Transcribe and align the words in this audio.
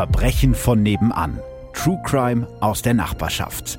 Verbrechen 0.00 0.54
von 0.54 0.82
nebenan. 0.82 1.40
True 1.74 2.00
Crime 2.06 2.48
aus 2.62 2.80
der 2.80 2.94
Nachbarschaft. 2.94 3.78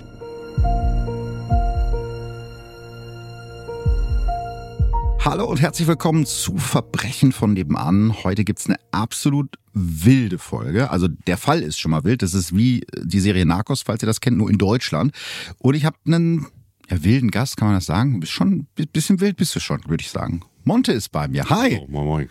Hallo 5.26 5.46
und 5.46 5.60
herzlich 5.60 5.88
willkommen 5.88 6.28
zu 6.28 6.56
Verbrechen 6.58 7.32
von 7.32 7.54
nebenan. 7.54 8.24
Heute 8.24 8.44
gibt's 8.44 8.68
eine 8.68 8.76
absolut 8.92 9.56
wilde 9.74 10.38
Folge. 10.38 10.92
Also 10.92 11.08
der 11.08 11.38
Fall 11.38 11.64
ist 11.64 11.80
schon 11.80 11.90
mal 11.90 12.04
wild. 12.04 12.22
Das 12.22 12.36
ist 12.36 12.56
wie 12.56 12.86
die 13.02 13.20
Serie 13.20 13.48
Narcos, 13.48 13.82
falls 13.82 14.04
ihr 14.04 14.08
das 14.08 14.22
kennt, 14.22 14.38
nur 14.38 14.52
in 14.52 14.60
Deutschland. 14.60 15.16
Und 15.58 15.74
ich 15.74 15.86
habe 15.86 15.98
einen 16.06 16.46
ja, 16.88 17.04
wilden 17.04 17.32
Gast, 17.32 17.58
kann 17.58 17.70
man 17.70 17.78
das 17.78 17.88
sagen? 17.88 18.20
Bist 18.20 18.32
schon 18.32 18.68
ein 18.78 18.88
bisschen 18.94 19.22
wild 19.22 19.38
bist 19.38 19.56
du 19.56 19.60
schon, 19.60 19.82
würde 19.88 20.04
ich 20.04 20.12
sagen. 20.12 20.44
Monte 20.64 20.92
ist 20.92 21.10
bei 21.10 21.28
mir. 21.28 21.50
Hi. 21.50 21.80
Oh, 21.82 21.88
moin, 21.90 22.06
moin. 22.06 22.30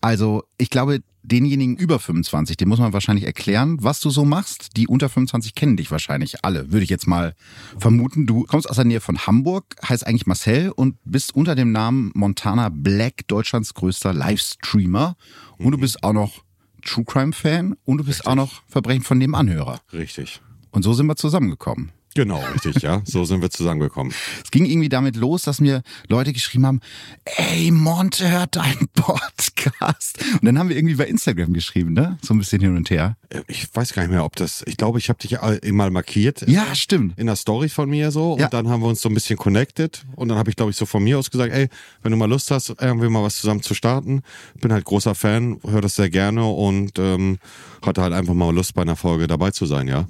Also 0.00 0.44
ich 0.58 0.70
glaube, 0.70 1.00
denjenigen 1.22 1.76
über 1.76 1.98
25, 1.98 2.56
dem 2.56 2.68
muss 2.68 2.78
man 2.78 2.92
wahrscheinlich 2.92 3.26
erklären, 3.26 3.78
was 3.80 4.00
du 4.00 4.10
so 4.10 4.24
machst. 4.24 4.76
Die 4.76 4.86
unter 4.86 5.08
25 5.08 5.54
kennen 5.54 5.76
dich 5.76 5.90
wahrscheinlich 5.90 6.44
alle, 6.44 6.72
würde 6.72 6.84
ich 6.84 6.90
jetzt 6.90 7.06
mal 7.06 7.34
vermuten. 7.78 8.26
Du 8.26 8.44
kommst 8.44 8.68
aus 8.70 8.76
der 8.76 8.84
Nähe 8.84 9.00
von 9.00 9.18
Hamburg, 9.26 9.64
heißt 9.86 10.06
eigentlich 10.06 10.26
Marcel 10.26 10.70
und 10.70 10.96
bist 11.04 11.34
unter 11.34 11.54
dem 11.54 11.72
Namen 11.72 12.12
Montana 12.14 12.68
Black 12.70 13.26
Deutschlands 13.26 13.74
größter 13.74 14.12
Livestreamer. 14.12 15.16
Und 15.58 15.72
du 15.72 15.78
bist 15.78 16.02
auch 16.04 16.12
noch 16.12 16.44
True 16.82 17.04
Crime 17.04 17.32
Fan 17.32 17.76
und 17.84 17.98
du 17.98 18.04
bist 18.04 18.20
Richtig. 18.20 18.30
auch 18.30 18.36
noch 18.36 18.62
Verbrechen 18.68 19.02
von 19.02 19.18
dem 19.18 19.34
Anhörer. 19.34 19.80
Richtig. 19.92 20.40
Und 20.70 20.82
so 20.82 20.92
sind 20.92 21.06
wir 21.06 21.16
zusammengekommen. 21.16 21.90
Genau, 22.16 22.42
richtig, 22.54 22.82
ja. 22.82 23.02
So 23.04 23.24
sind 23.24 23.42
wir 23.42 23.50
zusammengekommen. 23.50 24.12
Es 24.42 24.50
ging 24.50 24.64
irgendwie 24.64 24.88
damit 24.88 25.16
los, 25.16 25.42
dass 25.42 25.60
mir 25.60 25.82
Leute 26.08 26.32
geschrieben 26.32 26.66
haben, 26.66 26.80
ey, 27.24 27.70
Monte 27.70 28.28
hört 28.30 28.56
deinen 28.56 28.88
Podcast. 28.94 30.18
Und 30.32 30.44
dann 30.44 30.58
haben 30.58 30.68
wir 30.68 30.76
irgendwie 30.76 30.94
bei 30.94 31.06
Instagram 31.06 31.52
geschrieben, 31.52 31.92
ne? 31.92 32.18
So 32.22 32.34
ein 32.34 32.38
bisschen 32.38 32.60
hin 32.60 32.76
und 32.76 32.90
her. 32.90 33.16
Äh, 33.28 33.42
Ich 33.48 33.68
weiß 33.74 33.92
gar 33.92 34.02
nicht 34.02 34.10
mehr, 34.10 34.24
ob 34.24 34.34
das. 34.36 34.62
Ich 34.66 34.76
glaube, 34.76 34.98
ich 34.98 35.08
habe 35.08 35.18
dich 35.18 35.36
mal 35.72 35.90
markiert. 35.90 36.48
Ja, 36.48 36.74
stimmt. 36.74 37.18
In 37.18 37.26
der 37.26 37.36
Story 37.36 37.68
von 37.68 37.88
mir 37.90 38.10
so. 38.10 38.32
Und 38.32 38.40
Ja. 38.40 38.48
dann 38.48 38.68
haben 38.68 38.80
wir 38.82 38.88
uns 38.88 39.00
so 39.02 39.08
ein 39.08 39.14
bisschen 39.14 39.36
connected. 39.36 40.04
Und 40.16 40.28
dann 40.28 40.38
habe 40.38 40.50
ich, 40.50 40.56
glaube 40.56 40.70
ich, 40.70 40.76
so 40.76 40.86
von 40.86 41.04
mir 41.04 41.18
aus 41.18 41.30
gesagt, 41.30 41.52
ey, 41.52 41.68
wenn 42.02 42.10
du 42.12 42.16
mal 42.16 42.28
Lust 42.28 42.50
hast, 42.50 42.70
irgendwie 42.80 43.08
mal 43.08 43.22
was 43.22 43.36
zusammen 43.38 43.62
zu 43.62 43.74
starten. 43.74 44.22
Bin 44.60 44.72
halt 44.72 44.84
großer 44.84 45.14
Fan, 45.14 45.60
höre 45.66 45.80
das 45.82 45.96
sehr 45.96 46.10
gerne 46.10 46.44
und 46.46 46.98
ähm, 46.98 47.38
hatte 47.84 48.02
halt 48.02 48.12
einfach 48.12 48.34
mal 48.34 48.54
Lust, 48.54 48.74
bei 48.74 48.82
einer 48.82 48.96
Folge 48.96 49.26
dabei 49.26 49.50
zu 49.50 49.66
sein, 49.66 49.86
ja. 49.88 50.06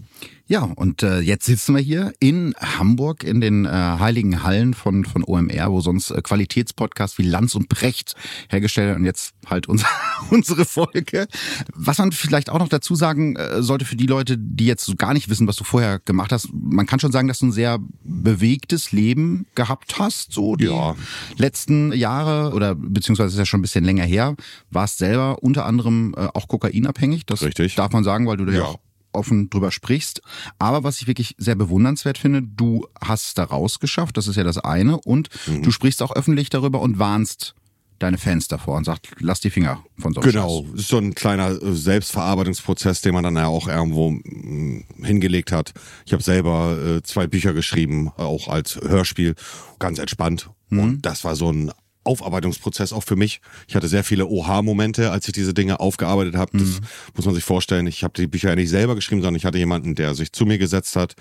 Ja, 0.49 0.61
und 0.63 1.03
äh, 1.03 1.19
jetzt 1.19 1.45
sitzen 1.47 1.75
wir 1.75 1.83
hier 1.83 2.13
in 2.21 2.55
Hamburg 2.61 3.25
in 3.25 3.41
den 3.41 3.65
äh, 3.65 3.69
heiligen 3.69 4.45
Hallen 4.45 4.75
von, 4.75 5.05
von 5.05 5.25
OMR, 5.25 5.73
wo 5.73 5.81
sonst 5.81 6.13
äh, 6.13 6.23
Qualitätspodcasts 6.23 7.19
wie 7.19 7.25
Lanz 7.25 7.57
und 7.57 7.69
Precht 7.69 8.15
hergestellt 8.49 8.87
werden. 8.91 9.01
Und 9.01 9.07
jetzt 9.07 9.35
halt 9.47 9.67
unser, 9.67 9.89
unsere 10.31 10.65
Folge. 10.65 11.27
Was 11.75 11.99
man 11.99 12.13
vielleicht 12.13 12.49
auch 12.49 12.61
noch 12.61 12.69
dazu 12.69 12.95
sagen 12.95 13.35
äh, 13.35 13.61
sollte 13.61 13.85
für 13.85 13.97
die 13.97 14.07
Leute, 14.07 14.39
die 14.39 14.67
jetzt 14.67 14.85
so 14.85 14.95
gar 14.95 15.15
nicht 15.15 15.29
wissen, 15.29 15.49
was 15.49 15.57
du 15.57 15.65
vorher 15.65 15.99
gemacht 16.05 16.31
hast. 16.31 16.49
Man 16.53 16.87
kann 16.87 17.01
schon 17.01 17.11
sagen, 17.11 17.27
dass 17.27 17.41
du 17.41 17.47
ein 17.47 17.53
sehr 17.53 17.81
bewegtes 18.05 18.93
Leben 18.93 19.47
gehabt 19.57 19.99
hast. 19.99 20.33
So 20.33 20.55
die 20.55 20.67
Ja. 20.67 20.95
letzten 21.39 21.93
Jahre 21.93 22.55
oder 22.55 22.77
beziehungsweise 22.77 23.31
ist 23.35 23.39
ja 23.39 23.47
schon 23.47 23.59
ein 23.59 23.63
bisschen 23.63 23.85
länger 23.85 24.05
her. 24.05 24.37
Warst 24.71 24.99
selber 24.99 25.43
unter 25.43 25.67
anderem 25.67 26.15
äh, 26.17 26.29
auch 26.35 26.47
kokainabhängig. 26.47 27.27
Das 27.27 27.43
Richtig. 27.43 27.75
darf 27.75 27.91
man 27.93 28.05
sagen, 28.05 28.29
weil 28.29 28.37
du 28.37 28.45
da 28.45 28.53
ja 28.53 28.59
Ja. 28.59 28.65
auch 28.67 28.79
offen 29.17 29.51
drüber 29.51 29.71
sprichst. 29.73 30.23
Aber 30.59 30.85
was 30.85 31.01
ich 31.01 31.07
wirklich 31.07 31.35
sehr 31.39 31.55
bewundernswert 31.57 32.19
finde, 32.19 32.43
du 32.43 32.87
hast 33.01 33.27
es 33.29 33.35
da 33.35 33.45
rausgeschafft, 33.45 34.17
das 34.17 34.29
ist 34.29 34.37
ja 34.37 34.45
das 34.45 34.59
eine. 34.59 34.99
Und 34.99 35.29
Mhm. 35.47 35.63
du 35.63 35.71
sprichst 35.71 36.03
auch 36.03 36.15
öffentlich 36.15 36.51
darüber 36.51 36.81
und 36.81 36.99
warnst 36.99 37.55
deine 37.99 38.19
Fans 38.19 38.47
davor 38.47 38.77
und 38.77 38.85
sagst, 38.85 39.09
lass 39.21 39.41
die 39.41 39.49
Finger 39.49 39.83
von 39.99 40.13
so 40.13 40.21
einem 40.21 40.31
Genau, 40.31 40.67
ist 40.75 40.89
so 40.89 40.99
ein 40.99 41.15
kleiner 41.15 41.51
äh, 41.63 41.73
Selbstverarbeitungsprozess, 41.75 43.01
den 43.01 43.15
man 43.15 43.25
dann 43.25 43.37
ja 43.37 43.47
auch 43.47 43.69
irgendwo 43.69 44.11
mm, 44.11 44.85
hingelegt 45.03 45.53
hat. 45.53 45.73
Ich 46.05 46.13
habe 46.13 46.23
selber 46.23 46.77
äh, 46.79 47.03
zwei 47.03 47.27
Bücher 47.27 47.53
geschrieben, 47.55 48.11
auch 48.17 48.49
als 48.49 48.77
Hörspiel, 48.77 49.35
ganz 49.79 49.99
entspannt. 49.99 50.51
Und 50.71 51.03
das 51.03 51.25
war 51.25 51.37
so 51.37 51.51
ein 51.51 51.71
Aufarbeitungsprozess 52.07 52.93
auch 52.93 53.03
für 53.03 53.17
mich. 53.17 53.41
Ich 53.69 53.75
hatte 53.75 53.89
sehr 53.89 54.05
viele 54.05 54.27
Oha-Momente, 54.27 55.11
als 55.11 55.27
ich 55.29 55.33
diese 55.33 55.53
Dinge 55.55 55.81
aufgearbeitet 55.81 56.37
habe. 56.37 56.57
Das 56.59 56.81
muss 57.15 57.27
man 57.27 57.35
sich 57.35 57.45
vorstellen. 57.45 57.87
Ich 57.87 58.05
habe 58.05 58.15
die 58.17 58.27
Bücher 58.27 58.51
ja 58.51 58.57
nicht 58.57 58.71
selber 58.71 58.95
geschrieben, 58.95 59.21
sondern 59.21 59.37
ich 59.37 59.45
hatte 59.45 59.59
jemanden, 59.59 59.95
der 59.95 60.15
sich 60.15 60.33
zu 60.33 60.47
mir 60.47 60.59
gesetzt 60.59 60.97
hat, 60.97 61.15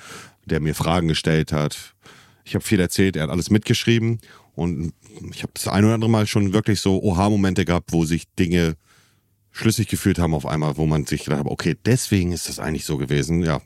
der 0.46 0.60
mir 0.60 0.76
Fragen 0.76 1.08
gestellt 1.08 1.52
hat. 1.52 1.96
Ich 2.44 2.54
habe 2.54 2.64
viel 2.64 2.80
erzählt, 2.80 3.16
er 3.16 3.24
hat 3.24 3.30
alles 3.32 3.50
mitgeschrieben 3.50 4.20
und 4.54 4.94
ich 5.32 5.42
habe 5.42 5.52
das 5.54 5.68
ein 5.68 5.84
oder 5.84 5.96
andere 5.96 6.12
Mal 6.12 6.28
schon 6.28 6.54
wirklich 6.54 6.80
so 6.80 7.02
Oha-Momente 7.02 7.66
gehabt, 7.66 7.92
wo 7.92 8.06
sich 8.06 8.26
Dinge 8.38 8.76
schlüssig 9.52 9.88
gefühlt 9.88 10.20
haben 10.20 10.34
auf 10.34 10.46
einmal, 10.46 10.78
wo 10.78 10.86
man 10.86 11.06
sich 11.06 11.24
gedacht 11.24 11.40
hat, 11.40 11.48
okay, 11.48 11.76
deswegen 11.86 12.34
ist 12.34 12.50
das 12.50 12.60
eigentlich 12.60 12.86
so 12.86 12.98
gewesen, 12.98 13.42
ja. 13.44 13.62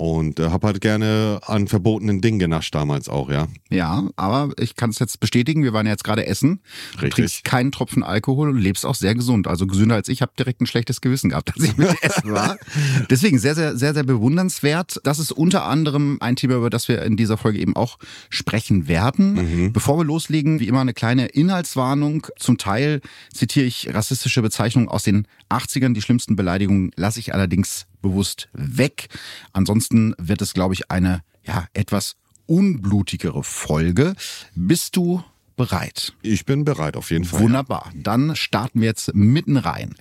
Und 0.00 0.40
äh, 0.40 0.48
habe 0.48 0.66
halt 0.66 0.80
gerne 0.80 1.40
an 1.42 1.68
verbotenen 1.68 2.22
Dingen 2.22 2.38
genascht 2.38 2.74
damals 2.74 3.10
auch, 3.10 3.28
ja. 3.28 3.48
Ja, 3.68 4.08
aber 4.16 4.48
ich 4.58 4.74
kann 4.74 4.88
es 4.88 4.98
jetzt 4.98 5.20
bestätigen, 5.20 5.62
wir 5.62 5.74
waren 5.74 5.84
ja 5.84 5.92
jetzt 5.92 6.04
gerade 6.04 6.24
essen. 6.24 6.60
Richtig. 6.94 7.10
trinkst 7.10 7.44
keinen 7.44 7.70
Tropfen 7.70 8.02
Alkohol 8.02 8.48
und 8.48 8.56
lebst 8.56 8.86
auch 8.86 8.94
sehr 8.94 9.14
gesund. 9.14 9.46
Also 9.46 9.66
gesünder 9.66 9.96
als 9.96 10.08
ich, 10.08 10.22
habe 10.22 10.32
direkt 10.38 10.62
ein 10.62 10.66
schlechtes 10.66 11.02
Gewissen 11.02 11.28
gehabt, 11.28 11.52
als 11.54 11.62
ich 11.62 11.76
mit 11.76 11.94
Essen 12.02 12.32
war. 12.32 12.56
Deswegen 13.10 13.38
sehr, 13.38 13.54
sehr, 13.54 13.76
sehr, 13.76 13.92
sehr 13.92 14.04
bewundernswert. 14.04 15.02
Das 15.04 15.18
ist 15.18 15.32
unter 15.32 15.66
anderem 15.66 16.16
ein 16.22 16.34
Thema, 16.34 16.54
über 16.54 16.70
das 16.70 16.88
wir 16.88 17.02
in 17.02 17.18
dieser 17.18 17.36
Folge 17.36 17.58
eben 17.58 17.76
auch 17.76 17.98
sprechen 18.30 18.88
werden. 18.88 19.70
Bevor 19.74 19.98
wir 19.98 20.04
loslegen, 20.04 20.60
wie 20.60 20.68
immer 20.68 20.80
eine 20.80 20.94
kleine 20.94 21.26
Inhaltswarnung. 21.26 22.26
Zum 22.38 22.56
Teil 22.56 23.02
zitiere 23.34 23.66
ich 23.66 23.92
rassistische 23.92 24.40
Bezeichnungen 24.40 24.88
aus 24.88 25.02
den 25.02 25.26
80ern. 25.50 25.92
Die 25.92 26.00
schlimmsten 26.00 26.36
Beleidigungen 26.36 26.90
lasse 26.96 27.20
ich 27.20 27.34
allerdings 27.34 27.84
bewusst 28.00 28.48
weg. 28.52 29.08
Ansonsten 29.52 30.14
wird 30.18 30.42
es, 30.42 30.54
glaube 30.54 30.74
ich, 30.74 30.90
eine 30.90 31.22
ja, 31.44 31.66
etwas 31.72 32.16
unblutigere 32.46 33.44
Folge. 33.44 34.14
Bist 34.54 34.96
du 34.96 35.22
bereit? 35.56 36.14
Ich 36.22 36.46
bin 36.46 36.64
bereit 36.64 36.96
auf 36.96 37.10
jeden 37.10 37.24
Fall. 37.24 37.40
Wunderbar. 37.40 37.92
Dann 37.94 38.34
starten 38.34 38.80
wir 38.80 38.88
jetzt 38.88 39.14
mitten 39.14 39.56
rein. 39.56 39.94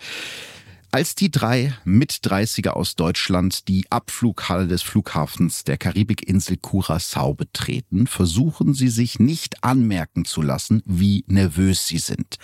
Als 0.91 1.13
die 1.13 1.29
drei 1.29 1.75
Mit-30er 1.85 2.69
aus 2.69 2.95
Deutschland 2.95 3.67
die 3.67 3.85
Abflughalle 3.91 4.65
des 4.65 4.81
Flughafens 4.81 5.63
der 5.63 5.77
Karibikinsel 5.77 6.57
Curaçao 6.57 7.35
betreten, 7.35 8.07
versuchen 8.07 8.73
sie 8.73 8.87
sich 8.87 9.19
nicht 9.19 9.63
anmerken 9.63 10.25
zu 10.25 10.41
lassen, 10.41 10.81
wie 10.85 11.25
nervös 11.27 11.85
sie 11.85 11.99
sind. 11.99 12.37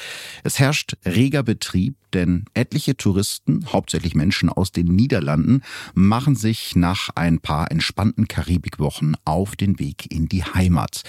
Es 0.44 0.60
herrscht 0.60 0.96
reger 1.06 1.42
Betrieb, 1.42 1.96
denn 2.14 2.46
etliche 2.54 2.96
Touristen, 2.96 3.66
hauptsächlich 3.74 4.14
Menschen 4.14 4.50
aus 4.50 4.72
den 4.72 4.86
Niederlanden, 4.86 5.64
machen 5.96 6.36
sich 6.36 6.76
nach 6.76 7.10
ein 7.16 7.40
paar 7.40 7.72
entspannten 7.72 8.28
Karibikwochen 8.28 9.18
auf 9.26 9.56
den 9.56 9.80
Weg 9.80 10.12
in 10.12 10.30
die 10.30 10.44
Heimat. 10.44 11.02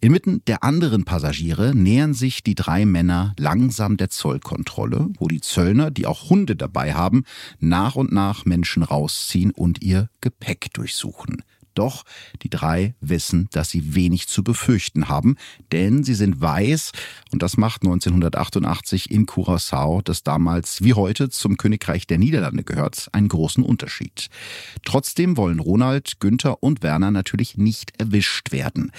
Inmitten 0.00 0.42
der 0.46 0.62
anderen 0.62 1.04
Passagiere 1.04 1.74
nähern 1.74 2.14
sich 2.14 2.42
die 2.42 2.54
drei 2.54 2.86
Männer 2.86 3.34
langsam 3.38 3.96
der 3.98 4.08
Zollkontrolle, 4.08 5.08
wo 5.18 5.26
die 5.26 5.42
Zöllner, 5.42 5.90
die 5.90 6.06
auch 6.06 6.30
Hunde 6.30 6.56
dabei 6.56 6.75
haben, 6.78 7.24
nach 7.58 7.96
und 7.96 8.12
nach 8.12 8.44
Menschen 8.44 8.82
rausziehen 8.82 9.50
und 9.50 9.82
ihr 9.82 10.08
Gepäck 10.20 10.72
durchsuchen. 10.72 11.42
Doch 11.76 12.04
die 12.42 12.50
drei 12.50 12.94
wissen, 13.00 13.48
dass 13.52 13.70
sie 13.70 13.94
wenig 13.94 14.28
zu 14.28 14.42
befürchten 14.42 15.08
haben, 15.08 15.36
denn 15.72 16.02
sie 16.02 16.14
sind 16.14 16.40
weiß 16.40 16.92
und 17.32 17.42
das 17.42 17.56
macht 17.56 17.82
1988 17.82 19.10
in 19.10 19.26
Curaçao, 19.26 20.02
das 20.02 20.22
damals 20.22 20.82
wie 20.82 20.94
heute 20.94 21.28
zum 21.28 21.58
Königreich 21.58 22.06
der 22.06 22.18
Niederlande 22.18 22.64
gehört, 22.64 23.08
einen 23.12 23.28
großen 23.28 23.62
Unterschied. 23.62 24.28
Trotzdem 24.84 25.36
wollen 25.36 25.60
Ronald, 25.60 26.18
Günther 26.18 26.62
und 26.62 26.82
Werner 26.82 27.10
natürlich 27.10 27.58
nicht 27.58 27.92
erwischt 28.00 28.52
werden. 28.52 28.90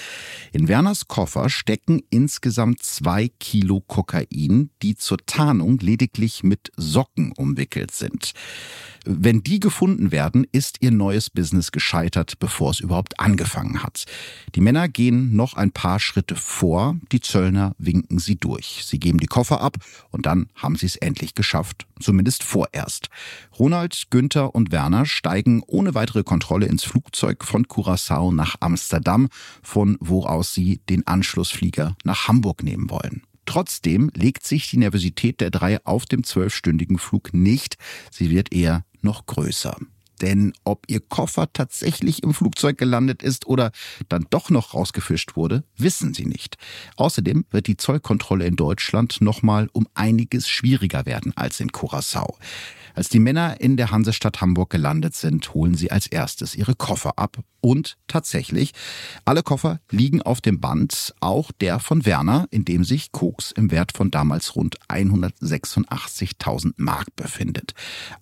In 0.51 0.67
Werners 0.67 1.07
Koffer 1.07 1.49
stecken 1.49 2.03
insgesamt 2.11 2.83
zwei 2.83 3.29
Kilo 3.39 3.81
Kokain, 3.81 4.69
die 4.83 4.95
zur 4.95 5.18
Tarnung 5.25 5.79
lediglich 5.79 6.44
mit 6.44 6.71
Socken 6.77 7.31
umwickelt 7.31 7.91
sind. 7.91 8.33
Wenn 9.09 9.41
die 9.41 9.62
gefunden 9.62 10.12
werden, 10.12 10.45
ist 10.51 10.77
ihr 10.81 10.91
neues 10.91 11.29
Business 11.29 11.71
gescheitert, 11.71 12.39
bevor 12.39 12.66
es 12.71 12.79
überhaupt 12.79 13.19
angefangen 13.19 13.83
hat. 13.83 14.05
Die 14.55 14.61
Männer 14.61 14.87
gehen 14.87 15.35
noch 15.35 15.53
ein 15.53 15.71
paar 15.71 15.99
Schritte 15.99 16.35
vor, 16.35 16.97
die 17.11 17.21
Zöllner 17.21 17.75
winken 17.77 18.19
sie 18.19 18.35
durch. 18.35 18.81
Sie 18.85 18.99
geben 18.99 19.19
die 19.19 19.27
Koffer 19.27 19.61
ab 19.61 19.77
und 20.09 20.25
dann 20.25 20.49
haben 20.55 20.75
sie 20.75 20.85
es 20.85 20.95
endlich 20.95 21.35
geschafft, 21.35 21.87
zumindest 21.99 22.43
vorerst. 22.43 23.09
Ronald, 23.57 24.07
Günther 24.09 24.55
und 24.55 24.71
Werner 24.71 25.05
steigen 25.05 25.63
ohne 25.65 25.95
weitere 25.95 26.23
Kontrolle 26.23 26.67
ins 26.67 26.83
Flugzeug 26.83 27.43
von 27.43 27.65
Curaçao 27.65 28.33
nach 28.33 28.55
Amsterdam, 28.59 29.29
von 29.61 29.97
wo 29.99 30.25
aus 30.25 30.53
sie 30.53 30.81
den 30.89 31.05
Anschlussflieger 31.07 31.95
nach 32.03 32.27
Hamburg 32.27 32.63
nehmen 32.63 32.89
wollen. 32.89 33.23
Trotzdem 33.47 34.11
legt 34.13 34.45
sich 34.45 34.69
die 34.69 34.77
Nervosität 34.77 35.39
der 35.39 35.49
drei 35.49 35.83
auf 35.85 36.05
dem 36.05 36.23
zwölfstündigen 36.23 36.99
Flug 36.99 37.33
nicht. 37.33 37.77
Sie 38.11 38.29
wird 38.29 38.53
eher 38.53 38.83
noch 39.01 39.25
größer. 39.25 39.77
Denn 40.21 40.53
ob 40.63 40.85
ihr 40.87 40.99
Koffer 40.99 41.51
tatsächlich 41.51 42.23
im 42.23 42.33
Flugzeug 42.33 42.77
gelandet 42.77 43.23
ist 43.23 43.47
oder 43.47 43.71
dann 44.09 44.25
doch 44.29 44.49
noch 44.49 44.73
rausgefischt 44.73 45.35
wurde, 45.35 45.63
wissen 45.77 46.13
sie 46.13 46.25
nicht. 46.25 46.57
Außerdem 46.95 47.45
wird 47.51 47.67
die 47.67 47.77
Zollkontrolle 47.77 48.45
in 48.45 48.55
Deutschland 48.55 49.21
nochmal 49.21 49.69
um 49.73 49.87
einiges 49.93 50.47
schwieriger 50.49 51.05
werden 51.05 51.33
als 51.35 51.59
in 51.59 51.71
Curacao. 51.71 52.37
Als 52.97 53.09
die 53.09 53.19
Männer 53.19 53.61
in 53.61 53.77
der 53.77 53.91
Hansestadt 53.91 54.41
Hamburg 54.41 54.71
gelandet 54.71 55.13
sind, 55.13 55.53
holen 55.53 55.75
sie 55.75 55.91
als 55.91 56.07
erstes 56.07 56.55
ihre 56.55 56.73
Koffer 56.73 57.19
ab. 57.19 57.37
Und 57.61 57.95
tatsächlich, 58.07 58.71
alle 59.23 59.43
Koffer 59.43 59.81
liegen 59.91 60.23
auf 60.23 60.41
dem 60.41 60.59
Band, 60.59 61.13
auch 61.19 61.51
der 61.51 61.79
von 61.79 62.07
Werner, 62.07 62.47
in 62.49 62.65
dem 62.65 62.83
sich 62.83 63.11
Koks 63.11 63.51
im 63.51 63.69
Wert 63.69 63.91
von 63.91 64.09
damals 64.09 64.55
rund 64.55 64.79
186.000 64.89 66.73
Mark 66.77 67.15
befindet. 67.15 67.73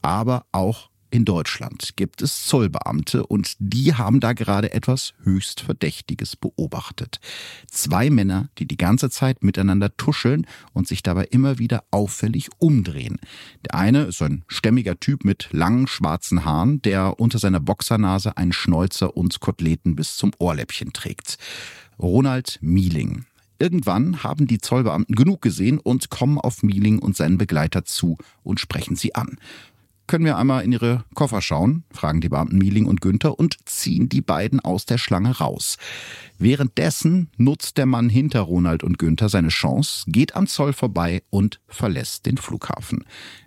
Aber 0.01 0.45
auch 0.51 0.89
in 1.15 1.23
Deutschland 1.23 1.95
gibt 1.95 2.21
es 2.21 2.43
Zollbeamte 2.43 3.25
und 3.25 3.55
die 3.59 3.93
haben 3.93 4.19
da 4.19 4.33
gerade 4.33 4.73
etwas 4.73 5.13
höchst 5.23 5.61
Verdächtiges 5.61 6.35
beobachtet. 6.35 7.21
Zwei 7.71 8.09
Männer, 8.09 8.49
die 8.57 8.67
die 8.67 8.75
ganze 8.75 9.09
Zeit 9.09 9.41
miteinander 9.41 9.95
tuscheln 9.95 10.45
und 10.73 10.89
sich 10.89 11.03
dabei 11.03 11.23
immer 11.31 11.57
wieder 11.57 11.85
auffällig 11.89 12.49
umdrehen. 12.57 13.17
Der 13.63 13.75
eine 13.75 14.03
ist 14.03 14.21
ein 14.21 14.43
stämmiger 14.49 14.99
Typ 14.99 15.23
mit 15.23 15.47
langen 15.53 15.87
schwarzen 15.87 16.43
Haaren, 16.43 16.81
der 16.81 17.17
unter 17.17 17.39
seiner 17.39 17.61
Boxernase 17.61 18.35
einen 18.35 18.51
Schnäuzer 18.51 19.15
und 19.15 19.39
Koteletten 19.39 19.95
bis 19.95 20.17
zum 20.17 20.31
Ohrläppchen 20.37 20.91
trägt. 20.91 21.37
Ronald 21.97 22.59
Mieling. 22.59 23.23
Irgendwann 23.57 24.21
haben 24.21 24.47
die 24.47 24.57
Zollbeamten 24.57 25.15
genug 25.15 25.41
gesehen 25.41 25.79
und 25.79 26.09
kommen 26.09 26.39
auf 26.39 26.61
Mieling 26.61 26.99
und 26.99 27.15
seinen 27.15 27.37
Begleiter 27.37 27.85
zu 27.85 28.17
und 28.43 28.59
sprechen 28.59 28.97
sie 28.97 29.15
an. 29.15 29.37
Können 30.07 30.25
wir 30.25 30.37
einmal 30.37 30.63
in 30.63 30.71
Ihre 30.71 31.03
Koffer 31.15 31.41
schauen? 31.41 31.83
fragen 31.91 32.21
die 32.21 32.29
Beamten 32.29 32.59
Mieling 32.59 32.85
und 32.85 33.01
Günther 33.01 33.39
und 33.39 33.57
ziehen 33.67 34.07
die 34.07 34.21
beiden 34.21 34.59
aus 34.59 34.85
der 34.85 34.99
Schlange 34.99 35.37
raus. 35.37 35.77
Währenddessen 36.37 37.31
nutzt 37.37 37.77
der 37.77 37.87
Mann 37.87 38.09
hinter 38.09 38.41
Ronald 38.41 38.83
und 38.83 38.99
Günther 38.99 39.29
seine 39.29 39.49
Chance, 39.49 40.03
geht 40.07 40.35
am 40.35 40.45
Zoll 40.45 40.73
vorbei 40.73 41.23
und 41.31 41.59
verlässt 41.67 42.27
den 42.27 42.37
Flughafen. 42.37 43.03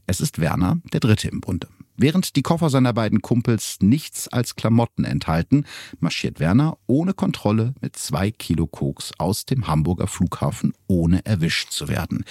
Es 0.07 0.21
ist 0.21 0.41
Werner, 0.41 0.79
der 0.93 1.01
Dritte 1.01 1.29
im 1.29 1.41
Bunde. 1.41 1.69
Während 2.01 2.37
die 2.37 2.43
Koffer 2.43 2.71
seiner 2.71 2.93
beiden 2.93 3.23
Kumpels 3.23 3.79
nichts 3.81 4.29
als 4.29 4.55
Klamotten 4.55 5.03
enthalten, 5.03 5.65
marschiert 5.99 6.39
Werner 6.39 6.79
ohne 6.87 7.13
Kontrolle 7.13 7.75
mit 7.81 7.97
zwei 7.97 8.31
Kilo 8.31 8.69
Koks 8.69 9.11
aus 9.19 9.47
dem 9.47 9.67
Hamburger 9.67 10.07
Flughafen, 10.07 10.75
ohne 10.87 11.27
erwischt 11.27 11.73
zu 11.73 11.89
werden. 11.89 12.25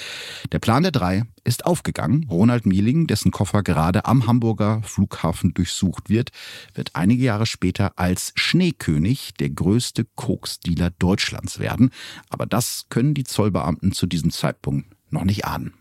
Der 0.53 0.59
Plan 0.59 0.83
der 0.83 0.93
drei 0.93 1.23
ist 1.43 1.65
aufgegangen. 1.65 2.27
Ronald 2.29 2.65
Mieling, 2.65 3.07
dessen 3.07 3.31
Koffer 3.31 3.61
gerade 3.61 4.05
am 4.05 4.25
Hamburger 4.25 4.81
Flughafen 4.83 5.53
durchsucht 5.53 6.09
wird, 6.09 6.29
wird 6.73 6.95
einige 6.95 7.23
Jahre 7.23 7.45
später 7.45 7.91
als 7.97 8.31
Schneekönig 8.35 9.33
der 9.33 9.49
größte 9.49 10.05
Koksdealer 10.15 10.91
Deutschlands 10.91 11.59
werden. 11.59 11.89
Aber 12.29 12.45
das 12.45 12.85
können 12.87 13.13
die 13.13 13.25
Zollbeamten 13.25 13.91
zu 13.91 14.07
diesem 14.07 14.31
Zeitpunkt 14.31 14.87
noch 15.09 15.25
nicht 15.25 15.43
ahnen. 15.43 15.73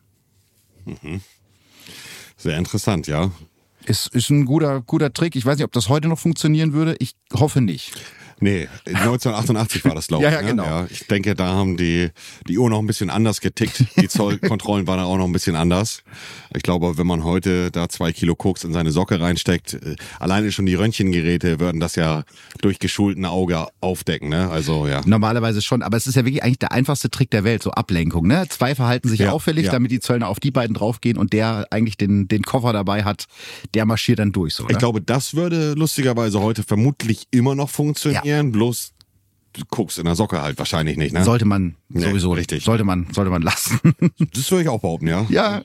Mhm. 0.85 1.21
Sehr 2.37 2.59
interessant, 2.59 3.07
ja. 3.07 3.31
Ist, 3.85 4.09
ist 4.15 4.31
ein 4.31 4.47
guter, 4.47 4.81
guter 4.81 5.13
Trick. 5.13 5.37
Ich 5.37 5.47
weiß 5.47 5.57
nicht, 5.59 5.65
ob 5.65 5.73
das 5.73 5.89
heute 5.89 6.09
noch 6.09 6.19
funktionieren 6.19 6.73
würde. 6.73 6.97
Ich 6.99 7.13
hoffe 7.33 7.61
nicht. 7.61 7.93
Nee, 8.41 8.69
1988 8.87 9.85
war 9.85 9.95
das, 9.95 10.09
glaube 10.09 10.25
ich. 10.27 10.31
ja, 10.31 10.37
ja, 10.37 10.43
ne? 10.43 10.49
genau. 10.49 10.65
Ja, 10.65 10.87
ich 10.91 11.07
denke, 11.07 11.35
da 11.35 11.47
haben 11.55 11.77
die, 11.77 12.11
die 12.49 12.59
Uhr 12.59 12.69
noch 12.71 12.81
ein 12.81 12.87
bisschen 12.87 13.11
anders 13.11 13.41
getickt. 13.41 13.85
Die 14.01 14.09
Zollkontrollen 14.09 14.87
waren 14.87 14.99
da 14.99 15.05
auch 15.05 15.17
noch 15.17 15.25
ein 15.27 15.33
bisschen 15.33 15.57
anders. 15.57 16.03
Ich 16.55 16.63
glaube, 16.63 16.99
wenn 16.99 17.07
man 17.07 17.25
heute 17.25 17.71
da 17.71 17.89
zwei 17.89 18.13
Kilo 18.13 18.35
Koks 18.35 18.65
in 18.65 18.73
seine 18.73 18.91
Socke 18.93 19.21
reinsteckt, 19.21 19.75
äh, 19.75 19.97
alleine 20.21 20.53
schon 20.53 20.67
die 20.67 20.75
Röntgengeräte 20.75 21.61
würden 21.61 21.81
das 21.81 21.97
ja 21.97 22.25
durch 22.61 22.79
geschulten 22.79 23.25
Auge 23.25 23.67
aufdecken. 23.81 24.29
Ne? 24.29 24.51
Also 24.51 24.87
ja. 24.87 25.01
Normalerweise 25.07 25.63
schon, 25.63 25.83
aber 25.83 25.97
es 25.97 26.07
ist 26.07 26.15
ja 26.15 26.25
wirklich 26.25 26.43
eigentlich 26.43 26.59
der 26.59 26.73
einfachste 26.73 27.11
Trick 27.11 27.31
der 27.31 27.45
Welt, 27.45 27.63
so 27.63 27.71
Ablenkung. 27.71 28.27
Ne? 28.27 28.47
Zwei 28.49 28.75
verhalten 28.75 29.09
sich 29.09 29.21
Ja, 29.21 29.33
auffällig, 29.33 29.67
ja. 29.67 29.73
damit 29.73 29.91
die 29.91 30.01
Zöllner 30.01 30.29
auf 30.29 30.41
die 30.41 30.51
beiden 30.51 30.75
draufgehen 30.75 31.17
und 31.17 31.33
der 31.33 31.67
eigentlich 31.71 31.97
den, 31.97 32.29
den 32.29 32.43
Koffer 32.43 32.73
dabei 32.73 33.05
hat, 33.05 33.25
der 33.75 33.87
marschiert 33.87 34.19
dann 34.19 34.33
durch. 34.33 34.55
So, 34.55 34.69
Ich 34.69 34.79
glaube, 34.79 35.01
das 35.01 35.35
würde 35.35 35.73
lustigerweise 35.75 36.41
heute 36.41 36.63
vermutlich 36.63 37.27
immer 37.31 37.55
noch 37.55 37.71
funktionieren, 37.71 38.26
bloß 38.53 38.93
du 38.93 38.96
guckst 39.69 39.99
in 39.99 40.05
der 40.05 40.15
Socke 40.15 40.43
halt 40.43 40.59
wahrscheinlich 40.59 40.97
nicht. 40.97 41.13
Ne? 41.13 41.25
sollte 41.25 41.45
man 41.45 41.77
Nee, 41.89 42.03
sowieso 42.03 42.33
richtig. 42.33 42.65
sollte 42.65 42.83
man 42.83 43.07
sollte 43.13 43.31
man 43.31 43.43
lassen. 43.43 43.79
Das 44.35 44.51
würde 44.51 44.63
ich 44.63 44.69
auch 44.69 44.81
behaupten, 44.81 45.07
ja. 45.07 45.25
Ja, 45.29 45.63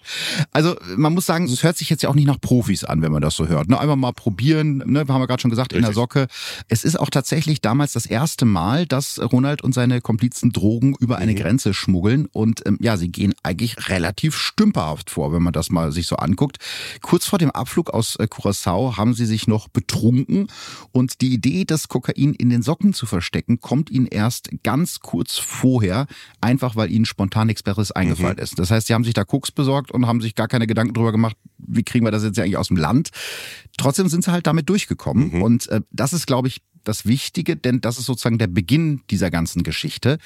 also 0.51 0.75
man 0.95 1.13
muss 1.13 1.25
sagen, 1.25 1.45
es 1.45 1.63
hört 1.63 1.77
sich 1.77 1.89
jetzt 1.89 2.03
ja 2.03 2.09
auch 2.09 2.15
nicht 2.15 2.27
nach 2.27 2.39
Profis 2.39 2.83
an, 2.83 3.01
wenn 3.01 3.11
man 3.11 3.21
das 3.21 3.35
so 3.35 3.47
hört. 3.47 3.69
Ne? 3.69 3.79
Einfach 3.79 3.95
mal 3.95 4.11
probieren, 4.13 4.77
ne? 4.85 5.07
wir 5.07 5.13
haben 5.13 5.21
ja 5.21 5.25
gerade 5.25 5.41
schon 5.41 5.49
gesagt, 5.49 5.73
in 5.73 5.81
der 5.81 5.89
Richtig. 5.89 6.01
Socke. 6.01 6.27
Es 6.67 6.83
ist 6.83 6.99
auch 6.99 7.09
tatsächlich 7.09 7.61
damals 7.61 7.93
das 7.93 8.05
erste 8.05 8.45
Mal, 8.45 8.85
dass 8.85 9.19
Ronald 9.19 9.63
und 9.63 9.73
seine 9.73 10.01
Komplizen 10.01 10.51
Drogen 10.51 10.95
über 10.99 11.17
eine 11.17 11.35
Grenze 11.35 11.73
schmuggeln. 11.73 12.27
Und 12.31 12.65
ähm, 12.65 12.77
ja, 12.81 12.97
sie 12.97 13.11
gehen 13.11 13.33
eigentlich 13.43 13.89
relativ 13.89 14.35
stümperhaft 14.35 15.09
vor, 15.09 15.33
wenn 15.33 15.43
man 15.43 15.53
das 15.53 15.69
mal 15.69 15.91
sich 15.91 16.07
so 16.07 16.17
anguckt. 16.17 16.57
Kurz 17.01 17.25
vor 17.25 17.39
dem 17.39 17.51
Abflug 17.51 17.89
aus 17.89 18.15
äh, 18.17 18.27
Curacao 18.27 18.97
haben 18.97 19.13
sie 19.13 19.25
sich 19.25 19.47
noch 19.47 19.67
betrunken 19.67 20.47
und 20.91 21.21
die 21.21 21.33
Idee, 21.33 21.65
das 21.65 21.87
Kokain 21.87 22.33
in 22.33 22.49
den 22.49 22.61
Socken 22.61 22.93
zu 22.93 23.05
verstecken, 23.05 23.59
kommt 23.59 23.80
ihnen 23.89 24.07
erst 24.07 24.49
ganz 24.63 24.99
kurz 24.99 25.37
vorher, 25.37 26.07
einfach 26.39 26.75
weil 26.75 26.91
ihnen 26.91 27.05
spontan 27.05 27.47
nichts 27.47 27.63
Besseres 27.63 27.91
eingefallen 27.91 28.37
ist. 28.37 28.59
Das 28.59 28.71
heißt, 28.71 28.87
sie 28.87 28.93
haben 28.93 29.03
sich 29.03 29.13
da 29.13 29.23
Koks 29.23 29.51
besorgt 29.51 29.91
und 29.91 30.07
haben 30.07 30.21
sich 30.21 30.35
gar 30.35 30.47
keine 30.47 30.67
Gedanken 30.67 30.93
drüber 30.93 31.11
gemacht, 31.11 31.37
wie 31.57 31.83
kriegen 31.83 32.05
wir 32.05 32.11
das 32.11 32.23
jetzt 32.23 32.39
eigentlich 32.39 32.57
aus 32.57 32.67
dem 32.67 32.77
Land. 32.77 33.09
Trotzdem 33.77 34.07
sind 34.07 34.23
sie 34.23 34.31
halt 34.31 34.47
damit 34.47 34.69
durchgekommen. 34.69 35.41
Und 35.41 35.67
äh, 35.69 35.81
das 35.91 36.13
ist, 36.13 36.27
glaube 36.27 36.47
ich, 36.47 36.61
das 36.83 37.05
Wichtige, 37.05 37.55
denn 37.55 37.81
das 37.81 37.97
ist 37.97 38.05
sozusagen 38.05 38.37
der 38.37 38.47
Beginn 38.47 39.01
dieser 39.09 39.29
ganzen 39.29 39.63
Geschichte. 39.63 40.17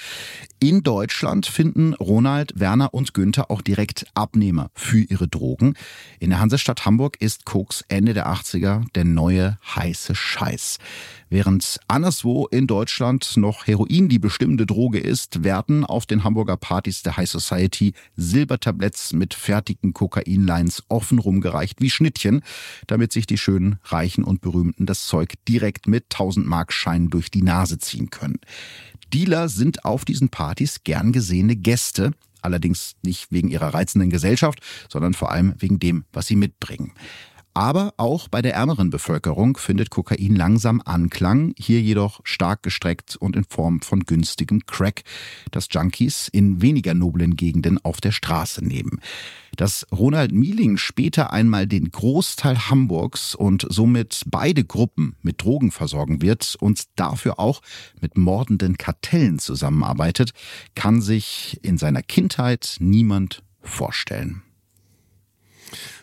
In 0.60 0.84
Deutschland 0.84 1.46
finden 1.46 1.94
Ronald, 1.94 2.60
Werner 2.60 2.94
und 2.94 3.13
Günther 3.13 3.52
auch 3.52 3.62
direkt 3.62 4.06
Abnehmer 4.13 4.69
für 4.74 5.00
ihre 5.00 5.28
Drogen. 5.28 5.75
In 6.19 6.30
der 6.30 6.40
Hansestadt 6.40 6.86
Hamburg 6.86 7.18
ist 7.19 7.46
Koks 7.46 7.84
Ende 7.88 8.13
der 8.13 8.28
80er 8.28 8.86
der 8.94 9.06
neue 9.06 9.57
heiße 9.75 10.16
Scheiß. 10.16 10.78
Während 11.30 11.80
anderswo 11.88 12.45
in 12.48 12.68
Deutschland 12.68 13.36
noch 13.38 13.66
Heroin 13.66 14.10
die 14.10 14.19
bestimmende 14.19 14.66
Droge 14.66 15.00
ist, 15.00 15.44
werden 15.44 15.83
auf 15.83 16.06
den 16.06 16.24
Hamburger 16.24 16.56
Partys 16.56 17.01
der 17.01 17.18
High 17.18 17.30
Society 17.30 17.94
Silbertabletts 18.16 19.13
mit 19.13 19.33
fertigen 19.33 19.94
Kokainlines 19.94 20.83
offen 20.88 21.18
rumgereicht 21.18 21.81
wie 21.81 21.89
Schnittchen, 21.89 22.42
damit 22.86 23.12
sich 23.12 23.25
die 23.25 23.39
schönen, 23.39 23.80
reichen 23.86 24.24
und 24.24 24.42
berühmten 24.42 24.86
das 24.86 25.06
Zeug 25.06 25.33
direkt 25.48 25.88
mit 25.88 26.06
1000 26.13 26.45
Mark 26.45 26.72
Scheinen 26.72 27.10
durch 27.10 27.31
die 27.31 27.42
Nase 27.42 27.80
ziehen 27.80 28.12
können. 28.12 28.39
Dealer 29.13 29.50
sind 29.50 29.83
auf 29.83 30.06
diesen 30.06 30.30
Partys 30.30 30.83
gern 30.83 31.12
gesehene 31.12 31.56
Gäste, 31.56 32.12
allerdings 32.42 32.95
nicht 33.01 33.31
wegen 33.31 33.50
ihrer 33.50 33.74
reizenden 33.74 34.09
Gesellschaft, 34.09 34.59
sondern 34.90 35.14
vor 35.14 35.31
allem 35.31 35.56
wegen 35.57 35.80
dem, 35.80 36.06
was 36.14 36.28
sie 36.28 36.35
mitbringen. 36.35 36.94
Aber 37.57 37.94
auch 37.95 38.28
bei 38.28 38.42
der 38.42 38.54
ärmeren 38.54 38.90
Bevölkerung 38.90 39.56
findet 39.56 39.90
Kokain 39.90 40.35
langsam 40.35 40.81
Anklang, 40.83 41.54
hier 41.57 41.80
jedoch 41.80 42.19
stark 42.26 42.64
gestreckt 42.64 43.16
und 43.16 43.38
in 43.38 43.45
Form 43.45 43.80
von 43.80 44.02
günstigem 44.02 44.66
Crack, 44.66 45.04
das 45.52 45.69
Junkies 45.71 46.28
in 46.28 46.62
weniger 46.62 46.94
noblen 46.94 47.38
Gegenden 47.38 47.80
auf 47.85 48.02
der 48.02 48.12
Straße 48.12 48.62
nehmen. 48.62 49.00
Dass 49.56 49.88
Ronald 49.90 50.33
Mieling 50.33 50.76
später 50.76 51.31
einmal 51.31 51.66
den 51.66 51.92
Großteil 51.92 52.69
Hamburgs 52.69 53.35
und 53.35 53.66
somit 53.69 54.24
beide 54.26 54.66
Gruppen 54.66 55.16
mit 55.21 55.42
Drogen 55.42 55.71
versorgen 55.71 56.21
wird 56.21 56.57
und 56.59 56.83
dafür 56.97 57.40
auch 57.40 57.62
mit 58.02 58.18
mordenden 58.18 58.78
Kartellen 58.78 59.40
zusammenarbeitet, 59.40 60.31
kann 60.76 61.02
sich 61.02 61.57
in 61.64 61.78
seiner 61.78 62.02
Kindheit 62.02 62.76
niemand 62.81 63.44
vorstellen. 63.62 64.44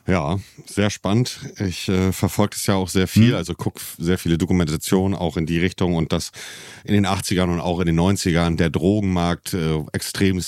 Ja, 0.06 0.38
sehr 0.66 0.90
spannend. 0.90 1.38
Ich 1.60 1.88
äh, 1.88 2.10
verfolge 2.12 2.56
es 2.56 2.66
ja 2.66 2.74
auch 2.74 2.88
sehr 2.88 3.06
viel, 3.06 3.34
also 3.36 3.54
guck 3.54 3.80
sehr 3.98 4.18
viele 4.18 4.36
Dokumentationen 4.36 5.16
auch 5.16 5.36
in 5.36 5.46
die 5.46 5.58
Richtung 5.60 5.94
und 5.94 6.12
dass 6.12 6.32
in 6.84 6.92
den 6.92 7.06
80ern 7.06 7.44
und 7.52 7.60
auch 7.60 7.78
in 7.78 7.86
den 7.86 7.98
90ern 8.00 8.56
der 8.56 8.70
Drogenmarkt 8.70 9.54
äh, 9.54 9.78
extrem 9.92 10.42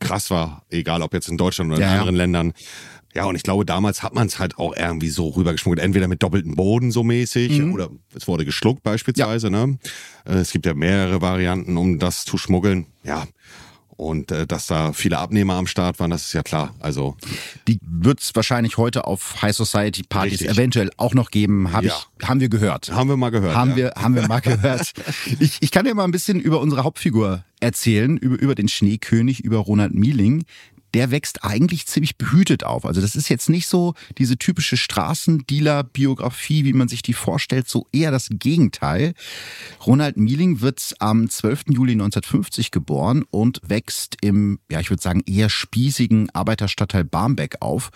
krass 0.00 0.30
war, 0.30 0.64
egal 0.70 1.02
ob 1.02 1.14
jetzt 1.14 1.28
in 1.28 1.36
Deutschland 1.38 1.70
oder 1.70 1.80
Ja, 1.80 1.86
in 1.86 1.92
ja. 1.94 2.00
anderen 2.00 2.16
Ländern. 2.16 2.52
Ja, 3.14 3.24
und 3.24 3.34
ich 3.36 3.44
glaube, 3.44 3.64
damals 3.64 4.02
hat 4.02 4.14
man 4.14 4.26
es 4.26 4.38
halt 4.38 4.58
auch 4.58 4.76
irgendwie 4.76 5.08
so 5.08 5.28
rübergeschmuggelt, 5.28 5.80
entweder 5.82 6.06
mit 6.06 6.22
doppeltem 6.22 6.54
Boden 6.54 6.90
so 6.90 7.02
mäßig 7.02 7.62
oder 7.62 7.88
es 8.14 8.28
wurde 8.28 8.44
geschluckt 8.44 8.82
beispielsweise. 8.82 9.50
Ne? 9.50 9.78
Äh, 10.26 10.32
Es 10.34 10.50
gibt 10.50 10.66
ja 10.66 10.74
mehrere 10.74 11.22
Varianten, 11.22 11.76
um 11.78 11.98
das 11.98 12.24
zu 12.26 12.36
schmuggeln. 12.36 12.86
Ja, 13.04 13.24
und 13.96 14.30
äh, 14.30 14.46
dass 14.46 14.66
da 14.66 14.92
viele 14.92 15.18
Abnehmer 15.18 15.54
am 15.54 15.66
Start 15.66 15.98
waren, 15.98 16.10
das 16.10 16.26
ist 16.26 16.32
ja 16.32 16.42
klar. 16.42 16.74
Also 16.80 17.16
Die 17.66 17.78
wird 17.82 18.20
es 18.20 18.34
wahrscheinlich 18.34 18.76
heute 18.76 19.06
auf 19.06 19.40
High 19.42 19.54
Society 19.56 20.02
Partys 20.02 20.40
Richtig. 20.40 20.50
eventuell 20.50 20.90
auch 20.96 21.14
noch 21.14 21.30
geben, 21.30 21.72
hab 21.72 21.82
Ja. 21.84 21.94
ich, 22.20 22.28
haben 22.28 22.40
wir 22.40 22.48
gehört. 22.48 22.90
haben 22.92 23.08
wir 23.08 23.16
mal 23.16 23.30
gehört. 23.30 23.54
Haben 23.54 23.70
ja. 23.70 23.76
wir, 23.76 23.92
haben 23.96 24.14
wir 24.14 24.26
mal 24.28 24.40
gehört. 24.40 24.92
Ich, 25.40 25.58
ich 25.60 25.70
kann 25.70 25.84
dir 25.84 25.94
mal 25.94 26.04
ein 26.04 26.10
bisschen 26.12 26.40
über 26.40 26.60
unsere 26.60 26.84
Hauptfigur 26.84 27.44
erzählen, 27.60 28.16
über, 28.16 28.38
über 28.38 28.54
den 28.54 28.68
Schneekönig, 28.68 29.44
über 29.44 29.58
Ronald 29.58 29.94
Mieling. 29.94 30.44
Der 30.96 31.10
wächst 31.10 31.44
eigentlich 31.44 31.84
ziemlich 31.86 32.16
behütet 32.16 32.64
auf. 32.64 32.86
Also 32.86 33.02
das 33.02 33.16
ist 33.16 33.28
jetzt 33.28 33.50
nicht 33.50 33.66
so 33.66 33.92
diese 34.16 34.38
typische 34.38 34.78
Straßendealer-Biografie, 34.78 36.64
wie 36.64 36.72
man 36.72 36.88
sich 36.88 37.02
die 37.02 37.12
vorstellt, 37.12 37.68
so 37.68 37.86
eher 37.92 38.10
das 38.10 38.28
Gegenteil. 38.30 39.12
Ronald 39.86 40.16
Mieling 40.16 40.62
wird 40.62 40.94
am 40.98 41.28
12. 41.28 41.64
Juli 41.68 41.92
1950 41.92 42.70
geboren 42.70 43.26
und 43.30 43.60
wächst 43.62 44.16
im, 44.22 44.58
ja, 44.70 44.80
ich 44.80 44.88
würde 44.88 45.02
sagen, 45.02 45.22
eher 45.26 45.50
spießigen 45.50 46.30
Arbeiterstadtteil 46.30 47.04
Barmbek 47.04 47.60
auf. 47.60 47.90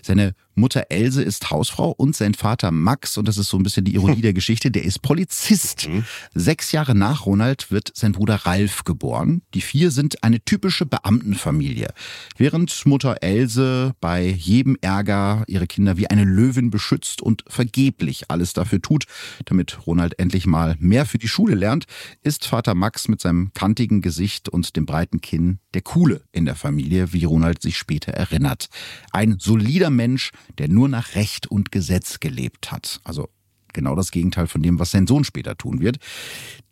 Seine 0.00 0.34
Mutter 0.56 0.86
Else 0.88 1.22
ist 1.22 1.50
Hausfrau 1.50 1.90
und 1.90 2.16
sein 2.16 2.34
Vater 2.34 2.70
Max, 2.70 3.16
und 3.18 3.28
das 3.28 3.36
ist 3.36 3.50
so 3.50 3.58
ein 3.58 3.62
bisschen 3.62 3.84
die 3.84 3.94
Ironie 3.94 4.20
der 4.22 4.32
Geschichte, 4.32 4.70
der 4.70 4.84
ist 4.84 5.02
Polizist. 5.02 5.88
Mhm. 5.88 6.04
Sechs 6.34 6.72
Jahre 6.72 6.94
nach 6.94 7.26
Ronald 7.26 7.70
wird 7.70 7.92
sein 7.94 8.12
Bruder 8.12 8.36
Ralf 8.46 8.84
geboren. 8.84 9.42
Die 9.54 9.60
vier 9.60 9.90
sind 9.90 10.24
eine 10.24 10.40
typische 10.40 10.86
Beamtenfamilie. 10.86 11.88
Während 12.36 12.86
Mutter 12.86 13.22
Else 13.22 13.94
bei 14.00 14.26
jedem 14.26 14.76
Ärger 14.80 15.44
ihre 15.46 15.66
Kinder 15.66 15.98
wie 15.98 16.08
eine 16.08 16.24
Löwin 16.24 16.70
beschützt 16.70 17.20
und 17.20 17.44
vergeblich 17.46 18.30
alles 18.30 18.54
dafür 18.54 18.80
tut, 18.80 19.04
damit 19.44 19.86
Ronald 19.86 20.18
endlich 20.18 20.46
mal 20.46 20.76
mehr 20.78 21.04
für 21.04 21.18
die 21.18 21.28
Schule 21.28 21.54
lernt, 21.54 21.84
ist 22.22 22.46
Vater 22.46 22.74
Max 22.74 23.08
mit 23.08 23.20
seinem 23.20 23.52
kantigen 23.52 24.00
Gesicht 24.00 24.48
und 24.48 24.74
dem 24.76 24.86
breiten 24.86 25.20
Kinn 25.20 25.58
der 25.74 25.82
Coole 25.82 26.22
in 26.32 26.46
der 26.46 26.54
Familie, 26.54 27.12
wie 27.12 27.24
Ronald 27.24 27.60
sich 27.60 27.76
später 27.76 28.12
erinnert. 28.12 28.68
Ein 29.12 29.36
solider 29.38 29.90
Mensch, 29.90 30.30
der 30.58 30.68
nur 30.68 30.88
nach 30.88 31.14
Recht 31.14 31.46
und 31.46 31.72
Gesetz 31.72 32.20
gelebt 32.20 32.72
hat. 32.72 33.00
Also 33.04 33.28
genau 33.76 33.94
das 33.94 34.10
Gegenteil 34.10 34.48
von 34.48 34.62
dem, 34.62 34.80
was 34.80 34.90
sein 34.90 35.06
Sohn 35.06 35.22
später 35.22 35.56
tun 35.56 35.80
wird. 35.80 35.98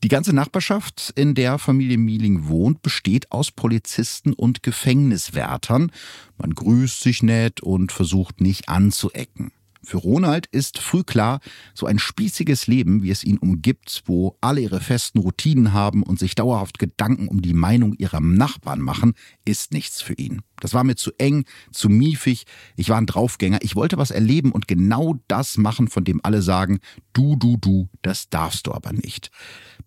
Die 0.02 0.08
ganze 0.08 0.32
Nachbarschaft, 0.32 1.12
in 1.14 1.34
der 1.34 1.58
Familie 1.58 1.98
Mieling 1.98 2.48
wohnt, 2.48 2.82
besteht 2.82 3.30
aus 3.30 3.52
Polizisten 3.52 4.32
und 4.32 4.62
Gefängniswärtern. 4.62 5.92
Man 6.38 6.54
grüßt 6.54 7.00
sich 7.00 7.22
nett 7.22 7.60
und 7.60 7.92
versucht 7.92 8.40
nicht 8.40 8.68
anzuecken. 8.68 9.52
Für 9.84 9.98
Ronald 9.98 10.46
ist 10.46 10.78
früh 10.78 11.02
klar, 11.02 11.40
so 11.74 11.84
ein 11.84 11.98
spießiges 11.98 12.66
Leben, 12.66 13.02
wie 13.02 13.10
es 13.10 13.22
ihn 13.22 13.36
umgibt, 13.36 14.02
wo 14.06 14.36
alle 14.40 14.62
ihre 14.62 14.80
festen 14.80 15.18
Routinen 15.18 15.74
haben 15.74 16.02
und 16.02 16.18
sich 16.18 16.34
dauerhaft 16.34 16.78
Gedanken 16.78 17.28
um 17.28 17.42
die 17.42 17.52
Meinung 17.52 17.92
ihrer 17.94 18.20
Nachbarn 18.20 18.80
machen, 18.80 19.12
ist 19.44 19.72
nichts 19.72 20.00
für 20.00 20.14
ihn. 20.14 20.40
Das 20.60 20.72
war 20.72 20.84
mir 20.84 20.96
zu 20.96 21.10
eng, 21.18 21.44
zu 21.72 21.88
miefig, 21.88 22.44
ich 22.76 22.88
war 22.88 22.98
ein 22.98 23.06
Draufgänger, 23.06 23.58
ich 23.62 23.76
wollte 23.76 23.98
was 23.98 24.10
erleben 24.10 24.52
und 24.52 24.68
genau 24.68 25.16
das 25.28 25.56
machen, 25.56 25.88
von 25.88 26.04
dem 26.04 26.20
alle 26.22 26.42
sagen, 26.42 26.80
du, 27.12 27.36
du, 27.36 27.56
du, 27.56 27.88
das 28.02 28.28
darfst 28.30 28.66
du 28.66 28.72
aber 28.72 28.92
nicht. 28.92 29.30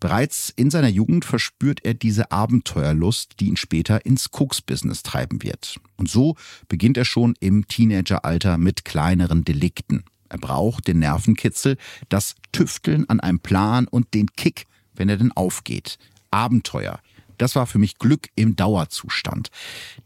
Bereits 0.00 0.52
in 0.54 0.70
seiner 0.70 0.88
Jugend 0.88 1.24
verspürt 1.24 1.84
er 1.84 1.94
diese 1.94 2.30
Abenteuerlust, 2.30 3.40
die 3.40 3.46
ihn 3.46 3.56
später 3.56 4.06
ins 4.06 4.30
Koks-Business 4.30 5.02
treiben 5.02 5.42
wird. 5.42 5.80
Und 5.96 6.08
so 6.08 6.36
beginnt 6.68 6.96
er 6.96 7.04
schon 7.04 7.34
im 7.40 7.66
Teenageralter 7.66 8.58
mit 8.58 8.84
kleineren 8.84 9.44
Delikten. 9.44 10.04
Er 10.28 10.38
braucht 10.38 10.86
den 10.86 10.98
Nervenkitzel, 10.98 11.76
das 12.08 12.34
Tüfteln 12.52 13.08
an 13.08 13.20
einem 13.20 13.40
Plan 13.40 13.88
und 13.88 14.14
den 14.14 14.28
Kick, 14.32 14.66
wenn 14.94 15.08
er 15.08 15.16
denn 15.16 15.32
aufgeht. 15.32 15.98
Abenteuer. 16.30 17.00
Das 17.38 17.54
war 17.54 17.66
für 17.66 17.78
mich 17.78 17.98
Glück 17.98 18.28
im 18.34 18.56
Dauerzustand. 18.56 19.50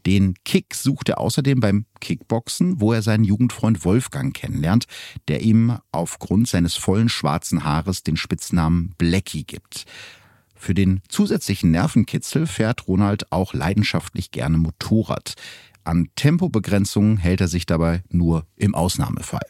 Den 0.05 0.35
Kick 0.45 0.75
sucht 0.75 1.09
er 1.09 1.19
außerdem 1.19 1.59
beim 1.59 1.85
Kickboxen, 1.99 2.79
wo 2.79 2.93
er 2.93 3.01
seinen 3.01 3.23
Jugendfreund 3.23 3.83
Wolfgang 3.83 4.33
kennenlernt, 4.33 4.85
der 5.27 5.41
ihm 5.41 5.77
aufgrund 5.91 6.47
seines 6.47 6.75
vollen 6.75 7.09
schwarzen 7.09 7.63
Haares 7.63 8.03
den 8.03 8.17
Spitznamen 8.17 8.93
Blackie 8.97 9.43
gibt. 9.43 9.85
Für 10.55 10.73
den 10.73 11.01
zusätzlichen 11.09 11.71
Nervenkitzel 11.71 12.47
fährt 12.47 12.87
Ronald 12.87 13.31
auch 13.33 13.53
leidenschaftlich 13.53 14.31
gerne 14.31 14.57
Motorrad. 14.57 15.33
An 15.83 16.07
Tempobegrenzungen 16.15 17.17
hält 17.17 17.41
er 17.41 17.49
sich 17.49 17.65
dabei 17.65 18.03
nur 18.09 18.47
im 18.55 18.73
Ausnahmefall. 18.73 19.45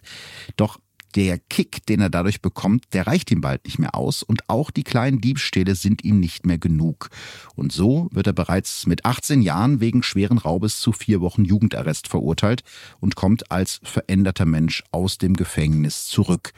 Doch 0.56 0.80
der 1.16 1.38
Kick, 1.38 1.86
den 1.86 2.02
er 2.02 2.10
dadurch 2.10 2.42
bekommt, 2.42 2.86
der 2.94 3.08
reicht 3.08 3.32
ihm 3.32 3.42
bald 3.42 3.66
nicht 3.66 3.80
mehr 3.80 3.96
aus 3.96 4.24
und 4.24 4.50
auch 4.50 4.72
die 4.72 4.84
kleinen 4.84 5.22
Diebstähle 5.22 5.76
sind 5.76 6.04
ihm 6.04 6.20
nicht 6.20 6.46
mehr 6.46 6.58
genug. 6.58 7.10
Und 7.56 7.72
so 7.72 8.10
wird 8.12 8.28
er 8.28 8.34
bereits 8.34 8.88
mit 8.88 9.06
18 9.06 9.42
Jahren 9.42 9.80
wegen 9.80 10.04
schweren 10.04 10.38
Raubes 10.38 10.80
zu 10.80 10.92
vier 10.92 11.22
Wochen 11.22 11.46
Jugendarrest 11.46 12.08
verurteilt 12.08 12.64
und 13.00 13.16
kommt 13.16 13.52
als 13.52 13.80
veränderter 13.84 14.46
Mensch 14.46 14.84
aus 14.92 15.18
dem 15.18 15.36
Gefängnis 15.36 16.08
zurück. 16.08 16.54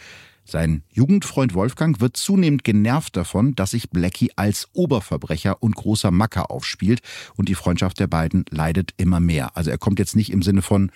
Sein 0.48 0.84
Jugendfreund 0.92 1.56
Wolfgang 1.56 2.00
wird 2.00 2.18
zunehmend 2.18 2.64
genervt 2.64 3.18
davon, 3.18 3.56
dass 3.56 3.72
sich 3.72 3.90
Blackie 3.90 4.32
als 4.36 4.70
Oberverbrecher 4.74 5.62
und 5.64 5.76
großer 5.76 6.12
Macker 6.12 6.52
aufspielt 6.52 7.02
und 7.36 7.50
die 7.50 7.56
Freundschaft 7.56 8.00
der 8.00 8.06
beiden 8.06 8.46
leidet 8.52 8.92
immer 8.98 9.20
mehr. 9.20 9.58
Also 9.58 9.72
er 9.72 9.80
kommt 9.80 9.98
jetzt 9.98 10.16
nicht 10.16 10.32
im 10.32 10.44
Sinne 10.44 10.62
von, 10.62 10.92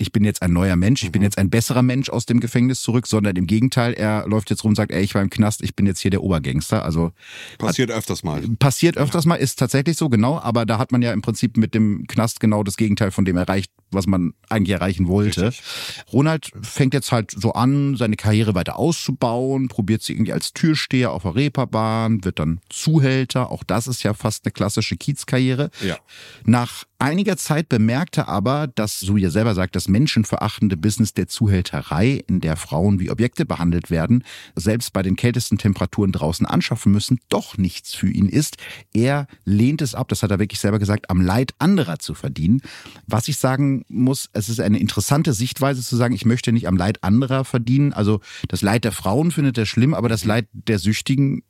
ich 0.00 0.12
bin 0.12 0.24
jetzt 0.24 0.40
ein 0.42 0.52
neuer 0.52 0.76
Mensch, 0.76 1.02
ich 1.02 1.12
bin 1.12 1.20
mhm. 1.20 1.24
jetzt 1.24 1.38
ein 1.38 1.50
besserer 1.50 1.82
Mensch 1.82 2.08
aus 2.08 2.24
dem 2.24 2.40
Gefängnis 2.40 2.80
zurück, 2.80 3.06
sondern 3.06 3.36
im 3.36 3.46
Gegenteil, 3.46 3.92
er 3.92 4.26
läuft 4.26 4.50
jetzt 4.50 4.64
rum 4.64 4.70
und 4.70 4.76
sagt, 4.76 4.92
ey, 4.92 5.02
ich 5.02 5.14
war 5.14 5.20
im 5.20 5.28
Knast, 5.28 5.62
ich 5.62 5.76
bin 5.76 5.86
jetzt 5.86 6.00
hier 6.00 6.10
der 6.10 6.22
Obergangster. 6.22 6.84
Also 6.84 7.12
passiert 7.58 7.90
hat, 7.90 7.98
öfters 7.98 8.24
mal. 8.24 8.42
Passiert 8.58 8.96
öfters 8.96 9.24
ja. 9.24 9.28
mal, 9.28 9.36
ist 9.36 9.58
tatsächlich 9.58 9.96
so, 9.98 10.08
genau, 10.08 10.38
aber 10.38 10.64
da 10.64 10.78
hat 10.78 10.90
man 10.90 11.02
ja 11.02 11.12
im 11.12 11.20
Prinzip 11.20 11.58
mit 11.58 11.74
dem 11.74 12.06
Knast 12.06 12.40
genau 12.40 12.62
das 12.62 12.76
Gegenteil 12.76 13.10
von 13.10 13.26
dem 13.26 13.36
erreicht, 13.36 13.70
was 13.90 14.06
man 14.06 14.34
eigentlich 14.48 14.74
erreichen 14.74 15.08
wollte. 15.08 15.48
Richtig. 15.48 15.64
Ronald 16.12 16.50
fängt 16.62 16.94
jetzt 16.94 17.12
halt 17.12 17.30
so 17.30 17.52
an, 17.52 17.96
seine 17.96 18.16
Karriere 18.16 18.54
weiter 18.54 18.76
auszubauen, 18.76 19.68
probiert 19.68 20.02
sie 20.02 20.12
irgendwie 20.14 20.32
als 20.32 20.52
Türsteher 20.52 21.12
auf 21.12 21.22
der 21.22 21.34
Reeperbahn, 21.34 22.24
wird 22.24 22.38
dann 22.38 22.60
Zuhälter, 22.68 23.50
auch 23.50 23.64
das 23.64 23.86
ist 23.86 24.02
ja 24.02 24.14
fast 24.14 24.44
eine 24.44 24.52
klassische 24.52 24.96
Kiezkarriere. 24.96 25.70
Ja. 25.82 25.98
Nach 26.44 26.84
einiger 26.98 27.36
Zeit 27.36 27.68
bemerkte 27.68 28.28
aber, 28.28 28.66
dass, 28.66 29.00
so 29.00 29.16
wie 29.16 29.24
er 29.24 29.30
selber 29.30 29.54
sagt, 29.54 29.74
das 29.74 29.88
menschenverachtende 29.88 30.76
Business 30.76 31.14
der 31.14 31.28
Zuhälterei, 31.28 32.22
in 32.26 32.40
der 32.40 32.56
Frauen 32.56 33.00
wie 33.00 33.10
Objekte 33.10 33.46
behandelt 33.46 33.90
werden, 33.90 34.24
selbst 34.54 34.92
bei 34.92 35.02
den 35.02 35.16
kältesten 35.16 35.58
Temperaturen 35.58 36.12
draußen 36.12 36.46
anschaffen 36.46 36.92
müssen, 36.92 37.20
doch 37.28 37.56
nichts 37.56 37.94
für 37.94 38.08
ihn 38.08 38.28
ist. 38.28 38.56
Er 38.92 39.26
lehnt 39.44 39.82
es 39.82 39.94
ab, 39.94 40.08
das 40.08 40.22
hat 40.22 40.30
er 40.30 40.38
wirklich 40.38 40.60
selber 40.60 40.78
gesagt, 40.78 41.10
am 41.10 41.20
Leid 41.20 41.54
anderer 41.58 41.98
zu 41.98 42.14
verdienen. 42.14 42.60
Was 43.06 43.28
ich 43.28 43.38
sagen 43.38 43.79
muss, 43.88 44.28
es 44.32 44.48
ist 44.48 44.60
eine 44.60 44.78
interessante 44.78 45.32
Sichtweise 45.32 45.82
zu 45.82 45.96
sagen, 45.96 46.14
ich 46.14 46.24
möchte 46.24 46.52
nicht 46.52 46.68
am 46.68 46.76
Leid 46.76 47.02
anderer 47.02 47.44
verdienen. 47.44 47.92
Also 47.92 48.20
das 48.48 48.62
Leid 48.62 48.84
der 48.84 48.92
Frauen 48.92 49.30
findet 49.30 49.58
er 49.58 49.66
schlimm, 49.66 49.94
aber 49.94 50.08
das 50.08 50.24
Leid 50.24 50.46
der 50.52 50.78
Süchtigen 50.78 51.42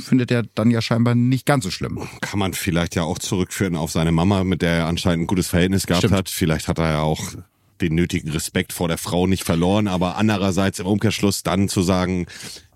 findet 0.00 0.30
er 0.30 0.42
dann 0.54 0.70
ja 0.70 0.82
scheinbar 0.82 1.14
nicht 1.14 1.46
ganz 1.46 1.64
so 1.64 1.70
schlimm. 1.70 2.06
Kann 2.20 2.38
man 2.38 2.54
vielleicht 2.54 2.94
ja 2.94 3.02
auch 3.02 3.18
zurückführen 3.18 3.76
auf 3.76 3.90
seine 3.90 4.12
Mama, 4.12 4.44
mit 4.44 4.62
der 4.62 4.70
er 4.70 4.86
anscheinend 4.86 5.24
ein 5.24 5.26
gutes 5.26 5.48
Verhältnis 5.48 5.86
gehabt 5.86 6.04
Stimmt. 6.04 6.14
hat. 6.14 6.28
Vielleicht 6.28 6.68
hat 6.68 6.78
er 6.78 6.90
ja 6.90 7.00
auch 7.00 7.32
den 7.80 7.94
nötigen 7.94 8.30
Respekt 8.30 8.72
vor 8.72 8.88
der 8.88 8.98
Frau 8.98 9.26
nicht 9.26 9.44
verloren, 9.44 9.88
aber 9.88 10.16
andererseits 10.16 10.80
im 10.80 10.86
Umkehrschluss 10.86 11.42
dann 11.42 11.68
zu 11.68 11.82
sagen, 11.82 12.26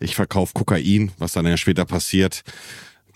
ich 0.01 0.15
verkaufe 0.15 0.53
Kokain, 0.55 1.11
was 1.19 1.33
dann 1.33 1.47
ja 1.47 1.57
später 1.57 1.85
passiert, 1.85 2.43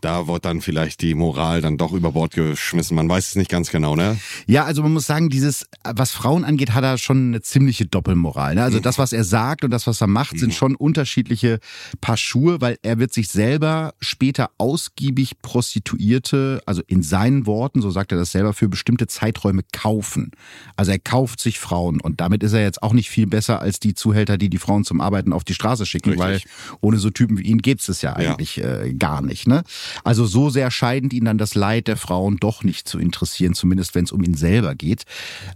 da 0.01 0.29
wird 0.29 0.45
dann 0.45 0.61
vielleicht 0.61 1.03
die 1.03 1.15
Moral 1.15 1.61
dann 1.61 1.77
doch 1.79 1.93
über 1.93 2.13
Bord 2.13 2.35
geschmissen. 2.35 2.97
Man 2.97 3.09
weiß 3.09 3.29
es 3.29 3.37
nicht 3.37 3.51
ganz 3.51 3.71
genau, 3.71 3.97
ne? 3.97 4.19
Ja, 4.47 4.65
also 4.65 4.83
man 4.83 4.93
muss 4.93 5.07
sagen, 5.07 5.31
dieses, 5.31 5.67
was 5.85 6.13
Frauen 6.13 6.45
angeht, 6.45 6.75
hat 6.75 6.85
er 6.85 6.99
schon 6.99 7.29
eine 7.29 7.43
ziemliche 7.43 7.87
Doppelmoral. 7.87 8.55
Ne? 8.55 8.63
Also 8.63 8.79
mhm. 8.79 8.83
das, 8.83 8.99
was 8.99 9.13
er 9.13 9.25
sagt 9.25 9.65
und 9.65 9.71
das, 9.71 9.87
was 9.87 10.01
er 10.01 10.07
macht, 10.07 10.39
sind 10.39 10.51
mhm. 10.51 10.55
schon 10.55 10.77
unterschiedliche 10.77 11.59
Paar 12.01 12.17
Schuhe, 12.17 12.61
weil 12.61 12.79
er 12.83 12.99
wird 12.99 13.13
sich 13.13 13.29
selber 13.29 13.95
später 14.01 14.51
ausgiebig 14.59 15.41
Prostituierte, 15.43 16.63
also 16.67 16.83
in 16.87 17.03
seinen 17.03 17.47
Worten, 17.47 17.81
so 17.81 17.91
sagt 17.91 18.13
er 18.13 18.19
das 18.19 18.33
selber, 18.33 18.53
für 18.53 18.69
bestimmte 18.69 19.07
Zeiträume 19.07 19.63
kaufen. 19.73 20.33
Also 20.77 20.93
er 20.93 20.99
kauft 20.99 21.41
sich 21.41 21.59
Frauen 21.59 22.01
und 22.01 22.21
damit 22.21 22.43
ist 22.43 22.53
er 22.53 22.63
jetzt 22.63 22.83
auch 22.83 22.93
nicht 22.93 23.11
viel 23.11 23.27
besser 23.27 23.61
als 23.61 23.81
die 23.81 23.95
Zuhälter, 23.95 24.39
die 24.39 24.51
die 24.51 24.59
Frauen 24.59 24.85
zum 24.85 25.01
Arbeiten 25.01 25.33
auf 25.33 25.45
die 25.45 25.55
Straße 25.55 25.87
schicken, 25.87 26.11
Richtig. 26.11 26.27
weil 26.27 26.41
ohne 26.81 26.99
so 26.99 27.11
Typen 27.11 27.39
wie 27.39 27.43
ihn 27.43 27.59
geht's 27.59 27.89
es 27.89 28.03
ja 28.03 28.15
eigentlich 28.15 28.57
ja. 28.57 28.83
Äh, 28.83 28.95
gar 28.95 29.23
nicht. 29.23 29.47
Ne? 29.47 29.63
Also 30.05 30.27
so 30.27 30.51
sehr 30.51 30.71
scheidend 30.71 31.13
ihn 31.13 31.25
dann 31.25 31.39
das 31.39 31.55
Leid 31.55 31.89
der 31.89 31.97
Frauen 31.97 32.37
doch 32.39 32.63
nicht 32.63 32.89
zu 32.89 32.99
interessieren, 32.99 33.55
zumindest 33.55 33.95
wenn 33.95 34.05
es 34.05 34.13
um 34.13 34.23
ihn 34.23 34.35
selber 34.35 34.75
geht. 34.75 35.05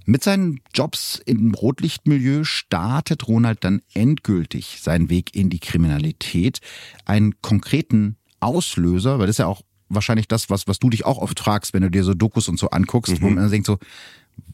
Mit 0.05 0.25
seinen 0.25 0.61
Jobs 0.75 1.21
im 1.25 1.55
Rotlichtmilieu 1.55 2.45
startet 2.45 3.29
Ronald 3.29 3.65
dann 3.65 3.83
endgültig 3.95 4.81
seinen 4.83 5.11
Weg 5.11 5.35
in 5.35 5.51
die 5.51 5.61
Kriminalität. 5.61 6.61
Einen 7.05 7.41
konkreten 7.43 8.17
Auslöser, 8.41 9.19
weil 9.19 9.27
das 9.27 9.35
ist 9.35 9.39
ja 9.39 9.47
auch 9.47 9.63
wahrscheinlich 9.89 10.29
das, 10.29 10.51
was, 10.51 10.67
was 10.67 10.79
du 10.79 10.89
dich 10.89 11.05
auch 11.05 11.19
oft 11.19 11.41
fragst, 11.41 11.75
wenn 11.75 11.83
du 11.83 11.91
dir 11.91 12.05
so 12.05 12.15
Dokus 12.15 12.49
und 12.49 12.59
so 12.59 12.71
anguckst, 12.71 13.15
mhm. 13.15 13.23
wo 13.23 13.31
man 13.31 13.51
denkt 13.51 13.67
so, 13.67 13.79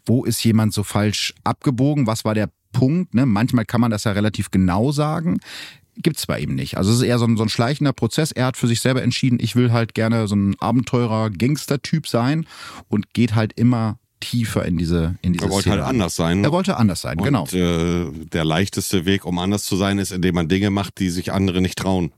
wo 0.04 0.24
ist 0.24 0.42
jemand 0.44 0.72
so 0.72 0.82
falsch 0.82 1.34
abgebogen? 1.44 2.06
Was 2.06 2.24
war 2.24 2.34
der 2.34 2.50
Punkt? 2.72 3.14
Ne? 3.14 3.26
Manchmal 3.26 3.64
kann 3.64 3.80
man 3.80 3.90
das 3.90 4.04
ja 4.04 4.12
relativ 4.12 4.50
genau 4.50 4.92
sagen 4.92 5.38
gibt's 6.02 6.26
bei 6.26 6.40
ihm 6.40 6.54
nicht. 6.54 6.76
Also 6.76 6.90
es 6.90 6.98
ist 6.98 7.02
eher 7.04 7.18
so 7.18 7.26
ein, 7.26 7.36
so 7.36 7.42
ein 7.42 7.48
schleichender 7.48 7.92
Prozess. 7.92 8.32
Er 8.32 8.46
hat 8.46 8.56
für 8.56 8.66
sich 8.66 8.80
selber 8.80 9.02
entschieden, 9.02 9.38
ich 9.40 9.56
will 9.56 9.72
halt 9.72 9.94
gerne 9.94 10.28
so 10.28 10.36
ein 10.36 10.56
Abenteurer, 10.60 11.30
Gangster-Typ 11.30 12.06
sein 12.06 12.46
und 12.88 13.12
geht 13.14 13.34
halt 13.34 13.52
immer 13.54 13.98
tiefer 14.20 14.64
in 14.64 14.78
diese 14.78 15.16
in 15.22 15.34
diese 15.34 15.44
Er 15.44 15.50
wollte 15.50 15.70
halt 15.70 15.80
Szene. 15.80 15.84
halt 15.84 15.94
anders 15.94 16.16
sein. 16.16 16.44
Er 16.44 16.52
wollte 16.52 16.76
anders 16.76 17.00
sein, 17.00 17.18
und, 17.18 17.24
genau. 17.24 17.46
Äh, 17.48 18.10
der 18.32 18.44
leichteste 18.44 19.04
Weg, 19.04 19.24
um 19.24 19.38
anders 19.38 19.64
zu 19.64 19.76
sein, 19.76 19.98
ist, 19.98 20.10
indem 20.12 20.34
man 20.34 20.48
Dinge 20.48 20.70
macht, 20.70 20.98
die 20.98 21.10
sich 21.10 21.32
andere 21.32 21.60
nicht 21.60 21.78
trauen. 21.78 22.12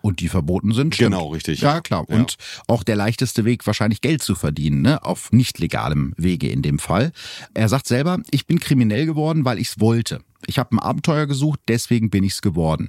Und 0.00 0.20
die 0.20 0.28
verboten 0.28 0.72
sind. 0.72 0.94
Stimmt. 0.94 1.12
Genau, 1.12 1.28
richtig. 1.28 1.60
Ja, 1.60 1.80
klar. 1.80 2.06
Ja. 2.08 2.16
Und 2.16 2.36
auch 2.68 2.84
der 2.84 2.94
leichteste 2.94 3.44
Weg, 3.44 3.66
wahrscheinlich 3.66 4.00
Geld 4.00 4.22
zu 4.22 4.36
verdienen, 4.36 4.80
ne? 4.82 5.04
auf 5.04 5.32
nicht 5.32 5.58
legalem 5.58 6.14
Wege 6.16 6.48
in 6.48 6.62
dem 6.62 6.78
Fall. 6.78 7.12
Er 7.52 7.68
sagt 7.68 7.88
selber, 7.88 8.20
ich 8.30 8.46
bin 8.46 8.60
kriminell 8.60 9.06
geworden, 9.06 9.44
weil 9.44 9.58
ich 9.58 9.70
es 9.70 9.80
wollte. 9.80 10.20
Ich 10.48 10.58
habe 10.58 10.74
ein 10.74 10.78
Abenteuer 10.78 11.26
gesucht, 11.26 11.60
deswegen 11.68 12.08
bin 12.08 12.24
ich's 12.24 12.40
geworden. 12.40 12.88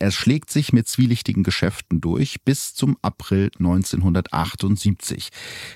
Er 0.00 0.10
schlägt 0.10 0.50
sich 0.50 0.72
mit 0.72 0.88
zwielichtigen 0.88 1.44
Geschäften 1.44 2.00
durch 2.00 2.42
bis 2.44 2.74
zum 2.74 2.96
April 3.02 3.52
1978. 3.60 5.28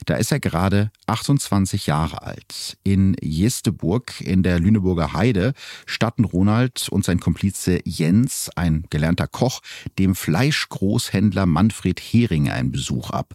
Da 0.04 0.16
ist 0.16 0.32
er 0.32 0.40
gerade 0.40 0.90
28 1.06 1.86
Jahre 1.86 2.22
alt. 2.22 2.76
In 2.82 3.14
Jesteburg 3.22 4.20
in 4.20 4.42
der 4.42 4.58
Lüneburger 4.58 5.12
Heide 5.12 5.52
statten 5.86 6.24
Ronald 6.24 6.88
und 6.88 7.04
sein 7.04 7.20
Komplize 7.20 7.78
Jens, 7.84 8.50
ein 8.56 8.86
gelernter 8.90 9.28
Koch, 9.28 9.60
dem 10.00 10.16
Fleischgroßhändler 10.16 11.46
Manfred 11.46 12.00
Hering 12.00 12.50
einen 12.50 12.72
Besuch 12.72 13.10
ab. 13.10 13.34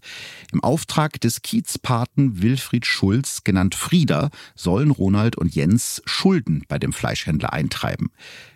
Im 0.51 0.62
Auftrag 0.62 1.22
des 1.22 1.41
Kiezpaten 1.41 2.41
Wilfried 2.41 2.86
Schulz, 2.86 3.46
genannt 3.46 3.75
Frieder, 3.75 4.29
sollen 4.56 4.91
Ronald 4.91 5.38
und 5.38 5.56
Jens 5.56 6.01
Schulden 6.06 6.65
bei 6.67 6.79
dem 6.79 6.91
Fleischhändler 6.91 7.53
eintreiben. 7.78 8.12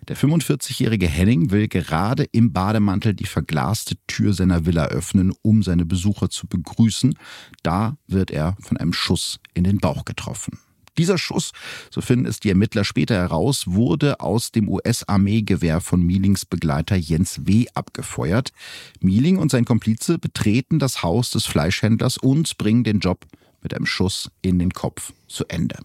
Der 0.08 0.18
45-jährige 0.18 1.08
Henning 1.08 1.52
will 1.52 1.68
gerade 1.68 2.24
im 2.32 2.54
Bademantel 2.54 3.14
die 3.14 3.26
verglaste 3.26 3.96
Tür 4.08 4.34
seiner 4.34 4.66
Villa 4.66 4.88
öffnen, 4.88 5.34
um 5.42 5.64
seine 5.64 5.86
Besucher 5.86 6.30
zu 6.30 6.48
begrüßen. 6.48 7.16
Da 7.64 7.98
wird 8.08 8.32
er 8.32 8.58
von 8.60 8.78
einem 8.78 8.94
Schuss 8.94 9.40
in 9.54 9.64
den 9.64 9.78
Bauch 9.78 10.06
getroffen. 10.06 10.58
Dieser 10.98 11.18
Schuss, 11.18 11.52
so 11.90 12.02
finden 12.02 12.26
es 12.26 12.42
die 12.42 12.50
Ermittler 12.50 12.84
später 12.84 13.16
heraus, 13.16 13.66
wurde 13.66 14.20
aus 14.20 14.52
dem 14.52 14.68
US-Armeegewehr 14.68 15.80
von 15.80 16.02
Mielings 16.02 16.46
Begleiter 16.46 16.98
Jens 16.98 17.46
W. 17.46 17.68
abgefeuert. 17.74 18.52
Mieling 19.00 19.38
und 19.38 19.52
sein 19.52 19.64
Komplize 19.64 20.20
betreten 20.20 20.80
das 20.80 21.02
Haus 21.02 21.30
des 21.30 21.46
Fleischhändlers 21.46 22.18
und 22.18 22.58
bringen 22.58 22.84
den 22.84 23.00
Job 23.00 23.26
mit 23.62 23.74
einem 23.74 23.86
Schuss 23.86 24.32
in 24.42 24.60
den 24.60 24.72
Kopf 24.72 25.14
zu 25.28 25.46
Ende. 25.48 25.78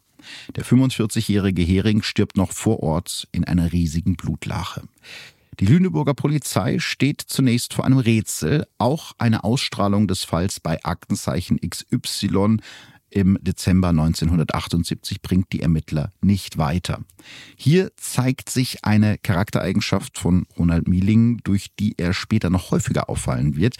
Der 0.54 0.64
45-jährige 0.64 1.62
Hering 1.62 2.02
stirbt 2.02 2.36
noch 2.36 2.52
vor 2.52 2.82
Ort 2.82 3.28
in 3.32 3.44
einer 3.44 3.72
riesigen 3.72 4.16
Blutlache. 4.16 4.82
Die 5.58 5.66
Lüneburger 5.66 6.12
Polizei 6.12 6.78
steht 6.78 7.22
zunächst 7.22 7.72
vor 7.72 7.86
einem 7.86 7.98
Rätsel. 7.98 8.66
Auch 8.76 9.12
eine 9.16 9.42
Ausstrahlung 9.42 10.06
des 10.06 10.22
Falls 10.22 10.60
bei 10.60 10.84
Aktenzeichen 10.84 11.58
XY 11.58 12.58
im 13.16 13.38
Dezember 13.40 13.88
1978 13.88 15.22
bringt 15.22 15.50
die 15.52 15.62
Ermittler 15.62 16.12
nicht 16.20 16.58
weiter. 16.58 17.00
Hier 17.56 17.90
zeigt 17.96 18.50
sich 18.50 18.84
eine 18.84 19.16
Charaktereigenschaft 19.16 20.18
von 20.18 20.46
Ronald 20.58 20.86
Mieling, 20.86 21.38
durch 21.42 21.68
die 21.80 21.94
er 21.96 22.12
später 22.12 22.50
noch 22.50 22.72
häufiger 22.72 23.08
auffallen 23.08 23.56
wird. 23.56 23.76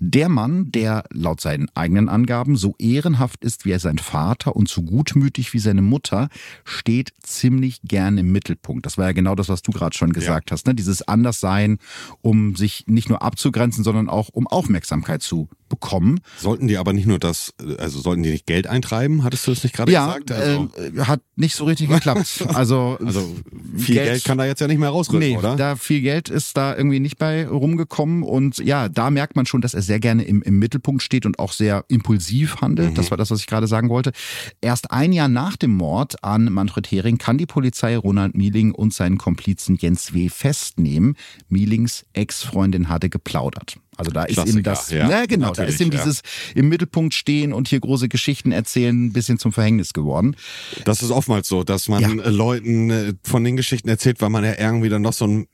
Der 0.00 0.28
Mann, 0.28 0.70
der 0.70 1.04
laut 1.10 1.40
seinen 1.40 1.70
eigenen 1.74 2.10
Angaben 2.10 2.56
so 2.56 2.74
ehrenhaft 2.78 3.42
ist 3.42 3.64
wie 3.64 3.70
er 3.70 3.80
sein 3.80 3.96
Vater 3.96 4.54
und 4.54 4.68
so 4.68 4.82
gutmütig 4.82 5.54
wie 5.54 5.60
seine 5.60 5.80
Mutter, 5.80 6.28
steht 6.64 7.14
ziemlich 7.22 7.80
gern 7.84 8.18
im 8.18 8.32
Mittelpunkt. 8.32 8.84
Das 8.84 8.98
war 8.98 9.06
ja 9.06 9.12
genau 9.12 9.34
das, 9.34 9.48
was 9.48 9.62
du 9.62 9.72
gerade 9.72 9.96
schon 9.96 10.12
gesagt 10.12 10.50
ja. 10.50 10.54
hast. 10.54 10.66
Ne? 10.66 10.74
Dieses 10.74 11.00
Anderssein, 11.00 11.78
um 12.20 12.54
sich 12.54 12.84
nicht 12.86 13.08
nur 13.08 13.22
abzugrenzen, 13.22 13.82
sondern 13.82 14.10
auch 14.10 14.28
um 14.28 14.46
Aufmerksamkeit 14.46 15.22
zu 15.22 15.48
bekommen. 15.70 16.20
Sollten 16.38 16.68
die 16.68 16.76
aber 16.76 16.92
nicht 16.92 17.06
nur 17.06 17.18
das, 17.18 17.54
also 17.78 18.00
sollten 18.00 18.22
die 18.22 18.30
nicht 18.30 18.46
Geld 18.46 18.66
eintreiben, 18.74 19.24
hattest 19.24 19.46
du 19.46 19.52
das 19.52 19.62
nicht 19.62 19.74
gerade 19.74 19.92
ja, 19.92 20.06
gesagt? 20.06 20.32
Also, 20.32 20.70
äh, 20.76 21.00
hat 21.00 21.20
nicht 21.36 21.54
so 21.54 21.64
richtig 21.64 21.88
geklappt. 21.88 22.44
Also, 22.54 22.98
also 23.04 23.34
viel 23.76 23.96
Geld, 23.96 24.08
Geld, 24.08 24.24
kann 24.24 24.38
da 24.38 24.44
jetzt 24.44 24.60
ja 24.60 24.68
nicht 24.68 24.78
mehr 24.78 24.90
rausrücken, 24.90 25.28
nee, 25.28 25.36
oder? 25.36 25.56
Da 25.56 25.76
viel 25.76 26.00
Geld 26.02 26.28
ist 26.28 26.56
da 26.56 26.76
irgendwie 26.76 27.00
nicht 27.00 27.18
bei 27.18 27.48
rumgekommen 27.48 28.22
und 28.22 28.58
ja, 28.58 28.88
da 28.88 29.10
merkt 29.10 29.34
man 29.34 29.44
schon, 29.46 29.60
dass 29.60 29.74
er 29.74 29.82
sehr 29.82 29.98
gerne 29.98 30.22
im, 30.24 30.42
im 30.42 30.58
Mittelpunkt 30.58 31.02
steht 31.02 31.26
und 31.26 31.38
auch 31.38 31.52
sehr 31.52 31.84
impulsiv 31.88 32.60
handelt. 32.60 32.90
Mhm. 32.90 32.94
Das 32.94 33.10
war 33.10 33.18
das, 33.18 33.30
was 33.30 33.40
ich 33.40 33.46
gerade 33.46 33.66
sagen 33.66 33.88
wollte. 33.88 34.12
Erst 34.60 34.90
ein 34.92 35.12
Jahr 35.12 35.28
nach 35.28 35.56
dem 35.56 35.72
Mord 35.72 36.22
an 36.22 36.44
Manfred 36.52 36.90
Hering 36.90 37.18
kann 37.18 37.38
die 37.38 37.46
Polizei 37.46 37.96
Ronald 37.96 38.34
Mieling 38.36 38.72
und 38.72 38.94
seinen 38.94 39.18
Komplizen 39.18 39.76
Jens 39.76 40.14
W. 40.14 40.28
festnehmen. 40.28 41.16
Mielings 41.48 42.04
Ex-Freundin 42.12 42.88
hatte 42.88 43.08
geplaudert. 43.08 43.78
Also 43.96 44.10
da 44.10 44.24
ist 44.24 44.34
Klassiker, 44.34 44.58
ihm 44.58 44.62
das, 44.62 44.90
ja, 44.90 45.08
ja 45.10 45.26
genau, 45.26 45.52
da 45.52 45.64
ist 45.64 45.80
ihm 45.80 45.90
ja. 45.90 45.98
dieses 46.02 46.22
im 46.54 46.68
Mittelpunkt 46.68 47.14
stehen 47.14 47.52
und 47.52 47.68
hier 47.68 47.80
große 47.80 48.08
Geschichten 48.08 48.52
erzählen 48.52 49.06
ein 49.06 49.12
bisschen 49.12 49.38
zum 49.38 49.52
Verhängnis 49.52 49.92
geworden. 49.92 50.36
Das 50.84 51.02
ist 51.02 51.10
oftmals 51.10 51.48
so, 51.48 51.64
dass 51.64 51.88
man 51.88 52.02
Ja. 52.02 52.24
äh, 52.24 52.30
Leuten 52.30 52.90
äh, 52.90 53.12
von 53.22 53.44
den 53.44 53.56
Geschichten 53.56 53.88
erzählt, 53.88 54.20
weil 54.20 54.30
man 54.30 54.44
ja 54.44 54.54
irgendwie 54.58 54.88
dann 54.88 55.02
noch 55.02 55.12
so 55.12 55.24
einen 55.24 55.46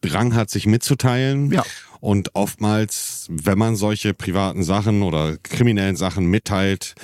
Drang 0.00 0.34
hat, 0.34 0.50
sich 0.50 0.66
mitzuteilen. 0.66 1.50
Ja. 1.52 1.64
Und 2.00 2.34
oftmals, 2.34 3.26
wenn 3.28 3.58
man 3.58 3.76
solche 3.76 4.14
privaten 4.14 4.62
Sachen 4.62 5.02
oder 5.02 5.36
kriminellen 5.42 5.96
Sachen 5.96 6.26
mitteilt, 6.26 6.94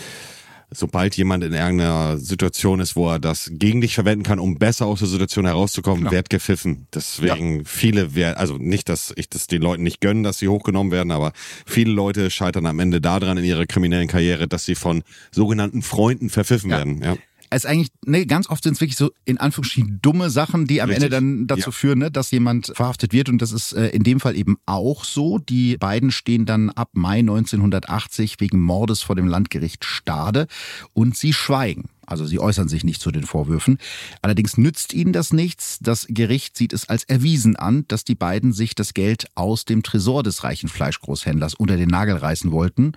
sobald 0.71 1.17
jemand 1.17 1.45
in 1.45 1.53
irgendeiner 1.53 2.19
Situation 2.19 2.81
ist, 2.81 2.97
wo 2.97 3.09
er 3.11 3.19
das 3.19 3.51
gegen 3.53 3.81
dich 3.81 3.95
verwenden 3.95 4.25
kann, 4.25 4.39
um 4.39 4.59
besser 4.59 4.87
aus 4.87 4.99
der 4.99 5.09
Situation 5.09 5.47
herauszukommen, 5.47 6.01
Klar. 6.03 6.13
wird 6.13 6.31
gepfiffen. 6.31 6.87
Deswegen 6.95 7.65
viele 7.65 8.15
werden, 8.15 8.37
also 8.37 8.57
nicht, 8.59 8.89
dass 8.89 9.13
ich 9.17 9.29
das 9.29 9.47
den 9.47 9.63
Leuten 9.63 9.83
nicht 9.83 10.01
gönne, 10.01 10.23
dass 10.23 10.39
sie 10.39 10.49
hochgenommen 10.49 10.93
werden, 10.93 11.11
aber 11.13 11.33
viele 11.67 11.93
Leute 11.93 12.31
scheitern 12.31 12.67
am 12.67 12.81
Ende 12.81 13.01
daran 13.01 13.39
in 13.39 13.45
ihrer 13.45 13.67
kriminellen 13.67 14.09
Karriere, 14.09 14.49
dass 14.49 14.65
sie 14.65 14.75
von 14.75 15.03
sogenannten 15.31 15.83
Freunden 15.83 16.31
verpfiffen 16.31 16.71
Ja. 16.71 16.79
werden. 16.79 17.03
Ja. 17.03 17.17
Es 17.51 17.65
ist 17.65 17.71
eigentlich, 17.71 17.91
ne, 18.05 18.27
ganz 18.27 18.49
oft 18.49 18.63
sind 18.65 18.75
es 18.75 18.81
wirklich 18.81 18.97
so 18.97 19.11
in 19.25 19.39
Anführungsstrichen 19.39 20.01
dumme 20.03 20.31
Sachen, 20.31 20.67
die 20.67 20.83
am 20.83 20.89
Richtig. 20.89 21.05
Ende 21.05 21.17
dann 21.17 21.47
dazu 21.47 21.67
Ja. 21.69 21.71
führen, 21.73 21.99
ne, 22.01 22.11
dass 22.11 22.31
jemand 22.31 22.73
verhaftet 22.75 23.13
wird. 23.13 23.29
Und 23.29 23.41
das 23.43 23.53
ist 23.53 23.73
äh, 23.73 23.89
in 23.89 24.03
dem 24.03 24.21
Fall 24.21 24.37
eben 24.37 24.57
auch 24.67 25.05
so. 25.05 25.39
Die 25.39 25.77
beiden 25.77 26.11
stehen 26.11 26.47
dann 26.47 26.71
ab 26.71 26.91
Mai 26.95 27.19
1980 27.21 28.37
wegen 28.41 28.61
Mordes 28.61 29.03
vor 29.03 29.17
dem 29.17 29.29
Landgericht 29.29 29.85
Stade 29.85 30.47
und 30.93 31.17
sie 31.17 31.33
schweigen. 31.33 31.89
Also 32.09 32.25
sie 32.25 32.39
äußern 32.39 32.69
sich 32.69 32.85
nicht 32.85 33.01
zu 33.01 33.11
den 33.11 33.25
Vorwürfen. 33.25 33.79
Allerdings 34.23 34.57
nützt 34.57 34.95
ihnen 34.95 35.13
das 35.13 35.33
nichts. 35.33 35.79
Das 35.81 36.07
Gericht 36.09 36.57
sieht 36.57 36.73
es 36.73 36.89
als 36.89 37.03
erwiesen 37.05 37.57
an, 37.57 37.85
dass 37.89 38.05
die 38.05 38.15
beiden 38.15 38.53
sich 38.53 38.77
das 38.77 38.95
Geld 38.95 39.27
aus 39.35 39.65
dem 39.65 39.83
Tresor 39.83 40.23
des 40.23 40.45
reichen 40.45 40.69
Fleischgroßhändlers 40.69 41.55
unter 41.55 41.77
den 41.77 41.89
Nagel 41.89 42.17
reißen 42.17 42.53
wollten 42.53 42.93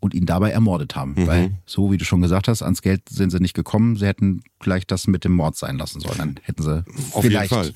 und 0.00 0.14
ihn 0.14 0.26
dabei 0.26 0.50
ermordet 0.50 0.94
haben. 0.94 1.14
Mhm. 1.16 1.26
Weil, 1.26 1.50
so 1.66 1.90
wie 1.90 1.96
du 1.96 2.04
schon 2.04 2.20
gesagt 2.20 2.48
hast, 2.48 2.62
ans 2.62 2.82
Geld 2.82 3.08
sind 3.08 3.30
sie 3.30 3.38
nicht 3.40 3.54
gekommen. 3.54 3.96
Sie 3.96 4.06
hätten 4.06 4.42
vielleicht 4.60 4.90
das 4.90 5.06
mit 5.06 5.24
dem 5.24 5.32
Mord 5.32 5.56
sein 5.56 5.76
lassen 5.78 6.00
sollen. 6.00 6.18
Dann 6.18 6.40
hätten 6.42 6.62
sie 6.62 6.84
Auf 7.12 7.22
jeden 7.24 7.30
vielleicht, 7.34 7.52
Fall. 7.52 7.72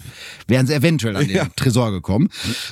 wären 0.47 0.67
sie 0.67 0.75
eventuell 0.75 1.17
an 1.17 1.27
den 1.27 1.37
Ja. 1.37 1.47
Tresor 1.57 1.91
gekommen. 1.91 2.29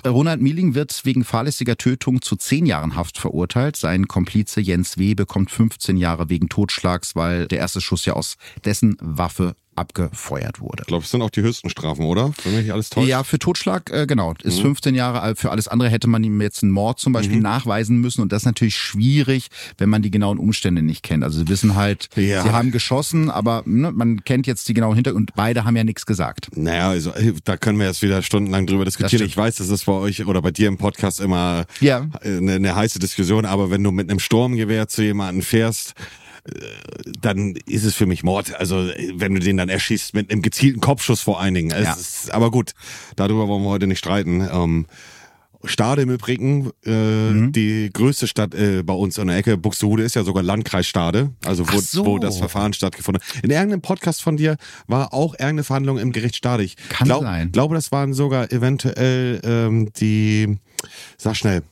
Ronald 0.07 0.41
Mieling 0.41 0.75
wird 0.75 1.05
wegen 1.05 1.25
fahrlässiger 1.25 1.77
Tötung 1.77 2.23
zu 2.23 2.37
zehn 2.37 2.67
Jahren 2.67 2.95
Haft 2.97 3.19
verurteilt. 3.19 3.77
Sein 3.77 4.07
Komplize 4.09 4.61
Jens 4.61 4.99
W. 4.99 5.15
bekommt 5.15 5.51
15 5.51 5.97
Jahre 5.97 6.29
wegen 6.29 6.49
Totschlags, 6.49 7.17
weil 7.17 7.47
der 7.49 7.59
erste 7.59 7.81
Schuss 7.81 8.05
ja 8.05 8.13
aus 8.15 8.37
dessen 8.65 8.97
Waffe 9.01 9.55
abgefeuert 9.81 10.61
wurde. 10.61 10.83
Ich 10.83 10.87
glaube, 10.87 11.05
es 11.05 11.11
sind 11.11 11.23
auch 11.23 11.31
die 11.31 11.43
höchsten 11.43 11.71
Strafen, 11.71 12.05
oder? 12.05 12.33
Wenn 12.45 12.57
mich 12.57 12.73
alles 12.73 12.91
täuscht. 12.91 13.09
Ja, 13.09 13.25
für 13.25 13.39
Totschlag, 13.39 13.91
äh, 13.91 14.07
genau, 14.07 14.35
ist 14.43 14.59
Mhm. 14.59 14.63
15 14.63 14.95
Jahre 14.95 15.21
alt. 15.21 15.39
Für 15.39 15.51
alles 15.51 15.67
andere 15.69 15.89
hätte 15.89 16.07
man 16.09 16.23
ihm 16.23 16.41
jetzt 16.41 16.63
einen 16.63 16.73
Mord 16.73 17.01
zum 17.01 17.13
Beispiel 17.13 17.41
nachweisen 17.41 17.99
müssen. 18.01 18.21
Und 18.23 18.31
das 18.33 18.43
ist 18.43 18.47
natürlich 18.47 18.77
schwierig, 18.77 19.49
wenn 19.79 19.89
man 19.89 20.03
die 20.03 20.11
genauen 20.11 20.39
Umstände 20.39 20.83
nicht 20.83 21.03
kennt. 21.03 21.25
Also 21.25 21.39
sie 21.41 21.49
wissen 21.49 21.75
halt, 21.75 22.09
Ja. 22.17 22.43
sie 22.43 22.51
haben 22.51 22.71
geschossen, 22.71 23.31
aber 23.31 23.63
ne, 23.67 23.91
man 23.93 24.23
kennt 24.25 24.47
jetzt 24.47 24.69
die 24.69 24.75
genauen 24.75 24.95
Hintergründe. 24.95 25.21
Und 25.31 25.35
beide 25.35 25.65
haben 25.65 25.77
ja 25.77 25.85
nichts 25.85 26.07
gesagt. 26.07 26.49
Naja, 26.55 26.91
also 26.91 27.11
äh, 27.13 27.33
da 27.45 27.57
können 27.57 27.79
wir 27.79 27.87
jetzt 27.87 28.03
wieder 28.03 28.23
stundenlang 28.23 28.67
drüber 28.67 28.85
diskutieren. 28.85 29.25
Ich 29.27 29.37
weiß, 29.37 29.57
das 29.57 29.69
ist 29.71 29.87
bei 29.87 29.93
euch 29.93 30.25
oder 30.27 30.43
bei 30.43 30.51
dir 30.51 30.69
im 30.69 30.77
Podcast 30.79 31.21
immer 31.21 31.65
Ja. 31.81 32.07
äh, 32.23 32.37
eine, 32.37 32.53
eine 32.55 32.75
heiße 32.77 32.99
Diskussion, 32.99 33.45
aber 33.47 33.71
wenn 33.71 33.83
du 33.83 33.91
mit 33.91 34.11
einem 34.11 34.21
Sturmgewehr 34.21 34.89
zu 34.89 35.03
jemandem 35.03 35.43
fährst, 35.43 35.91
äh, 35.91 35.93
dann 37.21 37.55
ist 37.67 37.85
es 37.85 37.95
für 37.95 38.07
mich 38.07 38.23
Mord. 38.23 38.55
Also 38.59 38.89
wenn 39.15 39.35
du 39.35 39.41
den 39.41 39.57
dann 39.57 39.69
erschießt 39.69 40.15
mit 40.15 40.31
einem 40.31 40.43
gezielten 40.43 40.81
Kopfschuss 40.81 41.21
vor 41.21 41.41
allen 41.41 41.55
Dingen. 41.55 41.71
Ja. 41.71 41.93
ist, 41.93 42.31
aber 42.31 42.51
gut, 42.51 42.73
darüber 43.17 43.49
wollen 43.49 43.63
wir 43.63 43.71
heute 43.71 43.87
nicht 43.87 43.99
streiten. 43.99 44.47
Ähm, 44.53 44.87
Stade 45.65 46.01
im 46.01 46.09
Übrigen, 46.11 46.71
äh, 46.87 46.91
Mhm. 47.31 47.53
die 47.53 47.91
größte 47.93 48.27
Stadt 48.27 48.55
äh, 48.55 48.83
bei 48.83 48.95
uns 48.95 49.19
in 49.19 49.27
der 49.27 49.37
Ecke, 49.37 49.59
Buxtehude 49.59 50.03
ist 50.03 50.15
ja 50.17 50.25
sogar 50.25 50.43
Landkreis 50.43 50.87
Stade, 50.87 51.33
also 51.45 51.71
wo, 51.71 51.79
so. 51.81 52.07
wo 52.07 52.19
das 52.19 52.39
Verfahren 52.39 52.73
stattgefunden 52.73 53.23
hat. 53.23 53.45
In 53.45 53.51
irgendeinem 53.51 53.83
Podcast 53.83 54.23
von 54.23 54.39
dir 54.39 54.57
war 54.87 55.13
auch 55.13 55.35
irgendeine 55.35 55.65
Verhandlung 55.65 55.99
im 55.99 56.13
Gericht 56.13 56.37
Stade. 56.37 56.63
Ich 56.63 56.77
Kann 56.89 57.09
glaub, 57.09 57.23
sein. 57.25 57.53
glaube, 57.53 57.75
das 57.75 57.93
waren 57.93 58.15
sogar 58.15 58.51
eventuell 58.51 59.39
ähm, 59.45 59.93
die, 60.01 60.57
sag 61.19 61.37
schnell, 61.37 61.63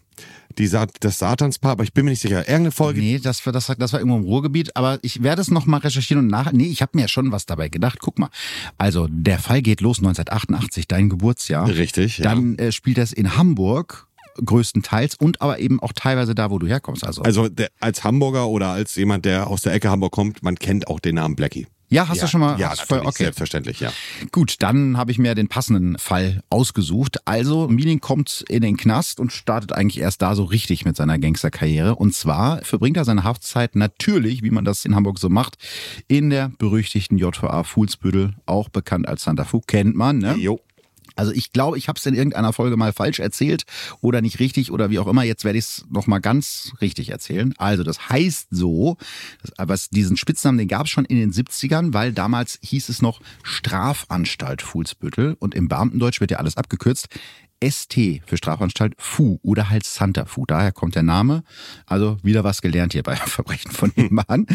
die 0.59 0.69
das 1.01 1.19
Satanspaar, 1.19 1.73
aber 1.73 1.85
ich 1.85 1.93
bin 1.93 2.05
mir 2.05 2.11
nicht 2.11 2.21
sicher. 2.21 2.41
Irgendeine 2.41 2.73
Folge. 2.73 3.01
Nee, 3.01 3.19
das 3.19 3.45
war, 3.47 3.53
das, 3.53 3.67
das 3.67 3.93
war 3.93 4.01
irgendwo 4.01 4.19
im 4.19 4.25
Ruhrgebiet, 4.25 4.77
aber 4.77 4.99
ich 5.03 5.23
werde 5.23 5.41
es 5.43 5.51
nochmal 5.51 5.81
recherchieren 5.81 6.25
und 6.25 6.31
nach. 6.31 6.53
Nee, 6.53 6.67
ich 6.67 6.83
habe 6.83 6.93
mir 6.95 7.03
ja 7.03 7.09
schon 7.09 7.33
was 7.33 7.47
dabei 7.47 7.69
gedacht. 7.69 7.99
Guck 8.01 8.19
mal. 8.19 8.31
Also, 8.77 9.07
der 9.11 9.39
Fall 9.39 9.63
geht 9.63 9.81
los 9.81 9.99
1988, 9.99 10.89
dein 10.89 11.09
Geburtsjahr. 11.09 11.69
Richtig, 11.69 12.19
ja. 12.19 12.25
Dann 12.25 12.57
äh, 12.59 12.73
spielt 12.73 12.99
das 12.99 13.13
in 13.13 13.37
Hamburg 13.37 14.09
größtenteils 14.45 15.17
und 15.17 15.41
aber 15.41 15.59
eben 15.59 15.81
auch 15.81 15.93
teilweise 15.93 16.35
da, 16.35 16.51
wo 16.51 16.59
du 16.59 16.67
herkommst. 16.67 17.05
Also, 17.05 17.23
Also 17.23 17.49
der, 17.49 17.71
als 17.81 18.05
Hamburger 18.05 18.49
oder 18.49 18.69
als 18.69 18.95
jemand, 18.95 19.25
der 19.25 19.49
aus 19.49 19.63
der 19.63 19.73
Ecke 19.73 19.91
Hamburg 19.91 20.13
kommt, 20.13 20.43
man 20.43 20.57
kennt 20.57 20.89
auch 20.89 21.01
den 21.01 21.17
Namen 21.17 21.37
Blackie. 21.37 21.67
Ja, 21.91 22.09
hast 22.09 22.19
ja, 22.19 22.25
du 22.25 22.29
schon 22.29 22.41
mal? 22.41 22.59
Ja, 22.59 22.75
voll, 22.75 23.01
okay. 23.01 23.25
selbstverständlich, 23.25 23.81
ja. 23.81 23.93
Gut, 24.31 24.57
dann 24.61 24.99
habe 24.99 25.11
ich 25.11 25.19
mir 25.19 25.35
den 25.35 25.49
passenden 25.49 25.99
Fall 25.99 26.43
ausgesucht. 26.51 27.19
Also, 27.27 27.67
Mieling 27.69 28.01
kommt 28.01 28.45
in 28.49 28.63
den 28.63 28.77
Knast 28.77 29.21
und 29.21 29.33
startet 29.33 29.73
eigentlich 29.73 30.01
erst 30.01 30.21
da 30.21 30.35
so 30.35 30.45
richtig 30.45 30.85
mit 30.85 30.97
seiner 30.97 31.19
Gangsterkarriere. 31.19 31.95
Und 31.95 32.15
zwar 32.15 32.63
verbringt 32.63 32.99
er 32.99 33.05
seine 33.05 33.25
Haftzeit 33.25 33.75
natürlich, 33.75 34.43
wie 34.43 34.51
man 34.51 34.65
das 34.65 34.85
in 34.85 34.95
Hamburg 34.95 35.19
so 35.19 35.31
macht, 35.31 35.57
in 36.09 36.29
der 36.31 36.51
berüchtigten 36.59 37.17
JVA 37.17 37.63
Fuhlsbüttel, 37.63 38.35
auch 38.45 38.69
bekannt 38.69 39.09
als 39.09 39.23
Santa 39.23 39.45
Fu, 39.45 39.61
kennt 39.61 39.97
man, 39.97 40.19
ne? 40.19 40.37
Jo. 40.37 40.61
Also 41.19 41.33
ich 41.33 41.53
glaube, 41.53 41.77
ich 41.77 41.89
habe 41.89 41.99
es 41.99 42.07
in 42.07 42.15
irgendeiner 42.15 42.53
Folge 42.53 42.77
mal 42.77 42.93
falsch 42.93 43.19
erzählt 43.19 43.65
oder 44.01 44.23
nicht 44.23 44.39
richtig 44.39 44.71
oder 44.71 44.89
wie 44.89 45.01
auch 45.01 45.09
immer. 45.09 45.25
Jetzt 45.25 45.45
werde 45.45 45.59
ich 45.59 45.65
es 45.65 45.85
nochmal 45.91 46.21
ganz 46.21 46.73
richtig 46.81 47.11
erzählen. 47.11 47.55
Also 47.59 47.83
das 47.83 48.09
heißt 48.09 48.47
so, 48.51 48.97
aber 49.57 49.77
diesen 49.91 50.17
Spitznamen, 50.17 50.59
den 50.59 50.69
gab 50.69 50.87
es 50.87 50.91
schon 50.91 51.05
in 51.05 51.19
den 51.19 51.33
70ern, 51.33 51.93
weil 51.93 52.13
damals 52.13 52.61
hieß 52.63 52.89
es 52.89 53.03
noch 53.03 53.21
Strafanstalt 53.43 54.63
Fuhlsbüttel 54.63 55.37
und 55.41 55.57
im 55.57 55.67
Beamtendeutsch 55.67 56.21
wird 56.21 56.31
ja 56.31 56.39
alles 56.39 56.57
abgekürzt. 56.57 57.09
ST 57.63 58.23
für 58.27 58.37
Strafanstalt 58.37 58.95
Fu 58.99 59.39
oder 59.43 59.71
halt 59.71 59.85
Santa 59.85 60.25
Fu. 60.25 60.47
Daher 60.47 60.73
kommt 60.73 60.95
der 60.95 61.03
Name. 61.03 61.43
Also 61.87 62.19
wieder 62.23 62.45
was 62.45 62.63
gelernt 62.63 62.93
hier 62.93 63.03
bei 63.03 63.17
Verbrechen 63.17 63.71
von 63.71 63.93
nebenan. 63.97 64.47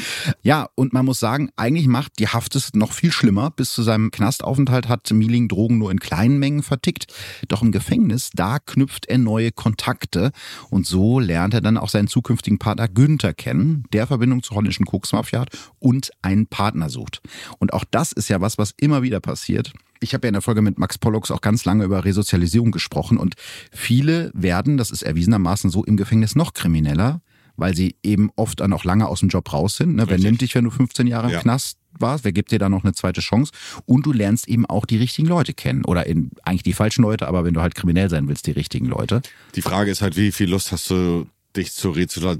Ja, 0.42 0.70
und 0.76 0.94
man 0.94 1.06
muss 1.06 1.20
sagen, 1.20 1.50
eigentlich 1.56 1.88
macht 1.88 2.20
die 2.20 2.28
Haft 2.28 2.56
es 2.56 2.74
noch 2.74 2.94
viel 2.94 3.12
schlimmer. 3.12 3.52
Bis 3.52 3.74
zu 3.74 3.84
seinem 3.84 4.12
Knastaufenthalt 4.12 4.88
hat 4.88 5.12
Mieling 5.12 5.48
Drogen 5.48 5.78
nur 5.78 5.92
in 5.92 6.00
kleinen 6.00 6.39
Mengen 6.39 6.63
vertickt. 6.63 7.08
Doch 7.48 7.62
im 7.62 7.72
Gefängnis, 7.72 8.30
da 8.34 8.60
knüpft 8.60 9.06
er 9.08 9.18
neue 9.18 9.52
Kontakte. 9.52 10.32
Und 10.70 10.86
so 10.86 11.20
lernt 11.20 11.54
er 11.54 11.62
dann 11.62 11.78
auch 11.78 11.89
seinen 11.89 12.08
zukünftigen 12.08 12.60
Partner 12.60 12.88
Günther 12.88 13.34
kennen, 13.34 13.86
der 13.94 14.08
Verbindung 14.08 14.44
zur 14.44 14.58
holländischen 14.58 14.86
Koksmafia 14.86 15.42
hat 15.42 15.50
und 15.80 16.12
einen 16.22 16.48
Partner 16.48 16.89
sucht. 16.89 17.22
Und 17.60 17.74
auch 17.74 17.84
das 17.89 18.12
ist 18.12 18.30
ja 18.30 18.42
was, 18.42 18.58
was 18.58 18.74
immer 18.78 19.02
wieder 19.02 19.20
passiert. 19.20 19.74
Ich 20.04 20.13
habe 20.13 20.28
ja 20.28 20.30
in 20.30 20.34
der 20.34 20.42
Folge 20.42 20.62
mit 20.62 20.78
Max 20.78 20.98
Pollux 20.98 21.32
auch 21.32 21.42
ganz 21.42 21.66
lange 21.66 21.86
über 21.86 22.04
Resozialisierung 22.06 22.72
gesprochen 22.72 23.18
und 23.18 23.36
viele 23.72 24.32
werden, 24.34 24.78
das 24.78 24.92
ist 24.92 25.02
erwiesenermaßen 25.02 25.70
so, 25.70 25.84
im 25.84 25.98
Gefängnis 25.98 26.36
noch 26.36 26.54
krimineller, 26.54 27.22
weil 27.56 27.76
sie 27.76 27.96
eben 28.04 28.30
oft 28.36 28.60
dann 28.60 28.74
auch 28.74 28.84
lange 28.84 29.08
aus 29.08 29.22
dem 29.22 29.30
Job 29.30 29.52
raus 29.54 29.78
sind. 29.78 29.96
Ne? 29.96 30.06
Wer 30.08 30.18
nimmt 30.18 30.42
dich, 30.42 30.56
wenn 30.56 30.66
du 30.66 30.72
15 30.72 31.08
Jahre 31.08 31.28
im 31.28 31.34
Ja. 31.34 31.39
Knast 31.39 31.78
warst? 32.00 32.24
Wer 32.24 32.32
gibt 32.32 32.52
dir 32.52 32.60
da 32.60 32.70
noch 32.70 32.84
eine 32.84 32.94
zweite 32.94 33.22
Chance? 33.22 33.52
Und 33.86 34.06
du 34.06 34.12
lernst 34.12 34.48
eben 34.48 34.66
auch 34.66 34.86
die 34.86 34.98
richtigen 34.98 35.28
Leute 35.28 35.54
kennen. 35.54 35.86
Oder 35.86 36.06
in, 36.08 36.32
eigentlich 36.44 36.63
die 36.63 36.74
falschen 36.74 37.04
Leute, 37.04 37.28
aber 37.28 37.46
wenn 37.46 37.54
du 37.54 37.62
halt 37.62 37.76
kriminell 37.76 38.10
sein 38.10 38.28
willst, 38.28 38.48
die 38.48 38.52
richtigen 38.52 38.88
Leute. 38.88 39.22
Die 39.56 39.62
Frage 39.62 39.92
ist 39.92 40.02
halt, 40.02 40.18
wie 40.18 40.32
viel 40.32 40.50
Lust 40.50 40.72
hast 40.72 40.89
du, 40.89 41.28
dich 41.56 41.72
zu 41.72 41.92
rezio, 41.92 42.36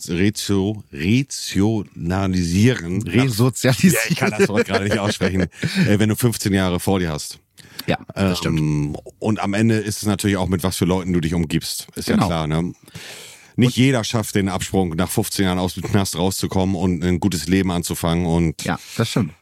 rezio, 0.92 1.86
rationalisieren? 1.96 3.06
Ja, 3.06 3.24
Resozialisieren. 3.24 3.98
ich 4.10 4.16
kann 4.18 4.32
das 4.32 4.50
Wort 4.50 4.66
gerade 4.66 4.86
nicht 4.86 4.98
aussprechen, 4.98 5.42
äh, 5.88 6.00
wenn 6.00 6.10
du 6.10 6.16
15 6.16 6.54
Jahre 6.54 6.80
vor 6.80 7.00
dir 7.00 7.12
hast. 7.12 7.40
Ja, 7.88 7.98
das 8.16 8.38
stimmt. 8.38 8.60
Ähm, 8.60 8.98
und 9.20 9.40
am 9.40 9.54
Ende 9.54 9.76
ist 9.76 9.98
es 9.98 10.06
natürlich 10.06 10.38
auch, 10.38 10.48
mit 10.48 10.64
was 10.64 10.78
für 10.78 10.86
Leuten 10.86 11.14
du 11.14 11.20
dich 11.20 11.34
umgibst. 11.34 11.88
Ist 11.96 12.08
Genau. 12.08 12.24
ja 12.24 12.28
klar, 12.28 12.48
ne? 12.48 12.74
Nicht 13.56 13.78
jeder 13.78 14.04
schafft 14.04 14.34
den 14.36 14.50
Absprung, 14.50 14.90
nach 14.96 15.10
15 15.12 15.46
Jahren 15.46 15.60
aus 15.60 15.76
dem 15.76 15.84
Knast 15.84 16.18
rauszukommen 16.18 16.76
und 16.76 17.04
ein 17.04 17.20
gutes 17.20 17.48
Leben 17.48 17.72
anzufangen. 17.72 18.26
Und 18.26 18.64
Ja, 18.64 18.80
das 18.98 19.10
stimmt. 19.10 19.34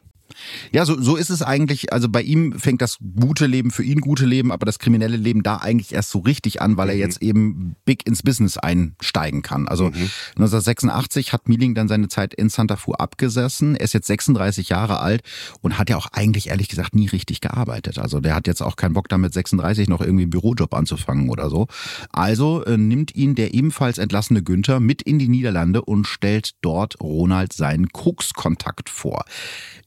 Ja, 0.72 0.86
so, 0.86 1.02
so 1.02 1.16
ist 1.16 1.30
es 1.30 1.42
eigentlich. 1.42 1.92
Also 1.94 2.10
bei 2.10 2.22
ihm 2.22 2.58
fängt 2.60 2.82
das 2.82 2.98
gute 3.20 3.46
Leben 3.46 3.72
für 3.72 3.84
ihn 3.84 4.02
gute 4.02 4.26
Leben, 4.26 4.52
aber 4.52 4.66
das 4.66 4.80
kriminelle 4.80 5.18
Leben 5.18 5.44
da 5.44 5.58
eigentlich 5.58 5.94
erst 5.94 6.12
so 6.12 6.20
richtig 6.20 6.62
an, 6.62 6.78
weil 6.78 6.90
er 6.90 6.96
jetzt 6.96 7.22
eben 7.22 7.76
big 7.86 8.08
ins 8.08 8.24
Business 8.24 8.58
einsteigen 8.58 9.42
kann. 9.42 9.68
Also 9.68 9.88
1986 9.88 11.34
hat 11.34 11.48
Mieling 11.48 11.76
dann 11.76 11.88
seine 11.88 12.08
Zeit 12.08 12.34
in 12.34 12.50
Santa 12.50 12.76
Fu 12.76 12.94
abgesessen. 12.94 13.76
Er 13.76 13.86
ist 13.86 13.94
jetzt 13.94 14.08
36 14.08 14.70
Jahre 14.70 15.00
alt 15.00 15.22
und 15.62 15.78
hat 15.78 15.90
ja 15.90 15.98
auch 15.98 16.08
eigentlich 16.12 16.50
ehrlich 16.50 16.70
gesagt 16.70 16.96
nie 16.96 17.08
richtig 17.08 17.42
gearbeitet. 17.42 18.00
Also 18.00 18.20
der 18.20 18.36
hat 18.36 18.48
jetzt 18.48 18.62
auch 18.62 18.76
keinen 18.76 18.94
Bock 18.94 19.10
damit 19.10 19.34
36 19.34 19.90
noch 19.90 20.02
irgendwie 20.02 20.24
einen 20.24 20.32
Bürojob 20.32 20.74
anzufangen 20.74 21.30
oder 21.30 21.50
so. 21.50 21.68
Also 22.12 22.64
äh, 22.66 22.78
nimmt 22.78 23.16
ihn 23.16 23.36
der 23.36 23.54
ebenfalls 23.54 23.98
entlassene 23.98 24.44
Günther 24.44 24.80
mit 24.80 25.02
in 25.02 25.20
die 25.20 25.30
Niederlande 25.30 25.82
und 25.82 26.08
stellt 26.08 26.52
dort 26.62 27.00
Ronald 27.02 27.54
seinen 27.54 27.90
Kokskontakt 27.90 28.90
vor. 28.90 29.26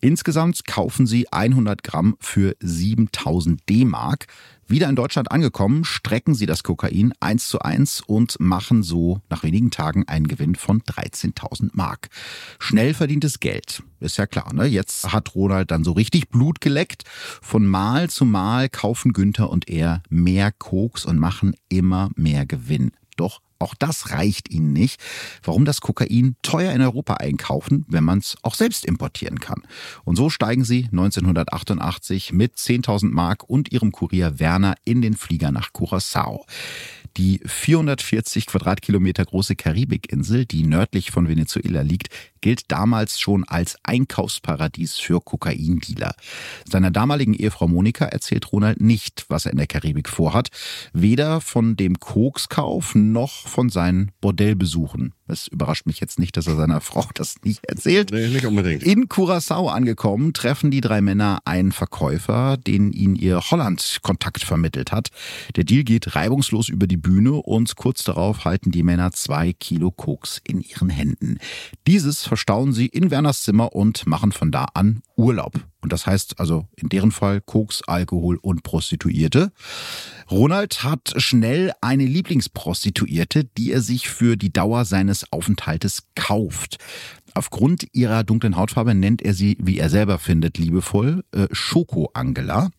Insgesamt 0.01 0.54
kaufen 0.63 1.07
sie 1.09 1.33
100 1.33 1.83
Gramm 1.83 2.17
für 2.21 2.55
7000 2.61 3.69
D-Mark. 3.69 4.27
Wieder 4.67 4.89
in 4.89 4.97
Deutschland 4.97 5.31
angekommen, 5.31 5.85
strecken 5.85 6.35
sie 6.35 6.47
das 6.47 6.63
Kokain 6.63 7.13
eins 7.21 7.49
zu 7.49 7.59
eins 7.59 8.01
und 8.01 8.41
machen 8.41 8.83
so 8.83 9.21
nach 9.29 9.43
wenigen 9.43 9.71
Tagen 9.71 10.09
einen 10.09 10.29
Gewinn 10.29 10.55
von 10.55 10.81
13.000 10.83 11.71
Mark. 11.73 12.09
Schnell 12.59 12.95
verdientes 12.95 13.41
Geld, 13.41 13.83
ist 14.01 14.17
ja 14.17 14.27
klar. 14.27 14.55
Ne? 14.55 14.65
Jetzt 14.65 15.13
hat 15.13 15.35
Ronald 15.35 15.71
dann 15.71 15.85
so 15.85 15.93
richtig 15.93 16.31
Blut 16.31 16.63
geleckt. 16.63 17.03
Von 17.43 17.67
Mal 17.67 18.09
zu 18.09 18.25
Mal 18.25 18.71
kaufen 18.71 19.13
Günther 19.13 19.51
und 19.51 19.69
er 19.69 20.03
mehr 20.09 20.51
Koks 20.53 21.05
und 21.05 21.19
machen 21.19 21.55
immer 21.69 22.11
mehr 22.17 22.47
Gewinn. 22.47 22.93
Doch 23.17 23.41
auch 23.59 23.75
das 23.75 24.11
reicht 24.11 24.51
ihnen 24.51 24.73
nicht. 24.73 25.01
Warum 25.43 25.65
das 25.65 25.81
Kokain 25.81 26.37
teuer 26.43 26.73
in 26.73 26.83
Europa 26.83 27.15
einkaufen, 27.15 27.85
wenn 27.89 28.05
man 28.05 28.19
es 28.19 28.37
auch 28.43 28.55
selbst 28.55 28.85
importieren 28.85 29.41
kann? 29.41 29.63
Und 30.05 30.17
so 30.17 30.31
steigen 30.31 30.65
sie 30.65 30.85
1988 30.85 32.33
mit 32.33 32.57
10.000 32.57 33.11
Mark 33.11 33.45
und 33.49 33.73
ihrem 33.73 33.93
Kurier 33.93 34.39
Werner 34.39 34.75
in 34.85 35.03
den 35.03 35.17
Flieger 35.17 35.51
nach 35.51 35.71
Curaçao. 35.73 36.45
Die 37.17 37.41
440 37.47 38.47
Quadratkilometer 38.47 39.25
große 39.25 39.55
Karibikinsel, 39.55 40.47
die 40.47 40.65
nördlich 40.65 41.13
von 41.13 41.29
Venezuela 41.29 41.83
liegt, 41.83 42.09
gilt 42.41 42.73
damals 42.73 43.21
schon 43.21 43.45
als 43.45 43.79
Einkaufsparadies 43.85 44.97
für 44.97 45.21
Kokaindealer. 45.21 46.17
Seiner 46.69 46.91
damaligen 46.91 47.33
Ehefrau 47.33 47.69
Monika 47.69 48.07
erzählt 48.07 48.51
Ronald 48.51 48.81
nicht, 48.81 49.27
was 49.29 49.47
er 49.47 49.53
in 49.53 49.59
der 49.59 49.69
Karibik 49.69 50.09
vorhat. 50.09 50.49
Weder 50.93 51.41
von 51.41 51.77
dem 51.77 52.01
Kokskauf 52.01 52.97
noch 52.97 53.47
von 53.47 53.71
seinen 53.71 54.11
Bordellbesuchen. 54.21 55.15
Es 55.27 55.49
überrascht 55.49 55.87
mich 55.87 56.01
jetzt 56.01 56.19
nicht, 56.19 56.37
dass 56.37 56.47
er 56.47 56.57
seiner 56.57 56.81
Frau 56.83 57.05
das 57.15 57.37
nicht 57.45 57.65
erzählt. 57.65 58.11
nee, 58.13 58.29
nicht 58.29 58.45
unbedingt. 58.45 58.83
In 58.83 59.09
Curaçao 59.09 59.69
angekommen, 59.71 60.33
treffen 60.33 60.71
die 60.71 60.81
drei 60.81 61.01
Männer 61.01 61.41
einen 61.45 61.73
Verkäufer, 61.73 62.57
den 62.57 62.93
ihnen 62.93 63.17
ihr 63.17 63.41
Holland-Kontakt 63.41 64.43
vermittelt 64.43 64.93
hat. 64.93 65.09
Der 65.57 65.65
Deal 65.65 65.85
geht 65.85 66.15
reibungslos 66.15 66.69
über 66.69 66.87
die 66.87 66.97
Bühne 66.97 67.33
und 67.33 67.77
kurz 67.77 68.05
darauf 68.05 68.45
halten 68.45 68.71
die 68.71 68.83
Männer 68.83 69.13
zwei 69.13 69.53
Kilo 69.53 69.91
Koks 69.91 70.41
in 70.47 70.61
ihren 70.61 70.91
Händen. 70.91 71.39
Dieses 71.87 72.25
verstauen 72.25 72.73
sie 72.73 72.87
in 72.87 73.11
Werners 73.11 73.43
Zimmer 73.43 73.75
und 73.75 74.07
machen 74.07 74.33
von 74.33 74.51
da 74.51 74.67
an 74.75 75.03
Urlaub. 75.17 75.55
Und 75.81 75.93
das 75.93 76.07
heißt 76.07 76.41
also 76.41 76.67
in 76.77 76.89
deren 76.89 77.13
Fall 77.13 77.41
Koks, 77.41 77.83
Alkohol 77.83 78.39
und 78.41 78.63
Prostituierte. 78.63 79.53
Ronald 80.31 80.83
hat 80.83 81.15
schnell 81.17 81.73
eine 81.81 82.05
Lieblingsprostituierte, 82.05 83.45
die 83.57 83.73
er 83.73 83.81
sich 83.81 84.09
für 84.09 84.37
die 84.37 84.53
Dauer 84.53 84.85
seines 84.85 85.33
Aufenthaltes 85.33 86.05
kauft. 86.15 86.79
Aufgrund 87.35 87.87
ihrer 87.93 88.23
dunklen 88.23 88.57
Hautfarbe 88.57 88.95
nennt 88.95 89.21
er 89.21 89.35
sie, 89.35 89.57
wie 89.61 89.79
er 89.79 89.91
selber 89.91 90.19
findet, 90.19 90.57
liebevoll 90.59 91.25
äh, 91.33 91.49
Schoko-Angela. 91.51 92.71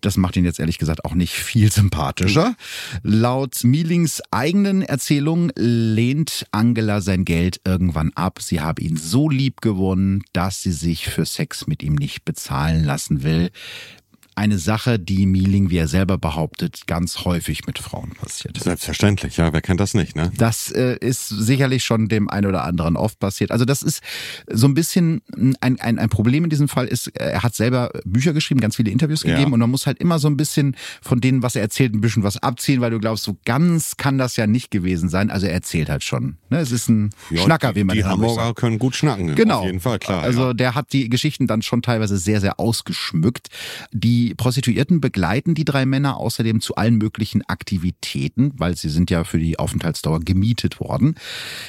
Das 0.00 0.16
macht 0.16 0.36
ihn 0.36 0.44
jetzt 0.44 0.60
ehrlich 0.60 0.78
gesagt 0.78 1.04
auch 1.04 1.14
nicht 1.14 1.32
viel 1.32 1.72
sympathischer. 1.72 2.54
Laut 3.02 3.64
Mielings 3.64 4.22
eigenen 4.30 4.82
Erzählung 4.82 5.50
lehnt 5.56 6.46
Angela 6.52 7.00
sein 7.00 7.24
Geld 7.24 7.60
irgendwann 7.64 8.12
ab. 8.14 8.40
Sie 8.40 8.60
habe 8.60 8.82
ihn 8.82 8.96
so 8.96 9.28
lieb 9.28 9.60
gewonnen, 9.62 10.22
dass 10.32 10.62
sie 10.62 10.72
sich 10.72 11.06
für 11.06 11.24
Sex 11.24 11.66
mit 11.66 11.82
ihm 11.82 11.94
nicht 11.94 12.24
bezahlen 12.24 12.84
lassen 12.84 13.22
will. 13.22 13.50
Eine 14.38 14.58
Sache, 14.58 14.98
die 14.98 15.24
Mieling, 15.24 15.70
wie 15.70 15.78
er 15.78 15.88
selber 15.88 16.18
behauptet, 16.18 16.82
ganz 16.86 17.24
häufig 17.24 17.66
mit 17.66 17.78
Frauen 17.78 18.10
passiert. 18.10 18.58
Selbstverständlich, 18.62 19.38
ja. 19.38 19.50
Wer 19.52 19.62
kennt 19.62 19.80
das 19.80 19.94
nicht, 19.94 20.14
ne? 20.14 20.30
Das 20.36 20.70
äh, 20.70 20.96
ist 21.00 21.28
sicherlich 21.28 21.84
schon 21.84 22.08
dem 22.08 22.28
einen 22.28 22.46
oder 22.46 22.62
anderen 22.64 22.96
oft 22.96 23.18
passiert. 23.18 23.50
Also 23.50 23.64
das 23.64 23.82
ist 23.82 24.02
so 24.52 24.68
ein 24.68 24.74
bisschen 24.74 25.22
ein, 25.60 25.80
ein, 25.80 25.98
ein 25.98 26.08
Problem 26.10 26.44
in 26.44 26.50
diesem 26.50 26.68
Fall 26.68 26.86
ist, 26.86 27.08
er 27.16 27.42
hat 27.42 27.54
selber 27.54 27.90
Bücher 28.04 28.34
geschrieben, 28.34 28.60
ganz 28.60 28.76
viele 28.76 28.90
Interviews 28.90 29.22
Ja. 29.22 29.32
gegeben 29.34 29.54
und 29.54 29.60
man 29.60 29.70
muss 29.70 29.86
halt 29.86 29.98
immer 30.00 30.18
so 30.18 30.28
ein 30.28 30.36
bisschen 30.36 30.76
von 31.00 31.20
denen, 31.22 31.42
was 31.42 31.56
er 31.56 31.62
erzählt, 31.62 31.94
ein 31.94 32.02
bisschen 32.02 32.22
was 32.22 32.36
abziehen, 32.36 32.82
weil 32.82 32.90
du 32.90 32.98
glaubst, 33.00 33.24
so 33.24 33.38
ganz 33.46 33.96
kann 33.96 34.18
das 34.18 34.36
ja 34.36 34.46
nicht 34.46 34.70
gewesen 34.70 35.08
sein. 35.08 35.30
Also 35.30 35.46
er 35.46 35.54
erzählt 35.54 35.88
halt 35.88 36.04
schon. 36.04 36.36
Ne? 36.50 36.58
Es 36.58 36.72
ist 36.72 36.90
ein 36.90 37.08
Ja, 37.30 37.40
Schnacker, 37.42 37.74
wie 37.74 37.84
man 37.84 37.96
Die 37.96 38.04
Hamburger 38.04 38.44
sagt. 38.46 38.58
können 38.58 38.78
gut 38.78 38.94
schnacken. 38.96 39.34
Genau. 39.34 39.60
Auf 39.60 39.64
jeden 39.66 39.80
Fall, 39.80 39.98
klar. 39.98 40.22
Also 40.22 40.48
ja. 40.48 40.52
der 40.52 40.74
hat 40.74 40.92
die 40.92 41.08
Geschichten 41.08 41.46
dann 41.46 41.62
schon 41.62 41.80
teilweise 41.80 42.18
sehr, 42.18 42.42
sehr 42.42 42.60
ausgeschmückt. 42.60 43.48
Die 43.92 44.25
Prostituierten 44.34 45.00
begleiten 45.00 45.54
die 45.54 45.64
drei 45.64 45.86
Männer 45.86 46.16
außerdem 46.16 46.60
zu 46.60 46.74
allen 46.74 46.96
möglichen 46.96 47.42
Aktivitäten, 47.48 48.52
weil 48.56 48.76
sie 48.76 48.88
sind 48.88 49.10
ja 49.10 49.24
für 49.24 49.38
die 49.38 49.58
Aufenthaltsdauer 49.58 50.20
gemietet 50.20 50.80
worden. 50.80 51.14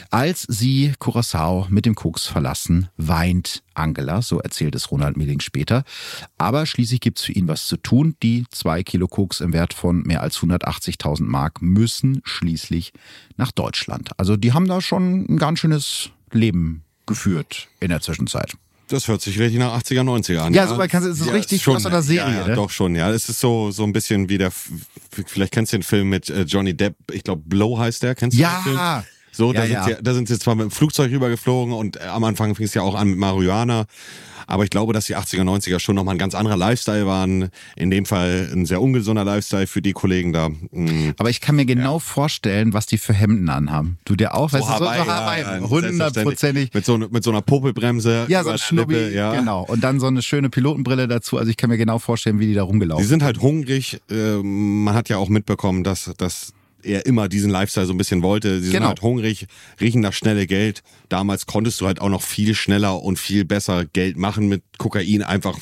Als 0.10 0.46
sie 0.50 0.94
Curacao 1.00 1.68
mit 1.70 1.86
dem 1.86 1.96
Koks 1.96 2.26
verlassen, 2.26 2.90
weint 2.98 3.64
Angela, 3.74 4.22
so 4.22 4.40
erzählt 4.40 4.76
es 4.76 4.92
Ronald 4.92 5.18
Mieling 5.18 5.40
später. 5.40 5.84
Aber 6.38 6.66
schließlich 6.66 7.00
gibt's 7.00 7.24
für 7.24 7.34
ihn 7.34 7.48
was 7.48 7.68
zu 7.68 7.78
tun. 7.78 8.16
Die 8.24 8.46
zwei 8.50 8.84
Kilo 8.84 9.08
Koks 9.08 9.42
im 9.42 9.54
Wert 9.54 9.74
von 9.74 10.02
mehr 10.02 10.22
als 10.22 10.38
180.000 10.38 11.24
Mark 11.24 11.62
müssen 11.62 12.22
schließlich 12.24 12.94
nach 13.38 13.52
Deutschland. 13.52 14.12
Also 14.18 14.38
die 14.38 14.54
haben 14.54 14.68
da 14.68 14.82
schon 14.82 15.26
ein 15.30 15.38
ganz 15.38 15.60
schönes 15.60 16.10
Leben 16.32 16.84
geführt 17.06 17.68
in 17.80 17.90
der 17.90 18.02
Zwischenzeit. 18.02 18.58
Das 18.88 19.08
hört 19.08 19.22
sich 19.22 19.38
richtig 19.40 19.60
nach 19.60 19.78
80er, 19.82 20.02
90er 20.02 20.40
an. 20.40 20.54
Ja, 20.54 20.68
so 20.68 20.78
weit 20.78 20.90
kannst 20.90 21.08
du, 21.08 21.12
es 21.12 21.20
ist 21.20 21.28
Ja, 21.28 21.34
richtig 21.34 21.62
schon, 21.62 21.76
aus 21.76 21.86
einer 21.86 22.02
Serie, 22.02 22.34
Ja, 22.34 22.42
ja 22.42 22.48
ne? 22.48 22.56
doch 22.56 22.70
schon, 22.70 22.96
ja. 22.96 23.10
Es 23.12 23.28
ist 23.30 23.40
so, 23.40 23.70
so 23.72 23.84
ein 23.84 23.92
bisschen 23.94 24.30
wie 24.30 24.38
der, 24.38 24.52
vielleicht 25.26 25.52
kennst 25.54 25.74
du 25.74 25.78
den 25.78 25.84
Film 25.84 26.10
mit 26.10 26.30
äh, 26.30 26.42
Johnny 26.44 26.74
Depp, 26.74 26.96
ich 27.12 27.24
glaube 27.24 27.42
Blow 27.46 27.78
heißt 27.78 28.04
der, 28.04 28.16
kennst 28.16 28.38
du 28.38 28.42
den 28.42 28.64
Film? 28.64 28.78
Ja, 29.38 29.46
So, 29.46 29.54
da, 29.54 29.60
Ja, 29.66 29.84
sind 29.84 29.92
ja. 29.92 29.98
Sie, 29.98 30.04
da 30.04 30.14
sind 30.14 30.28
sie 30.28 30.40
zwar 30.40 30.56
mit 30.56 30.64
dem 30.66 30.72
Flugzeug 30.72 31.12
rübergeflogen 31.12 31.74
und 31.74 31.98
äh, 31.98 32.06
am 32.08 32.24
Anfang 32.24 32.56
fing 32.56 32.66
es 32.66 32.74
ja 32.74 32.82
auch 32.82 32.96
an 32.96 33.10
mit 33.10 33.18
Marihuana. 33.20 33.86
Aber 34.50 34.64
ich 34.64 34.70
glaube, 34.70 34.94
dass 34.94 35.08
die 35.08 35.18
80er, 35.18 35.42
90er 35.44 35.78
schon 35.78 35.96
nochmal 35.96 36.16
ein 36.16 36.18
ganz 36.18 36.34
anderer 36.34 36.56
Lifestyle 36.56 37.06
waren. 37.06 37.50
In 37.76 37.92
dem 37.92 38.06
Fall 38.06 38.50
ein 38.54 38.66
sehr 38.66 38.82
ungesunder 38.82 39.26
Lifestyle 39.26 39.68
für 39.68 39.82
die 39.82 39.92
Kollegen 39.92 40.32
da. 40.32 40.48
Mm. 40.72 41.12
aber 41.18 41.30
ich 41.30 41.42
kann 41.42 41.58
mir 41.58 41.66
genau 41.66 42.00
vorstellen, 42.00 42.72
was 42.72 42.86
die 42.86 42.98
für 42.98 43.12
Hemden 43.12 43.50
anhaben. 43.50 43.98
Du 44.06 44.16
dir 44.16 44.34
auch? 44.36 44.54
Weißt 44.54 44.64
du, 44.64 44.72
so, 44.72 44.78
so 44.78 44.86
Hawaii, 44.86 45.00
Hawaii, 45.06 45.42
ja, 45.42 45.58
ja, 45.60 45.70
hundertprozentig. 45.70 46.74
Mit 46.74 46.86
so, 46.86 46.96
ne- 46.96 47.10
mit 47.12 47.26
so 47.26 47.32
einer 47.32 47.42
Popelbremse. 47.42 48.26
Ja, 48.30 48.42
so 48.46 48.52
ein 48.52 48.58
Schnubbi, 48.58 49.10
ja. 49.10 49.36
genau. 49.36 49.64
Und 49.66 49.84
dann 49.84 50.00
so 50.00 50.08
eine 50.08 50.22
schöne 50.22 50.50
Pilotenbrille 50.50 51.10
dazu. 51.10 51.38
Also 51.38 51.50
ich 51.50 51.58
kann 51.58 51.70
mir 51.70 51.78
genau 51.78 52.00
vorstellen, 52.00 52.40
wie 52.40 52.48
die 52.48 52.54
da 52.54 52.62
Die 52.62 52.68
rumgelaufen 52.68 53.04
sind. 53.04 53.10
sind 53.20 53.24
halt 53.24 53.42
hungrig. 53.42 54.00
Ähm, 54.10 54.86
man 54.86 54.94
hat 54.96 55.10
ja 55.10 55.18
auch 55.18 55.28
mitbekommen, 55.28 55.84
dass, 55.84 56.10
dass 56.18 56.54
er 56.84 57.06
immer 57.06 57.28
diesen 57.28 57.50
Lifestyle 57.52 57.86
so 57.86 57.94
ein 57.94 57.98
bisschen 57.98 58.22
wollte. 58.24 58.60
Sie 58.60 58.66
sind 58.68 58.74
Genau. 58.78 58.88
halt 58.90 59.02
hungrig, 59.02 59.48
riechen 59.82 60.02
das 60.02 60.16
schnelle 60.16 60.48
Geld. 60.48 60.84
Damals 61.10 61.46
konntest 61.46 61.82
du 61.82 61.88
halt 61.88 62.02
auch 62.02 62.10
noch 62.10 62.22
viel 62.22 62.56
schneller 62.56 63.02
und 63.02 63.18
viel 63.20 63.46
besser 63.46 63.86
Geld 63.86 64.18
machen 64.18 64.48
mit 64.48 64.64
Kokain, 64.78 65.24
einfach 65.24 65.58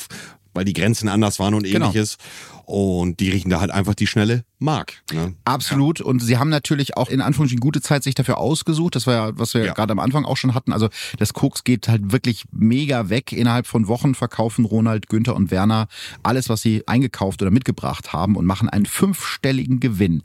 weil 0.54 0.64
die 0.66 0.74
Grenzen 0.74 1.10
anders 1.10 1.38
waren 1.40 1.54
und 1.54 1.64
Genau. 1.64 1.88
ähnliches. 1.88 2.18
Und 2.66 3.20
die 3.20 3.30
riechen 3.30 3.50
da 3.52 3.60
halt 3.60 3.72
einfach 3.72 3.94
die 3.94 4.08
schnelle 4.08 4.44
Mark. 4.58 5.04
Ne? 5.14 5.36
Absolut. 5.44 6.00
Und 6.02 6.20
sie 6.24 6.38
haben 6.38 6.50
natürlich 6.50 6.96
auch 6.98 7.10
in 7.10 7.20
Anführungsstrichen 7.22 7.60
gute 7.60 7.82
Zeit 7.82 8.04
sich 8.04 8.16
dafür 8.16 8.38
ausgesucht. 8.38 8.96
Das 8.96 9.06
war 9.06 9.14
ja, 9.14 9.32
was 9.38 9.54
wir 9.54 9.66
Ja. 9.66 9.74
gerade 9.74 9.92
am 9.92 10.00
Anfang 10.00 10.24
auch 10.26 10.38
schon 10.38 10.54
hatten. 10.56 10.72
Also 10.74 10.88
das 11.20 11.34
Koks 11.34 11.64
geht 11.66 11.88
halt 11.90 12.12
wirklich 12.14 12.46
mega 12.52 13.10
weg. 13.10 13.34
Innerhalb 13.34 13.68
von 13.68 13.88
Wochen 13.88 14.16
verkaufen 14.16 14.66
Ronald, 14.66 15.10
Günther 15.10 15.36
und 15.36 15.52
Werner 15.52 15.88
alles, 16.24 16.48
was 16.50 16.62
sie 16.62 16.88
eingekauft 16.88 17.42
oder 17.42 17.52
mitgebracht 17.52 18.14
haben 18.14 18.36
und 18.38 18.46
machen 18.46 18.68
einen 18.70 18.86
fünfstelligen 18.88 19.80
Gewinn. 19.82 20.24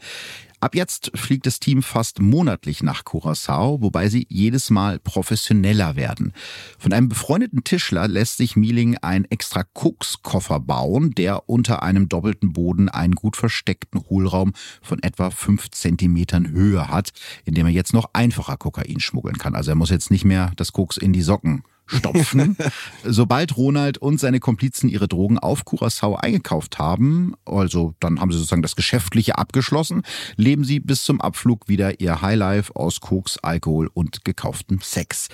Ab 0.60 0.74
jetzt 0.74 1.10
fliegt 1.14 1.46
das 1.46 1.58
Team 1.58 1.82
fast 1.82 2.20
monatlich 2.20 2.82
nach 2.82 3.06
Curacao, 3.06 3.80
wobei 3.80 4.10
sie 4.10 4.26
jedes 4.28 4.68
Mal 4.68 4.98
professioneller 4.98 5.96
werden. 5.96 6.34
Von 6.78 6.92
einem 6.92 7.08
befreundeten 7.08 7.64
Tischler 7.64 8.06
lässt 8.08 8.36
sich 8.36 8.56
Mieling 8.56 8.98
einen 8.98 9.24
extra 9.24 9.62
Kokskoffer 9.62 10.60
bauen, 10.60 11.12
der 11.12 11.48
unter 11.48 11.82
einem 11.82 12.10
doppelten 12.10 12.52
Boden 12.52 12.90
einen 12.90 13.14
gut 13.14 13.36
versteckten 13.36 14.02
Hohlraum 14.10 14.52
von 14.82 15.02
etwa 15.02 15.30
fünf 15.30 15.70
Zentimetern 15.70 16.50
Höhe 16.50 16.88
hat, 16.88 17.12
in 17.46 17.54
dem 17.54 17.64
er 17.64 17.72
jetzt 17.72 17.94
noch 17.94 18.10
einfacher 18.12 18.58
Kokain 18.58 19.00
schmuggeln 19.00 19.38
kann. 19.38 19.54
Also 19.54 19.70
er 19.70 19.76
muss 19.76 19.88
jetzt 19.88 20.10
nicht 20.10 20.26
mehr 20.26 20.52
das 20.56 20.72
Koks 20.72 20.98
in 20.98 21.14
die 21.14 21.22
Socken 21.22 21.64
stopfen. 21.90 22.56
Sobald 23.04 23.56
Ronald 23.56 23.98
und 23.98 24.20
seine 24.20 24.40
Komplizen 24.40 24.88
ihre 24.88 25.08
Drogen 25.08 25.38
auf 25.38 25.64
Curacao 25.64 26.16
eingekauft 26.16 26.78
haben, 26.78 27.34
also 27.44 27.94
dann 28.00 28.20
haben 28.20 28.32
sie 28.32 28.38
sozusagen 28.38 28.62
das 28.62 28.76
Geschäftliche 28.76 29.38
abgeschlossen, 29.38 30.02
leben 30.36 30.64
sie 30.64 30.80
bis 30.80 31.04
zum 31.04 31.20
Abflug 31.20 31.68
wieder 31.68 32.00
ihr 32.00 32.22
Highlife 32.22 32.74
aus 32.76 33.00
Koks, 33.00 33.38
Alkohol 33.38 33.90
und 33.92 34.24
gekauftem 34.24 34.80
Sex. 34.80 35.28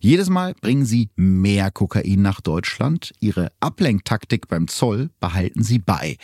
Jedes 0.00 0.28
Mal 0.28 0.54
bringen 0.60 0.84
sie 0.84 1.10
mehr 1.16 1.70
Kokain 1.70 2.22
nach 2.22 2.40
Deutschland. 2.40 3.12
Ihre 3.20 3.52
Ablenktaktik 3.60 4.48
beim 4.48 4.68
Zoll 4.68 5.10
behalten 5.20 5.62
sie 5.62 5.78
bei. 5.78 6.16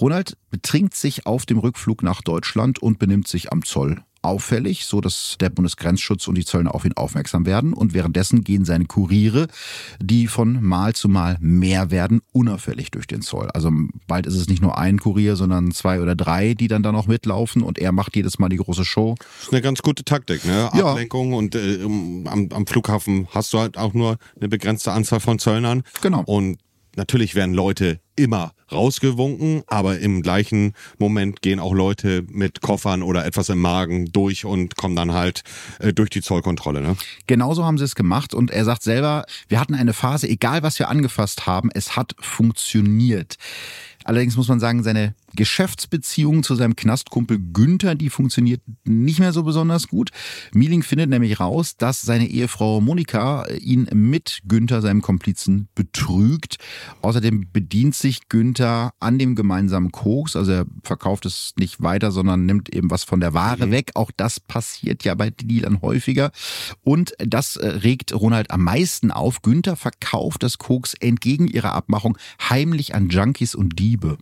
Ronald 0.00 0.36
betrinkt 0.50 0.94
sich 0.94 1.26
auf 1.26 1.46
dem 1.46 1.58
Rückflug 1.58 2.02
nach 2.02 2.22
Deutschland 2.22 2.80
und 2.80 2.98
benimmt 2.98 3.28
sich 3.28 3.52
am 3.52 3.64
Zoll 3.64 4.02
auffällig, 4.22 4.86
so 4.86 5.00
dass 5.00 5.36
der 5.40 5.50
Bundesgrenzschutz 5.50 6.28
und 6.28 6.36
die 6.36 6.44
Zöllner 6.44 6.74
auf 6.74 6.84
ihn 6.84 6.92
aufmerksam 6.94 7.46
werden. 7.46 7.72
Und 7.72 7.94
währenddessen 7.94 8.44
gehen 8.44 8.64
seine 8.64 8.84
Kuriere, 8.84 9.48
die 10.00 10.26
von 10.26 10.62
Mal 10.62 10.94
zu 10.94 11.08
Mal 11.08 11.36
mehr 11.40 11.90
werden, 11.90 12.20
unauffällig 12.32 12.90
durch 12.90 13.06
den 13.06 13.22
Zoll. 13.22 13.50
Also 13.52 13.70
bald 14.06 14.26
ist 14.26 14.34
es 14.34 14.48
nicht 14.48 14.62
nur 14.62 14.78
ein 14.78 14.98
Kurier, 14.98 15.36
sondern 15.36 15.72
zwei 15.72 16.00
oder 16.00 16.14
drei, 16.14 16.54
die 16.54 16.68
dann 16.68 16.82
da 16.82 16.92
noch 16.92 17.06
mitlaufen 17.06 17.62
und 17.62 17.78
er 17.78 17.92
macht 17.92 18.16
jedes 18.16 18.38
Mal 18.38 18.48
die 18.48 18.56
große 18.56 18.84
Show. 18.84 19.14
Das 19.18 19.46
ist 19.46 19.52
eine 19.52 19.62
ganz 19.62 19.82
gute 19.82 20.04
Taktik, 20.04 20.44
ne? 20.44 20.70
Ja. 20.74 20.90
Ablenkung 20.90 21.32
und 21.32 21.54
äh, 21.54 21.82
am, 21.82 22.48
am 22.52 22.66
Flughafen 22.66 23.28
hast 23.30 23.52
du 23.52 23.58
halt 23.58 23.78
auch 23.78 23.94
nur 23.94 24.18
eine 24.38 24.48
begrenzte 24.48 24.92
Anzahl 24.92 25.20
von 25.20 25.38
Zöllnern. 25.38 25.82
Genau. 26.02 26.22
Und 26.26 26.58
natürlich 26.96 27.34
werden 27.34 27.54
Leute 27.54 28.00
immer 28.16 28.52
rausgewunken, 28.70 29.62
aber 29.66 29.98
im 29.98 30.22
gleichen 30.22 30.74
Moment 30.98 31.42
gehen 31.42 31.58
auch 31.58 31.72
Leute 31.72 32.24
mit 32.28 32.60
Koffern 32.60 33.02
oder 33.02 33.24
etwas 33.24 33.48
im 33.48 33.60
Magen 33.60 34.12
durch 34.12 34.44
und 34.44 34.76
kommen 34.76 34.94
dann 34.94 35.12
halt 35.12 35.42
äh, 35.78 35.92
durch 35.92 36.10
die 36.10 36.20
Zollkontrolle, 36.20 36.80
ne? 36.80 36.96
Genauso 37.26 37.64
haben 37.64 37.78
sie 37.78 37.84
es 37.84 37.94
gemacht 37.94 38.34
und 38.34 38.50
er 38.50 38.64
sagt 38.64 38.82
selber, 38.82 39.24
wir 39.48 39.58
hatten 39.58 39.74
eine 39.74 39.92
Phase, 39.92 40.28
egal 40.28 40.62
was 40.62 40.78
wir 40.78 40.88
angefasst 40.88 41.46
haben, 41.46 41.70
es 41.72 41.96
hat 41.96 42.14
funktioniert. 42.20 43.36
Allerdings 44.04 44.36
muss 44.36 44.48
man 44.48 44.60
sagen, 44.60 44.82
seine 44.82 45.14
Geschäftsbeziehung 45.34 46.42
zu 46.42 46.54
seinem 46.54 46.76
Knastkumpel 46.76 47.38
Günther, 47.52 47.94
die 47.94 48.10
funktioniert 48.10 48.60
nicht 48.84 49.20
mehr 49.20 49.32
so 49.32 49.42
besonders 49.42 49.88
gut. 49.88 50.10
Mieling 50.52 50.82
findet 50.82 51.10
nämlich 51.10 51.40
raus, 51.40 51.76
dass 51.76 52.00
seine 52.00 52.26
Ehefrau 52.26 52.80
Monika 52.80 53.46
ihn 53.60 53.88
mit 53.92 54.40
Günther, 54.46 54.82
seinem 54.82 55.02
Komplizen, 55.02 55.68
betrügt. 55.74 56.56
Außerdem 57.02 57.46
bedient 57.52 57.94
sich 57.94 58.28
Günther 58.28 58.92
an 59.00 59.18
dem 59.18 59.34
gemeinsamen 59.34 59.92
Koks, 59.92 60.36
also 60.36 60.52
er 60.52 60.66
verkauft 60.82 61.26
es 61.26 61.54
nicht 61.58 61.82
weiter, 61.82 62.10
sondern 62.10 62.46
nimmt 62.46 62.74
eben 62.74 62.90
was 62.90 63.04
von 63.04 63.20
der 63.20 63.34
Ware 63.34 63.70
weg. 63.70 63.90
Auch 63.94 64.10
das 64.16 64.40
passiert 64.40 65.04
ja 65.04 65.14
bei 65.14 65.30
Dealern 65.30 65.80
häufiger. 65.82 66.30
Und 66.82 67.14
das 67.18 67.56
äh, 67.56 67.66
regt 67.68 68.12
Ronald 68.14 68.50
am 68.50 68.64
meisten 68.64 69.10
auf. 69.10 69.42
Günther 69.42 69.76
verkauft 69.76 70.42
das 70.42 70.58
Koks 70.58 70.94
entgegen 70.94 71.46
ihrer 71.48 71.72
Abmachung 71.72 72.18
heimlich 72.48 72.94
an 72.94 73.08
Junkies 73.08 73.54
und 73.54 73.78
Diebe. 73.78 74.18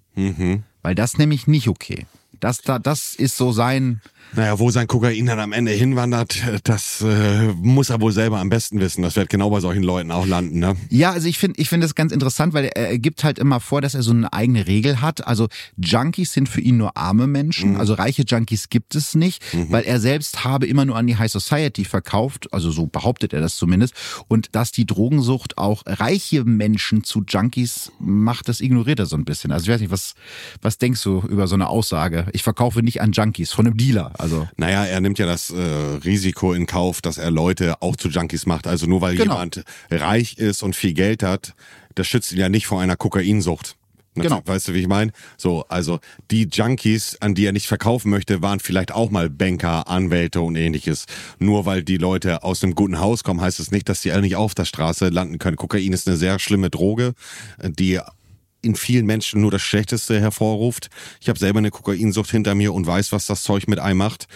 Weil 0.89 0.95
das 0.95 1.19
nämlich 1.19 1.47
nicht 1.47 1.69
okay. 1.69 2.07
Das, 2.41 2.59
da, 2.59 2.79
das 2.79 3.15
ist 3.15 3.37
so 3.37 3.51
sein, 3.53 4.01
Naja, 4.35 4.59
wo 4.59 4.71
sein 4.71 4.87
Kokain 4.87 5.27
dann 5.27 5.41
am 5.41 5.53
Ende 5.53 5.73
hinwandert, 5.73 6.41
das 6.65 7.01
äh, 7.01 7.49
muss 7.55 7.91
er 7.91 8.01
wohl 8.01 8.13
selber 8.13 8.39
am 8.39 8.49
besten 8.49 8.79
wissen. 8.79 9.03
Das 9.03 9.17
wird 9.17 9.29
genau 9.31 9.51
bei 9.51 9.61
solchen 9.61 9.83
Leuten 9.83 10.11
auch 10.13 10.27
landen, 10.27 10.59
ne? 10.59 10.77
Ja, 10.91 11.13
also 11.13 11.27
ich 11.27 11.39
finde 11.39 11.61
ich 11.61 11.69
finde 11.69 11.87
das 11.87 11.95
ganz 11.95 12.13
interessant, 12.13 12.53
weil 12.53 12.67
er, 12.67 12.91
er 12.91 12.99
gibt 12.99 13.25
halt 13.25 13.39
immer 13.39 13.59
vor, 13.59 13.81
dass 13.81 13.95
er 13.95 14.03
so 14.03 14.13
eine 14.13 14.33
eigene 14.33 14.67
Regel 14.67 15.01
hat. 15.01 15.27
Also 15.27 15.49
Junkies 15.79 16.33
sind 16.33 16.49
für 16.49 16.61
ihn 16.61 16.77
nur 16.77 16.97
arme 16.97 17.27
Menschen, 17.27 17.77
also 17.77 17.95
reiche 17.95 18.23
Junkies 18.23 18.69
gibt 18.69 18.95
es 18.95 19.15
nicht, 19.15 19.43
weil 19.71 19.85
er 19.85 19.99
selbst 19.99 20.45
habe 20.45 20.67
immer 20.67 20.85
nur 20.85 20.97
an 20.97 21.07
die 21.07 21.17
High 21.17 21.33
Society 21.33 21.85
verkauft, 21.85 22.53
also 22.53 22.71
so 22.71 22.87
behauptet 22.87 23.33
er 23.33 23.41
das 23.41 23.57
zumindest. 23.57 23.95
Und 24.29 24.55
dass 24.55 24.71
die 24.71 24.87
Drogensucht 24.87 25.59
auch 25.59 25.83
reiche 25.87 26.45
Menschen 26.45 27.03
zu 27.03 27.25
Junkies 27.27 27.91
macht, 27.99 28.49
das 28.49 28.61
ignoriert 28.61 29.01
er 29.01 29.07
so 29.07 29.17
ein 29.17 29.25
bisschen. 29.25 29.51
Also 29.51 29.65
ich 29.65 29.71
weiß 29.71 29.81
nicht, 29.81 29.91
was, 29.91 30.15
was 30.61 30.79
denkst 30.79 31.03
du 31.03 31.21
über 31.29 31.47
so 31.47 31.55
eine 31.55 31.69
Aussage? 31.69 32.18
Ich 32.33 32.43
verkaufe 32.43 32.83
nicht 32.83 33.01
an 33.01 33.13
Junkies, 33.13 33.53
von 33.53 33.67
einem 33.67 33.77
Dealer. 33.77 34.13
Also 34.19 34.49
Naja, 34.57 34.85
er 34.85 35.01
nimmt 35.01 35.19
ja 35.19 35.27
das 35.27 35.51
äh, 35.51 35.61
Risiko 36.05 36.53
in 36.53 36.67
Kauf, 36.67 37.01
dass 37.01 37.19
er 37.19 37.31
Leute 37.31 37.81
auch 37.83 37.97
zu 37.97 38.09
Junkies 38.09 38.47
macht. 38.47 38.67
Also 38.67 38.87
nur 38.87 39.01
weil 39.01 39.17
Genau. 39.17 39.35
jemand 39.35 39.65
reich 39.91 40.39
ist 40.39 40.63
und 40.63 40.77
viel 40.77 40.93
Geld 40.95 41.23
hat, 41.23 41.55
das 41.95 42.07
schützt 42.07 42.33
ihn 42.33 42.39
ja 42.39 42.49
nicht 42.49 42.67
vor 42.67 42.81
einer 42.81 42.97
Kokainsucht. 42.97 43.77
Genau. 44.15 44.43
Weißt 44.45 44.67
du, 44.67 44.75
wie 44.75 44.81
ich 44.81 44.89
meine? 44.89 45.13
So, 45.37 45.65
also 45.69 46.01
die 46.33 46.49
Junkies, 46.51 47.17
an 47.21 47.37
die 47.37 47.45
er 47.47 47.53
nicht 47.53 47.69
verkaufen 47.69 48.11
möchte, 48.11 48.43
waren 48.43 48.59
vielleicht 48.59 48.91
auch 48.91 49.11
mal 49.11 49.31
Banker, 49.31 49.87
Anwälte 49.89 50.41
und 50.41 50.57
ähnliches. 50.57 51.07
Nur 51.39 51.67
weil 51.67 51.85
die 51.85 51.99
Leute 51.99 52.43
aus 52.43 52.65
einem 52.65 52.75
guten 52.75 52.99
Haus 52.99 53.23
kommen, 53.23 53.41
heißt 53.41 53.61
es 53.61 53.71
nicht, 53.71 53.89
dass 53.89 54.01
die 54.01 54.11
alle 54.11 54.23
nicht 54.23 54.35
auf 54.35 54.57
der 54.57 54.65
Straße 54.65 55.09
landen 55.11 55.39
können. 55.39 55.57
Kokain 55.57 55.93
ist 55.93 56.09
eine 56.09 56.17
sehr 56.17 56.41
schlimme 56.41 56.69
Droge, 56.69 57.15
die 57.63 58.01
in 58.69 58.77
vielen 58.77 59.07
Menschen 59.07 59.41
nur 59.41 59.51
das 59.51 59.63
Schlechteste 59.63 60.21
hervorruft. 60.21 60.91
Ich 61.21 61.29
habe 61.29 61.39
selber 61.39 61.59
eine 61.59 61.71
Kokainsucht 61.71 62.31
hinter 62.31 62.55
mir 62.55 62.75
und 62.75 62.87
weiß, 62.87 63.13
was 63.13 63.27
das 63.27 63.43
Zeug 63.43 63.67
mit 63.67 63.79
einem 63.79 63.99
macht. 63.99 64.29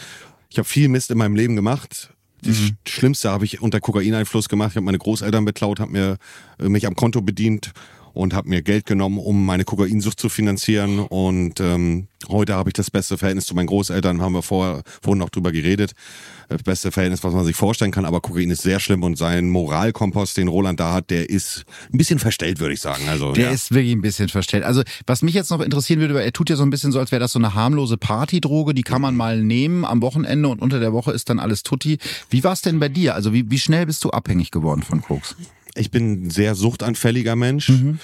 Ich 0.48 0.58
habe 0.58 0.66
viel 0.66 0.88
Mist 0.88 1.10
in 1.10 1.18
meinem 1.18 1.36
Leben 1.36 1.54
gemacht. 1.54 2.14
Das 2.42 2.58
Mhm. 2.58 2.76
Schlimmste 2.88 3.30
habe 3.30 3.44
ich 3.44 3.60
unter 3.60 3.78
Kokaineinfluss 3.78 4.48
gemacht. 4.48 4.70
Ich 4.70 4.76
habe 4.76 4.86
meine 4.86 4.98
Großeltern 4.98 5.44
beklaut, 5.44 5.80
habe 5.80 5.92
mir 5.92 6.16
äh, 6.58 6.68
mich 6.68 6.86
am 6.86 6.96
Konto 6.96 7.20
bedient 7.20 7.72
und 8.14 8.34
habe 8.34 8.48
mir 8.48 8.62
Geld 8.62 8.86
genommen, 8.86 9.18
um 9.18 9.44
meine 9.44 9.64
Kokainsucht 9.64 10.20
zu 10.20 10.28
finanzieren. 10.28 10.98
Und 10.98 11.60
ähm, 11.60 12.08
heute 12.28 12.54
habe 12.54 12.70
ich 12.70 12.74
das 12.74 12.90
beste 12.90 13.18
Verhältnis 13.18 13.46
zu 13.46 13.54
meinen 13.54 13.66
Großeltern. 13.66 14.20
Haben 14.20 14.34
wir 14.34 14.42
vorher 14.42 14.82
vorhin 15.00 15.18
noch 15.18 15.30
drüber 15.30 15.52
geredet. 15.52 15.92
Das 16.48 16.62
beste 16.62 16.92
Verhältnis, 16.92 17.24
was 17.24 17.32
man 17.32 17.44
sich 17.44 17.56
vorstellen 17.56 17.90
kann. 17.90 18.04
Aber 18.04 18.20
Kokain 18.20 18.50
ist 18.50 18.62
sehr 18.62 18.80
schlimm 18.80 19.02
und 19.02 19.16
sein 19.16 19.48
Moralkompass, 19.48 20.34
den 20.34 20.48
Roland 20.48 20.80
da 20.80 20.92
hat, 20.92 21.10
der 21.10 21.30
ist 21.30 21.64
ein 21.92 21.98
bisschen 21.98 22.18
verstellt, 22.18 22.60
würde 22.60 22.74
ich 22.74 22.80
sagen. 22.80 23.08
Also 23.08 23.32
Der 23.32 23.44
ja. 23.44 23.50
ist 23.50 23.72
wirklich 23.72 23.94
ein 23.94 24.02
bisschen 24.02 24.28
verstellt. 24.28 24.64
Also, 24.64 24.82
was 25.06 25.22
mich 25.22 25.34
jetzt 25.34 25.50
noch 25.50 25.60
interessieren 25.60 26.00
würde, 26.00 26.22
er 26.22 26.32
tut 26.32 26.50
ja 26.50 26.56
so 26.56 26.62
ein 26.62 26.70
bisschen 26.70 26.92
so, 26.92 26.98
als 26.98 27.12
wäre 27.12 27.20
das 27.20 27.32
so 27.32 27.38
eine 27.38 27.54
harmlose 27.54 27.96
Partydroge, 27.96 28.74
die 28.74 28.82
kann 28.82 29.00
man 29.00 29.16
mal 29.16 29.42
nehmen 29.42 29.84
am 29.84 30.02
Wochenende 30.02 30.48
und 30.48 30.60
unter 30.60 30.80
der 30.80 30.92
Woche 30.92 31.12
ist 31.12 31.30
dann 31.30 31.38
alles 31.38 31.62
tutti. 31.62 31.98
Wie 32.28 32.44
war 32.44 32.52
es 32.52 32.60
denn 32.60 32.78
bei 32.78 32.88
dir? 32.88 33.14
Also, 33.14 33.32
wie, 33.32 33.50
wie 33.50 33.58
schnell 33.58 33.86
bist 33.86 34.04
du 34.04 34.10
abhängig 34.10 34.50
geworden 34.50 34.82
von 34.82 35.00
Koks? 35.00 35.36
Ich 35.74 35.90
bin 35.90 36.26
ein 36.26 36.30
sehr 36.30 36.54
suchtanfälliger 36.54 37.36
Mensch. 37.36 37.68
Mhm. 37.68 37.98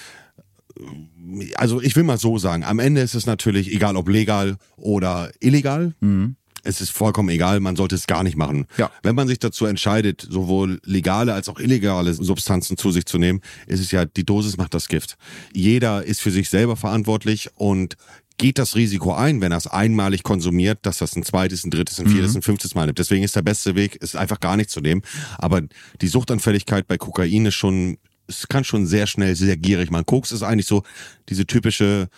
Also 1.57 1.83
ich 1.83 1.95
will 1.97 2.05
mal 2.05 2.19
so 2.19 2.39
sagen, 2.39 2.65
am 2.65 2.79
Ende 2.79 3.01
ist 3.01 3.15
es 3.15 3.27
natürlich 3.27 3.73
egal 3.73 3.97
ob 3.97 4.09
legal 4.09 4.57
oder 4.77 5.31
illegal. 5.41 5.95
Mhm. 6.01 6.37
es 6.65 6.81
ist 6.81 6.91
vollkommen 6.91 7.29
egal, 7.31 7.61
man 7.61 7.77
sollte 7.77 7.95
es 7.95 8.07
gar 8.07 8.23
nicht 8.23 8.37
machen. 8.37 8.67
Ja. 8.77 8.91
Wenn 9.03 9.15
man 9.15 9.29
sich 9.29 9.39
dazu 9.39 9.67
entscheidet, 9.67 10.27
sowohl 10.29 10.81
legale 10.85 11.35
als 11.35 11.49
auch 11.49 11.59
illegale 11.59 12.15
Substanzen 12.15 12.77
zu 12.77 12.91
sich 12.91 13.07
zu 13.07 13.19
nehmen, 13.19 13.41
ist 13.67 13.81
es 13.81 13.91
ja, 13.91 14.05
die 14.05 14.25
Dosis 14.25 14.57
macht 14.57 14.75
das 14.75 14.89
Gift. 14.89 15.17
Jeder 15.53 16.05
ist 16.05 16.21
für 16.21 16.31
sich 16.31 16.49
selber 16.51 16.77
verantwortlich 16.77 17.51
und 17.55 17.97
geht 18.39 18.59
das 18.59 18.77
Risiko 18.77 19.13
ein, 19.15 19.41
wenn 19.41 19.53
er 19.53 19.59
es 19.59 19.67
einmalig 19.67 20.23
konsumiert, 20.23 20.79
dass 20.83 20.99
das 20.99 21.17
ein 21.17 21.25
zweites, 21.25 21.65
ein 21.65 21.71
drittes, 21.71 22.01
ein 22.01 22.09
viertes, 22.09 22.35
ein 22.35 22.43
fünftes 22.43 22.75
Mal 22.75 22.87
nimmt. 22.87 22.99
Deswegen 22.99 23.25
ist 23.25 23.37
der 23.37 23.43
beste 23.43 23.75
Weg, 23.75 23.99
es 24.01 24.17
einfach 24.17 24.41
gar 24.41 24.57
nicht 24.57 24.71
zu 24.71 24.81
nehmen. 24.81 25.03
Aber 25.37 25.61
die 26.01 26.09
Suchtanfälligkeit 26.09 26.87
bei 26.87 26.97
Kokain 26.97 27.47
ist 27.47 27.57
schon, 27.57 27.99
es 28.29 28.49
kann 28.49 28.65
schon 28.65 28.87
sehr 28.87 29.07
schnell 29.07 29.35
sehr 29.35 29.57
gierig 29.57 29.91
machen. 29.91 30.07
Koks 30.07 30.33
ist 30.33 30.43
eigentlich 30.43 30.67
so 30.67 30.85
diese 31.29 31.47
typische 31.47 32.09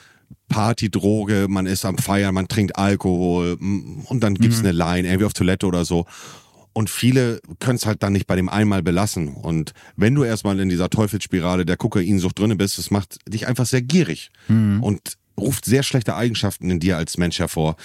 Partydroge, 0.49 1.47
man 1.49 1.67
ist 1.67 1.85
am 1.85 1.99
Feiern, 1.99 2.35
man 2.35 2.49
trinkt 2.49 2.77
Alkohol 2.77 3.57
und 3.61 4.21
dann 4.21 4.35
gibt's 4.35 4.61
eine 4.61 4.73
Line, 4.73 5.09
irgendwie 5.09 5.25
auf 5.25 5.33
Toilette 5.33 5.67
oder 5.67 5.85
so. 5.85 6.07
Und 6.73 6.89
viele 6.89 7.41
können 7.59 7.77
es 7.77 7.87
halt 7.87 8.03
dann 8.03 8.13
nicht 8.13 8.29
bei 8.29 8.37
dem 8.37 8.49
einmal 8.49 8.83
belassen. 8.83 9.29
Und 9.29 9.73
wenn 9.97 10.15
du 10.15 10.23
erstmal 10.23 10.61
in 10.61 10.69
dieser 10.69 10.89
Teufelsspirale 10.89 11.65
der 11.65 11.77
Kokainsucht 11.77 12.39
drinne 12.39 12.55
bist, 12.55 12.79
das 12.79 12.91
macht 12.93 13.19
dich 13.29 13.49
einfach 13.49 13.67
sehr 13.67 13.83
gierig 13.83 14.31
und 14.81 15.17
ruft 15.39 15.65
sehr 15.65 15.83
schlechte 15.83 16.15
Eigenschaften 16.17 16.71
in 16.71 16.81
dir 16.81 16.97
als 16.97 17.17
Mensch 17.19 17.39
hervor. 17.39 17.77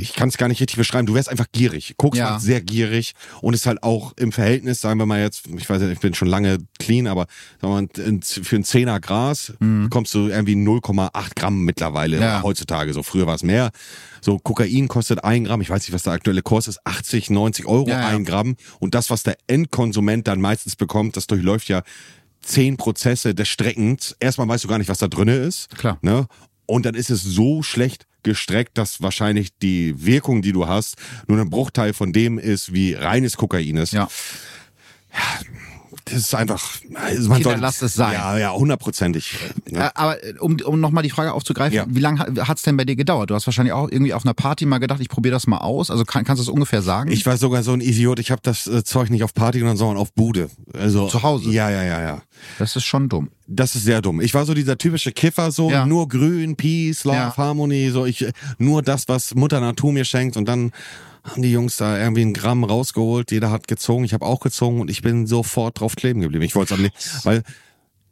Ich 0.00 0.14
kann 0.14 0.28
es 0.28 0.36
gar 0.36 0.48
nicht 0.48 0.60
richtig 0.60 0.76
beschreiben. 0.78 1.06
Du 1.06 1.14
wärst 1.14 1.28
einfach 1.28 1.46
gierig. 1.52 1.94
Koks 1.96 2.18
Ja. 2.18 2.30
macht 2.32 2.40
sehr 2.40 2.60
gierig 2.60 3.12
und 3.40 3.54
ist 3.54 3.66
halt 3.66 3.84
auch 3.84 4.14
im 4.16 4.32
Verhältnis, 4.32 4.80
sagen 4.80 4.98
wir 4.98 5.06
mal 5.06 5.20
jetzt, 5.20 5.46
ich 5.46 5.70
weiß 5.70 5.80
nicht, 5.80 5.92
ich 5.92 6.00
bin 6.00 6.12
schon 6.12 6.26
lange 6.26 6.58
clean, 6.80 7.06
aber 7.06 7.28
sagen 7.60 7.88
wir 7.96 8.10
mal, 8.12 8.20
für 8.22 8.56
ein 8.56 8.64
Zehner 8.64 8.98
Gras 8.98 9.52
bekommst 9.60 10.12
du 10.14 10.26
irgendwie 10.26 10.56
0,8 10.56 11.36
Gramm 11.36 11.64
mittlerweile 11.64 12.18
Ja. 12.18 12.42
heutzutage. 12.42 12.92
So 12.94 13.04
früher 13.04 13.28
war 13.28 13.36
es 13.36 13.44
mehr. 13.44 13.70
So 14.20 14.40
Kokain 14.40 14.88
kostet 14.88 15.22
ein 15.22 15.44
Gramm, 15.44 15.60
ich 15.60 15.70
weiß 15.70 15.82
nicht, 15.82 15.92
was 15.92 16.02
der 16.02 16.14
aktuelle 16.14 16.42
Kurs 16.42 16.66
ist, 16.66 16.80
80, 16.84 17.30
90 17.30 17.66
Euro 17.66 17.88
Ja, 17.88 18.08
ein 18.08 18.24
Gramm. 18.24 18.56
Und 18.80 18.96
das, 18.96 19.08
was 19.10 19.22
der 19.22 19.36
Endkonsument 19.46 20.26
dann 20.26 20.40
meistens 20.40 20.74
bekommt, 20.74 21.16
das 21.16 21.28
durchläuft 21.28 21.68
ja 21.68 21.82
zehn 22.42 22.76
Prozesse 22.76 23.36
des 23.36 23.46
Streckens. 23.46 24.16
Erstmal 24.18 24.48
weißt 24.48 24.64
du 24.64 24.68
gar 24.68 24.78
nicht, 24.78 24.88
was 24.88 24.98
da 24.98 25.06
drinne 25.06 25.36
ist. 25.36 25.70
Klar. 25.78 25.98
Ne? 26.02 26.26
Und 26.66 26.86
dann 26.86 26.94
ist 26.94 27.10
es 27.10 27.22
so 27.22 27.62
schlecht 27.62 28.06
gestreckt, 28.22 28.76
dass 28.76 29.00
wahrscheinlich 29.00 29.56
die 29.58 30.04
Wirkung, 30.04 30.42
die 30.42 30.52
du 30.52 30.66
hast, 30.66 30.96
nur 31.28 31.40
ein 31.40 31.48
Bruchteil 31.48 31.92
von 31.92 32.12
dem 32.12 32.38
ist, 32.38 32.72
wie 32.72 32.94
reines 32.94 33.36
Kokain 33.36 33.76
ist. 33.76 33.92
Ja. 33.92 34.08
Das 36.08 36.18
ist 36.18 36.34
einfach. 36.36 36.64
Also 36.94 37.28
man 37.28 37.38
Kinder, 37.38 37.50
soll- 37.50 37.60
lasst 37.60 37.82
es 37.82 37.94
sein. 37.94 38.12
Ja, 38.12 38.38
ja, 38.38 38.52
hundertprozentig. 38.52 39.34
Ja. 39.68 39.88
Äh, 39.88 39.90
Aber 39.94 40.22
äh, 40.24 40.34
um, 40.38 40.56
um 40.64 40.78
nochmal 40.80 41.02
die 41.02 41.10
Frage 41.10 41.32
aufzugreifen, 41.32 41.74
Ja. 41.76 41.84
wie 41.88 41.98
lange 41.98 42.20
hat 42.46 42.58
es 42.58 42.62
denn 42.62 42.76
bei 42.76 42.84
dir 42.84 42.94
gedauert? 42.94 43.30
Du 43.30 43.34
hast 43.34 43.46
wahrscheinlich 43.46 43.72
auch 43.72 43.90
irgendwie 43.90 44.14
auf 44.14 44.24
einer 44.24 44.32
Party 44.34 44.66
mal 44.66 44.78
gedacht, 44.78 45.00
ich 45.00 45.08
probiere 45.08 45.32
das 45.32 45.48
mal 45.48 45.58
aus. 45.58 45.90
Also 45.90 46.04
kann, 46.04 46.24
kannst 46.24 46.38
du 46.38 46.42
es 46.44 46.48
ungefähr 46.48 46.80
sagen? 46.80 47.10
Ich 47.10 47.26
war 47.26 47.36
sogar 47.36 47.64
so 47.64 47.72
ein 47.72 47.80
Idiot. 47.80 48.20
Ich 48.20 48.30
habe 48.30 48.40
das 48.44 48.68
äh, 48.68 48.84
Zeug 48.84 49.10
nicht 49.10 49.24
auf 49.24 49.34
Party 49.34 49.58
genommen, 49.58 49.76
sondern 49.76 49.96
auf 49.96 50.12
Bude. 50.12 50.48
Also 50.72 51.08
Zu 51.08 51.24
Hause? 51.24 51.50
Ja, 51.50 51.70
ja, 51.70 51.82
ja, 51.82 52.00
ja. 52.00 52.22
das 52.60 52.76
ist 52.76 52.84
schon 52.84 53.08
dumm. 53.08 53.28
Das 53.48 53.74
ist 53.74 53.82
sehr 53.84 54.00
dumm. 54.00 54.20
Ich 54.20 54.32
war 54.32 54.44
so 54.46 54.54
dieser 54.54 54.78
typische 54.78 55.10
Kiffer, 55.10 55.50
so 55.50 55.70
Ja. 55.72 55.86
nur 55.86 56.08
Grün, 56.08 56.54
Peace, 56.54 57.02
Love, 57.02 57.16
Ja. 57.16 57.36
Harmony, 57.36 57.90
so 57.90 58.06
ich 58.06 58.24
nur 58.58 58.82
das, 58.82 59.08
was 59.08 59.34
Mutter 59.34 59.58
Natur 59.60 59.92
mir 59.92 60.04
schenkt 60.04 60.36
und 60.36 60.46
dann 60.46 60.70
haben 61.26 61.42
die 61.42 61.52
Jungs 61.52 61.76
da 61.76 61.98
irgendwie 61.98 62.22
ein 62.22 62.32
Gramm 62.32 62.64
rausgeholt, 62.64 63.30
jeder 63.32 63.50
hat 63.50 63.68
gezogen, 63.68 64.04
ich 64.04 64.14
habe 64.14 64.24
auch 64.24 64.40
gezogen 64.40 64.80
und 64.80 64.90
ich 64.90 65.02
bin 65.02 65.26
sofort 65.26 65.80
drauf 65.80 65.96
kleben 65.96 66.20
geblieben. 66.20 66.44
Ich 66.44 66.54
wollte 66.54 66.74
es 66.74 66.78
am 66.78 66.84
liebsten, 66.84 67.18
weil 67.24 67.42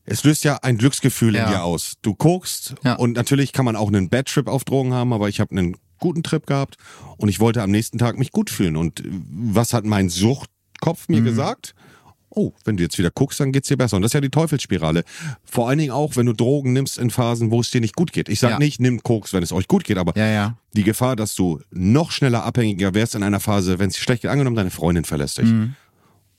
es 0.04 0.24
löst 0.24 0.44
ja 0.44 0.56
ein 0.62 0.76
Glücksgefühl 0.78 1.34
Ja. 1.34 1.44
in 1.46 1.50
dir 1.52 1.62
aus. 1.64 1.94
Du 2.02 2.14
guckst 2.14 2.74
Ja. 2.84 2.94
und 2.94 3.12
natürlich 3.16 3.52
kann 3.52 3.64
man 3.64 3.76
auch 3.76 3.88
einen 3.88 4.08
Bad 4.10 4.26
Trip 4.26 4.48
auf 4.48 4.64
Drogen 4.64 4.92
haben, 4.92 5.12
aber 5.12 5.28
ich 5.28 5.40
habe 5.40 5.52
einen 5.52 5.76
guten 5.98 6.22
Trip 6.22 6.46
gehabt 6.46 6.76
und 7.16 7.28
ich 7.28 7.40
wollte 7.40 7.62
am 7.62 7.70
nächsten 7.70 7.98
Tag 7.98 8.18
mich 8.18 8.30
gut 8.32 8.50
fühlen. 8.50 8.76
Und 8.76 9.02
was 9.06 9.72
hat 9.72 9.84
mein 9.84 10.08
Suchtkopf 10.10 11.08
Mhm. 11.08 11.14
mir 11.16 11.22
gesagt? 11.22 11.74
Oh, 12.36 12.52
wenn 12.64 12.76
du 12.76 12.82
jetzt 12.82 12.98
wieder 12.98 13.10
guckst, 13.10 13.38
dann 13.40 13.52
geht's 13.52 13.68
dir 13.68 13.76
besser. 13.76 13.96
Und 13.96 14.02
das 14.02 14.10
ist 14.10 14.14
ja 14.14 14.20
die 14.20 14.28
Teufelsspirale. 14.30 15.04
Vor 15.44 15.68
allen 15.68 15.78
Dingen 15.78 15.90
auch, 15.92 16.16
wenn 16.16 16.26
du 16.26 16.32
Drogen 16.32 16.72
nimmst 16.72 16.98
in 16.98 17.10
Phasen, 17.10 17.50
wo 17.50 17.60
es 17.60 17.70
dir 17.70 17.80
nicht 17.80 17.94
gut 17.96 18.12
geht. 18.12 18.28
Ich 18.28 18.40
sag 18.40 18.50
Ja. 18.52 18.58
nicht, 18.58 18.80
nimm 18.80 19.02
Koks, 19.02 19.32
wenn 19.32 19.42
es 19.42 19.52
euch 19.52 19.68
gut 19.68 19.84
geht, 19.84 19.98
aber 19.98 20.16
Ja, 20.16 20.26
ja. 20.26 20.58
die 20.72 20.82
Gefahr, 20.84 21.16
dass 21.16 21.34
du 21.34 21.60
noch 21.70 22.10
schneller 22.10 22.44
abhängiger 22.44 22.94
wärst 22.94 23.14
in 23.14 23.22
einer 23.22 23.40
Phase, 23.40 23.78
wenn 23.78 23.88
es 23.88 23.94
dir 23.96 24.02
schlecht 24.02 24.22
geht, 24.22 24.30
angenommen, 24.30 24.56
deine 24.56 24.70
Freundin 24.70 25.04
verlässt 25.04 25.38
dich 25.38 25.48
Mhm. 25.50 25.74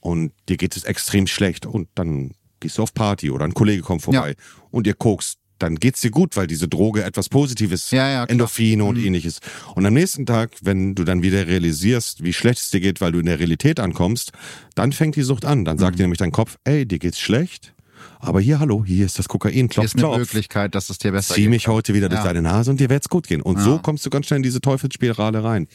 und 0.02 0.32
dir 0.50 0.58
geht 0.58 0.76
es 0.76 0.84
extrem 0.84 1.28
schlecht 1.28 1.66
und 1.66 1.88
dann 1.96 2.32
gehst 2.60 2.78
du 2.78 2.84
auf 2.84 2.94
Party 2.94 3.30
oder 3.32 3.46
ein 3.46 3.54
Kollege 3.54 3.82
kommt 3.82 4.02
vorbei 4.02 4.36
und 4.72 4.88
ihr 4.88 4.94
kokst, 4.96 5.38
dann 5.60 5.76
geht's 5.76 6.02
dir 6.02 6.12
gut, 6.12 6.36
weil 6.38 6.48
diese 6.48 6.68
Droge 6.68 7.04
etwas 7.04 7.30
Positives, 7.30 7.91
Ja, 7.91 8.10
ja. 8.10 8.22
Mhm. 8.24 8.30
Endorphine 8.30 8.84
und 8.84 8.98
ähnliches. 8.98 9.39
Und 9.76 9.86
am 9.86 9.94
nächsten 9.94 10.26
Tag, 10.26 10.52
wenn 10.62 10.96
du 10.96 11.04
dann 11.04 11.24
wieder 11.24 11.48
realisierst, 11.48 12.24
wie 12.24 12.34
schlecht 12.34 12.60
es 12.60 12.70
dir 12.72 12.80
geht, 12.82 13.00
weil 13.02 13.12
du 13.12 13.20
in 13.20 13.26
der 13.26 13.39
Realität 13.39 13.80
ankommst, 13.80 14.32
dann 14.76 14.91
fängt 14.91 15.15
die 15.15 15.22
Sucht 15.24 15.46
an. 15.46 15.65
Dann 15.65 15.78
Mhm. 15.78 15.80
sagt 15.82 16.00
dir 16.00 16.04
nämlich 16.04 16.20
dein 16.20 16.32
Kopf, 16.32 16.58
ey, 16.65 16.86
dir 16.86 17.00
geht's 17.00 17.20
schlecht, 17.20 17.74
aber 18.20 18.41
hier, 18.41 18.60
hallo, 18.60 18.84
hier 18.86 19.06
ist 19.06 19.18
das 19.20 19.28
Kokain, 19.28 19.54
Hier 19.54 19.68
klopf, 19.68 19.86
ist 19.86 19.94
eine 19.96 20.02
klopf. 20.02 20.18
Möglichkeit, 20.18 20.76
dass 20.76 20.89
es 20.89 20.98
dir 20.98 21.12
besser 21.12 21.34
Zieh 21.36 21.41
geht. 21.44 21.50
mich 21.52 21.68
heute 21.68 21.94
wieder 21.94 22.10
durch 22.10 22.20
Ja. 22.22 22.28
deine 22.28 22.41
Nase 22.41 22.72
und 22.72 22.80
dir 22.80 22.89
wird's 22.89 23.08
gut 23.10 23.28
gehen. 23.28 23.41
Und 23.41 23.60
so 23.60 23.80
kommst 23.80 24.06
du 24.06 24.10
ganz 24.10 24.26
schnell 24.28 24.38
in 24.38 24.44
diese 24.44 24.62
Teufelsspirale 24.62 25.44
rein. 25.44 25.68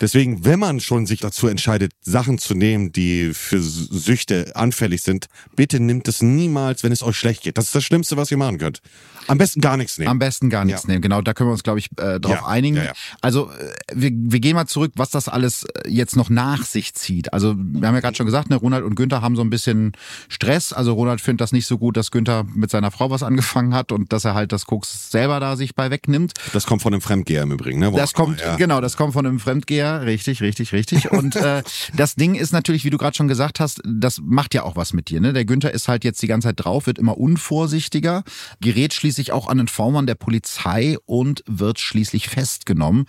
Deswegen, 0.00 0.44
wenn 0.44 0.58
man 0.58 0.80
schon 0.80 1.06
sich 1.06 1.20
dazu 1.20 1.48
entscheidet, 1.48 1.92
Sachen 2.00 2.38
zu 2.38 2.54
nehmen, 2.54 2.92
die 2.92 3.32
für 3.34 3.60
Süchte 3.60 4.52
anfällig 4.54 5.02
sind, 5.02 5.26
bitte 5.56 5.80
nimmt 5.80 6.08
es 6.08 6.22
niemals, 6.22 6.82
wenn 6.84 6.92
es 6.92 7.02
euch 7.02 7.16
schlecht 7.16 7.42
geht. 7.42 7.58
Das 7.58 7.66
ist 7.66 7.74
das 7.74 7.84
Schlimmste, 7.84 8.16
was 8.16 8.30
ihr 8.30 8.36
machen 8.36 8.58
könnt. 8.58 8.80
Am 9.26 9.36
besten 9.38 9.60
gar 9.60 9.76
nichts 9.76 9.98
nehmen. 9.98 10.10
Am 10.10 10.18
besten 10.18 10.48
gar 10.50 10.64
nichts 10.64 10.84
Ja. 10.84 10.88
nehmen. 10.90 11.02
Genau, 11.02 11.20
da 11.20 11.34
können 11.34 11.48
wir 11.50 11.52
uns, 11.52 11.62
glaube 11.62 11.78
ich, 11.80 11.90
äh, 11.98 12.18
drauf 12.18 12.32
Ja, 12.32 12.46
einigen. 12.46 12.76
ja. 12.76 12.92
Also 13.20 13.50
äh, 13.50 13.74
wir, 13.94 14.10
wir 14.12 14.40
gehen 14.40 14.54
mal 14.54 14.66
zurück, 14.66 14.92
was 14.96 15.10
das 15.10 15.28
alles 15.28 15.64
äh, 15.64 15.88
jetzt 15.88 16.16
noch 16.16 16.30
nach 16.30 16.64
sich 16.64 16.94
zieht. 16.94 17.32
Also 17.32 17.54
wir 17.56 17.86
haben 17.86 17.94
ja 17.94 18.00
gerade 18.00 18.16
schon 18.16 18.26
gesagt, 18.26 18.48
ne, 18.48 18.56
Ronald 18.56 18.84
und 18.84 18.94
Günther 18.94 19.20
haben 19.20 19.36
so 19.36 19.42
ein 19.42 19.50
bisschen 19.50 19.92
Stress. 20.28 20.72
Also 20.72 20.94
Ronald 20.94 21.20
findet 21.20 21.42
das 21.42 21.52
nicht 21.52 21.66
so 21.66 21.76
gut, 21.76 21.96
dass 21.98 22.10
Günther 22.10 22.44
mit 22.54 22.70
seiner 22.70 22.90
Frau 22.90 23.10
was 23.10 23.22
angefangen 23.22 23.74
hat 23.74 23.92
und 23.92 24.12
dass 24.12 24.24
er 24.24 24.34
halt 24.34 24.52
das 24.52 24.64
Koks 24.64 25.10
selber 25.10 25.40
da 25.40 25.56
sich 25.56 25.74
bei 25.74 25.90
wegnimmt. 25.90 26.32
Das 26.54 26.66
kommt 26.66 26.80
von 26.82 26.94
einem 26.94 27.02
Fremdgeher 27.02 27.42
im 27.42 27.52
Übrigen. 27.52 27.80
Ne? 27.80 27.92
Wo 27.92 27.96
Das 27.96 28.14
kommt, 28.14 28.42
genau, 28.56 28.80
das 28.80 28.96
kommt 28.96 29.12
von 29.12 29.26
einem 29.26 29.40
Fremdgeher, 29.40 29.87
richtig, 29.96 30.42
richtig, 30.42 30.72
richtig. 30.72 31.10
Und 31.10 31.34
äh, 31.36 31.62
das 31.96 32.14
Ding 32.14 32.34
ist 32.34 32.52
natürlich, 32.52 32.84
wie 32.84 32.90
du 32.90 32.98
gerade 32.98 33.16
schon 33.16 33.28
gesagt 33.28 33.60
hast, 33.60 33.80
das 33.84 34.20
macht 34.22 34.54
ja 34.54 34.62
auch 34.62 34.76
was 34.76 34.92
mit 34.92 35.08
dir. 35.08 35.20
Ne? 35.20 35.32
Der 35.32 35.44
Günther 35.44 35.72
ist 35.72 35.88
halt 35.88 36.04
jetzt 36.04 36.22
die 36.22 36.26
ganze 36.26 36.48
Zeit 36.48 36.64
drauf, 36.64 36.86
wird 36.86 36.98
immer 36.98 37.18
unvorsichtiger, 37.18 38.22
gerät 38.60 38.94
schließlich 38.94 39.32
auch 39.32 39.48
an 39.48 39.58
den 39.58 39.68
V-Mann 39.68 40.06
der 40.06 40.14
Polizei 40.14 40.96
und 41.06 41.42
wird 41.46 41.80
schließlich 41.80 42.28
festgenommen. 42.28 43.06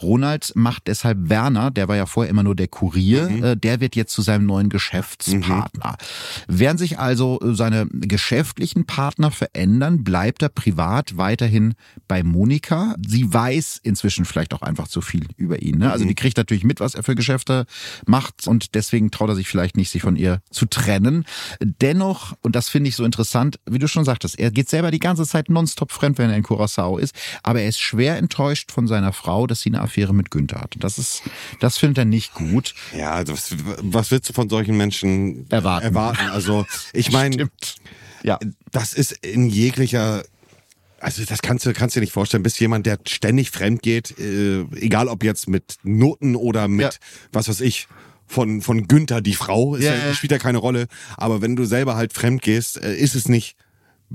Ronald 0.00 0.52
macht 0.54 0.86
deshalb 0.86 1.28
Werner, 1.28 1.70
der 1.70 1.88
war 1.88 1.96
ja 1.96 2.06
vorher 2.06 2.30
immer 2.30 2.42
nur 2.42 2.56
der 2.56 2.68
Kurier, 2.68 3.28
äh, 3.28 3.56
der 3.56 3.80
wird 3.80 3.96
jetzt 3.96 4.12
zu 4.12 4.22
seinem 4.22 4.46
neuen 4.46 4.68
Geschäftspartner. 4.68 5.96
Während 6.48 6.78
sich 6.78 6.98
also 6.98 7.40
äh, 7.40 7.54
seine 7.54 7.86
geschäftlichen 7.92 8.86
Partner 8.86 9.30
verändern, 9.30 10.04
bleibt 10.04 10.42
er 10.42 10.48
privat 10.48 11.16
weiterhin 11.16 11.74
bei 12.08 12.22
Monika. 12.22 12.94
Sie 13.06 13.32
weiß 13.32 13.80
inzwischen 13.82 14.24
vielleicht 14.24 14.54
auch 14.54 14.62
einfach 14.62 14.88
zu 14.88 15.00
viel 15.00 15.26
über 15.36 15.62
ihn. 15.62 15.78
Ne? 15.78 15.92
Also 15.92 16.04
die 16.04 16.14
kriegt 16.22 16.36
natürlich 16.36 16.64
mit, 16.64 16.80
was 16.80 16.94
er 16.94 17.02
für 17.02 17.14
Geschäfte 17.14 17.66
macht 18.06 18.46
und 18.46 18.74
deswegen 18.74 19.10
traut 19.10 19.28
er 19.28 19.34
sich 19.34 19.48
vielleicht 19.48 19.76
nicht, 19.76 19.90
sich 19.90 20.02
von 20.02 20.16
ihr 20.16 20.40
zu 20.50 20.66
trennen. 20.66 21.24
Dennoch, 21.60 22.34
und 22.42 22.54
das 22.56 22.68
finde 22.68 22.88
ich 22.88 22.96
so 22.96 23.04
interessant, 23.04 23.58
wie 23.68 23.78
du 23.80 23.88
schon 23.88 24.04
sagtest, 24.04 24.38
er 24.38 24.50
geht 24.50 24.68
selber 24.68 24.90
die 24.90 25.00
ganze 25.00 25.26
Zeit 25.26 25.50
nonstop 25.50 25.90
fremd, 25.90 26.18
wenn 26.18 26.30
er 26.30 26.36
in 26.36 26.44
Curacao 26.44 26.96
ist, 26.96 27.14
aber 27.42 27.60
er 27.60 27.68
ist 27.68 27.80
schwer 27.80 28.16
enttäuscht 28.18 28.70
von 28.70 28.86
seiner 28.86 29.12
Frau, 29.12 29.46
dass 29.46 29.60
sie 29.60 29.70
eine 29.70 29.82
Affäre 29.82 30.14
mit 30.14 30.30
Günther 30.30 30.60
hat. 30.60 30.74
Das 30.78 30.96
ist, 30.96 31.22
das 31.60 31.76
findet 31.76 31.98
er 31.98 32.04
nicht 32.04 32.34
gut. 32.34 32.74
Ja, 32.96 33.12
also 33.12 33.32
was, 33.32 33.56
was 33.80 34.10
willst 34.12 34.28
du 34.28 34.32
von 34.32 34.48
solchen 34.48 34.76
Menschen 34.76 35.50
Erwarten. 35.50 35.86
erwarten? 35.86 36.26
Also 36.30 36.64
ich 36.92 37.10
meine. 37.12 37.50
Ja. 38.24 38.38
das 38.70 38.92
ist 38.92 39.10
in 39.26 39.48
jeglicher 39.48 40.22
also 41.02 41.24
das 41.24 41.42
kannst 41.42 41.66
du 41.66 41.72
kannst 41.72 41.96
dir 41.96 42.00
nicht 42.00 42.12
vorstellen, 42.12 42.42
bist 42.42 42.60
jemand, 42.60 42.86
der 42.86 42.98
ständig 43.06 43.50
fremd 43.50 43.82
geht, 43.82 44.18
äh, 44.18 44.62
egal 44.76 45.08
ob 45.08 45.24
jetzt 45.24 45.48
mit 45.48 45.76
Noten 45.82 46.36
oder 46.36 46.68
mit 46.68 46.94
Ja. 46.94 47.00
was 47.32 47.48
weiß 47.48 47.60
ich 47.60 47.88
von 48.26 48.62
von 48.62 48.88
Günther 48.88 49.20
die 49.20 49.34
Frau, 49.34 49.76
ja, 49.76 49.94
ja. 49.94 50.14
spielt 50.14 50.32
ja 50.32 50.38
keine 50.38 50.58
Rolle, 50.58 50.86
aber 51.16 51.42
wenn 51.42 51.56
du 51.56 51.64
selber 51.64 51.96
halt 51.96 52.12
fremd 52.12 52.42
gehst, 52.42 52.80
äh, 52.82 52.94
ist 52.94 53.14
es 53.14 53.28
nicht 53.28 53.56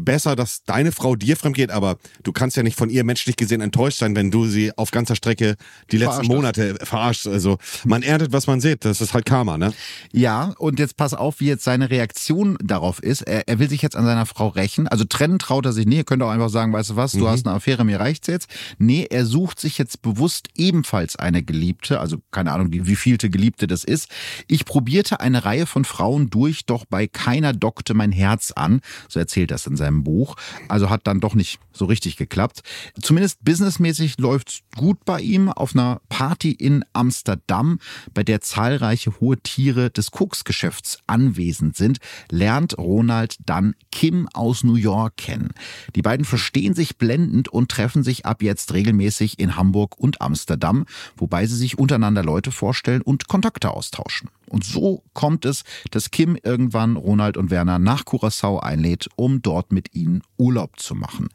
besser, 0.03 0.35
dass 0.35 0.63
deine 0.63 0.91
Frau 0.91 1.15
dir 1.15 1.35
fremd 1.37 1.55
geht, 1.55 1.71
aber 1.71 1.97
du 2.23 2.31
kannst 2.31 2.57
ja 2.57 2.63
nicht 2.63 2.77
von 2.77 2.89
ihr 2.89 3.03
menschlich 3.03 3.35
gesehen 3.35 3.61
enttäuscht 3.61 3.99
sein, 3.99 4.15
wenn 4.15 4.31
du 4.31 4.47
sie 4.47 4.75
auf 4.77 4.91
ganzer 4.91 5.15
Strecke 5.15 5.55
die 5.91 5.97
letzten 5.97 6.25
Verarscht 6.25 6.29
hast. 6.29 6.35
Monate 6.35 6.85
verarschst. 6.85 7.27
Also 7.27 7.57
man 7.85 8.03
erntet, 8.03 8.31
was 8.31 8.47
man 8.47 8.61
sieht. 8.61 8.85
Das 8.85 9.01
ist 9.01 9.13
halt 9.13 9.25
Karma, 9.25 9.57
ne? 9.57 9.73
Ja, 10.11 10.53
und 10.57 10.79
jetzt 10.79 10.97
pass 10.97 11.13
auf, 11.13 11.39
wie 11.39 11.47
jetzt 11.47 11.63
seine 11.63 11.89
Reaktion 11.89 12.57
darauf 12.63 13.01
ist. 13.01 13.21
Er, 13.21 13.47
er 13.47 13.59
will 13.59 13.69
sich 13.69 13.81
jetzt 13.81 13.95
an 13.95 14.05
seiner 14.05 14.25
Frau 14.25 14.47
rächen. 14.47 14.87
Also 14.87 15.03
trennen 15.03 15.39
traut 15.39 15.65
er 15.65 15.73
sich 15.73 15.85
nie. 15.85 15.97
Er 15.97 16.03
könnte 16.03 16.25
auch 16.25 16.31
einfach 16.31 16.49
sagen, 16.49 16.73
weißt 16.73 16.91
du 16.91 16.95
was, 16.95 17.11
du 17.13 17.27
hast 17.27 17.45
eine 17.45 17.55
Affäre, 17.55 17.83
mir 17.83 17.99
reicht's 17.99 18.27
jetzt. 18.27 18.49
Nee, 18.77 19.07
er 19.09 19.25
sucht 19.25 19.59
sich 19.59 19.77
jetzt 19.77 20.01
bewusst 20.01 20.49
ebenfalls 20.55 21.15
eine 21.15 21.43
Geliebte. 21.43 21.99
Also 21.99 22.17
keine 22.31 22.51
Ahnung, 22.51 22.71
wie, 22.71 22.87
wie 22.87 22.95
vielte 22.95 23.29
Geliebte 23.29 23.67
das 23.67 23.83
ist. 23.83 24.09
Ich 24.47 24.65
probierte 24.65 25.19
eine 25.19 25.45
Reihe 25.45 25.65
von 25.65 25.85
Frauen 25.85 26.29
durch, 26.29 26.65
doch 26.65 26.85
bei 26.85 27.07
keiner 27.07 27.53
dockte 27.53 27.93
mein 27.93 28.11
Herz 28.11 28.51
an. 28.51 28.81
So 29.09 29.19
erzählt 29.19 29.51
das 29.51 29.65
in 29.67 29.75
seinem 29.75 29.86
seinem 29.87 30.03
Buch. 30.03 30.35
Also 30.67 30.89
hat 30.89 31.07
dann 31.07 31.19
doch 31.19 31.33
nicht 31.33 31.59
so 31.71 31.85
richtig 31.85 32.17
geklappt. 32.17 32.61
Zumindest 33.01 33.43
businessmäßig 33.43 34.17
läuft's 34.19 34.61
gut 34.75 35.03
bei 35.05 35.21
ihm 35.21 35.49
auf 35.49 35.75
einer 35.75 36.01
Party 36.09 36.51
in 36.51 36.83
Amsterdam, 36.93 37.79
bei 38.13 38.23
der 38.23 38.41
zahlreiche 38.41 39.19
hohe 39.19 39.37
Tiere 39.37 39.89
des 39.89 40.11
Koksgeschäfts 40.11 40.99
anwesend 41.07 41.75
sind, 41.75 41.99
lernt 42.29 42.77
Ronald 42.77 43.37
dann 43.45 43.75
Kim 43.91 44.27
aus 44.33 44.63
New 44.63 44.75
York 44.75 45.17
kennen. 45.17 45.53
Die 45.95 46.01
beiden 46.01 46.25
verstehen 46.25 46.73
sich 46.73 46.97
blendend 46.97 47.47
und 47.47 47.69
treffen 47.69 48.03
sich 48.03 48.25
ab 48.25 48.41
jetzt 48.41 48.73
regelmäßig 48.73 49.39
in 49.39 49.55
Hamburg 49.55 49.97
und 49.97 50.21
Amsterdam, 50.21 50.85
wobei 51.15 51.45
sie 51.45 51.55
sich 51.55 51.77
untereinander 51.77 52.23
Leute 52.23 52.51
vorstellen 52.51 53.01
und 53.01 53.27
Kontakte 53.27 53.71
austauschen. 53.71 54.29
Und 54.49 54.63
so 54.63 55.03
kommt 55.13 55.45
es, 55.45 55.63
dass 55.91 56.11
Kim 56.11 56.37
irgendwann 56.41 56.95
Ronald 56.95 57.37
und 57.37 57.51
Werner 57.51 57.79
nach 57.79 58.05
Curacao 58.05 58.59
einlädt, 58.59 59.09
um 59.15 59.41
dort 59.41 59.71
mit 59.71 59.93
ihnen 59.93 60.21
Urlaub 60.37 60.79
zu 60.79 60.95
machen. 60.95 61.29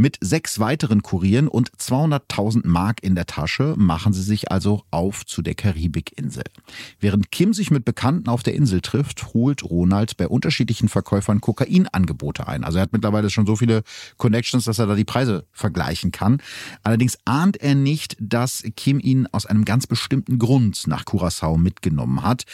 Mit 0.00 0.16
sechs 0.22 0.58
weiteren 0.58 1.02
Kurieren 1.02 1.46
und 1.46 1.72
200.000 1.72 2.66
Mark 2.66 3.02
in 3.02 3.14
der 3.14 3.26
Tasche 3.26 3.74
machen 3.76 4.14
sie 4.14 4.22
sich 4.22 4.50
also 4.50 4.82
auf 4.90 5.26
zu 5.26 5.42
der 5.42 5.54
Karibikinsel. 5.54 6.44
Während 7.00 7.30
Kim 7.30 7.52
sich 7.52 7.70
mit 7.70 7.84
Bekannten 7.84 8.30
auf 8.30 8.42
der 8.42 8.54
Insel 8.54 8.80
trifft, 8.80 9.34
holt 9.34 9.62
Ronald 9.62 10.16
bei 10.16 10.26
unterschiedlichen 10.26 10.88
Verkäufern 10.88 11.42
Kokainangebote 11.42 12.48
ein. 12.48 12.64
Also 12.64 12.78
er 12.78 12.84
hat 12.84 12.94
mittlerweile 12.94 13.28
schon 13.28 13.44
so 13.44 13.56
viele 13.56 13.82
Connections, 14.16 14.64
dass 14.64 14.78
er 14.78 14.86
da 14.86 14.94
die 14.94 15.04
Preise 15.04 15.44
vergleichen 15.52 16.12
kann. 16.12 16.40
Allerdings 16.82 17.18
ahnt 17.26 17.58
er 17.58 17.74
nicht, 17.74 18.16
dass 18.18 18.64
Kim 18.76 19.00
ihn 19.00 19.26
aus 19.32 19.44
einem 19.44 19.66
ganz 19.66 19.86
bestimmten 19.86 20.38
Grund 20.38 20.86
nach 20.86 21.04
Curacao 21.04 21.58
mitgenommen 21.58 22.22
hat. 22.22 22.44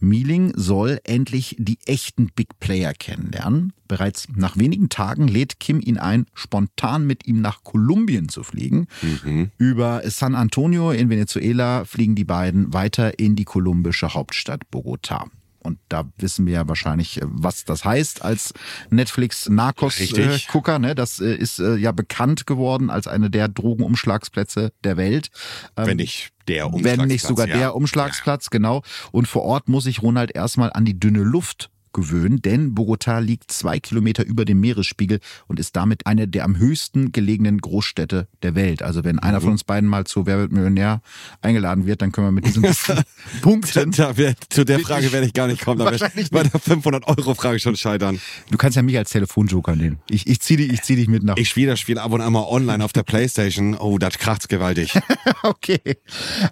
Mealing 0.00 0.54
soll 0.56 0.98
endlich 1.04 1.54
die 1.56 1.78
echten 1.86 2.32
Big 2.34 2.58
Player 2.58 2.94
kennenlernen. 2.94 3.74
Bereits 3.88 4.28
nach 4.34 4.56
wenigen 4.56 4.88
Tagen 4.88 5.28
lädt 5.28 5.60
Kim 5.60 5.80
ihn 5.80 5.98
ein, 5.98 6.26
spontan 6.34 6.95
mit 7.04 7.26
ihm 7.26 7.40
nach 7.40 7.64
Kolumbien 7.64 8.28
zu 8.28 8.42
fliegen. 8.42 8.86
Mhm. 9.02 9.50
Über 9.58 10.02
San 10.04 10.34
Antonio 10.34 10.92
in 10.92 11.10
Venezuela 11.10 11.84
fliegen 11.84 12.14
die 12.14 12.24
beiden 12.24 12.72
weiter 12.72 13.18
in 13.18 13.36
die 13.36 13.44
kolumbische 13.44 14.14
Hauptstadt 14.14 14.62
Bogotá. 14.72 15.26
Und 15.66 15.80
da 15.88 16.04
wissen 16.18 16.46
wir 16.46 16.54
ja 16.54 16.68
wahrscheinlich, 16.68 17.20
was 17.22 17.64
das 17.64 17.84
heißt 17.84 18.22
als 18.22 18.54
Netflix-Narcos-Gucker. 18.90 20.78
Ne? 20.78 20.94
Das 20.94 21.20
äh, 21.20 21.34
ist 21.34 21.58
äh, 21.58 21.74
ja 21.74 21.90
bekannt 21.90 22.46
geworden 22.46 22.88
als 22.88 23.08
eine 23.08 23.30
der 23.30 23.48
Drogenumschlagsplätze 23.48 24.72
der 24.84 24.96
Welt. 24.96 25.28
Ähm, 25.76 25.86
Wenn 25.86 25.96
nicht 25.96 26.30
der 26.46 26.66
Umschlagsplatz. 26.66 26.98
Wenn 26.98 27.08
nicht 27.08 27.26
sogar 27.26 27.48
ja. 27.48 27.56
der 27.56 27.74
Umschlagsplatz, 27.74 28.44
ja. 28.44 28.50
genau. 28.52 28.82
Und 29.10 29.26
vor 29.26 29.42
Ort 29.42 29.68
muss 29.68 29.84
sich 29.84 30.02
Ronald 30.02 30.34
erstmal 30.34 30.72
an 30.72 30.84
die 30.84 30.98
dünne 30.98 31.24
Luft 31.24 31.70
gewöhnen, 31.96 32.42
denn 32.42 32.74
Bogotá 32.74 33.20
liegt 33.20 33.50
zwei 33.50 33.80
Kilometer 33.80 34.24
über 34.24 34.44
dem 34.44 34.60
Meeresspiegel 34.60 35.18
und 35.48 35.58
ist 35.58 35.74
damit 35.76 36.06
eine 36.06 36.28
der 36.28 36.44
am 36.44 36.58
höchsten 36.58 37.10
gelegenen 37.10 37.58
Großstädte 37.58 38.28
der 38.42 38.54
Welt. 38.54 38.82
Also 38.82 39.02
wenn 39.02 39.18
einer 39.18 39.40
von 39.40 39.48
mhm. 39.48 39.54
uns 39.54 39.64
beiden 39.64 39.88
mal 39.88 40.04
zu 40.04 40.26
Wer 40.26 40.38
wird 40.38 40.52
Millionär 40.52 41.00
eingeladen 41.40 41.86
wird, 41.86 42.02
dann 42.02 42.12
können 42.12 42.26
wir 42.26 42.32
mit 42.32 42.46
diesem 42.46 42.62
Punkten. 43.40 43.92
Da, 43.92 44.12
da, 44.12 44.32
zu 44.50 44.64
der 44.64 44.78
Frage 44.80 45.10
werde 45.10 45.26
ich 45.26 45.32
gar 45.32 45.46
nicht 45.46 45.64
kommen. 45.64 45.78
Da 45.78 45.86
werde 45.86 46.10
ich 46.16 46.30
bei 46.30 46.42
der 46.42 46.60
500 46.60 47.08
Euro 47.08 47.34
Frage 47.34 47.58
schon 47.58 47.76
scheitern. 47.76 48.20
Du 48.50 48.58
kannst 48.58 48.76
ja 48.76 48.82
mich 48.82 48.98
als 48.98 49.10
Telefonjoker 49.10 49.74
nehmen. 49.74 49.98
Ich, 50.10 50.26
ich 50.26 50.40
ziehe 50.40 50.58
dich, 50.58 50.70
ich 50.72 50.82
zieh 50.82 50.96
dich 50.96 51.08
mit 51.08 51.22
nach. 51.22 51.38
Ich 51.38 51.48
spiele 51.48 51.68
das 51.68 51.80
Spiel 51.80 51.98
ab 51.98 52.12
und 52.12 52.20
an 52.20 52.32
mal 52.32 52.44
online 52.46 52.84
auf 52.84 52.92
der 52.92 53.04
Playstation. 53.04 53.74
Oh, 53.74 53.96
das 53.96 54.18
kracht's 54.18 54.48
gewaltig. 54.48 54.92
okay. 55.42 55.80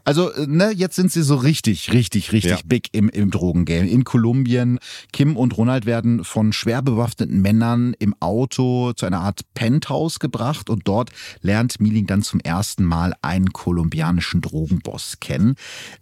Also, 0.04 0.30
ne, 0.46 0.72
jetzt 0.74 0.96
sind 0.96 1.12
sie 1.12 1.22
so 1.22 1.36
richtig, 1.36 1.92
richtig, 1.92 2.32
richtig 2.32 2.50
ja. 2.50 2.58
big 2.64 2.88
im, 2.92 3.10
im 3.10 3.30
Drogengame. 3.30 3.88
In 3.88 4.04
Kolumbien. 4.04 4.78
Kim 5.12 5.33
und 5.36 5.56
Ronald 5.56 5.86
werden 5.86 6.24
von 6.24 6.52
schwer 6.52 6.82
bewaffneten 6.82 7.40
Männern 7.40 7.94
im 7.98 8.14
Auto 8.20 8.92
zu 8.92 9.06
einer 9.06 9.20
Art 9.20 9.42
Penthouse 9.54 10.18
gebracht 10.18 10.70
und 10.70 10.82
dort 10.86 11.10
lernt 11.40 11.80
Mieling 11.80 12.06
dann 12.06 12.22
zum 12.22 12.40
ersten 12.40 12.84
Mal 12.84 13.14
einen 13.22 13.52
kolumbianischen 13.52 14.40
Drogenboss 14.40 15.18
kennen. 15.20 15.54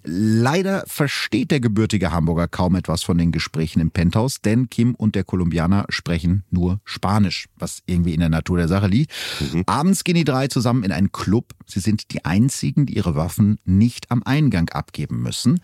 Leider 0.04 0.84
versteht 0.86 1.50
der 1.50 1.60
gebürtige 1.60 2.12
Hamburger 2.12 2.48
kaum 2.48 2.74
etwas 2.74 3.02
von 3.02 3.18
den 3.18 3.32
Gesprächen 3.32 3.80
im 3.80 3.90
Penthouse, 3.90 4.40
denn 4.40 4.68
Kim 4.70 4.94
und 4.94 5.14
der 5.14 5.24
Kolumbianer 5.24 5.86
sprechen 5.88 6.44
nur 6.50 6.80
Spanisch, 6.84 7.48
was 7.56 7.82
irgendwie 7.86 8.14
in 8.14 8.20
der 8.20 8.28
Natur 8.28 8.58
der 8.58 8.68
Sache 8.68 8.86
liegt. 8.86 9.12
Mhm. 9.40 9.62
Abends 9.66 10.04
gehen 10.04 10.16
die 10.16 10.24
drei 10.24 10.48
zusammen 10.48 10.84
in 10.84 10.92
einen 10.92 11.12
Club. 11.12 11.52
Sie 11.66 11.80
sind 11.80 12.12
die 12.12 12.24
einzigen, 12.24 12.86
die 12.86 12.96
ihre 12.96 13.14
Waffen 13.14 13.58
nicht 13.64 14.10
am 14.10 14.22
Eingang 14.24 14.68
abgeben 14.70 15.22
müssen. 15.22 15.60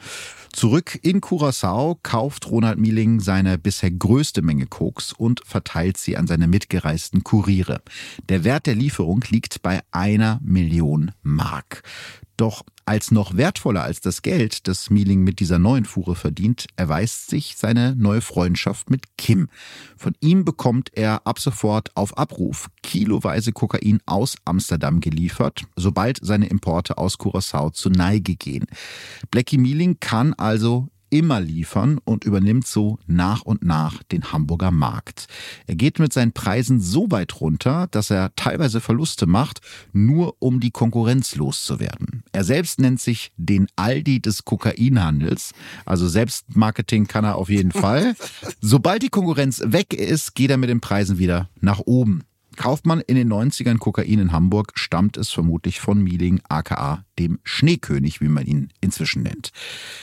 Zurück 0.52 0.98
in 1.02 1.20
Curacao 1.20 1.98
kauft 2.02 2.50
Ronald 2.50 2.78
Mieling 2.78 3.20
seine 3.20 3.57
bisher 3.58 3.90
größte 3.90 4.42
Menge 4.42 4.66
Koks 4.66 5.12
und 5.12 5.42
verteilt 5.44 5.96
sie 5.96 6.16
an 6.16 6.26
seine 6.26 6.46
mitgereisten 6.46 7.24
Kuriere. 7.24 7.82
Der 8.28 8.44
Wert 8.44 8.66
der 8.66 8.74
Lieferung 8.74 9.24
liegt 9.28 9.62
bei 9.62 9.80
einer 9.90 10.40
Million 10.42 11.12
Mark. 11.22 11.82
Doch 12.38 12.62
als 12.84 13.10
noch 13.10 13.36
wertvoller 13.36 13.82
als 13.82 14.00
das 14.00 14.22
Geld, 14.22 14.68
das 14.68 14.90
Mieling 14.90 15.24
mit 15.24 15.40
dieser 15.40 15.58
neuen 15.58 15.84
Fuhre 15.84 16.14
verdient, 16.14 16.68
erweist 16.76 17.28
sich 17.28 17.56
seine 17.56 17.96
neue 17.96 18.20
Freundschaft 18.20 18.90
mit 18.90 19.18
Kim. 19.18 19.48
Von 19.96 20.14
ihm 20.20 20.44
bekommt 20.44 20.90
er 20.94 21.26
ab 21.26 21.40
sofort 21.40 21.94
auf 21.96 22.16
Abruf 22.16 22.70
kiloweise 22.84 23.52
Kokain 23.52 24.00
aus 24.06 24.36
Amsterdam 24.44 25.00
geliefert, 25.00 25.64
sobald 25.74 26.20
seine 26.22 26.46
Importe 26.46 26.96
aus 26.96 27.18
Curacao 27.18 27.70
zu 27.70 27.90
Neige 27.90 28.36
gehen. 28.36 28.66
Blackie 29.32 29.58
Mieling 29.58 29.98
kann 29.98 30.32
also 30.34 30.88
immer 31.10 31.40
liefern 31.40 31.98
und 32.04 32.24
übernimmt 32.24 32.66
so 32.66 32.98
nach 33.06 33.42
und 33.42 33.64
nach 33.64 34.02
den 34.04 34.32
Hamburger 34.32 34.70
Markt. 34.70 35.26
Er 35.66 35.76
geht 35.76 35.98
mit 35.98 36.12
seinen 36.12 36.32
Preisen 36.32 36.80
so 36.80 37.10
weit 37.10 37.40
runter, 37.40 37.88
dass 37.90 38.10
er 38.10 38.34
teilweise 38.36 38.80
Verluste 38.80 39.26
macht, 39.26 39.60
nur 39.92 40.36
um 40.38 40.60
die 40.60 40.70
Konkurrenz 40.70 41.34
loszuwerden. 41.34 42.22
Er 42.32 42.44
selbst 42.44 42.80
nennt 42.80 43.00
sich 43.00 43.32
den 43.36 43.66
Aldi 43.76 44.20
des 44.20 44.44
Kokainhandels, 44.44 45.52
also 45.84 46.08
Selbstmarketing 46.08 47.06
kann 47.06 47.24
er 47.24 47.36
auf 47.36 47.48
jeden 47.48 47.72
Fall. 47.72 48.14
Sobald 48.60 49.02
die 49.02 49.08
Konkurrenz 49.08 49.62
weg 49.64 49.94
ist, 49.94 50.34
geht 50.34 50.50
er 50.50 50.56
mit 50.56 50.70
den 50.70 50.80
Preisen 50.80 51.18
wieder 51.18 51.48
nach 51.60 51.80
oben. 51.80 52.22
Kauft 52.56 52.86
man 52.86 53.00
in 53.00 53.14
den 53.14 53.32
90ern 53.32 53.78
Kokain 53.78 54.18
in 54.18 54.32
Hamburg, 54.32 54.72
stammt 54.74 55.16
es 55.16 55.30
vermutlich 55.30 55.78
von 55.78 56.02
Mieling 56.02 56.40
aka 56.48 57.04
dem 57.18 57.38
Schneekönig, 57.44 58.20
wie 58.20 58.28
man 58.28 58.46
ihn 58.46 58.68
inzwischen 58.80 59.22
nennt. 59.22 59.50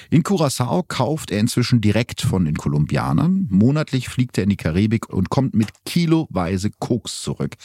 In 0.09 0.23
Curacao 0.23 0.83
kauft 0.83 1.31
er 1.31 1.39
inzwischen 1.39 1.81
direkt 1.81 2.21
von 2.21 2.45
den 2.45 2.55
Kolumbianern. 2.55 3.47
Monatlich 3.49 4.09
fliegt 4.09 4.37
er 4.37 4.43
in 4.43 4.49
die 4.49 4.57
Karibik 4.57 5.09
und 5.09 5.29
kommt 5.29 5.55
mit 5.55 5.69
kiloweise 5.85 6.71
Koks 6.79 7.21
zurück. 7.21 7.55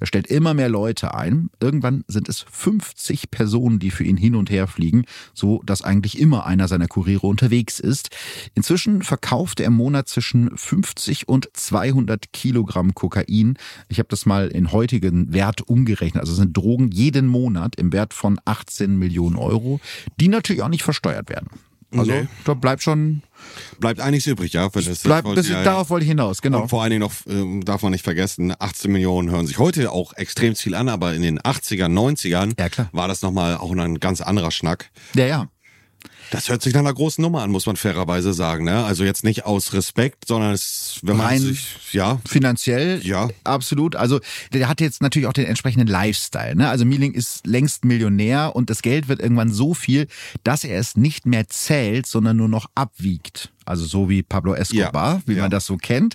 Er 0.00 0.06
stellt 0.06 0.26
immer 0.28 0.54
mehr 0.54 0.68
Leute 0.68 1.14
ein. 1.14 1.50
Irgendwann 1.60 2.04
sind 2.08 2.28
es 2.28 2.44
50 2.50 3.30
Personen, 3.30 3.78
die 3.78 3.90
für 3.90 4.04
ihn 4.04 4.16
hin 4.16 4.34
und 4.34 4.50
her 4.50 4.66
fliegen, 4.66 5.04
so 5.34 5.62
dass 5.64 5.82
eigentlich 5.82 6.18
immer 6.18 6.46
einer 6.46 6.68
seiner 6.68 6.88
Kuriere 6.88 7.26
unterwegs 7.26 7.80
ist. 7.80 8.10
Inzwischen 8.54 9.02
verkauft 9.02 9.60
er 9.60 9.66
im 9.66 9.74
Monat 9.74 10.08
zwischen 10.08 10.56
50 10.56 11.28
und 11.28 11.48
200 11.52 12.32
Kilogramm 12.32 12.94
Kokain. 12.94 13.56
Ich 13.88 13.98
habe 13.98 14.08
das 14.08 14.26
mal 14.26 14.48
in 14.48 14.72
heutigen 14.72 15.32
Wert 15.32 15.62
umgerechnet. 15.68 16.20
Also 16.20 16.34
sind 16.34 16.56
Drogen 16.56 16.90
jeden 16.90 17.26
Monat 17.26 17.76
im 17.76 17.92
Wert 17.92 18.14
von 18.14 18.38
18 18.44 18.93
Millionen 18.98 19.36
Euro, 19.36 19.80
die 20.20 20.28
natürlich 20.28 20.62
auch 20.62 20.68
nicht 20.68 20.82
versteuert 20.82 21.28
werden. 21.28 21.48
Also 21.98 22.10
nee. 22.10 22.26
da 22.44 22.54
bleibt 22.54 22.82
schon. 22.82 23.22
Bleibt 23.78 24.00
einiges 24.00 24.26
übrig, 24.26 24.52
ja. 24.52 24.70
Für 24.70 24.82
das, 24.82 25.00
bleibt, 25.00 25.28
das 25.36 25.48
ja, 25.48 25.62
darauf 25.62 25.90
wollte 25.90 26.04
ich 26.04 26.08
hinaus, 26.08 26.42
genau. 26.42 26.62
Und 26.62 26.68
vor 26.68 26.82
allen 26.82 26.90
Dingen 26.90 27.02
noch, 27.02 27.12
äh, 27.26 27.60
darf 27.60 27.82
man 27.82 27.92
nicht 27.92 28.04
vergessen, 28.04 28.54
18 28.58 28.90
Millionen 28.90 29.30
hören 29.30 29.46
sich 29.46 29.58
heute 29.58 29.92
auch 29.92 30.12
extrem 30.14 30.56
viel 30.56 30.74
an, 30.74 30.88
aber 30.88 31.14
in 31.14 31.22
den 31.22 31.38
80ern, 31.38 31.92
90ern 31.92 32.54
ja, 32.58 32.88
war 32.92 33.08
das 33.08 33.22
nochmal 33.22 33.56
auch 33.56 33.70
ein 33.70 34.00
ganz 34.00 34.20
anderer 34.20 34.50
Schnack. 34.50 34.90
Ja, 35.14 35.26
ja. 35.26 35.48
Das 36.30 36.48
hört 36.48 36.62
sich 36.62 36.74
nach 36.74 36.80
einer 36.80 36.94
großen 36.94 37.22
Nummer 37.22 37.42
an, 37.42 37.50
muss 37.50 37.66
man 37.66 37.76
fairerweise 37.76 38.32
sagen. 38.32 38.64
Ne? 38.64 38.84
Also 38.84 39.04
jetzt 39.04 39.24
nicht 39.24 39.44
aus 39.44 39.72
Respekt, 39.72 40.26
sondern 40.26 40.52
es, 40.52 40.98
wenn 41.02 41.16
man 41.16 41.26
Rein 41.26 41.40
sich, 41.40 41.92
ja. 41.92 42.20
Finanziell, 42.26 43.00
ja. 43.04 43.28
absolut. 43.44 43.96
Also 43.96 44.20
der 44.52 44.68
hat 44.68 44.80
jetzt 44.80 45.02
natürlich 45.02 45.28
auch 45.28 45.32
den 45.32 45.46
entsprechenden 45.46 45.88
Lifestyle. 45.88 46.56
Ne? 46.56 46.68
Also 46.68 46.84
Mieling 46.84 47.12
ist 47.12 47.46
längst 47.46 47.84
Millionär 47.84 48.54
und 48.54 48.70
das 48.70 48.82
Geld 48.82 49.08
wird 49.08 49.20
irgendwann 49.20 49.52
so 49.52 49.74
viel, 49.74 50.08
dass 50.42 50.64
er 50.64 50.78
es 50.78 50.96
nicht 50.96 51.26
mehr 51.26 51.48
zählt, 51.48 52.06
sondern 52.06 52.36
nur 52.36 52.48
noch 52.48 52.66
abwiegt 52.74 53.53
also 53.64 53.84
so 53.84 54.08
wie 54.08 54.22
Pablo 54.22 54.54
Escobar, 54.54 55.14
ja, 55.14 55.22
wie 55.26 55.34
ja. 55.34 55.42
man 55.42 55.50
das 55.50 55.66
so 55.66 55.76
kennt. 55.76 56.14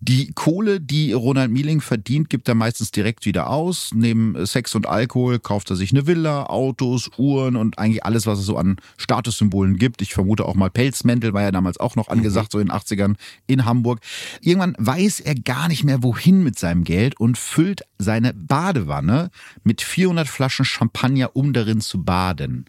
Die 0.00 0.32
Kohle, 0.32 0.80
die 0.80 1.12
Ronald 1.12 1.50
Mieling 1.50 1.80
verdient, 1.80 2.30
gibt 2.30 2.48
er 2.48 2.54
meistens 2.54 2.90
direkt 2.90 3.26
wieder 3.26 3.48
aus. 3.48 3.90
Neben 3.94 4.46
Sex 4.46 4.74
und 4.74 4.86
Alkohol 4.86 5.38
kauft 5.38 5.70
er 5.70 5.76
sich 5.76 5.92
eine 5.92 6.06
Villa, 6.06 6.46
Autos, 6.46 7.10
Uhren 7.16 7.56
und 7.56 7.78
eigentlich 7.78 8.04
alles, 8.04 8.26
was 8.26 8.38
es 8.38 8.46
so 8.46 8.56
an 8.56 8.76
Statussymbolen 8.96 9.76
gibt. 9.76 10.02
Ich 10.02 10.12
vermute 10.12 10.44
auch 10.44 10.54
mal 10.54 10.70
Pelzmäntel, 10.70 11.32
war 11.32 11.42
ja 11.42 11.52
damals 11.52 11.78
auch 11.78 11.96
noch 11.96 12.08
angesagt, 12.08 12.52
mhm. 12.54 12.58
so 12.58 12.58
in 12.60 12.68
den 12.68 12.76
80ern 12.76 13.16
in 13.46 13.64
Hamburg. 13.64 14.00
Irgendwann 14.40 14.74
weiß 14.78 15.20
er 15.20 15.34
gar 15.34 15.68
nicht 15.68 15.84
mehr, 15.84 16.02
wohin 16.02 16.42
mit 16.42 16.58
seinem 16.58 16.84
Geld 16.84 17.18
und 17.18 17.38
füllt 17.38 17.82
seine 17.98 18.34
Badewanne 18.34 19.30
mit 19.64 19.82
400 19.82 20.28
Flaschen 20.28 20.64
Champagner, 20.64 21.34
um 21.34 21.52
darin 21.52 21.80
zu 21.80 22.02
baden. 22.02 22.66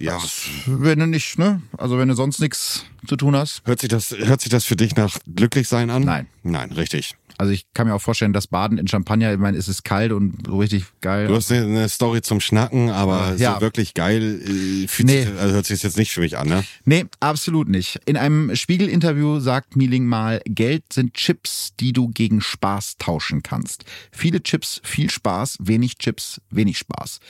Ja. 0.00 0.18
Wenn 0.66 0.98
du 1.00 1.06
nicht, 1.06 1.38
ne? 1.38 1.60
Also 1.76 1.98
wenn 1.98 2.08
du 2.08 2.14
sonst 2.14 2.38
nichts 2.40 2.84
zu 3.06 3.16
tun 3.16 3.34
hast. 3.34 3.62
Hört 3.64 3.80
sich 3.80 3.88
das, 3.88 4.10
hört 4.16 4.40
sich 4.40 4.50
das 4.50 4.64
für 4.64 4.76
dich 4.76 4.94
nach 4.96 5.16
Glücklichsein 5.34 5.90
an? 5.90 6.04
Nein. 6.04 6.26
Nein, 6.42 6.72
richtig. 6.72 7.16
Also 7.40 7.52
ich 7.52 7.66
kann 7.72 7.86
mir 7.86 7.94
auch 7.94 8.00
vorstellen, 8.02 8.32
das 8.32 8.48
Baden 8.48 8.78
in 8.78 8.88
Champagner, 8.88 9.32
ich 9.32 9.38
meine, 9.38 9.56
es 9.56 9.68
ist 9.68 9.84
kalt 9.84 10.10
und 10.10 10.44
so 10.46 10.58
richtig 10.58 10.86
geil. 11.00 11.28
Du 11.28 11.36
hast 11.36 11.52
eine, 11.52 11.66
eine 11.66 11.88
Story 11.88 12.20
zum 12.20 12.40
Schnacken, 12.40 12.90
aber 12.90 13.36
Ja. 13.36 13.54
so 13.54 13.60
wirklich 13.60 13.94
geil 13.94 14.40
äh, 14.42 14.88
fühlt 14.88 15.06
Nee. 15.08 15.22
sich, 15.24 15.38
also 15.38 15.54
hört 15.54 15.66
sich 15.66 15.80
jetzt 15.84 15.96
nicht 15.96 16.10
für 16.12 16.20
mich 16.20 16.36
an, 16.36 16.48
ne? 16.48 16.64
Nee, 16.84 17.04
absolut 17.20 17.68
nicht. 17.68 18.00
In 18.06 18.16
einem 18.16 18.56
Spiegel-Interview 18.56 19.38
sagt 19.38 19.76
Mieling 19.76 20.04
mal, 20.06 20.40
Geld 20.46 20.92
sind 20.92 21.14
Chips, 21.14 21.74
die 21.78 21.92
du 21.92 22.08
gegen 22.08 22.40
Spaß 22.40 22.96
tauschen 22.98 23.44
kannst. 23.44 23.84
Viele 24.10 24.42
Chips, 24.42 24.80
viel 24.82 25.08
Spaß, 25.08 25.58
wenig 25.60 25.98
Chips, 25.98 26.40
wenig 26.50 26.76
Spaß. 26.78 27.20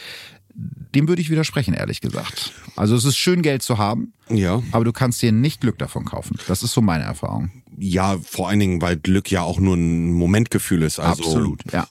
Dem 0.95 1.07
würde 1.07 1.23
ich 1.23 1.31
widersprechen, 1.31 1.75
ehrlich 1.75 2.01
gesagt. 2.01 2.53
Also 2.75 2.97
es 2.97 3.05
ist 3.05 3.17
schön, 3.17 3.43
Geld 3.43 3.63
zu 3.63 3.79
haben, 3.79 4.13
Ja. 4.29 4.63
aber 4.73 4.85
du 4.85 4.93
kannst 4.93 5.23
dir 5.23 5.31
nicht 5.33 5.61
Glück 5.61 5.79
davon 5.79 6.05
kaufen. 6.05 6.37
Das 6.49 6.63
ist 6.63 6.73
so 6.73 6.81
meine 6.81 7.05
Erfahrung. 7.05 7.51
Ja, 7.79 8.19
vor 8.19 8.49
allen 8.49 8.59
Dingen, 8.59 8.83
weil 8.83 8.97
Glück 8.97 9.31
ja 9.31 9.43
auch 9.43 9.61
nur 9.61 9.77
ein 9.77 10.13
Momentgefühl 10.13 10.83
ist. 10.83 10.99
Also 10.99 11.23
absolut, 11.23 11.61
ja. 11.73 11.87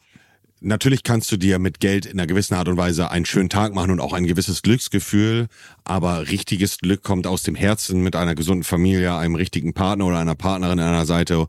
Natürlich 0.60 1.04
kannst 1.04 1.32
du 1.32 1.38
dir 1.38 1.60
mit 1.60 1.80
Geld 1.80 2.08
in 2.08 2.14
einer 2.20 2.26
gewissen 2.26 2.56
Art 2.56 2.68
und 2.68 2.78
Weise 2.78 3.12
einen 3.12 3.26
schönen 3.26 3.48
Tag 3.50 3.76
machen 3.76 3.92
und 3.92 4.00
auch 4.00 4.12
ein 4.14 4.26
gewisses 4.26 4.64
Glücksgefühl, 4.64 5.48
aber 5.84 6.28
richtiges 6.30 6.80
Glück 6.80 7.04
kommt 7.04 7.28
aus 7.28 7.44
dem 7.44 7.54
Herzen 7.54 8.02
mit 8.02 8.16
einer 8.16 8.34
gesunden 8.34 8.64
Familie, 8.64 9.16
einem 9.16 9.36
richtigen 9.36 9.74
Partner 9.74 10.08
oder 10.08 10.18
einer 10.18 10.34
Partnerin 10.36 10.80
an 10.80 10.88
einer 10.88 11.06
Seite. 11.06 11.46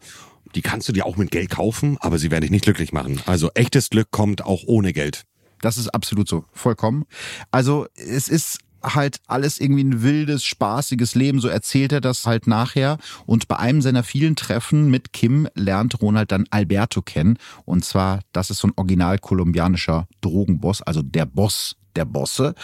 Die 0.54 0.60
kannst 0.60 0.88
du 0.88 0.92
dir 0.92 1.06
auch 1.06 1.16
mit 1.16 1.30
Geld 1.30 1.48
kaufen, 1.50 1.96
aber 2.00 2.18
sie 2.18 2.30
werden 2.30 2.42
dich 2.42 2.50
nicht 2.50 2.64
glücklich 2.64 2.92
machen. 2.92 3.20
Also 3.24 3.50
echtes 3.54 3.88
Glück 3.88 4.10
kommt 4.10 4.44
auch 4.44 4.64
ohne 4.66 4.92
Geld. 4.92 5.24
Das 5.60 5.76
ist 5.76 5.88
absolut 5.88 6.28
so, 6.28 6.44
vollkommen. 6.52 7.04
Also 7.50 7.86
es 7.94 8.28
ist 8.28 8.58
halt 8.82 9.20
alles 9.26 9.60
irgendwie 9.60 9.84
ein 9.84 10.02
wildes, 10.02 10.44
spaßiges 10.44 11.14
Leben, 11.14 11.40
so 11.40 11.48
erzählt 11.48 11.92
er 11.92 12.00
das 12.00 12.26
halt 12.26 12.46
nachher. 12.46 12.98
Und 13.26 13.48
bei 13.48 13.56
einem 13.56 13.82
seiner 13.82 14.02
vielen 14.02 14.36
Treffen 14.36 14.90
mit 14.90 15.12
Kim 15.12 15.48
lernt 15.54 16.00
Ronald 16.00 16.32
dann 16.32 16.46
Alberto 16.50 17.02
kennen. 17.02 17.38
Und 17.64 17.84
zwar, 17.84 18.20
das 18.32 18.50
ist 18.50 18.58
so 18.58 18.68
ein 18.68 18.74
original 18.76 19.18
kolumbianischer 19.18 20.06
Drogenboss, 20.20 20.82
also 20.82 21.02
der 21.02 21.26
Boss 21.26 21.76
der 21.96 22.04
Bosse. 22.04 22.54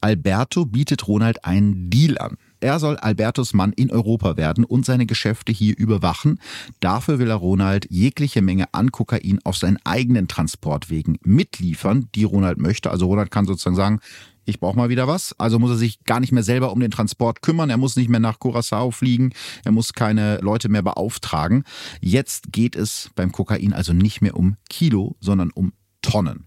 Alberto 0.00 0.66
bietet 0.66 1.08
Ronald 1.08 1.44
einen 1.44 1.88
Deal 1.88 2.18
an. 2.18 2.36
Er 2.62 2.78
soll 2.78 2.96
Albertos 2.96 3.54
Mann 3.54 3.72
in 3.72 3.90
Europa 3.90 4.36
werden 4.36 4.62
und 4.62 4.86
seine 4.86 5.04
Geschäfte 5.04 5.50
hier 5.50 5.76
überwachen. 5.76 6.38
Dafür 6.78 7.18
will 7.18 7.28
er 7.28 7.36
Ronald 7.36 7.88
jegliche 7.90 8.40
Menge 8.40 8.72
an 8.72 8.92
Kokain 8.92 9.40
auf 9.42 9.56
seinen 9.56 9.78
eigenen 9.84 10.28
Transportwegen 10.28 11.18
mitliefern, 11.24 12.08
die 12.14 12.22
Ronald 12.22 12.58
möchte. 12.58 12.92
Also 12.92 13.06
Ronald 13.06 13.32
kann 13.32 13.46
sozusagen 13.46 13.74
sagen, 13.74 14.00
ich 14.44 14.60
brauche 14.60 14.76
mal 14.76 14.88
wieder 14.88 15.08
was. 15.08 15.34
Also 15.40 15.58
muss 15.58 15.72
er 15.72 15.76
sich 15.76 16.04
gar 16.04 16.20
nicht 16.20 16.30
mehr 16.30 16.44
selber 16.44 16.70
um 16.70 16.78
den 16.78 16.92
Transport 16.92 17.42
kümmern. 17.42 17.68
Er 17.68 17.78
muss 17.78 17.96
nicht 17.96 18.08
mehr 18.08 18.20
nach 18.20 18.38
Curacao 18.38 18.92
fliegen. 18.92 19.32
Er 19.64 19.72
muss 19.72 19.92
keine 19.92 20.38
Leute 20.38 20.68
mehr 20.68 20.82
beauftragen. 20.82 21.64
Jetzt 22.00 22.52
geht 22.52 22.76
es 22.76 23.10
beim 23.16 23.32
Kokain 23.32 23.72
also 23.72 23.92
nicht 23.92 24.20
mehr 24.20 24.36
um 24.36 24.56
Kilo, 24.68 25.16
sondern 25.20 25.50
um 25.50 25.72
Tonnen. 26.00 26.46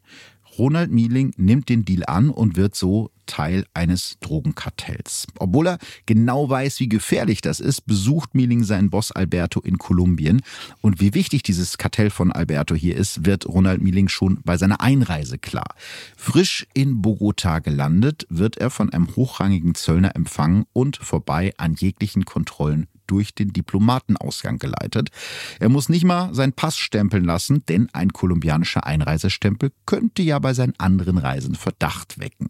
Ronald 0.57 0.91
Mieling 0.91 1.33
nimmt 1.35 1.67
den 1.67 1.83
Deal 1.83 2.03
an 2.05 2.29
und 2.29 2.55
wird 2.55 2.75
so 2.75 3.11
Teil 3.25 3.65
eines 3.73 4.17
Drogenkartells. 4.19 5.27
Obwohl 5.39 5.67
er 5.67 5.77
genau 6.05 6.49
weiß, 6.49 6.79
wie 6.79 6.89
gefährlich 6.89 7.41
das 7.41 7.59
ist, 7.59 7.85
besucht 7.85 8.35
Mieling 8.35 8.63
seinen 8.63 8.89
Boss 8.89 9.11
Alberto 9.11 9.59
in 9.61 9.77
Kolumbien. 9.77 10.41
Und 10.81 10.99
wie 10.99 11.13
wichtig 11.13 11.43
dieses 11.43 11.77
Kartell 11.77 12.09
von 12.09 12.31
Alberto 12.31 12.75
hier 12.75 12.95
ist, 12.95 13.25
wird 13.25 13.47
Ronald 13.47 13.81
Mieling 13.81 14.07
schon 14.07 14.39
bei 14.43 14.57
seiner 14.57 14.81
Einreise 14.81 15.37
klar. 15.37 15.75
Frisch 16.17 16.67
in 16.73 17.01
Bogota 17.01 17.59
gelandet, 17.59 18.25
wird 18.29 18.57
er 18.57 18.69
von 18.69 18.89
einem 18.91 19.15
hochrangigen 19.15 19.75
Zöllner 19.75 20.15
empfangen 20.15 20.65
und 20.73 20.97
vorbei 20.97 21.53
an 21.57 21.75
jeglichen 21.75 22.25
Kontrollen 22.25 22.87
durch 23.07 23.33
den 23.33 23.53
Diplomatenausgang 23.53 24.57
geleitet. 24.57 25.09
Er 25.59 25.69
muss 25.69 25.89
nicht 25.89 26.05
mal 26.05 26.33
seinen 26.33 26.53
Pass 26.53 26.77
stempeln 26.77 27.23
lassen, 27.23 27.63
denn 27.67 27.89
ein 27.93 28.13
kolumbianischer 28.13 28.85
Einreisestempel 28.85 29.71
könnte 29.85 30.21
ja 30.21 30.39
bei 30.39 30.53
seinen 30.53 30.73
anderen 30.77 31.17
Reisen 31.17 31.55
Verdacht 31.55 32.19
wecken. 32.19 32.49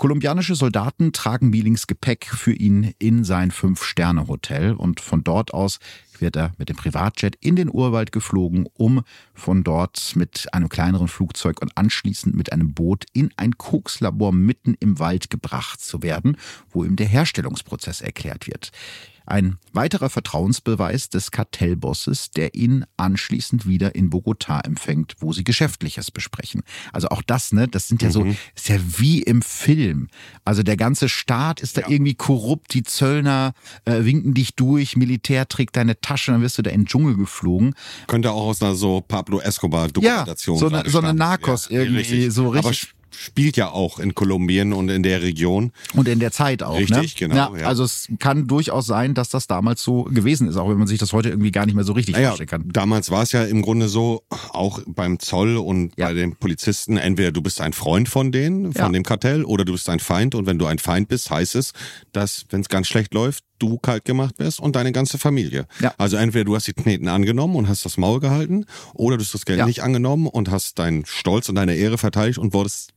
Kolumbianische 0.00 0.54
Soldaten 0.54 1.12
tragen 1.12 1.50
Mielings 1.50 1.86
Gepäck 1.86 2.24
für 2.24 2.54
ihn 2.54 2.94
in 2.98 3.22
sein 3.22 3.50
Fünf-Sterne-Hotel 3.50 4.72
und 4.72 4.98
von 4.98 5.22
dort 5.22 5.52
aus 5.52 5.78
wird 6.18 6.36
er 6.36 6.54
mit 6.56 6.70
dem 6.70 6.76
Privatjet 6.76 7.36
in 7.42 7.54
den 7.54 7.68
Urwald 7.70 8.10
geflogen, 8.10 8.66
um 8.72 9.02
von 9.34 9.62
dort 9.62 10.12
mit 10.16 10.48
einem 10.54 10.70
kleineren 10.70 11.06
Flugzeug 11.06 11.60
und 11.60 11.76
anschließend 11.76 12.34
mit 12.34 12.50
einem 12.50 12.72
Boot 12.72 13.04
in 13.12 13.28
ein 13.36 13.58
Kokslabor 13.58 14.32
mitten 14.32 14.74
im 14.80 14.98
Wald 14.98 15.28
gebracht 15.28 15.82
zu 15.82 16.02
werden, 16.02 16.38
wo 16.70 16.82
ihm 16.82 16.96
der 16.96 17.06
Herstellungsprozess 17.06 18.00
erklärt 18.00 18.46
wird. 18.46 18.72
Ein 19.30 19.58
weiterer 19.72 20.10
Vertrauensbeweis 20.10 21.08
des 21.08 21.30
Kartellbosses, 21.30 22.32
der 22.32 22.54
ihn 22.56 22.84
anschließend 22.96 23.64
wieder 23.66 23.94
in 23.94 24.10
Bogotá 24.10 24.64
empfängt, 24.64 25.14
wo 25.20 25.32
sie 25.32 25.44
Geschäftliches 25.44 26.10
besprechen. 26.10 26.62
Also 26.92 27.08
auch 27.10 27.22
das, 27.22 27.52
ne, 27.52 27.68
das 27.68 27.86
sind 27.86 28.02
ja 28.02 28.10
so, 28.10 28.24
ist 28.56 28.68
ja 28.68 28.76
wie 28.98 29.22
im 29.22 29.42
Film. 29.42 30.08
Also 30.44 30.64
der 30.64 30.76
ganze 30.76 31.08
Staat 31.08 31.60
ist 31.60 31.76
da 31.76 31.82
irgendwie 31.86 32.14
korrupt, 32.14 32.74
die 32.74 32.82
Zöllner 32.82 33.52
äh, 33.84 34.04
winken 34.04 34.34
dich 34.34 34.56
durch, 34.56 34.96
Militär 34.96 35.46
trägt 35.46 35.76
deine 35.76 36.00
Tasche, 36.00 36.32
dann 36.32 36.42
wirst 36.42 36.58
du 36.58 36.62
da 36.62 36.70
in 36.70 36.80
den 36.82 36.86
Dschungel 36.86 37.16
geflogen. 37.16 37.74
Könnte 38.08 38.32
auch 38.32 38.46
aus 38.48 38.60
einer 38.62 38.74
so 38.74 39.00
Pablo 39.00 39.40
Escobar 39.40 39.86
Dokumentation 39.88 40.56
Ja, 40.56 40.60
so 40.60 40.66
eine- 40.74 40.90
so 40.90 40.98
eine. 40.98 41.14
Narcos 41.14 41.68
irgendwie, 41.68 42.30
so 42.30 42.46
Aber 42.46 42.54
richtig- 42.70 42.80
sp- 42.90 42.99
spielt 43.10 43.56
ja 43.56 43.70
auch 43.70 43.98
in 43.98 44.14
Kolumbien 44.14 44.72
und 44.72 44.88
in 44.88 45.02
der 45.02 45.22
Region. 45.22 45.72
Und 45.94 46.08
in 46.08 46.18
der 46.20 46.32
Zeit 46.32 46.62
auch. 46.62 46.76
Richtig, 46.78 47.20
ne? 47.20 47.28
genau, 47.28 47.54
Ja, 47.54 47.60
ja. 47.62 47.66
Also 47.66 47.84
es 47.84 48.08
kann 48.18 48.46
durchaus 48.46 48.86
sein, 48.86 49.14
dass 49.14 49.28
das 49.28 49.46
damals 49.46 49.82
so 49.82 50.04
gewesen 50.04 50.48
ist, 50.48 50.56
auch 50.56 50.68
wenn 50.70 50.78
man 50.78 50.86
sich 50.86 50.98
das 50.98 51.12
heute 51.12 51.28
irgendwie 51.30 51.50
gar 51.50 51.66
nicht 51.66 51.74
mehr 51.74 51.84
so 51.84 51.92
richtig 51.92 52.14
Naja, 52.14 52.28
vorstellen 52.28 52.48
kann. 52.48 52.68
damals 52.72 53.10
war 53.10 53.22
es 53.22 53.32
ja 53.32 53.44
im 53.44 53.62
Grunde 53.62 53.88
so, 53.88 54.22
auch 54.52 54.80
beim 54.86 55.18
Zoll 55.18 55.56
und 55.56 55.92
Ja. 55.96 56.06
bei 56.08 56.14
den 56.14 56.36
Polizisten, 56.36 56.96
entweder 56.96 57.32
du 57.32 57.42
bist 57.42 57.60
ein 57.60 57.72
Freund 57.72 58.08
von 58.08 58.32
denen, 58.32 58.72
von 58.72 58.92
dem 58.92 59.02
Kartell, 59.02 59.44
oder 59.44 59.64
du 59.64 59.72
bist 59.72 59.88
ein 59.88 60.00
Feind. 60.00 60.34
Und 60.34 60.46
wenn 60.46 60.58
du 60.58 60.66
ein 60.66 60.78
Feind 60.78 61.08
bist, 61.08 61.30
heißt 61.30 61.54
es, 61.56 61.72
dass, 62.12 62.44
wenn 62.50 62.60
es 62.60 62.68
ganz 62.68 62.88
schlecht 62.88 63.14
läuft, 63.14 63.44
du 63.60 63.78
kalt 63.78 64.04
gemacht 64.04 64.38
wirst 64.38 64.58
und 64.58 64.74
deine 64.74 64.90
ganze 64.90 65.18
Familie. 65.18 65.66
Ja. 65.80 65.94
Also 65.98 66.16
entweder 66.16 66.44
du 66.46 66.56
hast 66.56 66.66
die 66.66 66.72
Kneten 66.72 67.06
angenommen 67.08 67.54
und 67.54 67.68
hast 67.68 67.84
das 67.84 67.96
Maul 67.96 68.18
gehalten, 68.18 68.66
oder 68.94 69.16
du 69.16 69.22
hast 69.22 69.34
das 69.34 69.44
Geld 69.44 69.60
Ja. 69.60 69.66
nicht 69.66 69.82
angenommen 69.82 70.26
und 70.26 70.50
hast 70.50 70.78
deinen 70.78 71.06
Stolz 71.06 71.48
und 71.48 71.54
deine 71.54 71.74
Ehre 71.76 71.98
verteidigt 71.98 72.38
und 72.38 72.52
wurdest 72.52 72.90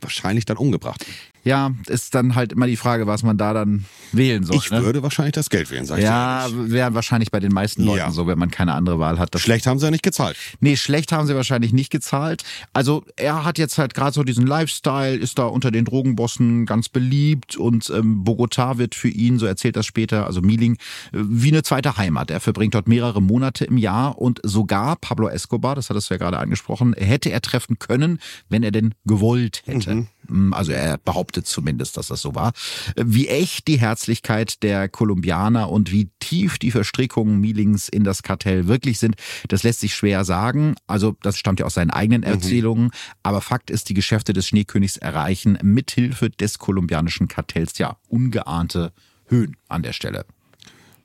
wahrscheinlich 0.00 0.44
dann 0.44 0.56
umgebracht. 0.56 1.06
Ja, 1.44 1.72
ist 1.88 2.14
dann 2.14 2.34
halt 2.34 2.52
immer 2.52 2.66
die 2.66 2.76
Frage, 2.76 3.06
was 3.06 3.22
man 3.22 3.36
da 3.36 3.52
dann 3.52 3.84
wählen 4.12 4.44
soll. 4.44 4.56
Ich 4.56 4.70
ne? 4.70 4.84
würde 4.84 5.02
wahrscheinlich 5.02 5.32
das 5.32 5.50
Geld 5.50 5.70
wählen, 5.70 5.84
sag 5.84 5.98
ich 5.98 6.04
Ja, 6.04 6.46
wäre 6.52 6.94
wahrscheinlich 6.94 7.30
bei 7.30 7.40
den 7.40 7.52
meisten 7.52 7.82
Leuten 7.82 7.98
Ja. 7.98 8.10
so, 8.10 8.26
wenn 8.26 8.38
man 8.38 8.50
keine 8.50 8.74
andere 8.74 8.98
Wahl 8.98 9.18
hat. 9.18 9.36
Schlecht 9.40 9.66
haben 9.66 9.78
sie 9.78 9.86
ja 9.86 9.90
nicht 9.90 10.02
gezahlt. 10.04 10.36
Nee, 10.60 10.76
schlecht 10.76 11.10
haben 11.10 11.26
sie 11.26 11.34
wahrscheinlich 11.34 11.72
nicht 11.72 11.90
gezahlt. 11.90 12.44
Also 12.72 13.04
er 13.16 13.44
hat 13.44 13.58
jetzt 13.58 13.78
halt 13.78 13.94
gerade 13.94 14.12
so 14.12 14.22
diesen 14.22 14.46
Lifestyle, 14.46 15.16
ist 15.16 15.38
da 15.38 15.46
unter 15.46 15.70
den 15.70 15.84
Drogenbossen 15.84 16.66
ganz 16.66 16.88
beliebt 16.88 17.56
und 17.56 17.90
ähm, 17.90 18.22
Bogotá 18.24 18.78
wird 18.78 18.94
für 18.94 19.08
ihn, 19.08 19.38
so 19.38 19.46
erzählt 19.46 19.76
das 19.76 19.86
später, 19.86 20.26
also 20.26 20.42
Mieling, 20.42 20.74
äh, 20.74 20.78
wie 21.12 21.50
eine 21.50 21.62
zweite 21.62 21.96
Heimat. 21.96 22.30
Er 22.30 22.40
verbringt 22.40 22.74
dort 22.74 22.86
mehrere 22.86 23.20
Monate 23.20 23.64
im 23.64 23.78
Jahr 23.78 24.18
und 24.18 24.40
sogar 24.44 24.96
Pablo 24.96 25.28
Escobar, 25.28 25.74
das 25.74 25.90
hattest 25.90 26.10
du 26.10 26.14
ja 26.14 26.18
gerade 26.18 26.38
angesprochen, 26.38 26.94
hätte 26.94 27.30
er 27.30 27.40
treffen 27.40 27.78
können, 27.78 28.18
wenn 28.48 28.62
er 28.62 28.70
denn 28.70 28.94
gewollt 29.04 29.62
hätte. 29.66 30.06
Mm, 30.28 30.52
Also 30.52 30.72
er 30.72 30.98
behauptet 30.98 31.31
zumindest, 31.42 31.96
dass 31.96 32.08
das 32.08 32.20
so 32.20 32.34
war. 32.34 32.52
Wie 32.96 33.28
echt 33.28 33.66
die 33.68 33.80
Herzlichkeit 33.80 34.62
der 34.62 34.88
Kolumbianer 34.90 35.70
und 35.70 35.90
wie 35.90 36.10
tief 36.20 36.58
die 36.58 36.70
Verstrickungen 36.70 37.40
Mielings 37.40 37.88
in 37.88 38.04
das 38.04 38.22
Kartell 38.22 38.66
wirklich 38.66 38.98
sind, 38.98 39.16
das 39.48 39.62
lässt 39.62 39.80
sich 39.80 39.94
schwer 39.94 40.24
sagen. 40.24 40.74
Also 40.86 41.16
das 41.22 41.38
stammt 41.38 41.60
ja 41.60 41.66
aus 41.66 41.74
seinen 41.74 41.90
eigenen 41.90 42.22
Erzählungen. 42.22 42.90
Aber 43.22 43.40
Fakt 43.40 43.70
ist, 43.70 43.88
die 43.88 43.94
Geschäfte 43.94 44.34
des 44.34 44.46
Schneekönigs 44.48 44.98
erreichen 44.98 45.58
mithilfe 45.62 46.28
des 46.28 46.58
kolumbianischen 46.58 47.28
Kartells 47.28 47.78
ja 47.78 47.96
ungeahnte 48.08 48.92
Höhen 49.28 49.56
an 49.68 49.82
der 49.82 49.92
Stelle. 49.94 50.26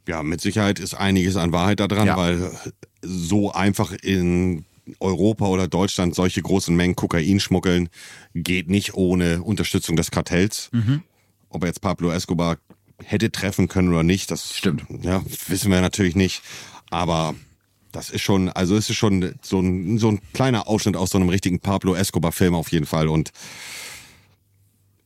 Ja, 0.08 0.24
mit 0.24 0.42
Sicherheit 0.42 0.80
ist 0.80 0.94
einiges 0.94 1.36
an 1.36 1.52
Wahrheit 1.52 1.80
da 1.80 1.88
dran, 1.88 2.08
Ja. 2.08 2.18
weil 2.18 2.52
so 3.02 3.52
einfach 3.52 3.92
in 3.92 4.66
Europa 5.00 5.48
oder 5.48 5.68
Deutschland 5.68 6.16
solche 6.16 6.42
großen 6.42 6.76
Mengen 6.76 6.96
Kokain 6.96 7.40
schmuggeln 7.40 7.90
geht 8.34 8.70
nicht 8.70 8.94
ohne 8.94 9.44
Unterstützung 9.44 9.96
des 9.96 10.12
Kartells. 10.12 10.70
Mhm. 10.72 11.04
Ob 11.50 11.64
er 11.64 11.68
jetzt 11.68 11.82
Pablo 11.82 12.12
Escobar 12.12 12.58
hätte 13.04 13.32
treffen 13.32 13.68
können 13.68 13.90
oder 13.90 14.04
nicht, 14.04 14.32
das 14.32 14.56
Stimmt. 14.56 14.86
Ja, 15.02 15.24
wissen 15.48 15.72
wir 15.72 15.82
natürlich 15.82 16.16
nicht. 16.16 16.42
Aber 16.90 17.36
das 17.92 18.10
ist 18.10 18.22
schon, 18.22 18.50
also 18.50 18.76
es 18.76 18.90
ist 18.90 18.96
schon 18.96 19.36
so 19.42 19.60
ein, 19.60 19.98
so 19.98 20.10
ein 20.10 20.22
kleiner 20.34 20.68
Ausschnitt 20.68 20.96
aus 20.96 21.12
so 21.12 21.18
einem 21.18 21.30
richtigen 21.30 21.60
Pablo 21.60 21.96
Escobar-Film 21.96 22.56
auf 22.56 22.72
jeden 22.72 22.86
Fall. 22.86 23.08
Und 23.08 23.32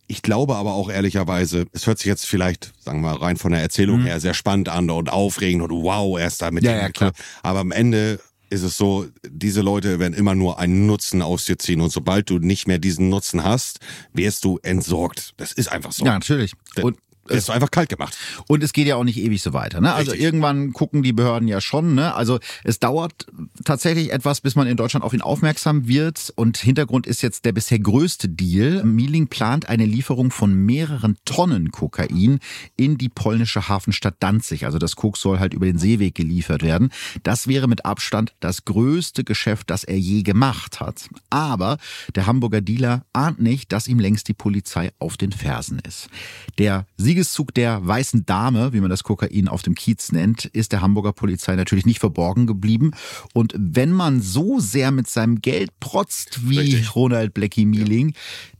ich 0.07 0.21
glaube 0.21 0.55
aber 0.55 0.73
auch 0.73 0.89
ehrlicherweise, 0.89 1.65
es 1.71 1.87
hört 1.87 1.99
sich 1.99 2.07
jetzt 2.07 2.25
vielleicht, 2.25 2.73
sagen 2.79 3.01
wir 3.01 3.11
mal, 3.11 3.17
rein 3.17 3.37
von 3.37 3.51
der 3.51 3.61
Erzählung 3.61 4.01
her 4.01 4.19
sehr 4.19 4.33
spannend 4.33 4.67
an 4.67 4.89
und 4.89 5.09
aufregend 5.09 5.63
und 5.63 5.71
wow, 5.71 6.19
er 6.19 6.27
ist 6.27 6.41
da 6.41 6.51
mit 6.51 6.63
Mhm. 6.63 6.69
Ja, 6.69 6.75
ja, 6.77 6.89
klar. 6.89 7.13
Aber 7.43 7.59
am 7.59 7.71
Ende 7.71 8.19
ist 8.51 8.63
es 8.63 8.77
so, 8.77 9.07
diese 9.27 9.61
Leute 9.61 9.99
werden 9.99 10.13
immer 10.13 10.35
nur 10.35 10.59
einen 10.59 10.85
Nutzen 10.85 11.21
aus 11.21 11.45
dir 11.45 11.57
ziehen. 11.57 11.81
Und 11.81 11.91
sobald 11.91 12.29
du 12.29 12.37
nicht 12.37 12.67
mehr 12.67 12.79
diesen 12.79 13.09
Nutzen 13.09 13.43
hast, 13.43 13.79
wirst 14.13 14.43
du 14.43 14.59
entsorgt. 14.61 15.33
Das 15.37 15.53
ist 15.53 15.71
einfach 15.71 15.93
so. 15.93 16.05
Ja, 16.05 16.13
natürlich. 16.13 16.53
Und 16.81 16.97
wirst 17.25 17.49
du 17.49 17.53
einfach 17.53 17.71
kalt 17.71 17.89
gemacht. 17.89 18.17
Und 18.47 18.63
es 18.63 18.73
geht 18.73 18.87
ja 18.87 18.95
auch 18.95 19.03
nicht 19.03 19.17
ewig 19.17 19.41
so 19.41 19.53
weiter. 19.53 19.81
Ne? 19.81 19.93
Also 19.93 20.11
Richtig. 20.11 20.25
irgendwann 20.25 20.73
gucken 20.73 21.03
die 21.03 21.13
Behörden 21.13 21.47
ja 21.47 21.61
schon. 21.61 21.95
Ne? 21.95 22.13
Also 22.13 22.39
es 22.63 22.79
dauert 22.79 23.27
tatsächlich 23.63 24.11
etwas, 24.11 24.41
bis 24.41 24.55
man 24.55 24.67
in 24.67 24.77
Deutschland 24.77 25.03
auf 25.03 25.13
ihn 25.13 25.21
aufmerksam 25.21 25.87
wird. 25.87 26.33
Und 26.35 26.57
Hintergrund 26.57 27.07
ist 27.07 27.21
jetzt 27.21 27.45
der 27.45 27.51
bisher 27.51 27.79
größte 27.79 28.29
Deal. 28.29 28.83
Mieling 28.83 29.27
plant 29.27 29.69
eine 29.69 29.85
Lieferung 29.85 30.31
von 30.31 30.53
mehreren 30.53 31.17
Tonnen 31.25 31.71
Kokain 31.71 32.39
in 32.75 32.97
die 32.97 33.09
polnische 33.09 33.67
Hafenstadt 33.67 34.15
Danzig. 34.19 34.65
Also 34.65 34.77
das 34.77 34.95
Koks 34.95 35.21
soll 35.21 35.39
halt 35.39 35.53
über 35.53 35.65
den 35.65 35.77
Seeweg 35.77 36.15
geliefert 36.15 36.63
werden. 36.63 36.91
Das 37.23 37.47
wäre 37.47 37.67
mit 37.67 37.85
Abstand 37.85 38.33
das 38.39 38.65
größte 38.65 39.23
Geschäft, 39.23 39.69
das 39.69 39.83
er 39.83 39.97
je 39.97 40.23
gemacht 40.23 40.79
hat. 40.79 41.07
Aber 41.29 41.77
der 42.15 42.25
Hamburger 42.25 42.61
Dealer 42.61 43.05
ahnt 43.13 43.41
nicht, 43.41 43.71
dass 43.71 43.87
ihm 43.87 43.99
längst 43.99 44.27
die 44.27 44.33
Polizei 44.33 44.91
auf 44.99 45.17
den 45.17 45.31
Fersen 45.31 45.79
ist. 45.79 46.09
Der 46.57 46.85
Siegeszug 47.11 47.53
der 47.53 47.85
weißen 47.85 48.25
Dame, 48.25 48.71
wie 48.71 48.79
man 48.79 48.89
das 48.89 49.03
Kokain 49.03 49.49
auf 49.49 49.63
dem 49.63 49.75
Kiez 49.75 50.13
nennt, 50.13 50.45
ist 50.45 50.71
der 50.71 50.79
Hamburger 50.79 51.11
Polizei 51.11 51.57
natürlich 51.57 51.85
nicht 51.85 51.99
verborgen 51.99 52.47
geblieben. 52.47 52.91
Und 53.33 53.53
wenn 53.57 53.91
man 53.91 54.21
so 54.21 54.61
sehr 54.61 54.91
mit 54.91 55.09
seinem 55.09 55.41
Geld 55.41 55.77
protzt 55.81 56.49
wie 56.49 56.59
Richtig. 56.59 56.95
Ronald 56.95 57.33
Blackie 57.33 57.65
Mieling, 57.65 58.13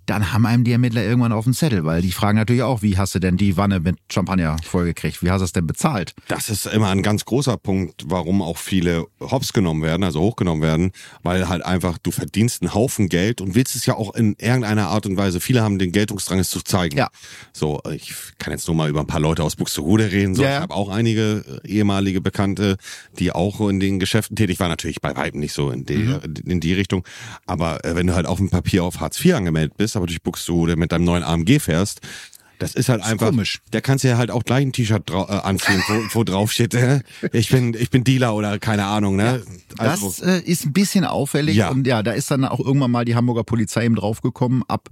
dann 0.06 0.34
haben 0.34 0.46
einem 0.46 0.64
die 0.64 0.72
Ermittler 0.72 1.04
irgendwann 1.04 1.32
auf 1.32 1.44
den 1.46 1.54
Zettel, 1.54 1.86
weil 1.86 2.02
die 2.02 2.12
fragen 2.12 2.38
natürlich 2.38 2.64
auch, 2.64 2.82
wie 2.82 2.98
hast 2.98 3.16
du 3.16 3.20
denn 3.20 3.38
die 3.38 3.56
Wanne 3.58 3.80
mit 3.80 3.98
Champagner 4.12 4.58
vollgekriegt? 4.64 5.24
Wie 5.24 5.30
hast 5.32 5.40
du 5.42 5.46
es 5.46 5.52
denn 5.54 5.68
bezahlt? 5.68 6.14
Das 6.28 6.50
ist 6.50 6.66
immer 6.66 6.90
ein 6.90 7.04
ganz 7.04 7.26
großer 7.26 7.58
Punkt, 7.58 8.04
warum 8.08 8.42
auch 8.42 8.58
viele 8.58 9.06
hops 9.20 9.54
genommen 9.54 9.84
werden, 9.84 10.04
also 10.04 10.20
hochgenommen 10.22 10.62
werden, 10.62 10.92
weil 11.24 11.48
halt 11.48 11.64
einfach 11.64 11.98
du 12.00 12.12
verdienst 12.12 12.62
einen 12.62 12.74
Haufen 12.74 13.10
Geld 13.10 13.42
und 13.42 13.56
willst 13.56 13.76
es 13.76 13.86
ja 13.86 13.96
auch 13.96 14.14
in 14.16 14.36
irgendeiner 14.40 14.88
Art 14.88 15.06
und 15.06 15.18
Weise. 15.18 15.40
Viele 15.40 15.62
haben 15.62 15.80
den 15.80 15.92
Geltungsdrang, 15.92 16.40
es 16.40 16.50
zu 16.50 16.62
zeigen. 16.62 16.98
Ja. 16.98 17.10
So, 17.54 17.80
ich 17.94 18.14
kann 18.40 18.52
jetzt 18.54 18.68
nur 18.68 18.76
mal 18.76 18.90
über 18.90 19.00
ein 19.02 19.08
paar 19.08 19.20
Leute 19.20 19.44
aus 19.44 19.56
Buxtehude 19.56 20.12
reden. 20.12 20.36
So, 20.36 20.44
Ja, 20.44 20.56
ich 20.58 20.62
habe 20.62 20.74
auch 20.74 20.90
einige 20.90 21.62
äh, 21.64 21.68
ehemalige 21.68 22.22
Bekannte, 22.22 22.78
die 23.20 23.32
auch 23.32 23.62
in 23.70 23.80
den 23.80 24.00
Geschäften 24.00 24.36
tätig 24.36 24.60
waren. 24.60 24.70
Natürlich 24.70 25.02
bei 25.02 25.16
weitem 25.16 25.40
nicht 25.40 25.54
so 25.54 25.70
in 25.72 25.86
die, 25.86 25.96
Mhm. 25.98 26.20
in 26.46 26.60
die 26.60 26.74
Richtung. 26.74 27.06
Aber 27.46 27.86
äh, 27.86 27.96
wenn 27.96 28.08
du 28.08 28.16
halt 28.16 28.26
auf 28.26 28.38
dem 28.38 28.50
Papier 28.50 28.84
auf 28.84 29.00
Hartz 29.00 29.24
IV 29.24 29.36
angemeldet 29.36 29.78
bist, 29.78 29.96
aber 30.02 30.08
durch 30.08 30.24
Buxtehude 30.24 30.76
mit 30.78 30.92
deinem 30.92 31.06
neuen 31.06 31.24
AMG 31.24 31.60
fährst, 31.60 32.02
das 32.62 32.76
ist 32.76 32.90
halt 32.90 33.02
einfach. 33.04 33.30
komisch. 33.30 33.62
Der 33.74 33.82
kannst 33.82 34.04
ja 34.04 34.18
halt 34.18 34.32
auch 34.32 34.44
gleich 34.44 34.62
ein 34.66 34.72
T-Shirt 34.72 35.10
äh, 35.10 35.14
anziehen, 35.14 35.82
wo, 35.88 36.20
wo 36.20 36.24
drauf 36.24 36.52
steht, 36.52 36.74
äh, 36.74 37.02
ich 37.32 37.50
bin, 37.50 37.74
ich 37.74 37.90
bin 37.90 38.04
Dealer 38.04 38.36
oder 38.36 38.60
keine 38.60 38.86
Ahnung, 38.86 39.16
ne? 39.16 39.42
Also, 39.78 40.08
Das 40.08 40.20
äh, 40.20 40.40
ist 40.42 40.66
ein 40.66 40.74
bisschen 40.74 41.06
auffällig 41.06 41.56
Ja. 41.56 41.70
und 41.70 41.88
ja, 41.88 42.04
da 42.04 42.12
ist 42.12 42.30
dann 42.32 42.46
auch 42.46 42.60
irgendwann 42.60 42.92
mal 42.92 43.06
die 43.06 43.16
Hamburger 43.16 43.44
Polizei 43.44 43.86
eben 43.86 43.96
draufgekommen. 43.96 44.64
Ab 44.68 44.90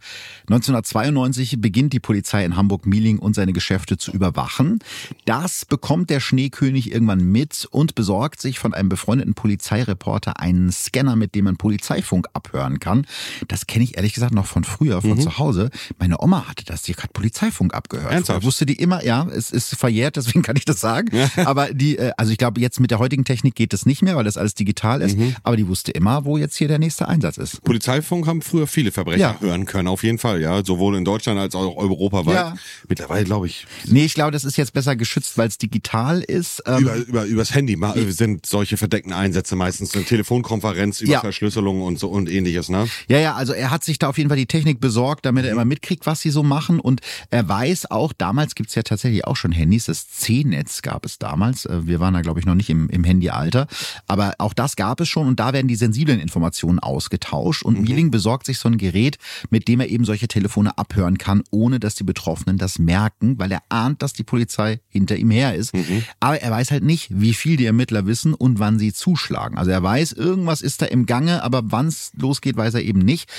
1992 0.50 1.62
beginnt 1.62 1.94
die 1.94 2.00
Polizei 2.00 2.44
in 2.46 2.56
Hamburg-Mieling 2.56 3.20
und 3.20 3.36
seine 3.36 3.54
Geschäfte 3.54 3.98
zu 3.98 4.12
überwachen. 4.12 4.80
Das 5.26 5.66
bekommt 5.66 6.10
der 6.10 6.20
Schneekönig 6.20 6.92
irgendwann 6.92 7.24
mit 7.24 7.68
und 7.72 7.96
besorgt 7.96 8.42
sich 8.42 8.60
von 8.60 8.74
einem 8.74 8.90
befreundeten 8.90 9.34
Polizeireporter 9.36 10.40
einen 10.40 10.72
Scanner, 10.72 11.16
mit 11.16 11.36
dem 11.36 11.46
man 11.46 11.58
Polizeifunk 11.58 12.28
abhören 12.34 12.80
kann. 12.80 13.06
Das 13.48 13.68
kenne 13.68 13.84
ich 13.84 13.96
ehrlich 13.98 14.14
gesagt 14.14 14.34
noch 14.34 14.46
von 14.46 14.64
früher, 14.64 15.02
von 15.02 15.20
zu 15.20 15.38
Hause. 15.38 15.70
Meine 16.00 16.20
Oma 16.22 16.48
hatte 16.48 16.66
das, 16.66 16.84
die 16.84 16.94
hat 16.96 17.14
Polizeifunk 17.14 17.59
abgehört. 17.70 18.12
Ernsthaft? 18.12 18.44
Wusste 18.44 18.66
die 18.66 18.74
immer, 18.76 19.04
ja, 19.04 19.28
es 19.28 19.52
ist 19.52 19.76
verjährt, 19.76 20.16
deswegen 20.16 20.42
kann 20.42 20.56
ich 20.56 20.66
das 20.66 20.80
sagen. 20.80 21.10
Aber 21.46 21.74
die, 21.74 21.98
äh, 21.98 22.12
also 22.18 22.32
ich 22.32 22.38
glaube, 22.38 22.60
jetzt 22.62 22.80
mit 22.80 22.92
der 22.92 23.00
heutigen 23.00 23.26
Technik 23.26 23.56
geht 23.56 23.74
das 23.74 23.86
nicht 23.86 24.02
mehr, 24.02 24.16
weil 24.16 24.24
das 24.24 24.38
alles 24.38 24.56
digital 24.56 25.02
ist. 25.02 25.18
Aber 25.44 25.56
die 25.58 25.68
wusste 25.68 25.92
immer, 25.92 26.26
wo 26.26 26.38
jetzt 26.38 26.56
hier 26.58 26.68
der 26.68 26.80
nächste 26.80 27.08
Einsatz 27.08 27.38
ist. 27.38 27.62
Polizeifunk 27.64 28.28
haben 28.28 28.42
früher 28.42 28.68
viele 28.68 28.92
Verbrecher 28.92 29.20
Ja. 29.20 29.38
hören 29.42 29.66
können, 29.66 29.88
auf 29.88 30.04
jeden 30.04 30.18
Fall, 30.18 30.42
ja. 30.42 30.64
Sowohl 30.64 30.96
in 30.96 31.06
Deutschland 31.06 31.40
als 31.40 31.56
auch 31.56 31.76
europaweit. 31.78 32.36
Ja. 32.36 32.56
Mittlerweile, 32.88 33.26
glaube 33.26 33.48
ich, 33.48 33.66
Nee, 33.86 34.06
ich 34.06 34.14
glaube, 34.14 34.32
das 34.32 34.44
ist 34.46 34.58
jetzt 34.58 34.74
besser 34.74 34.96
geschützt, 34.96 35.38
weil 35.38 35.48
es 35.48 35.58
digital 35.58 36.22
ist. 36.22 36.64
Ähm, 36.66 36.80
über, 36.84 36.96
über, 36.96 37.26
übers 37.26 37.54
Handy 37.54 37.78
sind 38.10 38.46
solche 38.46 38.78
verdeckten 38.78 39.14
Einsätze 39.14 39.56
meistens 39.56 39.94
eine 39.96 40.06
Telefonkonferenz 40.06 41.02
über 41.02 41.14
Ja. 41.14 41.20
Verschlüsselung 41.22 41.82
und 41.82 42.00
so 42.00 42.10
und 42.10 42.30
ähnliches, 42.30 42.70
ne? 42.70 42.88
Ja, 43.08 43.20
ja, 43.20 43.36
also 43.36 43.54
er 43.54 43.72
hat 43.72 43.84
sich 43.84 44.00
da 44.00 44.10
auf 44.10 44.18
jeden 44.18 44.30
Fall 44.30 44.38
die 44.38 44.46
Technik 44.46 44.80
besorgt, 44.80 45.26
damit 45.26 45.46
er 45.46 45.52
immer 45.52 45.66
mitkriegt, 45.66 46.06
was 46.06 46.22
sie 46.22 46.30
so 46.30 46.44
machen. 46.44 46.80
Und 46.80 47.02
er 47.30 47.49
weiß 47.50 47.92
auch, 47.92 48.14
damals 48.14 48.56
gibt's 48.56 48.76
ja 48.76 48.84
tatsächlich 48.84 49.26
auch 49.26 49.36
schon 49.36 49.52
Handys. 49.52 49.86
Das 49.86 50.08
C-Netz 50.10 50.82
gab 50.82 51.06
es 51.06 51.18
damals. 51.20 51.66
Äh, 51.66 51.86
Wir 51.88 52.00
waren 52.00 52.14
da, 52.14 52.22
glaube 52.22 52.40
ich, 52.40 52.46
noch 52.46 52.56
nicht 52.56 52.70
im, 52.70 52.88
im 52.90 53.04
Handyalter. 53.04 53.68
Aber 54.08 54.36
auch 54.38 54.54
das 54.54 54.76
gab 54.76 55.02
es 55.02 55.10
schon 55.10 55.28
und 55.28 55.40
da 55.40 55.52
werden 55.52 55.68
die 55.68 55.76
sensiblen 55.76 56.20
Informationen 56.20 56.80
ausgetauscht. 56.80 57.64
Und 57.64 57.82
Mieling 57.82 58.12
besorgt 58.12 58.46
sich 58.46 58.60
so 58.60 58.70
ein 58.70 58.78
Gerät, 58.78 59.18
mit 59.50 59.68
dem 59.68 59.80
er 59.80 59.90
eben 59.90 60.06
solche 60.06 60.28
Telefone 60.28 60.78
abhören 60.78 61.18
kann, 61.18 61.44
ohne 61.52 61.80
dass 61.80 61.96
die 61.96 62.04
Betroffenen 62.04 62.58
das 62.58 62.80
merken, 62.80 63.40
weil 63.40 63.52
er 63.52 63.64
ahnt, 63.70 64.02
dass 64.02 64.14
die 64.14 64.24
Polizei 64.24 64.80
hinter 64.88 65.18
ihm 65.18 65.32
her 65.32 65.56
ist. 65.56 65.74
Aber 66.20 66.40
er 66.42 66.52
weiß 66.52 66.72
halt 66.72 66.84
nicht, 66.84 67.10
wie 67.10 67.34
viel 67.34 67.58
die 67.58 67.66
Ermittler 67.66 68.06
wissen 68.06 68.34
und 68.34 68.60
wann 68.60 68.78
sie 68.80 68.94
zuschlagen. 68.94 69.58
Also 69.58 69.72
er 69.72 69.82
weiß, 69.82 70.14
irgendwas 70.14 70.62
ist 70.62 70.82
da 70.82 70.86
im 70.86 71.06
Gange, 71.06 71.44
aber 71.44 71.64
wann 71.66 71.88
es 71.88 72.12
losgeht, 72.16 72.56
weiß 72.58 72.76
er 72.76 72.84
eben 72.84 73.00
nicht. 73.00 73.30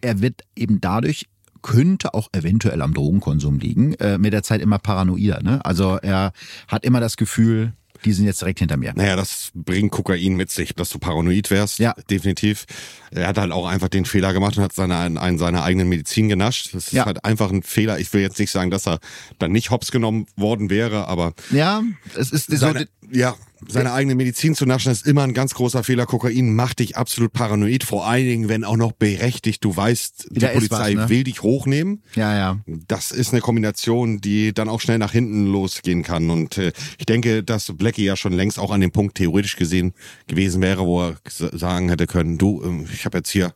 Er 0.00 0.20
wird 0.20 0.42
eben 0.56 0.80
dadurch 0.80 1.28
könnte 1.62 2.14
auch 2.14 2.28
eventuell 2.32 2.82
am 2.82 2.92
Drogenkonsum 2.94 3.58
liegen, 3.58 3.94
äh, 3.94 4.18
mit 4.18 4.32
der 4.32 4.42
Zeit 4.42 4.60
immer 4.60 4.78
paranoider. 4.78 5.42
Ne? 5.42 5.64
Also 5.64 5.96
er 5.96 6.32
hat 6.68 6.84
immer 6.84 7.00
das 7.00 7.16
Gefühl, 7.16 7.72
die 8.04 8.12
sind 8.12 8.24
jetzt 8.26 8.40
direkt 8.40 8.58
hinter 8.58 8.76
mir. 8.76 8.92
Naja, 8.96 9.14
das 9.14 9.52
bringt 9.54 9.92
Kokain 9.92 10.34
mit 10.34 10.50
sich, 10.50 10.74
dass 10.74 10.90
du 10.90 10.98
paranoid 10.98 11.50
wärst. 11.50 11.78
Ja. 11.78 11.94
Definitiv. 12.10 12.64
Er 13.12 13.28
hat 13.28 13.38
halt 13.38 13.52
auch 13.52 13.66
einfach 13.66 13.88
den 13.88 14.04
Fehler 14.04 14.32
gemacht 14.32 14.56
und 14.56 14.64
hat 14.64 14.72
seine, 14.72 14.96
einen 14.98 15.38
seiner 15.38 15.62
eigenen 15.62 15.88
Medizin 15.88 16.28
genascht. 16.28 16.70
Das 16.74 16.88
ist 16.88 16.92
Ja. 16.92 17.06
halt 17.06 17.24
einfach 17.24 17.52
ein 17.52 17.62
Fehler. 17.62 18.00
Ich 18.00 18.12
will 18.12 18.20
jetzt 18.22 18.40
nicht 18.40 18.50
sagen, 18.50 18.72
dass 18.72 18.88
er 18.88 18.98
dann 19.38 19.52
nicht 19.52 19.70
hops 19.70 19.92
genommen 19.92 20.26
worden 20.36 20.68
wäre, 20.68 21.06
aber 21.06 21.32
Ja, 21.52 21.82
es 22.16 22.32
ist 22.32 22.50
so, 22.50 22.56
seine, 22.56 22.88
ja, 23.12 23.36
seine 23.68 23.92
eigene 23.92 24.14
Medizin 24.14 24.54
zu 24.54 24.66
naschen 24.66 24.92
ist 24.92 25.06
immer 25.06 25.22
ein 25.22 25.34
ganz 25.34 25.54
großer 25.54 25.84
Fehler. 25.84 26.06
Kokain 26.06 26.54
macht 26.54 26.78
dich 26.78 26.96
absolut 26.96 27.32
paranoid, 27.32 27.84
vor 27.84 28.06
allen 28.06 28.26
Dingen, 28.26 28.48
wenn 28.48 28.64
auch 28.64 28.76
noch 28.76 28.92
berechtigt. 28.92 29.64
Du 29.64 29.74
weißt, 29.74 30.28
die 30.30 30.40
Da 30.40 30.48
Polizei 30.48 30.94
was, 30.96 31.04
ne? 31.04 31.08
will 31.08 31.24
dich 31.24 31.42
hochnehmen. 31.42 32.02
ja, 32.14 32.36
ja. 32.36 32.60
Das 32.66 33.10
ist 33.10 33.32
eine 33.32 33.40
Kombination, 33.40 34.20
die 34.20 34.52
dann 34.52 34.68
auch 34.68 34.80
schnell 34.80 34.98
nach 34.98 35.12
hinten 35.12 35.46
losgehen 35.46 36.02
kann. 36.02 36.30
Und 36.30 36.58
äh, 36.58 36.72
ich 36.98 37.06
denke, 37.06 37.42
dass 37.42 37.72
Blackie 37.76 38.04
ja 38.04 38.16
schon 38.16 38.32
längst 38.32 38.58
auch 38.58 38.70
an 38.70 38.80
dem 38.80 38.92
Punkt 38.92 39.16
theoretisch 39.16 39.56
gesehen 39.56 39.92
gewesen 40.26 40.62
wäre, 40.62 40.86
wo 40.86 41.02
er 41.02 41.16
sagen 41.28 41.88
hätte 41.88 42.06
können, 42.06 42.38
du, 42.38 42.62
ähm, 42.64 42.86
ich 42.92 43.04
habe 43.04 43.18
jetzt 43.18 43.30
hier 43.30 43.54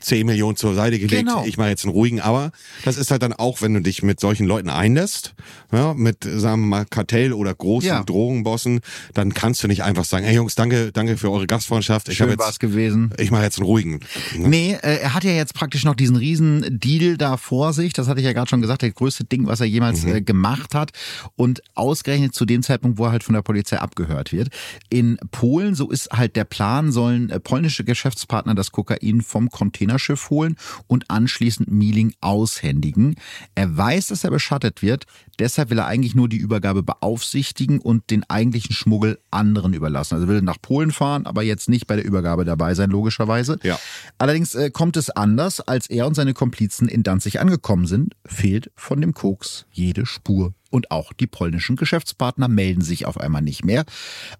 10 0.00 0.26
Millionen 0.26 0.56
zur 0.56 0.74
Seite 0.74 0.98
gelegt, 0.98 1.26
Genau. 1.28 1.44
ich 1.46 1.56
mache 1.56 1.68
jetzt 1.68 1.84
einen 1.84 1.92
ruhigen. 1.92 2.20
Aber 2.20 2.52
das 2.84 2.96
ist 2.96 3.10
halt 3.10 3.22
dann 3.22 3.32
auch, 3.32 3.62
wenn 3.62 3.74
du 3.74 3.80
dich 3.80 4.02
mit 4.02 4.20
solchen 4.20 4.46
Leuten 4.46 4.68
einlässt, 4.68 5.34
ja, 5.72 5.94
mit, 5.94 6.24
sagen 6.24 6.62
wir 6.62 6.66
mal, 6.68 6.84
Kartell 6.84 7.32
oder 7.32 7.54
großen 7.54 7.88
Ja. 7.88 8.02
Drogenbossen, 8.02 8.80
dann 9.14 9.34
kannst 9.34 9.62
du 9.62 9.68
nicht 9.68 9.82
einfach 9.82 10.04
sagen, 10.04 10.24
hey 10.24 10.34
Jungs, 10.34 10.54
danke, 10.54 10.92
danke 10.92 11.16
für 11.16 11.30
eure 11.30 11.46
Gastfreundschaft. 11.46 12.08
Ich 12.08 12.16
Schön 12.16 12.28
habe 12.30 12.38
war's 12.38 12.48
jetzt, 12.54 12.60
gewesen. 12.60 13.12
ich 13.18 13.30
mache 13.30 13.42
jetzt 13.42 13.58
einen 13.58 13.66
ruhigen. 13.66 14.00
Ne? 14.36 14.48
Nee, 14.48 14.72
äh, 14.82 14.98
er 15.00 15.14
hat 15.14 15.24
ja 15.24 15.32
jetzt 15.32 15.54
praktisch 15.54 15.84
noch 15.84 15.94
diesen 15.94 16.16
riesen 16.16 16.78
Deal 16.80 17.16
da 17.16 17.36
vor 17.36 17.72
sich. 17.72 17.92
Das 17.92 18.08
hatte 18.08 18.20
ich 18.20 18.26
ja 18.26 18.32
gerade 18.32 18.48
schon 18.48 18.60
gesagt, 18.60 18.82
das 18.82 18.94
größte 18.94 19.24
Ding, 19.24 19.46
was 19.46 19.60
er 19.60 19.66
jemals 19.66 20.04
äh, 20.04 20.20
gemacht 20.20 20.74
hat. 20.74 20.90
Und 21.36 21.62
ausgerechnet 21.74 22.34
zu 22.34 22.44
dem 22.44 22.62
Zeitpunkt, 22.62 22.98
wo 22.98 23.04
er 23.06 23.12
halt 23.12 23.24
von 23.24 23.34
der 23.34 23.42
Polizei 23.42 23.78
abgehört 23.78 24.32
wird. 24.32 24.48
In 24.90 25.18
Polen, 25.30 25.74
so 25.74 25.90
ist 25.90 26.10
halt 26.10 26.36
der 26.36 26.44
Plan, 26.44 26.92
sollen 26.92 27.30
äh, 27.30 27.40
polnische 27.40 27.84
Geschäftspartner 27.84 28.54
das 28.54 28.72
Kokain 28.72 29.20
vom 29.22 29.48
Containerschiff 29.52 30.30
holen 30.30 30.56
und 30.88 31.10
anschließend 31.10 31.70
Mieling 31.70 32.14
aushändigen. 32.20 33.14
Er 33.54 33.76
weiß, 33.76 34.08
dass 34.08 34.24
er 34.24 34.30
beschattet 34.30 34.82
wird. 34.82 35.04
Deshalb 35.38 35.70
will 35.70 35.78
er 35.78 35.86
eigentlich 35.86 36.14
nur 36.14 36.28
die 36.28 36.36
Übergabe 36.36 36.82
beaufsichtigen 36.82 37.78
und 37.78 38.10
den 38.10 38.28
eigentlichen 38.28 38.74
Schmuggel 38.74 39.20
anderen 39.30 39.74
überlassen. 39.74 40.14
Also 40.14 40.26
er 40.26 40.30
will 40.30 40.42
nach 40.42 40.60
Polen 40.60 40.90
fahren, 40.90 41.26
aber 41.26 41.42
jetzt 41.42 41.68
nicht 41.68 41.86
bei 41.86 41.96
der 41.96 42.04
Übergabe 42.04 42.44
dabei 42.44 42.74
sein, 42.74 42.90
logischerweise. 42.90 43.58
Ja. 43.62 43.78
Allerdings 44.18 44.54
äh, 44.54 44.70
kommt 44.70 44.96
es 44.96 45.10
anders, 45.10 45.60
als 45.60 45.88
er 45.88 46.06
und 46.06 46.14
seine 46.14 46.34
Komplizen 46.34 46.88
in 46.88 47.02
Danzig 47.02 47.40
angekommen 47.40 47.86
sind, 47.86 48.14
fehlt 48.26 48.70
von 48.74 49.00
dem 49.00 49.14
Koks 49.14 49.66
jede 49.70 50.06
Spur. 50.06 50.52
Und 50.72 50.90
auch 50.90 51.12
die 51.12 51.26
polnischen 51.26 51.76
Geschäftspartner 51.76 52.48
melden 52.48 52.80
sich 52.80 53.04
auf 53.06 53.18
einmal 53.20 53.42
nicht 53.42 53.62
mehr. 53.64 53.84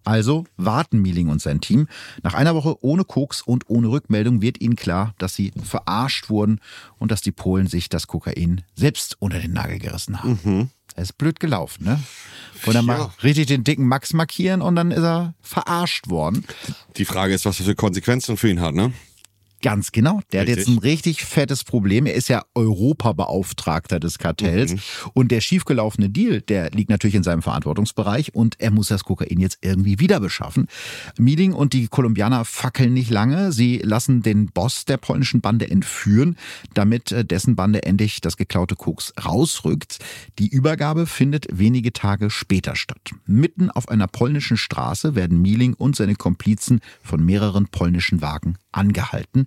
Also 0.02 0.44
warten 0.56 1.00
Mieling 1.02 1.28
und 1.28 1.42
sein 1.42 1.60
Team. 1.60 1.88
Nach 2.22 2.32
einer 2.32 2.54
Woche 2.54 2.82
ohne 2.82 3.04
Koks 3.04 3.42
und 3.42 3.68
ohne 3.68 3.88
Rückmeldung 3.88 4.40
wird 4.40 4.60
ihnen 4.62 4.74
klar, 4.76 5.14
dass 5.18 5.34
sie 5.34 5.52
verarscht 5.62 6.30
wurden 6.30 6.58
und 6.98 7.12
dass 7.12 7.20
die 7.20 7.32
Polen 7.32 7.66
sich 7.66 7.90
das 7.90 8.06
Kokain 8.06 8.64
selbst 8.74 9.16
unter 9.20 9.38
den 9.40 9.52
Nagel 9.52 9.78
gerissen 9.78 10.22
haben. 10.22 10.70
Er 10.94 11.02
ist 11.02 11.18
blöd 11.18 11.38
gelaufen, 11.38 11.84
ne? 11.84 12.00
Und 12.66 12.74
dann 12.74 12.86
Ja. 12.86 12.96
mal 12.98 13.10
richtig 13.22 13.46
den 13.46 13.62
dicken 13.64 13.86
Max 13.86 14.12
markieren 14.14 14.62
und 14.62 14.74
dann 14.76 14.90
ist 14.90 15.02
er 15.02 15.34
verarscht 15.40 16.08
worden. 16.08 16.44
Die 16.96 17.04
Frage 17.04 17.34
ist, 17.34 17.44
was 17.44 17.58
das 17.58 17.66
für 17.66 17.74
Konsequenzen 17.74 18.36
für 18.38 18.48
ihn 18.48 18.60
hat, 18.60 18.74
ne? 18.74 18.92
Ganz 19.62 19.92
genau. 19.92 20.20
Der 20.32 20.42
Richtig. 20.42 20.52
hat 20.52 20.58
jetzt 20.58 20.68
ein 20.68 20.78
richtig 20.78 21.24
fettes 21.24 21.62
Problem. 21.62 22.06
Er 22.06 22.14
ist 22.14 22.28
ja 22.28 22.44
Europabeauftragter 22.56 24.00
des 24.00 24.18
Kartells. 24.18 24.72
Mhm. 24.72 24.80
Und 25.14 25.30
der 25.30 25.40
schiefgelaufene 25.40 26.10
Deal, 26.10 26.40
der 26.40 26.70
liegt 26.70 26.90
natürlich 26.90 27.14
in 27.14 27.22
seinem 27.22 27.42
Verantwortungsbereich 27.42 28.34
und 28.34 28.56
er 28.58 28.72
muss 28.72 28.88
das 28.88 29.04
Kokain 29.04 29.38
jetzt 29.38 29.58
irgendwie 29.62 30.00
wieder 30.00 30.18
beschaffen. 30.18 30.66
Meeting 31.16 31.52
und 31.52 31.74
die 31.74 31.86
Kolumbianer 31.86 32.44
fackeln 32.44 32.92
nicht 32.92 33.10
lange. 33.10 33.52
Sie 33.52 33.78
lassen 33.78 34.22
den 34.22 34.46
Boss 34.46 34.84
der 34.84 34.96
polnischen 34.96 35.40
Bande 35.40 35.70
entführen, 35.70 36.36
damit 36.74 37.12
äh, 37.12 37.24
dessen 37.24 37.54
Bande 37.54 37.84
endlich 37.84 38.20
das 38.20 38.36
geklaute 38.36 38.74
Koks 38.74 39.12
rausrückt. 39.24 39.98
Die 40.40 40.48
Übergabe 40.48 41.06
findet 41.06 41.46
wenige 41.56 41.92
Tage 41.92 42.30
später 42.30 42.74
statt. 42.74 43.10
Mitten 43.26 43.70
auf 43.70 43.88
einer 43.88 44.08
polnischen 44.08 44.56
Straße 44.56 45.14
werden 45.14 45.40
Mieling 45.40 45.74
und 45.74 45.94
seine 45.94 46.16
Komplizen 46.16 46.80
von 47.04 47.24
mehreren 47.24 47.68
polnischen 47.68 48.22
Wagen 48.22 48.56
angehalten. 48.72 49.46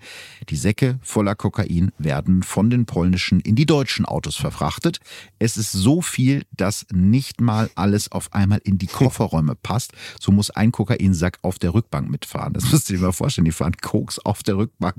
Die 0.50 0.56
Säcke 0.56 1.00
voller 1.02 1.36
Kokain 1.36 1.92
werden 1.98 2.44
von 2.44 2.70
den 2.70 2.86
polnischen 2.86 3.40
in 3.40 3.56
die 3.56 3.66
deutschen 3.66 4.06
Autos 4.06 4.36
verfrachtet. 4.36 5.00
Es 5.40 5.58
ist 5.58 5.72
so 5.72 6.02
viel, 6.02 6.44
dass 6.52 6.86
nicht 6.92 7.42
mal 7.42 7.70
alles 7.76 8.12
auf 8.12 8.34
einmal 8.34 8.60
in 8.64 8.78
die 8.78 8.88
Kofferräume 8.88 9.56
passt. 9.62 9.94
So 10.20 10.32
muss 10.32 10.52
ein 10.52 10.72
Kokainsack 10.72 11.40
auf 11.42 11.60
der 11.60 11.74
Rückbank 11.74 12.10
mitfahren. 12.10 12.54
Das 12.54 12.72
müsst 12.72 12.90
ihr 12.90 12.98
dir 12.98 13.04
mal 13.04 13.12
vorstellen. 13.12 13.46
Die 13.46 13.52
fahren 13.52 13.78
Koks 13.82 14.20
auf 14.20 14.44
der 14.44 14.58
Rückbank 14.58 14.96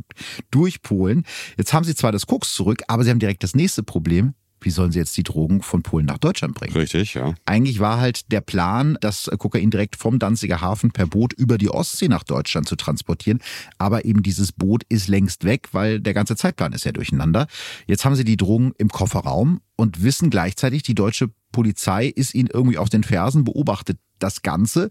durch 0.51 0.83
Polen. 0.83 1.25
Jetzt 1.57 1.73
haben 1.73 1.85
sie 1.85 1.95
zwar 1.95 2.13
das 2.13 2.27
Koks 2.27 2.53
zurück, 2.55 2.83
aber 2.89 3.05
sie 3.05 3.11
haben 3.11 3.19
direkt 3.19 3.43
das 3.43 3.55
nächste 3.55 3.83
Problem. 3.83 4.35
Wie 4.61 4.71
sollen 4.71 4.93
sie 4.93 4.99
jetzt 4.99 5.17
die 5.17 5.23
Drogen 5.23 5.63
von 5.63 5.83
Polen 5.83 6.07
nach 6.07 6.19
Deutschland 6.19 6.55
bringen? 6.55 6.75
Richtig, 6.75 7.15
ja. 7.15 7.35
Eigentlich 7.45 7.79
war 7.79 7.99
halt 8.01 8.33
der 8.33 8.41
Plan, 8.41 8.97
das 9.01 9.31
Kokain 9.39 9.71
direkt 9.71 9.97
vom 9.97 10.19
Danziger 10.19 10.61
Hafen 10.61 10.91
per 10.91 11.07
Boot 11.07 11.33
über 11.35 11.59
die 11.59 11.71
Ostsee 11.71 12.09
nach 12.09 12.25
Deutschland 12.25 12.69
zu 12.69 12.77
transportieren. 12.77 13.41
Aber 13.79 14.05
eben 14.05 14.23
dieses 14.23 14.53
Boot 14.53 14.83
ist 14.89 15.09
längst 15.09 15.45
weg, 15.45 15.69
weil 15.73 16.01
der 16.01 16.15
ganze 16.15 16.37
Zeitplan 16.37 16.73
ist 16.73 16.85
ja 16.85 16.93
durcheinander. 16.93 17.47
Jetzt 17.87 18.05
haben 18.05 18.17
sie 18.17 18.25
die 18.25 18.37
Drogen 18.37 18.73
im 18.79 18.89
Kofferraum 18.89 19.61
und 19.77 20.03
wissen 20.03 20.31
gleichzeitig, 20.31 20.83
die 20.83 20.95
deutsche 20.95 21.31
Polizei 21.53 22.07
ist 22.07 22.35
ihnen 22.35 22.49
irgendwie 22.53 22.79
auf 22.79 22.89
den 22.89 23.03
Fersen, 23.03 23.45
beobachtet 23.45 23.99
das 24.19 24.43
Ganze. 24.43 24.89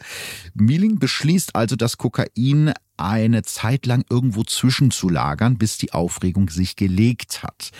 Mieling 0.53 0.99
beschließt 0.99 1.55
also, 1.55 1.75
das 1.75 1.97
Kokain 1.97 2.73
eine 2.97 3.43
Zeit 3.43 3.85
lang 3.85 4.05
irgendwo 4.09 4.43
zwischenzulagern, 4.43 5.57
bis 5.57 5.77
die 5.77 5.91
Aufregung 5.91 6.49
sich 6.49 6.75
gelegt 6.75 7.43
hat. 7.43 7.71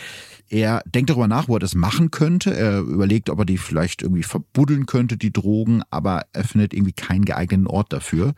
Er 0.50 0.84
denkt 0.86 1.10
darüber 1.10 1.28
nach, 1.28 1.48
wo 1.48 1.56
er 1.56 1.60
das 1.60 1.74
machen 1.74 2.12
könnte. 2.12 2.56
Er 2.56 2.80
überlegt, 2.80 3.30
ob 3.30 3.40
er 3.40 3.46
die 3.46 3.58
vielleicht 3.58 4.02
irgendwie 4.02 4.24
verbuddeln 4.24 4.86
könnte, 4.86 5.18
die 5.18 5.34
Drogen, 5.34 5.82
aber 5.90 6.26
er 6.34 6.44
findet 6.44 6.74
irgendwie 6.74 6.94
keinen 6.94 7.26
geeigneten 7.26 7.68
Ort 7.68 7.94
dafür. 7.94 8.34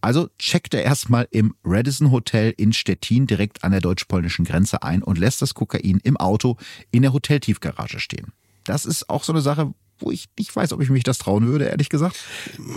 Also 0.00 0.28
checkt 0.38 0.74
er 0.74 0.82
erstmal 0.82 1.28
im 1.30 1.54
Radisson 1.62 2.10
Hotel 2.10 2.52
in 2.56 2.72
Stettin 2.72 3.26
direkt 3.26 3.62
an 3.62 3.72
der 3.72 3.80
deutsch-polnischen 3.80 4.44
Grenze 4.44 4.82
ein 4.82 5.02
und 5.02 5.18
lässt 5.18 5.42
das 5.42 5.54
Kokain 5.54 6.00
im 6.02 6.16
Auto 6.16 6.56
in 6.90 7.02
der 7.02 7.12
Hoteltiefgarage 7.12 8.00
stehen. 8.00 8.32
Das 8.64 8.86
ist 8.86 9.10
auch 9.10 9.24
so 9.24 9.32
eine 9.32 9.42
Sache, 9.42 9.74
wo 10.04 10.10
ich 10.10 10.26
nicht 10.38 10.54
weiß, 10.54 10.72
ob 10.72 10.82
ich 10.82 10.90
mich 10.90 11.02
das 11.02 11.18
trauen 11.18 11.46
würde, 11.46 11.64
ehrlich 11.66 11.88
gesagt. 11.88 12.16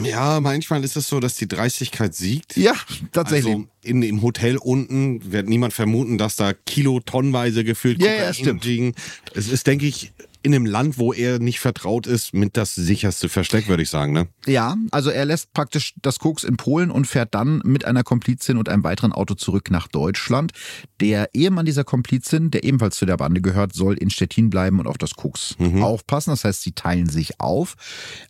Ja, 0.03 0.39
manchmal 0.39 0.83
ist 0.83 0.95
es 0.95 1.07
so, 1.09 1.19
dass 1.19 1.35
die 1.35 1.47
Dreistigkeit 1.47 2.15
siegt. 2.15 2.55
Ja, 2.55 2.73
tatsächlich. 3.11 3.53
Also 3.53 3.67
in, 3.83 4.01
im 4.01 4.21
Hotel 4.21 4.57
unten 4.57 5.31
wird 5.31 5.47
niemand 5.49 5.73
vermuten, 5.73 6.17
dass 6.17 6.35
da 6.35 6.53
Kilo 6.53 6.99
tonnenweise 6.99 7.63
gefüllt 7.63 8.01
Ja, 8.01 8.13
ja, 8.13 8.33
stimmt. 8.33 8.63
liegen. 8.65 8.93
Es 9.33 9.49
ist, 9.49 9.67
denke 9.67 9.85
ich, 9.85 10.11
in 10.43 10.53
einem 10.53 10.65
Land, 10.65 10.97
wo 10.97 11.13
er 11.13 11.39
nicht 11.39 11.59
vertraut 11.59 12.07
ist, 12.07 12.33
mit 12.33 12.57
das 12.57 12.75
sicherste 12.75 13.29
Versteck, 13.29 13.67
würde 13.67 13.83
ich 13.83 13.89
sagen. 13.89 14.13
Ne? 14.13 14.27
Ja, 14.45 14.75
also 14.91 15.09
er 15.09 15.25
lässt 15.25 15.53
praktisch 15.53 15.93
das 16.01 16.19
Koks 16.19 16.43
in 16.43 16.57
Polen 16.57 16.91
und 16.91 17.05
fährt 17.05 17.33
dann 17.33 17.61
mit 17.63 17.85
einer 17.85 18.03
Komplizin 18.03 18.57
und 18.57 18.69
einem 18.69 18.83
weiteren 18.83 19.11
Auto 19.11 19.33
zurück 19.33 19.71
nach 19.71 19.87
Deutschland. 19.87 20.51
Der 20.99 21.29
Ehemann 21.33 21.65
dieser 21.65 21.83
Komplizin, 21.83 22.51
der 22.51 22.63
ebenfalls 22.63 22.97
zu 22.97 23.05
der 23.05 23.17
Bande 23.17 23.41
gehört, 23.41 23.73
soll 23.73 23.95
in 23.95 24.09
Stettin 24.09 24.49
bleiben 24.49 24.79
und 24.79 24.87
auf 24.87 24.97
das 24.97 25.15
Koks 25.15 25.55
aufpassen. 25.81 26.31
Das 26.31 26.43
heißt, 26.43 26.61
sie 26.61 26.71
teilen 26.71 27.09
sich 27.09 27.39
auf. 27.39 27.75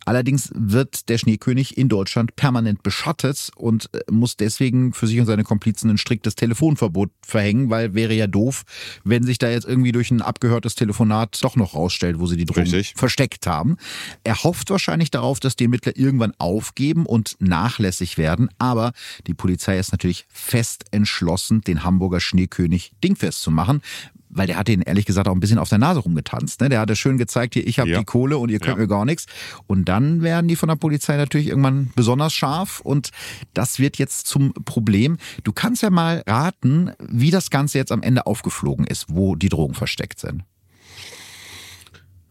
Allerdings 0.05 0.51
wird 0.53 1.09
der 1.09 1.17
Schneekönig 1.17 1.77
in 1.77 1.89
Deutschland 1.89 2.35
permanent 2.35 2.83
beschattet 2.83 3.49
und 3.55 3.89
äh, 3.93 3.99
muss 4.11 4.37
deswegen 4.37 4.93
für 4.93 5.07
sich 5.07 5.19
und 5.19 5.25
seine 5.25 5.43
Komplizen 5.43 5.89
ein 5.89 5.97
striktes 5.97 6.35
Telefonverbot 6.35 7.09
verhängen, 7.21 7.69
weil 7.69 7.93
wäre 7.93 8.13
ja 8.13 8.27
doof, 8.27 8.63
wenn 9.03 9.23
sich 9.23 9.37
da 9.37 9.49
jetzt 9.49 9.67
irgendwie 9.67 9.91
durch 9.91 10.11
ein 10.11 10.21
abgehörtes 10.21 10.75
Telefonat 10.75 11.39
doch 11.43 11.55
noch 11.55 11.73
rausstellt, 11.97 12.19
wo 12.19 12.27
sie 12.27 12.37
die 12.37 12.45
Drogen 12.45 12.61
Richtig. 12.61 12.93
versteckt 12.95 13.47
haben. 13.47 13.77
Er 14.23 14.43
hofft 14.43 14.69
wahrscheinlich 14.69 15.11
darauf, 15.11 15.39
dass 15.39 15.55
die 15.55 15.65
Ermittler 15.65 15.95
irgendwann 15.97 16.33
aufgeben 16.37 17.05
und 17.05 17.35
nachlässig 17.39 18.17
werden, 18.17 18.49
aber 18.59 18.91
die 19.25 19.33
Polizei 19.33 19.77
ist 19.79 19.91
natürlich 19.91 20.25
fest 20.29 20.85
entschlossen, 20.91 21.61
den 21.61 21.83
Hamburger 21.83 22.19
Schneekönig 22.19 22.91
dingfest 23.03 23.41
zu 23.41 23.51
machen. 23.51 23.81
Weil 24.29 24.45
der 24.45 24.57
hat 24.57 24.67
ihn 24.67 24.81
ehrlich 24.81 25.05
gesagt 25.05 25.29
auch 25.29 25.33
ein 25.33 25.39
bisschen 25.39 25.57
auf 25.57 25.69
der 25.69 25.77
Nase 25.77 26.01
rumgetanzt. 26.01 26.59
Ne? 26.59 26.67
Der 26.67 26.81
hatte 26.81 26.97
schön 26.97 27.17
gezeigt, 27.17 27.53
hier, 27.53 27.65
ich 27.65 27.79
habe 27.79 27.89
Ja. 27.89 27.99
die 27.99 28.03
Kohle 28.05 28.37
und 28.37 28.49
ihr 28.49 28.59
könnt 28.59 28.75
Ja. 28.75 28.81
mir 28.81 28.87
gar 28.87 29.05
nichts. 29.05 29.25
Und 29.67 29.85
dann 29.85 30.21
werden 30.21 30.49
die 30.49 30.57
von 30.57 30.67
der 30.67 30.75
Polizei 30.75 31.15
natürlich 31.15 31.47
irgendwann 31.47 31.91
besonders 31.95 32.33
scharf 32.33 32.81
und 32.81 33.11
das 33.53 33.79
wird 33.79 33.97
jetzt 33.97 34.27
zum 34.27 34.53
Problem. 34.65 35.17
Du 35.45 35.53
kannst 35.53 35.81
ja 35.81 35.89
mal 35.89 36.23
raten, 36.27 36.91
wie 36.99 37.31
das 37.31 37.49
Ganze 37.49 37.77
jetzt 37.77 37.91
am 37.93 38.03
Ende 38.03 38.25
aufgeflogen 38.25 38.85
ist, 38.85 39.05
wo 39.09 39.35
die 39.37 39.47
Drogen 39.49 39.73
versteckt 39.75 40.19
sind. 40.19 40.43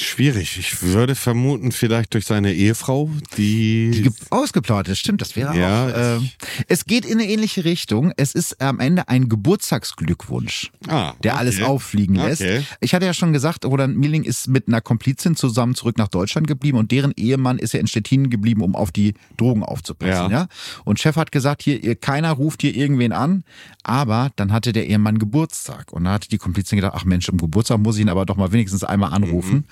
Schwierig. 0.00 0.58
Ich 0.58 0.82
würde 0.82 1.14
vermuten, 1.14 1.72
vielleicht 1.72 2.14
durch 2.14 2.24
seine 2.24 2.52
Ehefrau, 2.54 3.10
die. 3.36 3.90
Die 3.92 4.02
ge- 4.02 4.12
ausgeplaudert, 4.30 4.88
das 4.92 4.98
stimmt, 4.98 5.20
das 5.20 5.34
wäre 5.34 5.58
Ja, 5.58 5.86
auch. 5.86 6.18
ähm, 6.20 6.30
es 6.68 6.84
geht 6.84 7.04
in 7.04 7.18
eine 7.18 7.28
ähnliche 7.28 7.64
Richtung. 7.64 8.12
Es 8.16 8.32
ist 8.32 8.60
am 8.60 8.78
Ende 8.78 9.08
ein 9.08 9.28
Geburtstagsglückwunsch, 9.28 10.70
ah, 10.86 11.14
der 11.22 11.32
okay. 11.32 11.40
alles 11.40 11.62
auffliegen 11.62 12.14
lässt. 12.16 12.42
Okay. 12.42 12.62
Ich 12.80 12.94
hatte 12.94 13.06
ja 13.06 13.12
schon 13.14 13.32
gesagt, 13.32 13.64
Roland 13.64 13.96
Mieling 13.96 14.22
ist 14.22 14.46
mit 14.48 14.68
einer 14.68 14.80
Komplizin 14.80 15.34
zusammen 15.36 15.74
zurück 15.74 15.98
nach 15.98 16.08
Deutschland 16.08 16.46
geblieben 16.46 16.78
und 16.78 16.90
deren 16.92 17.12
Ehemann 17.16 17.58
ist 17.58 17.72
ja 17.74 17.80
in 17.80 17.86
Stettin 17.88 18.30
geblieben, 18.30 18.62
um 18.62 18.76
auf 18.76 18.92
die 18.92 19.14
Drogen 19.36 19.62
aufzupassen. 19.64 20.30
Ja. 20.30 20.38
Ja. 20.42 20.48
Und 20.84 21.00
Chef 21.00 21.16
hat 21.16 21.32
gesagt, 21.32 21.62
hier, 21.62 21.82
ihr, 21.82 21.96
keiner 21.96 22.32
ruft 22.32 22.62
hier 22.62 22.74
irgendwen 22.76 23.12
an, 23.12 23.42
aber 23.82 24.30
dann 24.36 24.52
hatte 24.52 24.72
der 24.72 24.86
Ehemann 24.86 25.18
Geburtstag 25.18 25.92
und 25.92 26.04
da 26.04 26.12
hatte 26.12 26.28
die 26.28 26.38
Komplizin 26.38 26.76
gedacht, 26.76 26.94
ach 26.96 27.04
Mensch, 27.04 27.28
um 27.28 27.38
Geburtstag 27.38 27.78
muss 27.78 27.96
ich 27.96 28.02
ihn 28.02 28.08
aber 28.08 28.26
doch 28.26 28.36
mal 28.36 28.52
wenigstens 28.52 28.84
einmal 28.84 29.12
anrufen. 29.12 29.64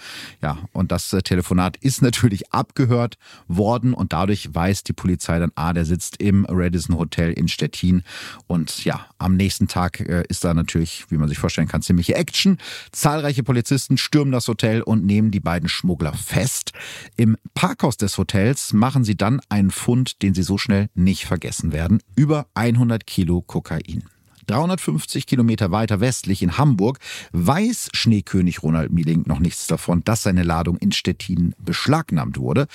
Ja, 0.42 0.58
und 0.72 0.92
das 0.92 1.12
äh, 1.12 1.22
Telefonat 1.22 1.76
ist 1.78 2.02
natürlich 2.02 2.52
abgehört 2.52 3.18
worden 3.48 3.94
und 3.94 4.12
dadurch 4.12 4.54
weiß 4.54 4.84
die 4.84 4.92
Polizei 4.92 5.38
dann, 5.38 5.52
ah, 5.54 5.72
der 5.72 5.84
sitzt 5.84 6.20
im 6.20 6.46
Radisson 6.48 6.98
Hotel 6.98 7.32
in 7.32 7.48
Stettin 7.48 8.02
und 8.46 8.84
ja, 8.84 9.06
am 9.18 9.36
nächsten 9.36 9.68
Tag 9.68 10.00
äh, 10.00 10.24
ist 10.28 10.44
da 10.44 10.54
natürlich, 10.54 11.06
wie 11.10 11.16
man 11.16 11.28
sich 11.28 11.38
vorstellen 11.38 11.68
kann, 11.68 11.82
ziemliche 11.82 12.14
Action. 12.14 12.58
Zahlreiche 12.92 13.42
Polizisten 13.42 13.98
stürmen 13.98 14.32
das 14.32 14.48
Hotel 14.48 14.82
und 14.82 15.04
nehmen 15.04 15.30
die 15.30 15.40
beiden 15.40 15.68
Schmuggler 15.68 16.12
fest. 16.12 16.72
Im 17.16 17.36
Parkhaus 17.54 17.96
des 17.96 18.18
Hotels 18.18 18.72
machen 18.72 19.04
sie 19.04 19.16
dann 19.16 19.40
einen 19.48 19.70
Fund, 19.70 20.22
den 20.22 20.34
sie 20.34 20.42
so 20.42 20.58
schnell 20.58 20.88
nicht 20.94 21.26
vergessen 21.26 21.72
werden. 21.72 22.02
Über 22.14 22.46
100 22.54 23.06
Kilo 23.06 23.42
Kokain. 23.42 24.04
350 24.46 25.26
Kilometer 25.26 25.70
weiter 25.70 26.00
westlich 26.00 26.42
in 26.42 26.58
Hamburg 26.58 26.98
weiß 27.32 27.90
Schneekönig 27.92 28.62
Ronald 28.62 28.92
Mieling 28.92 29.24
noch 29.26 29.38
nichts 29.38 29.66
davon, 29.66 30.02
dass 30.04 30.22
seine 30.22 30.42
Ladung 30.42 30.76
in 30.78 30.92
Stettin 30.92 31.54
beschlagnahmt 31.58 32.38
wurde. 32.38 32.66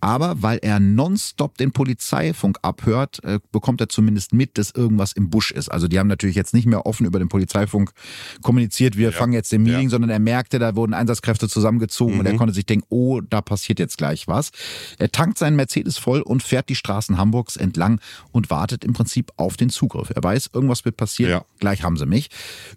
Aber 0.00 0.42
weil 0.42 0.58
er 0.62 0.80
nonstop 0.80 1.56
den 1.58 1.72
Polizeifunk 1.72 2.58
abhört, 2.62 3.22
äh, 3.24 3.40
bekommt 3.52 3.80
er 3.80 3.88
zumindest 3.88 4.32
mit, 4.32 4.58
dass 4.58 4.70
irgendwas 4.70 5.12
im 5.12 5.30
Busch 5.30 5.50
ist. 5.50 5.68
Also 5.70 5.88
die 5.88 5.98
haben 5.98 6.08
natürlich 6.08 6.36
jetzt 6.36 6.54
nicht 6.54 6.66
mehr 6.66 6.86
offen 6.86 7.06
über 7.06 7.18
den 7.18 7.28
Polizeifunk 7.28 7.90
kommuniziert, 8.42 8.96
wir 8.96 9.12
fangen 9.12 9.32
jetzt 9.32 9.52
den 9.52 9.62
Meeting, 9.62 9.84
Ja. 9.84 9.90
sondern 9.90 10.10
er 10.10 10.18
merkte, 10.18 10.58
da 10.58 10.76
wurden 10.76 10.94
Einsatzkräfte 10.94 11.48
zusammengezogen 11.48 12.18
und 12.18 12.26
er 12.26 12.36
konnte 12.36 12.54
sich 12.54 12.66
denken, 12.66 12.86
oh, 12.88 13.20
da 13.20 13.40
passiert 13.40 13.78
jetzt 13.78 13.98
gleich 13.98 14.28
was. 14.28 14.50
Er 14.98 15.10
tankt 15.10 15.38
seinen 15.38 15.56
Mercedes 15.56 15.98
voll 15.98 16.20
und 16.22 16.42
fährt 16.42 16.68
die 16.68 16.74
Straßen 16.74 17.18
Hamburgs 17.18 17.56
entlang 17.56 18.00
und 18.32 18.50
wartet 18.50 18.84
im 18.84 18.92
Prinzip 18.92 19.32
auf 19.36 19.56
den 19.56 19.70
Zugriff. 19.70 20.10
Er 20.14 20.22
weiß, 20.22 20.50
irgendwas 20.52 20.84
wird 20.84 20.96
passieren, 20.96 21.17
Ja. 21.26 21.44
gleich 21.58 21.82
haben 21.82 21.96
sie 21.96 22.06
mich. 22.06 22.28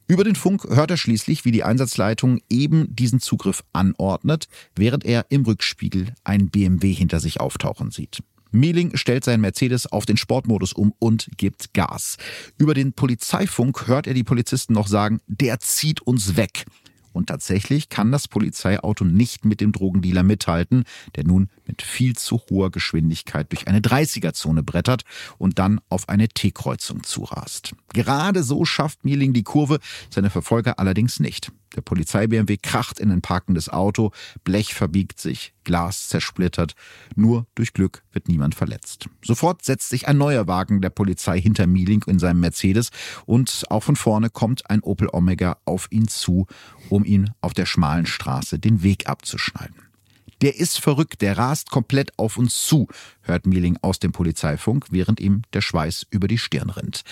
Über 0.08 0.24
den 0.24 0.36
Funk 0.36 0.64
hört 0.70 0.92
er 0.92 0.98
schließlich, 0.98 1.46
wie 1.46 1.52
die 1.52 1.64
Einsatzleitung 1.64 2.39
eben 2.50 2.96
diesen 2.96 3.20
Zugriff 3.20 3.64
anordnet, 3.74 4.48
während 4.76 5.06
er 5.06 5.26
im 5.30 5.44
Rückspiegel 5.44 6.14
ein 6.24 6.50
BMW 6.50 6.94
hinter 6.94 7.20
sich 7.20 7.39
auftauchen 7.39 7.92
sieht. 7.92 8.20
Mieling 8.52 8.98
stellt 8.98 9.24
seinen 9.24 9.42
Mercedes 9.42 9.88
auf 9.88 10.06
den 10.06 10.18
Sportmodus 10.18 10.74
um 10.74 10.94
und 11.00 11.30
gibt 11.38 11.74
Gas. 11.74 12.18
Über 12.58 12.74
den 12.74 12.92
Polizeifunk 12.92 13.88
hört 13.88 14.08
er 14.08 14.14
die 14.14 14.26
Polizisten 14.26 14.74
noch 14.74 14.88
sagen, 14.88 15.22
der 15.28 15.60
zieht 15.60 16.02
uns 16.02 16.36
weg. 16.36 16.66
Und 17.14 17.28
tatsächlich 17.28 17.89
kann 17.89 18.12
das 18.12 18.28
Polizeiauto 18.28 19.03
nicht 19.03 19.45
mit 19.45 19.62
dem 19.62 19.72
Drogendealer 19.72 20.24
mithalten, 20.24 20.84
der 21.16 21.26
nun 21.26 21.49
mit 21.66 21.82
viel 21.82 22.16
zu 22.16 22.41
hoher 22.49 22.72
Geschwindigkeit 22.72 23.51
durch 23.51 23.68
eine 23.68 23.80
30er-Zone 23.80 24.64
brettert 24.64 25.03
und 25.38 25.59
dann 25.59 25.80
auf 25.89 26.09
eine 26.09 26.28
T-Kreuzung 26.28 27.03
zurast. 27.03 27.74
Gerade 27.93 28.43
so 28.43 28.66
schafft 28.66 29.05
Mieling 29.05 29.34
die 29.34 29.43
Kurve, 29.43 29.80
seine 30.09 30.30
Verfolger 30.30 30.80
allerdings 30.80 31.20
nicht. 31.20 31.51
Der 31.76 31.82
Polizei-BMW 31.82 32.57
kracht 32.57 32.99
in 32.99 33.12
ein 33.12 33.22
parkendes 33.22 33.70
Auto, 33.70 34.12
Blech 34.43 34.74
verbiegt 34.74 35.22
sich, 35.22 35.53
Glas 35.64 36.09
zersplittert. 36.09 36.74
Nur 37.16 37.45
durch 37.55 37.74
Glück 37.74 38.03
wird 38.12 38.28
niemand 38.28 38.55
verletzt. 38.55 39.07
Sofort 39.24 39.64
setzt 39.64 39.89
sich 39.89 40.07
ein 40.07 40.18
neuer 40.18 40.47
Wagen 40.47 40.82
der 40.82 40.89
Polizei 40.89 41.39
hinter 41.39 41.68
Mieling 41.68 42.03
in 42.07 42.20
seinem 42.20 42.41
Mercedes 42.41 42.89
und 43.26 43.64
auch 43.70 43.84
von 43.84 43.95
vorne 43.95 44.30
kommt 44.30 44.70
ein 44.70 44.82
Opel 44.82 45.07
Omega 45.12 45.57
auf 45.64 45.88
ihn 45.91 46.07
zu, 46.07 46.45
um 46.89 47.01
ihm 47.06 47.30
auf 47.41 47.54
der 47.54 47.66
schmalen 47.66 48.06
Straße 48.06 48.60
den 48.60 48.84
Weg 48.84 49.08
abzuschneiden. 49.08 49.76
Der 50.41 50.58
ist 50.58 50.80
verrückt, 50.80 51.22
der 51.22 51.38
rast 51.38 51.70
komplett 51.70 52.18
auf 52.18 52.38
uns 52.38 52.66
zu, 52.66 52.88
hört 53.22 53.45
Mieling 53.45 53.78
aus 53.84 53.99
dem 53.99 54.12
Polizeifunk, 54.12 54.88
während 54.89 55.20
ihm 55.20 55.43
der 55.54 55.62
Schweiß 55.62 56.08
über 56.10 56.28
die 56.28 56.39
Stirn 56.39 56.72
rinnt. 56.72 57.04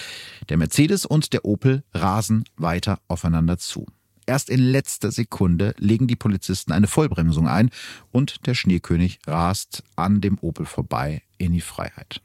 Der 0.50 0.58
Mercedes 0.58 1.06
und 1.06 1.32
der 1.34 1.46
Opel 1.46 1.84
rasen 1.94 2.44
weiter 2.58 3.00
aufeinander 3.08 3.60
zu. 3.60 3.86
Erst 4.26 4.50
in 4.50 4.60
letzter 4.60 5.12
Sekunde 5.12 5.76
legen 5.78 6.08
die 6.08 6.16
Polizisten 6.16 6.72
eine 6.72 6.88
Vollbremsung 6.88 7.48
ein 7.48 7.70
und 8.12 8.46
der 8.48 8.56
Schneekönig 8.56 9.20
rast 9.28 9.84
an 9.96 10.22
dem 10.22 10.38
Opel 10.40 10.66
vorbei 10.66 11.24
in 11.38 11.52
die 11.52 11.62
Freiheit. 11.62 12.22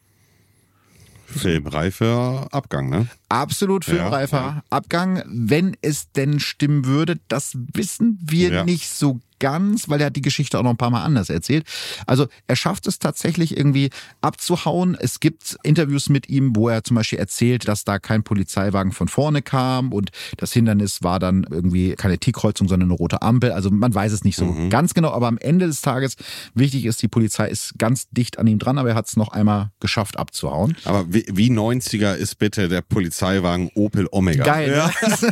Filmreifer 1.27 2.49
Abgang, 2.51 2.89
ne? 2.89 3.09
Absolut 3.29 3.85
filmreifer 3.85 4.37
ja, 4.37 4.47
ja. 4.57 4.63
Abgang, 4.71 5.23
wenn 5.27 5.77
es 5.81 6.13
denn 6.13 6.41
stimmen 6.41 6.85
würde. 6.85 7.19
Das 7.29 7.57
wissen 7.73 8.19
wir 8.23 8.51
ja. 8.51 8.65
nicht 8.65 8.89
so 8.89 9.21
ganz, 9.45 9.91
weil 9.91 10.01
er 10.01 10.07
hat 10.07 10.17
die 10.17 10.23
Geschichte 10.23 10.59
auch 10.59 10.63
noch 10.63 10.71
ein 10.71 10.79
paar 10.79 10.89
Mal 10.89 11.03
anders 11.03 11.29
erzählt. 11.29 11.67
Also 12.07 12.29
er 12.47 12.57
schafft 12.57 12.87
es 12.87 12.99
tatsächlich 12.99 13.55
irgendwie 13.55 13.91
abzuhauen. 14.23 14.97
Es 14.99 15.21
gibt 15.21 15.59
Interviews 15.63 16.09
mit 16.09 16.31
ihm, 16.31 16.57
wo 16.57 16.71
er 16.71 16.83
zum 16.83 16.95
Beispiel 16.95 17.19
erzählt, 17.19 17.69
dass 17.69 17.85
da 17.85 17.99
kein 17.99 18.23
Polizeiwagen 18.23 18.93
von 18.93 19.07
vorne 19.07 19.43
kam 19.43 19.93
und 19.93 20.13
das 20.39 20.55
Hindernis 20.55 21.03
war 21.03 21.19
dann 21.19 21.47
irgendwie 21.51 21.93
keine 21.93 22.17
T-Kreuzung, 22.17 22.69
sondern 22.69 22.89
eine 22.89 22.97
rote 22.97 23.21
Ampel. 23.21 23.53
Also 23.53 23.71
man 23.71 23.95
weiß 23.95 24.13
es 24.13 24.25
nicht 24.25 24.37
so 24.37 24.47
mhm. 24.47 24.71
ganz 24.71 24.95
genau, 24.95 25.11
aber 25.11 25.29
am 25.29 25.37
Ende 25.37 25.67
des 25.67 25.83
Tages 25.83 26.17
wichtig 26.55 26.87
ist, 26.87 27.03
die 27.03 27.09
Polizei 27.09 27.51
ist 27.51 27.79
ganz 27.79 28.09
dicht 28.09 28.39
an 28.39 28.47
ihm 28.47 28.59
dran, 28.59 28.79
aber 28.79 28.89
er 28.89 28.95
hat 28.95 29.09
es 29.09 29.17
noch 29.19 29.29
einmal 29.29 29.73
geschafft 29.79 30.19
abzuhauen. 30.19 30.75
Aber 30.85 31.05
wie, 31.13 31.27
wie 31.31 31.51
90er 31.51 32.15
ist 32.15 32.39
bitte 32.39 32.71
der 32.71 32.81
Polizeiwagen 32.81 33.71
Opel 33.75 34.09
Omega? 34.11 34.43
Geil. 34.43 34.73
Ja. 34.73 34.87
Ne? 34.87 35.31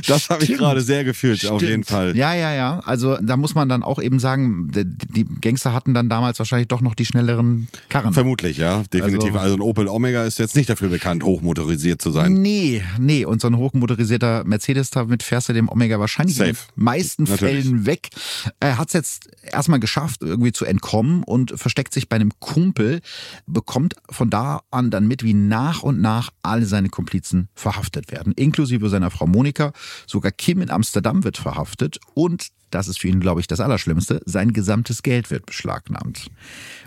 das 0.06 0.30
habe 0.30 0.44
ich 0.44 0.56
gerade 0.56 0.80
sehr 0.80 1.04
gefühlt, 1.04 1.40
Stimmt. 1.40 1.52
auf 1.52 1.60
jeden 1.60 1.84
Fall. 1.84 2.16
Ja, 2.16 2.32
ja, 2.32 2.54
ja. 2.54 2.80
Also 2.86 3.18
da 3.20 3.36
muss 3.36 3.54
man 3.54 3.68
dann 3.68 3.82
auch 3.82 4.00
eben 4.00 4.20
sagen, 4.20 4.70
die 4.72 5.24
Gangster 5.24 5.72
hatten 5.72 5.92
dann 5.92 6.08
damals 6.08 6.38
wahrscheinlich 6.38 6.68
doch 6.68 6.80
noch 6.80 6.94
die 6.94 7.04
schnelleren 7.04 7.66
Karren. 7.88 8.12
Vermutlich, 8.12 8.58
ja, 8.58 8.84
definitiv. 8.92 9.30
Also, 9.30 9.38
also 9.38 9.54
ein 9.56 9.60
Opel 9.60 9.88
Omega 9.88 10.24
ist 10.24 10.38
jetzt 10.38 10.54
nicht 10.54 10.70
dafür 10.70 10.88
bekannt, 10.88 11.24
hochmotorisiert 11.24 12.00
zu 12.00 12.12
sein. 12.12 12.34
Nee, 12.34 12.84
nee. 12.98 13.24
Und 13.24 13.40
so 13.40 13.48
ein 13.48 13.56
hochmotorisierter 13.56 14.44
Mercedes, 14.44 14.90
damit 14.90 15.24
fährst 15.24 15.48
du 15.48 15.52
dem 15.52 15.68
Omega 15.68 15.98
wahrscheinlich 15.98 16.36
Safe. 16.36 16.50
in 16.50 16.54
den 16.54 16.84
meisten 16.84 17.24
Natürlich. 17.24 17.64
Fällen 17.64 17.86
weg. 17.86 18.10
Er 18.60 18.78
hat 18.78 18.88
es 18.88 18.94
jetzt 18.94 19.30
erstmal 19.42 19.80
geschafft, 19.80 20.22
irgendwie 20.22 20.52
zu 20.52 20.64
entkommen 20.64 21.24
und 21.24 21.58
versteckt 21.58 21.92
sich 21.92 22.08
bei 22.08 22.16
einem 22.16 22.30
Kumpel, 22.38 23.00
bekommt 23.46 23.96
von 24.10 24.30
da 24.30 24.60
an 24.70 24.90
dann 24.90 25.08
mit, 25.08 25.24
wie 25.24 25.34
nach 25.34 25.82
und 25.82 26.00
nach 26.00 26.30
alle 26.42 26.66
seine 26.66 26.88
Komplizen 26.88 27.48
verhaftet 27.54 28.12
werden, 28.12 28.32
inklusive 28.34 28.88
seiner 28.88 29.10
Frau 29.10 29.26
Monika. 29.26 29.72
Sogar 30.06 30.30
Kim 30.30 30.60
in 30.60 30.70
Amsterdam 30.70 31.24
wird 31.24 31.36
verhaftet 31.36 31.98
und 32.14 32.48
das 32.70 32.88
ist 32.88 33.00
für 33.00 33.08
ihn, 33.08 33.20
glaube 33.20 33.40
ich, 33.40 33.46
das 33.46 33.60
Allerschlimmste, 33.60 34.20
sein 34.24 34.52
gesamtes 34.52 35.02
Geld 35.02 35.30
wird 35.30 35.46
beschlagnahmt. 35.46 36.30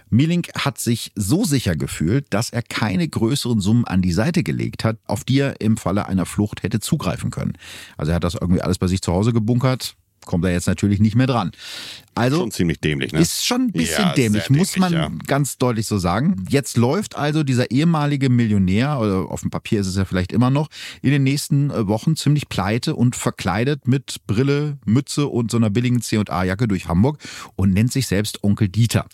Mielink 0.09 0.49
hat 0.57 0.79
sich 0.79 1.11
so 1.15 1.43
sicher 1.43 1.75
gefühlt, 1.75 2.25
dass 2.31 2.49
er 2.49 2.63
keine 2.63 3.07
größeren 3.07 3.61
Summen 3.61 3.85
an 3.85 4.01
die 4.01 4.11
Seite 4.11 4.43
gelegt 4.43 4.83
hat, 4.83 4.97
auf 5.05 5.23
die 5.23 5.39
er 5.39 5.61
im 5.61 5.77
Falle 5.77 6.07
einer 6.07 6.25
Flucht 6.25 6.63
hätte 6.63 6.79
zugreifen 6.79 7.29
können. 7.29 7.53
Also 7.95 8.11
er 8.11 8.15
hat 8.15 8.23
das 8.23 8.33
irgendwie 8.33 8.61
alles 8.61 8.79
bei 8.79 8.87
sich 8.87 9.01
zu 9.01 9.13
Hause 9.13 9.33
gebunkert, 9.33 9.95
kommt 10.29 10.45
er 10.45 10.51
jetzt 10.51 10.67
natürlich 10.67 10.99
nicht 10.99 11.15
mehr 11.15 11.25
dran. 11.25 11.49
Also 12.13 12.37
schon 12.37 12.51
ziemlich 12.51 12.79
dämlich, 12.79 13.13
ne? 13.13 13.19
Ist 13.19 13.47
schon 13.47 13.61
ein 13.61 13.71
bisschen 13.71 14.05
ja, 14.05 14.13
dämlich, 14.13 14.43
dämlich, 14.43 14.59
muss 14.59 14.77
man 14.77 14.93
ja. 14.93 15.09
ganz 15.25 15.57
deutlich 15.57 15.87
so 15.87 15.97
sagen. 15.97 16.45
Jetzt 16.49 16.77
läuft 16.77 17.15
also 17.15 17.41
dieser 17.41 17.71
ehemalige 17.71 18.29
Millionär, 18.29 18.99
oder 18.99 19.31
auf 19.31 19.41
dem 19.41 19.49
Papier 19.49 19.81
ist 19.81 19.87
es 19.87 19.95
ja 19.95 20.05
vielleicht 20.05 20.31
immer 20.31 20.51
noch, 20.51 20.69
in 21.01 21.09
den 21.09 21.23
nächsten 21.23 21.71
äh, 21.71 21.87
Wochen 21.87 22.15
ziemlich 22.15 22.47
pleite 22.47 22.95
und 22.95 23.15
verkleidet 23.15 23.87
mit 23.87 24.17
Brille, 24.27 24.77
Mütze 24.85 25.25
und 25.25 25.49
so 25.49 25.57
einer 25.57 25.71
billigen 25.71 25.99
C&A-Jacke 25.99 26.67
durch 26.67 26.87
Hamburg 26.87 27.17
und 27.55 27.73
nennt 27.73 27.91
sich 27.91 28.05
selbst 28.05 28.43
Onkel 28.43 28.69
Dieter. 28.69 29.07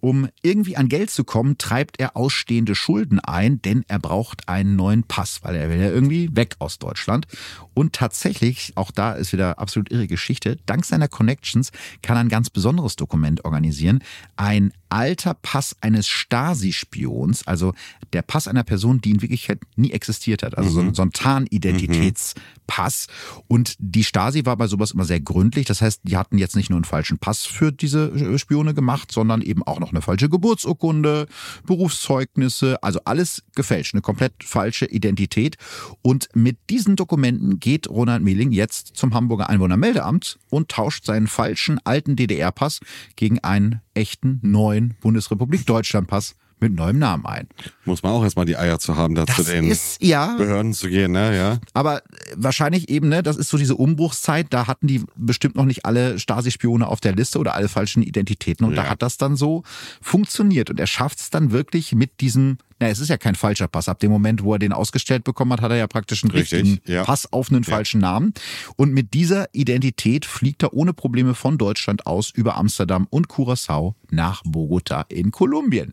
Um 0.00 0.28
irgendwie 0.42 0.76
an 0.76 0.88
Geld 0.88 1.10
zu 1.10 1.24
kommen, 1.24 1.58
treibt 1.58 1.98
er 1.98 2.16
ausstehende 2.16 2.74
Schulden 2.74 3.18
ein, 3.20 3.60
denn 3.62 3.84
er 3.88 3.98
braucht 3.98 4.48
einen 4.48 4.76
neuen 4.76 5.02
Pass, 5.02 5.40
weil 5.42 5.56
er 5.56 5.70
will 5.70 5.78
ja 5.78 5.90
irgendwie 5.90 6.34
weg 6.34 6.56
aus 6.58 6.78
Deutschland. 6.78 7.26
Und 7.74 7.92
tatsächlich, 7.92 8.72
auch 8.76 8.90
da 8.90 9.12
ist 9.12 9.32
wieder 9.32 9.58
absolut 9.58 9.90
irre 9.90 10.06
Geschichte, 10.06 10.58
dank 10.66 10.84
seiner 10.84 11.08
Connections 11.08 11.70
kann 12.02 12.16
er 12.16 12.20
ein 12.20 12.28
ganz 12.28 12.50
besonderes 12.50 12.96
Dokument 12.96 13.44
organisieren. 13.44 14.02
Ein 14.36 14.72
alter 14.88 15.34
Pass 15.34 15.76
eines 15.80 16.08
Stasi-Spions, 16.08 17.46
also 17.46 17.74
der 18.12 18.22
Pass 18.22 18.48
einer 18.48 18.64
Person, 18.64 19.00
die 19.00 19.10
in 19.10 19.22
Wirklichkeit 19.22 19.60
nie 19.76 19.92
existiert 19.92 20.42
hat. 20.42 20.56
Also 20.56 20.82
mhm. 20.82 20.94
so, 20.94 21.02
ein 21.02 21.12
Tarnidentitätspass. 21.12 23.06
Und 23.46 23.74
die 23.78 24.04
Stasi 24.04 24.44
war 24.44 24.56
bei 24.56 24.66
sowas 24.66 24.92
immer 24.92 25.04
sehr 25.04 25.20
gründlich. 25.20 25.66
Das 25.66 25.82
heißt, 25.82 26.00
die 26.04 26.16
hatten 26.16 26.38
jetzt 26.38 26.56
nicht 26.56 26.70
nur 26.70 26.76
einen 26.76 26.84
falschen 26.84 27.18
Pass 27.18 27.44
für 27.44 27.72
diese 27.72 28.08
äh, 28.08 28.38
Spione 28.38 28.74
gemacht, 28.74 29.12
sondern 29.12 29.42
eben 29.42 29.62
auch 29.62 29.80
noch 29.80 29.90
eine 29.90 30.02
falsche 30.02 30.28
Geburtsurkunde, 30.28 31.26
Berufszeugnisse, 31.66 32.82
also 32.82 33.00
alles 33.04 33.42
gefälscht, 33.54 33.94
eine 33.94 34.02
komplett 34.02 34.32
falsche 34.42 34.86
Identität. 34.86 35.56
Und 36.02 36.28
mit 36.34 36.58
diesen 36.70 36.96
Dokumenten 36.96 37.60
geht 37.60 37.88
Ronald 37.88 38.22
Mehling 38.22 38.52
jetzt 38.52 38.96
zum 38.96 39.14
Hamburger 39.14 39.48
Einwohnermeldeamt 39.48 40.38
und 40.50 40.68
tauscht 40.70 41.04
seinen 41.04 41.26
falschen 41.26 41.78
alten 41.84 42.16
DDR-Pass 42.16 42.80
gegen 43.16 43.38
einen 43.40 43.80
echten 43.94 44.38
neuen 44.42 44.77
Bundesrepublik 45.00 45.66
Deutschland-Pass 45.66 46.34
mit 46.60 46.74
neuem 46.74 46.98
Namen 46.98 47.24
ein. 47.26 47.48
Muss 47.84 48.02
man 48.02 48.12
auch 48.12 48.22
erstmal 48.22 48.46
die 48.46 48.56
Eier 48.56 48.78
zu 48.78 48.96
haben, 48.96 49.14
da 49.14 49.24
das 49.24 49.36
zu 49.36 49.44
den 49.44 49.64
ist, 49.64 50.02
ja, 50.02 50.36
Behörden 50.36 50.74
zu 50.74 50.88
gehen, 50.88 51.12
ne? 51.12 51.36
Ja. 51.36 51.58
Aber 51.72 52.02
wahrscheinlich 52.34 52.88
eben, 52.88 53.08
ne, 53.08 53.22
das 53.22 53.36
ist 53.36 53.48
so 53.48 53.58
diese 53.58 53.76
Umbruchszeit, 53.76 54.48
da 54.50 54.66
hatten 54.66 54.86
die 54.86 55.04
bestimmt 55.16 55.56
noch 55.56 55.64
nicht 55.64 55.84
alle 55.84 56.18
Stasi-Spione 56.18 56.86
auf 56.86 57.00
der 57.00 57.14
Liste 57.14 57.38
oder 57.38 57.54
alle 57.54 57.68
falschen 57.68 58.02
Identitäten 58.02 58.66
und 58.66 58.74
ja. 58.74 58.82
da 58.82 58.90
hat 58.90 59.02
das 59.02 59.16
dann 59.16 59.36
so 59.36 59.62
funktioniert 60.00 60.70
und 60.70 60.80
er 60.80 60.86
schafft 60.86 61.20
es 61.20 61.30
dann 61.30 61.52
wirklich 61.52 61.94
mit 61.94 62.20
diesem 62.20 62.58
na, 62.80 62.88
es 62.88 63.00
ist 63.00 63.08
ja 63.08 63.16
kein 63.16 63.34
falscher 63.34 63.66
Pass. 63.66 63.88
Ab 63.88 63.98
dem 63.98 64.10
Moment, 64.10 64.42
wo 64.42 64.52
er 64.52 64.58
den 64.58 64.72
ausgestellt 64.72 65.24
bekommen 65.24 65.52
hat, 65.52 65.60
hat 65.62 65.70
er 65.70 65.76
ja 65.76 65.86
praktisch 65.86 66.22
einen 66.22 66.30
Richtig, 66.30 66.62
richtigen 66.62 66.92
ja. 66.92 67.04
Pass 67.04 67.32
auf 67.32 67.50
einen 67.50 67.62
ja. 67.62 67.70
falschen 67.70 68.00
Namen. 68.00 68.32
Und 68.76 68.92
mit 68.92 69.14
dieser 69.14 69.48
Identität 69.52 70.24
fliegt 70.24 70.62
er 70.62 70.72
ohne 70.72 70.92
Probleme 70.92 71.34
von 71.34 71.58
Deutschland 71.58 72.06
aus 72.06 72.30
über 72.30 72.56
Amsterdam 72.56 73.06
und 73.10 73.28
Curacao 73.28 73.96
nach 74.10 74.42
Bogota 74.44 75.06
in 75.08 75.32
Kolumbien. 75.32 75.92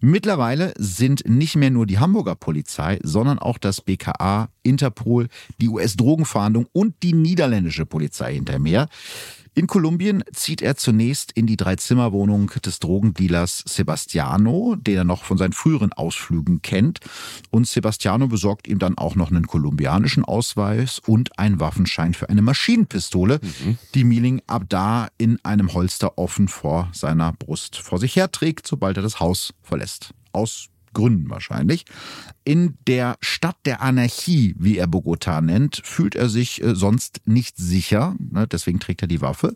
Mittlerweile 0.00 0.74
sind 0.76 1.26
nicht 1.26 1.56
mehr 1.56 1.70
nur 1.70 1.86
die 1.86 1.98
Hamburger 1.98 2.34
Polizei, 2.34 2.98
sondern 3.02 3.38
auch 3.38 3.58
das 3.58 3.80
BKA, 3.80 4.50
Interpol, 4.62 5.28
die 5.60 5.68
US-Drogenfahndung 5.68 6.66
und 6.72 7.02
die 7.02 7.14
niederländische 7.14 7.86
Polizei 7.86 8.34
hinter 8.34 8.58
mir. 8.58 8.88
In 9.58 9.66
Kolumbien 9.66 10.22
zieht 10.32 10.62
er 10.62 10.76
zunächst 10.76 11.32
in 11.32 11.48
die 11.48 11.56
Dreizimmerwohnung 11.56 12.48
des 12.64 12.78
Drogendealers 12.78 13.64
Sebastiano, 13.66 14.76
den 14.76 14.98
er 14.98 15.02
noch 15.02 15.24
von 15.24 15.36
seinen 15.36 15.52
früheren 15.52 15.92
Ausflügen 15.92 16.62
kennt. 16.62 17.00
Und 17.50 17.66
Sebastiano 17.66 18.28
besorgt 18.28 18.68
ihm 18.68 18.78
dann 18.78 18.96
auch 18.96 19.16
noch 19.16 19.32
einen 19.32 19.48
kolumbianischen 19.48 20.24
Ausweis 20.24 21.00
und 21.04 21.40
einen 21.40 21.58
Waffenschein 21.58 22.14
für 22.14 22.28
eine 22.28 22.40
Maschinenpistole, 22.40 23.40
mhm. 23.42 23.78
die 23.96 24.04
Mieling 24.04 24.42
ab 24.46 24.62
da 24.68 25.08
in 25.18 25.44
einem 25.44 25.74
Holster 25.74 26.18
offen 26.18 26.46
vor 26.46 26.88
seiner 26.92 27.32
Brust 27.32 27.78
vor 27.78 27.98
sich 27.98 28.14
her 28.14 28.30
trägt, 28.30 28.64
sobald 28.64 28.96
er 28.96 29.02
das 29.02 29.18
Haus 29.18 29.54
verlässt. 29.64 30.14
Aus 30.30 30.68
Gründen 30.92 31.30
wahrscheinlich. 31.30 31.84
In 32.44 32.78
der 32.86 33.16
Stadt 33.20 33.56
der 33.66 33.82
Anarchie, 33.82 34.54
wie 34.58 34.78
er 34.78 34.86
Bogota 34.86 35.40
nennt, 35.40 35.80
fühlt 35.84 36.14
er 36.14 36.28
sich 36.28 36.62
äh, 36.62 36.74
sonst 36.74 37.20
nicht 37.26 37.56
sicher. 37.56 38.16
Ne, 38.18 38.46
deswegen 38.46 38.80
trägt 38.80 39.02
er 39.02 39.08
die 39.08 39.20
Waffe. 39.20 39.54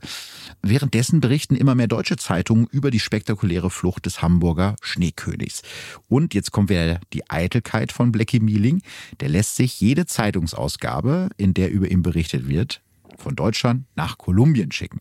Währenddessen 0.62 1.20
berichten 1.20 1.56
immer 1.56 1.74
mehr 1.74 1.88
deutsche 1.88 2.16
Zeitungen 2.16 2.66
über 2.70 2.90
die 2.90 3.00
spektakuläre 3.00 3.70
Flucht 3.70 4.06
des 4.06 4.22
Hamburger 4.22 4.76
Schneekönigs. 4.82 5.62
Und 6.08 6.34
jetzt 6.34 6.52
kommt 6.52 6.70
wieder 6.70 7.00
die 7.12 7.28
Eitelkeit 7.30 7.92
von 7.92 8.12
Blackie 8.12 8.40
Mieling. 8.40 8.82
Der 9.20 9.28
lässt 9.28 9.56
sich 9.56 9.80
jede 9.80 10.06
Zeitungsausgabe, 10.06 11.30
in 11.36 11.54
der 11.54 11.70
über 11.70 11.90
ihn 11.90 12.02
berichtet 12.02 12.48
wird, 12.48 12.82
von 13.18 13.36
Deutschland 13.36 13.84
nach 13.94 14.18
Kolumbien 14.18 14.72
schicken. 14.72 15.00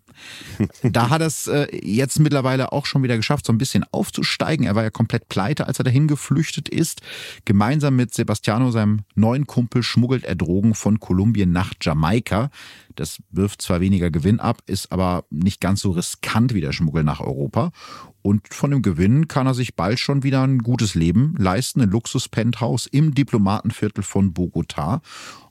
Da 0.84 1.10
hat 1.10 1.22
er 1.22 1.28
es 1.28 1.48
äh, 1.48 1.68
jetzt 1.84 2.20
mittlerweile 2.20 2.72
auch 2.72 2.86
schon 2.86 3.04
wieder 3.04 3.18
geschafft, 3.18 3.46
so 3.46 3.54
ein 3.54 3.58
bisschen 3.58 3.86
aufzusteigen. 3.92 4.66
Er 4.66 4.76
war 4.76 4.84
ja 4.84 4.90
komplett 4.90 5.30
pleite, 5.30 5.68
als 5.68 5.80
er 5.80 5.84
dahin 5.84 6.08
geflüchtet 6.08 6.70
ist. 6.70 7.02
Gemeinsam 7.46 7.96
mit 7.96 8.14
Sebastiano, 8.14 8.72
seinem 8.72 9.02
neuen 9.16 9.48
Kumpel, 9.48 9.84
schmuggelt 9.84 10.24
er 10.26 10.36
Drogen 10.36 10.76
von 10.76 11.00
Kolumbien 11.00 11.52
nach 11.52 11.74
Jamaika. 11.82 12.50
Das 12.96 13.20
wirft 13.32 13.62
zwar 13.62 13.80
weniger 13.80 14.12
Gewinn 14.12 14.40
ab, 14.40 14.62
ist 14.66 14.92
aber 14.92 15.26
nicht 15.30 15.62
ganz 15.62 15.82
so 15.82 15.92
riskant 15.92 16.54
wie 16.54 16.62
der 16.62 16.74
Schmuggel 16.74 17.04
nach 17.04 17.22
Europa. 17.22 17.72
Und 18.22 18.54
von 18.54 18.72
dem 18.72 18.82
Gewinn 18.82 19.28
kann 19.28 19.48
er 19.48 19.54
sich 19.54 19.76
bald 19.76 20.00
schon 20.00 20.24
wieder 20.24 20.44
ein 20.44 20.60
gutes 20.60 20.96
Leben 20.96 21.36
leisten, 21.38 21.82
ein 21.82 21.90
Luxus-Penthouse 21.90 22.88
im 22.88 23.14
Diplomatenviertel 23.14 24.04
von 24.04 24.34
Bogotá. 24.34 25.02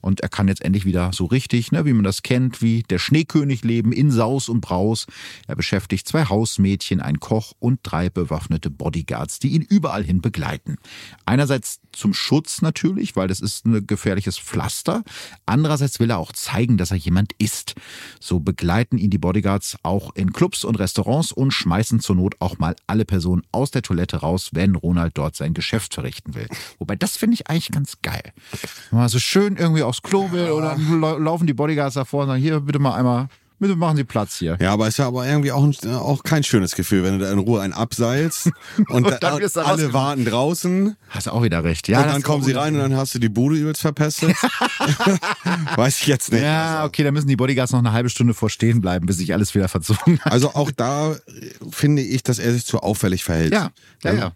Und 0.00 0.20
er 0.20 0.28
kann 0.28 0.48
jetzt 0.48 0.62
endlich 0.62 0.84
wieder 0.84 1.12
so 1.12 1.26
richtig, 1.26 1.72
ne, 1.72 1.84
wie 1.84 1.92
man 1.92 2.04
das 2.04 2.22
kennt, 2.22 2.62
wie 2.62 2.82
der 2.84 2.98
Schneekönig 2.98 3.64
leben 3.64 3.92
in 3.92 4.10
Saus 4.10 4.48
und 4.48 4.60
Braus. 4.60 5.06
Er 5.46 5.56
beschäftigt 5.56 6.08
zwei 6.08 6.24
Hausmädchen, 6.24 7.00
einen 7.00 7.20
Koch 7.20 7.52
und 7.58 7.80
drei 7.82 8.08
bewaffnete 8.08 8.70
Bodyguards, 8.70 9.40
die 9.40 9.48
ihn 9.48 9.62
überall 9.62 10.02
hin 10.02 10.22
begleiten. 10.22 10.76
Einerseits 11.26 11.80
zum 11.92 12.14
Schutz 12.14 12.62
natürlich, 12.62 13.16
weil 13.16 13.28
das 13.28 13.40
ist 13.40 13.66
ein 13.66 13.86
gefährliches 13.86 14.38
Pflaster. 14.38 15.02
Andererseits 15.44 16.00
will 16.00 16.10
er 16.10 16.18
auch 16.18 16.32
zeigen, 16.32 16.78
dass 16.78 16.92
er 16.92 16.96
jemand 16.96 17.32
ist. 17.38 17.74
So 18.20 18.40
begleiten 18.40 18.96
ihn 18.96 19.10
die 19.10 19.18
Bodyguards 19.18 19.76
auch 19.82 20.14
in 20.14 20.32
Clubs 20.32 20.64
und 20.64 20.78
Restaurants 20.78 21.32
und 21.32 21.50
schmeißen 21.50 22.00
zur 22.00 22.16
Not 22.16 22.36
auch 22.38 22.58
mal 22.60 22.76
alle 22.86 23.04
Personen 23.04 23.42
aus 23.50 23.70
der 23.70 23.82
Toilette 23.82 24.18
raus, 24.18 24.50
wenn 24.52 24.76
Ronald 24.76 25.18
dort 25.18 25.34
sein 25.34 25.54
Geschäft 25.54 25.94
verrichten 25.94 26.34
will. 26.34 26.46
Wobei 26.78 26.94
das 26.94 27.16
finde 27.16 27.34
ich 27.34 27.48
eigentlich 27.48 27.70
ganz 27.70 27.96
geil. 28.02 28.32
Mal 28.90 29.08
so 29.08 29.18
schön 29.18 29.56
irgendwie 29.56 29.82
aufs 29.82 30.02
Klo 30.02 30.30
will 30.30 30.50
oder 30.50 30.76
laufen 31.18 31.46
die 31.46 31.54
Bodyguards 31.54 31.94
davor 31.94 32.22
und 32.22 32.28
sagen, 32.28 32.42
hier 32.42 32.60
bitte 32.60 32.78
mal 32.78 32.94
einmal 32.94 33.28
Bitte 33.60 33.76
machen 33.76 33.98
Sie 33.98 34.04
Platz 34.04 34.38
hier. 34.38 34.56
Ja, 34.58 34.72
aber 34.72 34.88
ist 34.88 34.96
ja 34.96 35.06
aber 35.06 35.26
irgendwie 35.26 35.52
auch, 35.52 35.70
auch 35.86 36.22
kein 36.22 36.42
schönes 36.42 36.74
Gefühl, 36.74 37.04
wenn 37.04 37.18
du 37.18 37.26
da 37.26 37.30
in 37.30 37.38
Ruhe 37.38 37.60
einen 37.60 37.74
abseilst 37.74 38.46
und, 38.88 39.04
und 39.04 39.18
da, 39.20 39.36
alle 39.36 39.92
warten 39.92 40.24
draußen. 40.24 40.96
Hast 41.10 41.26
du 41.26 41.30
auch 41.32 41.42
wieder 41.42 41.62
recht. 41.62 41.86
Ja, 41.86 42.00
und 42.00 42.08
dann 42.08 42.22
kommen 42.22 42.42
sie 42.42 42.52
rein 42.52 42.74
und 42.74 42.80
dann 42.80 42.96
hast 42.96 43.14
du 43.14 43.18
die 43.18 43.28
Bude 43.28 43.56
übelst 43.56 43.82
verpestet. 43.82 44.34
Weiß 45.76 46.00
ich 46.00 46.06
jetzt 46.06 46.32
nicht. 46.32 46.42
Ja, 46.42 46.86
okay, 46.86 47.04
dann 47.04 47.12
müssen 47.12 47.28
die 47.28 47.36
Bodyguards 47.36 47.72
noch 47.72 47.80
eine 47.80 47.92
halbe 47.92 48.08
Stunde 48.08 48.32
vor 48.32 48.48
stehen 48.48 48.80
bleiben, 48.80 49.04
bis 49.04 49.18
sich 49.18 49.34
alles 49.34 49.54
wieder 49.54 49.68
verzogen 49.68 50.18
hat. 50.20 50.32
Also 50.32 50.54
auch 50.54 50.70
da 50.70 51.16
finde 51.70 52.00
ich, 52.00 52.22
dass 52.22 52.38
er 52.38 52.52
sich 52.54 52.64
zu 52.64 52.78
auffällig 52.78 53.24
verhält. 53.24 53.52
Ja, 53.52 53.72
ja, 54.02 54.12
ja 54.14 54.32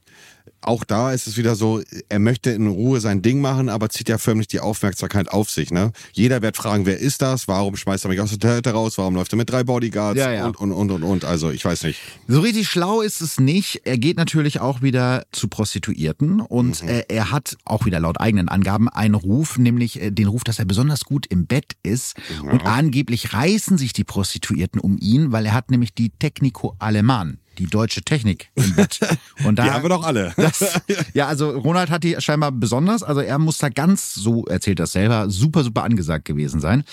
auch 0.66 0.84
da 0.84 1.12
ist 1.12 1.26
es 1.26 1.36
wieder 1.36 1.54
so, 1.54 1.82
er 2.08 2.18
möchte 2.18 2.50
in 2.50 2.66
Ruhe 2.66 3.00
sein 3.00 3.22
Ding 3.22 3.40
machen, 3.40 3.68
aber 3.68 3.88
zieht 3.90 4.08
ja 4.08 4.18
förmlich 4.18 4.48
die 4.48 4.60
Aufmerksamkeit 4.60 5.30
auf 5.30 5.50
sich. 5.50 5.70
Ne? 5.70 5.92
Jeder 6.12 6.42
wird 6.42 6.56
fragen, 6.56 6.86
wer 6.86 6.98
ist 6.98 7.22
das? 7.22 7.48
Warum 7.48 7.76
schmeißt 7.76 8.04
er 8.06 8.08
mich 8.08 8.20
aus 8.20 8.30
der 8.30 8.38
Toilette 8.38 8.70
raus? 8.70 8.98
Warum 8.98 9.14
läuft 9.14 9.32
er 9.32 9.36
mit 9.36 9.50
drei 9.50 9.64
Bodyguards? 9.64 10.18
Ja, 10.18 10.32
ja. 10.32 10.46
Und, 10.46 10.56
und, 10.56 10.72
und, 10.72 10.90
und, 10.90 11.02
und. 11.02 11.24
Also 11.24 11.50
ich 11.50 11.64
weiß 11.64 11.84
nicht. 11.84 12.00
So 12.28 12.40
richtig 12.40 12.68
schlau 12.68 13.00
ist 13.00 13.20
es 13.20 13.38
nicht. 13.38 13.82
Er 13.84 13.98
geht 13.98 14.16
natürlich 14.16 14.60
auch 14.60 14.82
wieder 14.82 15.24
zu 15.32 15.48
Prostituierten 15.48 16.40
und 16.40 16.82
mhm. 16.82 16.88
er, 16.88 17.10
er, 17.10 17.30
hat 17.30 17.56
auch 17.64 17.86
wieder 17.86 18.00
laut 18.00 18.20
eigenen 18.20 18.48
Angaben 18.48 18.88
einen 18.88 19.14
Ruf, 19.14 19.58
nämlich 19.58 20.00
äh, 20.00 20.10
den 20.10 20.28
Ruf, 20.28 20.44
dass 20.44 20.58
er 20.58 20.66
besonders 20.66 21.04
gut 21.04 21.26
im 21.26 21.46
Bett 21.46 21.72
ist. 21.82 22.16
Ja. 22.42 22.50
Und 22.50 22.64
angeblich 22.64 23.32
reißen 23.32 23.78
sich 23.78 23.92
die 23.92 24.04
Prostituierten 24.04 24.80
um 24.80 24.98
ihn, 24.98 25.32
weil 25.32 25.46
er 25.46 25.52
hat 25.52 25.70
nämlich 25.70 25.94
die 25.94 26.10
Technico 26.10 26.76
Aleman 26.78 27.38
die 27.58 27.66
deutsche 27.66 28.02
Technik 28.02 28.50
im 28.54 28.74
Bett. 28.74 29.00
Und 29.44 29.58
da, 29.58 29.64
die 29.64 29.70
haben 29.70 29.82
wir 29.82 29.88
doch 29.88 30.04
alle. 30.04 30.32
Das, 30.44 30.82
ja, 31.14 31.26
also 31.26 31.50
Ronald 31.50 31.88
hat 31.90 32.04
die 32.04 32.16
scheinbar 32.18 32.52
besonders. 32.52 33.02
Also 33.02 33.20
er 33.20 33.38
muss 33.38 33.58
da 33.58 33.70
ganz, 33.70 34.14
so 34.14 34.44
erzählt 34.44 34.78
das 34.78 34.92
selber, 34.92 35.30
super, 35.30 35.64
super 35.64 35.82
angesagt 35.84 36.26
gewesen 36.26 36.60
sein. 36.60 36.84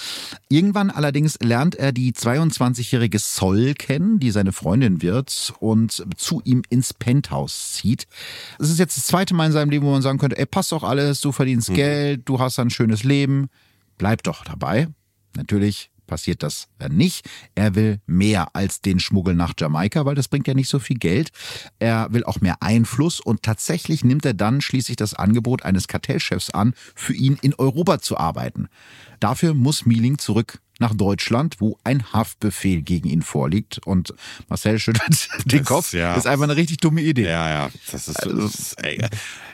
Irgendwann 0.48 0.90
allerdings 0.90 1.38
lernt 1.42 1.76
er 1.76 1.92
die 1.92 2.14
22-jährige 2.14 3.20
Sol 3.20 3.74
kennen, 3.74 4.20
die 4.20 4.32
seine 4.32 4.54
Freundin 4.54 5.02
wird 5.02 5.54
und 5.60 6.06
zu 6.16 6.42
ihm 6.46 6.62
ins 6.70 6.94
Penthouse 6.94 7.74
zieht. 7.74 8.08
Es 8.58 8.70
ist 8.70 8.80
jetzt 8.80 8.96
das 8.98 9.08
zweite 9.08 9.34
Mal 9.34 9.48
in 9.48 9.52
seinem 9.52 9.70
Leben, 9.70 9.86
wo 9.86 9.92
man 9.92 10.02
sagen 10.02 10.18
könnte, 10.18 10.38
ey, 10.38 10.46
passt 10.46 10.72
doch 10.72 10.84
alles, 10.84 11.20
du 11.20 11.32
verdienst 11.32 11.70
mhm. 11.72 11.76
Geld, 11.76 12.22
du 12.26 12.40
hast 12.40 12.58
ein 12.60 12.70
schönes 12.70 13.04
Leben. 13.04 13.50
Bleib 13.98 14.24
doch 14.24 14.44
dabei. 14.44 14.88
Natürlich 15.36 15.91
passiert 16.12 16.44
das 16.44 16.68
nicht. 16.90 17.28
Er 17.56 17.74
will 17.74 18.02
mehr 18.06 18.54
als 18.54 18.82
den 18.82 19.00
Schmuggel 19.00 19.34
nach 19.34 19.54
Jamaika, 19.58 20.06
weil 20.06 20.14
das 20.14 20.28
bringt 20.28 20.46
ja 20.46 20.54
nicht 20.54 20.68
so 20.68 20.78
viel 20.78 20.98
Geld. 20.98 21.32
Er 21.80 22.12
will 22.12 22.26
auch 22.26 22.42
mehr 22.42 22.62
Einfluss 22.62 23.22
und 23.22 23.44
tatsächlich 23.44 24.04
nimmt 24.04 24.26
er 24.26 24.34
dann 24.34 24.60
schließlich 24.60 24.98
das 24.98 25.14
Angebot 25.14 25.64
eines 25.64 25.88
Kartellchefs 25.88 26.50
an, 26.50 26.74
für 26.96 27.14
ihn 27.14 27.40
in 27.42 27.56
Europa 27.56 28.00
zu 28.00 28.18
arbeiten. 28.18 28.68
Dafür 29.22 29.54
muss 29.54 29.86
Mieling 29.86 30.18
zurück 30.18 30.60
nach 30.82 30.94
Deutschland, 30.94 31.56
wo 31.60 31.78
ein 31.84 32.12
Haftbefehl 32.12 32.82
gegen 32.82 33.08
ihn 33.08 33.22
vorliegt. 33.22 33.80
Und 33.86 34.14
Marcel 34.50 34.80
schüttelt 34.80 35.30
den 35.46 35.60
das, 35.60 35.68
Kopf. 35.68 35.94
Ja. 35.94 36.10
Das 36.16 36.26
ist 36.26 36.28
einfach 36.30 36.44
eine 36.44 36.58
richtig 36.58 36.78
dumme 36.78 37.02
Idee. 37.02 37.26
Ja, 37.26 37.50
ja. 37.50 37.70
Das 37.92 38.08
ist, 38.08 38.18
also, 38.18 38.42
das 38.42 38.56
ist, 38.56 38.84
ey, 38.84 39.02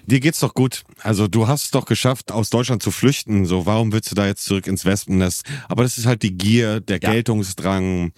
dir 0.07 0.19
geht's 0.19 0.39
doch 0.39 0.53
gut. 0.53 0.83
Also 1.03 1.27
du 1.27 1.47
hast 1.47 1.65
es 1.65 1.71
doch 1.71 1.85
geschafft, 1.85 2.31
aus 2.31 2.49
Deutschland 2.49 2.81
zu 2.81 2.91
flüchten. 2.91 3.45
So, 3.45 3.65
warum 3.65 3.91
willst 3.91 4.09
du 4.09 4.15
da 4.15 4.25
jetzt 4.25 4.45
zurück 4.45 4.65
ins 4.65 4.85
Wespennest? 4.85 5.43
Aber 5.67 5.83
das 5.83 5.97
ist 5.97 6.07
halt 6.07 6.23
die 6.23 6.35
Gier, 6.35 6.79
der 6.79 6.99
ja. 6.99 7.11
Geltungsdrang. 7.11 8.13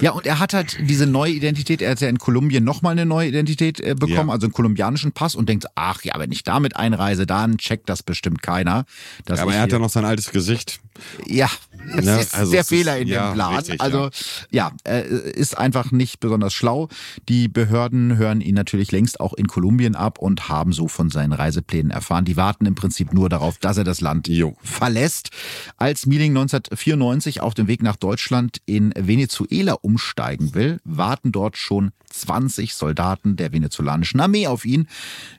Ja, 0.00 0.12
und 0.12 0.26
er 0.26 0.38
hat 0.38 0.54
halt 0.54 0.78
diese 0.80 1.06
neue 1.06 1.32
Identität, 1.32 1.82
er 1.82 1.92
hat 1.92 2.00
ja 2.00 2.08
in 2.08 2.18
Kolumbien 2.18 2.64
nochmal 2.64 2.92
eine 2.92 3.06
neue 3.06 3.28
Identität 3.28 3.80
äh, 3.80 3.94
bekommen, 3.94 4.28
ja. 4.28 4.34
also 4.34 4.46
einen 4.46 4.52
kolumbianischen 4.52 5.12
Pass 5.12 5.34
und 5.34 5.48
denkt, 5.48 5.66
ach 5.74 6.02
ja, 6.02 6.14
wenn 6.18 6.32
ich 6.32 6.42
damit 6.44 6.76
einreise, 6.76 7.26
dann 7.26 7.58
checkt 7.58 7.88
das 7.88 8.02
bestimmt 8.02 8.42
keiner. 8.42 8.84
Ja, 9.28 9.42
aber 9.42 9.54
er 9.54 9.62
hat 9.62 9.72
ja 9.72 9.78
noch 9.78 9.90
sein 9.90 10.04
altes 10.04 10.30
Gesicht. 10.30 10.80
Ja, 11.26 11.48
das 11.96 12.04
ne? 12.04 12.20
ist 12.20 12.34
also 12.34 12.52
der 12.52 12.64
Fehler 12.64 12.98
in 12.98 13.08
ja, 13.08 13.30
dem 13.30 13.34
Plan. 13.34 13.56
Richtig, 13.56 13.80
also 13.80 14.10
ja, 14.50 14.72
ja 14.86 14.98
ist 14.98 15.56
einfach 15.56 15.90
nicht 15.90 16.20
besonders 16.20 16.52
schlau. 16.52 16.88
Die 17.28 17.48
Behörden 17.48 18.16
hören 18.16 18.40
ihn 18.40 18.54
natürlich 18.54 18.92
längst 18.92 19.20
auch 19.20 19.34
in 19.34 19.46
Kolumbien 19.46 19.94
ab 19.94 20.18
und 20.18 20.48
haben 20.48 20.72
so 20.72 20.88
von 20.88 21.10
seinen 21.10 21.32
Reiseplänen 21.32 21.90
erfahren. 21.90 22.24
Die 22.24 22.36
warten 22.36 22.66
im 22.66 22.74
Prinzip 22.74 23.12
nur 23.12 23.28
darauf, 23.28 23.58
dass 23.58 23.76
er 23.76 23.84
das 23.84 24.00
Land 24.00 24.28
jo. 24.28 24.56
verlässt. 24.62 25.30
Als 25.76 26.06
Meeling 26.06 26.32
1994 26.32 27.40
auf 27.40 27.54
dem 27.54 27.66
Weg 27.66 27.82
nach 27.82 27.96
Deutschland 27.96 28.60
in 28.66 28.92
Venezuela 28.96 29.69
umsteigen 29.74 30.54
will, 30.54 30.80
warten 30.84 31.32
dort 31.32 31.56
schon 31.56 31.92
20 32.10 32.74
Soldaten 32.74 33.36
der 33.36 33.52
venezolanischen 33.52 34.20
Armee 34.20 34.46
auf 34.46 34.64
ihn. 34.64 34.88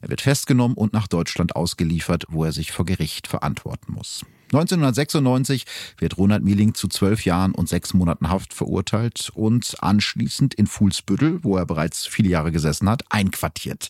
Er 0.02 0.10
wird 0.10 0.22
festgenommen 0.22 0.78
und 0.78 0.94
nach 0.94 1.08
Deutschland 1.08 1.56
ausgeliefert, 1.56 2.26
wo 2.30 2.46
er 2.46 2.52
sich 2.52 2.72
vor 2.72 2.86
Gericht 2.86 3.28
verantworten 3.28 3.94
muss. 3.94 4.26
1996 4.54 5.66
wird 5.98 6.18
Ronald 6.18 6.44
Mieling 6.44 6.74
zu 6.74 6.90
zwölf 6.90 7.24
Jahren 7.24 7.54
und 7.54 7.70
sechs 7.70 7.94
Monaten 7.94 8.30
Haft 8.30 8.54
verurteilt 8.54 9.32
und 9.34 9.78
anschließend 9.80 10.54
in 10.54 10.68
Fuhlsbüttel, 10.68 11.42
wo 11.44 11.56
er 11.56 11.66
bereits 11.66 12.06
viele 12.06 12.30
Jahre 12.30 12.52
gesessen 12.52 12.90
hat, 12.90 13.04
einquartiert. 13.10 13.90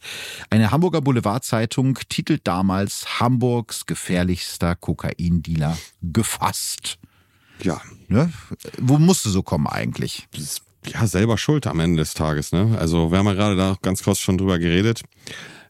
Eine 0.51 0.69
Hamburger 0.69 1.01
Boulevardzeitung 1.01 1.97
titelt 2.09 2.41
damals 2.45 3.19
Hamburgs 3.19 3.87
gefährlichster 3.87 4.75
Kokaindealer 4.75 5.77
gefasst. 6.03 6.99
Ja. 7.63 7.81
Ne? 8.07 8.31
Wo 8.79 8.97
musste 8.97 9.29
so 9.29 9.41
kommen 9.43 9.67
eigentlich? 9.67 10.27
Ja, 10.85 11.05
selber 11.07 11.37
schuld 11.37 11.67
am 11.67 11.79
Ende 11.79 11.97
des 11.97 12.13
Tages. 12.13 12.51
Ne? 12.51 12.75
Also 12.79 13.11
wir 13.11 13.17
haben 13.19 13.27
ja 13.27 13.33
gerade 13.33 13.55
da 13.55 13.77
ganz 13.81 14.03
kurz 14.03 14.19
schon 14.19 14.37
drüber 14.37 14.59
geredet. 14.59 15.03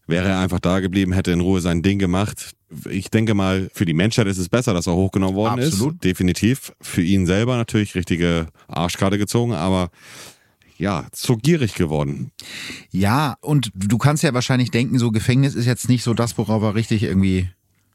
Wäre 0.08 0.30
er 0.30 0.39
einfach 0.39 0.60
da 0.60 0.80
geblieben, 0.80 1.14
hätte 1.14 1.32
in 1.32 1.42
Ruhe 1.42 1.62
sein 1.62 1.84
Ding 1.84 2.00
gemacht. 2.00 2.54
Ich 2.89 3.10
denke 3.10 3.34
mal, 3.34 3.70
für 3.74 3.86
die 3.86 3.94
Menschheit 3.94 4.28
ist 4.28 4.38
es 4.38 4.50
besser, 4.50 4.74
dass 4.74 4.88
er 4.88 4.94
hochgenommen 4.94 5.36
worden 5.36 5.64
Absolut. 5.64 5.96
ist. 5.96 6.04
Definitiv. 6.04 6.74
Für 6.82 7.02
ihn 7.02 7.26
selber 7.26 7.58
natürlich 7.58 7.96
richtige 7.96 8.48
Arschkarte 8.68 9.18
gezogen, 9.18 9.54
aber 9.54 9.89
ja, 10.78 11.06
zu 11.12 11.38
gierig 11.38 11.76
geworden. 11.76 12.32
Ja, 12.89 13.38
und 13.42 13.72
du 13.76 13.98
kannst 13.98 14.24
ja 14.24 14.34
wahrscheinlich 14.34 14.72
denken, 14.72 14.98
so 14.98 15.12
Gefängnis 15.12 15.54
ist 15.54 15.68
jetzt 15.68 15.89
nicht 15.89 16.04
so 16.04 16.14
das, 16.14 16.38
worauf 16.38 16.64
er 16.64 16.76
richtig 16.76 17.04
irgendwie 17.04 17.50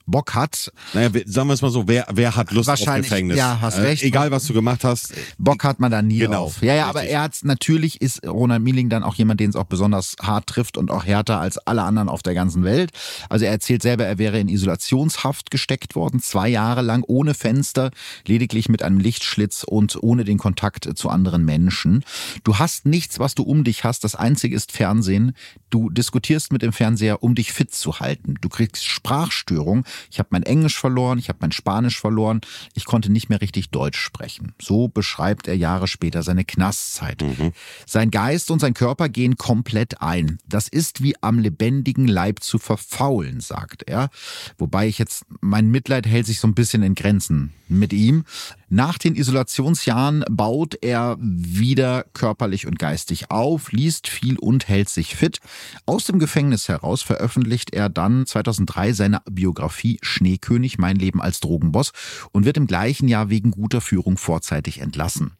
Bock 0.06 0.34
hat. 0.34 0.72
Naja, 0.94 1.10
sagen 1.26 1.48
wir 1.48 1.54
es 1.54 1.62
mal 1.62 1.70
so, 1.70 1.88
wer, 1.88 2.06
wer 2.12 2.36
hat 2.36 2.52
Lust 2.52 2.70
auf 2.70 2.78
Gefängnis? 2.78 3.36
Ja, 3.36 3.58
hast 3.60 3.78
recht. 3.78 4.02
Äh, 4.02 4.06
egal, 4.06 4.30
was 4.30 4.46
du 4.46 4.54
gemacht 4.54 4.84
hast. 4.84 5.12
Bock 5.38 5.64
hat 5.64 5.80
man 5.80 5.90
da 5.90 6.00
nie 6.00 6.18
genau, 6.18 6.44
drauf. 6.44 6.62
Ja, 6.62 6.74
ja, 6.74 6.84
richtig. 6.84 7.00
aber 7.00 7.02
er 7.08 7.22
hat 7.22 7.38
natürlich 7.42 8.00
ist 8.00 8.24
Ronald 8.26 8.62
Mieling 8.62 8.88
dann 8.88 9.02
auch 9.02 9.16
jemand, 9.16 9.40
den 9.40 9.50
es 9.50 9.56
auch 9.56 9.64
besonders 9.64 10.16
hart 10.22 10.46
trifft 10.46 10.76
und 10.76 10.90
auch 10.90 11.04
härter 11.04 11.40
als 11.40 11.58
alle 11.58 11.82
anderen 11.82 12.08
auf 12.08 12.22
der 12.22 12.34
ganzen 12.34 12.62
Welt. 12.62 12.90
Also 13.28 13.44
er 13.44 13.50
erzählt 13.50 13.82
selber, 13.82 14.06
er 14.06 14.18
wäre 14.18 14.38
in 14.38 14.48
Isolationshaft 14.48 15.50
gesteckt 15.50 15.96
worden, 15.96 16.20
zwei 16.20 16.48
Jahre 16.48 16.82
lang 16.82 17.02
ohne 17.06 17.34
Fenster, 17.34 17.90
lediglich 18.26 18.68
mit 18.68 18.82
einem 18.82 18.98
Lichtschlitz 18.98 19.64
und 19.64 19.98
ohne 20.00 20.24
den 20.24 20.38
Kontakt 20.38 20.88
zu 20.96 21.10
anderen 21.10 21.44
Menschen. 21.44 22.04
Du 22.44 22.58
hast 22.58 22.86
nichts, 22.86 23.18
was 23.18 23.34
du 23.34 23.42
um 23.42 23.64
dich 23.64 23.84
hast. 23.84 24.04
Das 24.04 24.14
einzige 24.14 24.54
ist 24.54 24.70
Fernsehen. 24.72 25.32
Du 25.70 25.90
diskutierst 25.90 26.52
mit 26.52 26.62
dem 26.62 26.72
Fernseher, 26.72 27.22
um 27.22 27.34
dich 27.34 27.52
fit 27.52 27.74
zu 27.74 27.98
halten. 27.98 28.36
Du 28.40 28.48
kriegst 28.48 28.84
Sprachstörung. 28.84 29.84
Ich 30.10 30.18
habe 30.18 30.28
mein 30.32 30.42
Englisch 30.42 30.78
verloren, 30.78 31.18
ich 31.18 31.28
habe 31.28 31.38
mein 31.40 31.52
Spanisch 31.52 32.00
verloren, 32.00 32.40
ich 32.74 32.84
konnte 32.84 33.10
nicht 33.10 33.28
mehr 33.28 33.40
richtig 33.40 33.70
Deutsch 33.70 33.98
sprechen. 33.98 34.52
So 34.60 34.88
beschreibt 34.88 35.48
er 35.48 35.56
Jahre 35.56 35.88
später 35.88 36.22
seine 36.22 36.44
Knastzeit. 36.44 37.22
Mhm. 37.22 37.52
Sein 37.86 38.10
Geist 38.10 38.50
und 38.50 38.60
sein 38.60 38.74
Körper 38.74 39.08
gehen 39.08 39.36
komplett 39.36 40.00
ein. 40.00 40.38
Das 40.48 40.68
ist 40.68 41.02
wie 41.02 41.14
am 41.22 41.38
lebendigen 41.38 42.08
Leib 42.08 42.40
zu 42.42 42.58
verfaulen, 42.58 43.40
sagt 43.40 43.84
er. 43.86 44.10
Wobei 44.58 44.88
ich 44.88 44.98
jetzt, 44.98 45.24
mein 45.40 45.70
Mitleid 45.70 46.06
hält 46.06 46.26
sich 46.26 46.40
so 46.40 46.48
ein 46.48 46.54
bisschen 46.54 46.82
in 46.82 46.94
Grenzen 46.94 47.52
mit 47.68 47.92
ihm. 47.92 48.24
Nach 48.68 48.98
den 48.98 49.14
Isolationsjahren 49.14 50.24
baut 50.28 50.76
er 50.82 51.16
wieder 51.20 52.04
körperlich 52.14 52.66
und 52.66 52.80
geistig 52.80 53.30
auf, 53.30 53.70
liest 53.70 54.08
viel 54.08 54.38
und 54.38 54.66
hält 54.66 54.88
sich 54.88 55.14
fit. 55.14 55.38
Aus 55.86 56.04
dem 56.04 56.18
Gefängnis 56.18 56.68
heraus 56.68 57.02
veröffentlicht 57.02 57.72
er 57.72 57.88
dann 57.88 58.26
2003 58.26 58.92
seine 58.92 59.22
Biografie 59.30 59.98
Schneekönig, 60.02 60.78
mein 60.78 60.96
Leben 60.96 61.22
als 61.22 61.38
Drogenboss 61.38 61.92
und 62.32 62.44
wird 62.44 62.56
im 62.56 62.66
gleichen 62.66 63.06
Jahr 63.06 63.30
wegen 63.30 63.52
guter 63.52 63.80
Führung 63.80 64.16
vorzeitig 64.16 64.80
entlassen. 64.80 65.32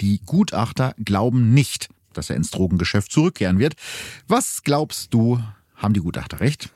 Die 0.00 0.22
Gutachter 0.24 0.94
glauben 1.04 1.52
nicht, 1.52 1.90
dass 2.14 2.30
er 2.30 2.36
ins 2.36 2.50
Drogengeschäft 2.50 3.12
zurückkehren 3.12 3.58
wird. 3.58 3.74
Was 4.26 4.62
glaubst 4.62 5.12
du, 5.12 5.38
haben 5.80 5.94
die 5.94 6.00
Gutachter 6.00 6.40
recht? 6.40 6.68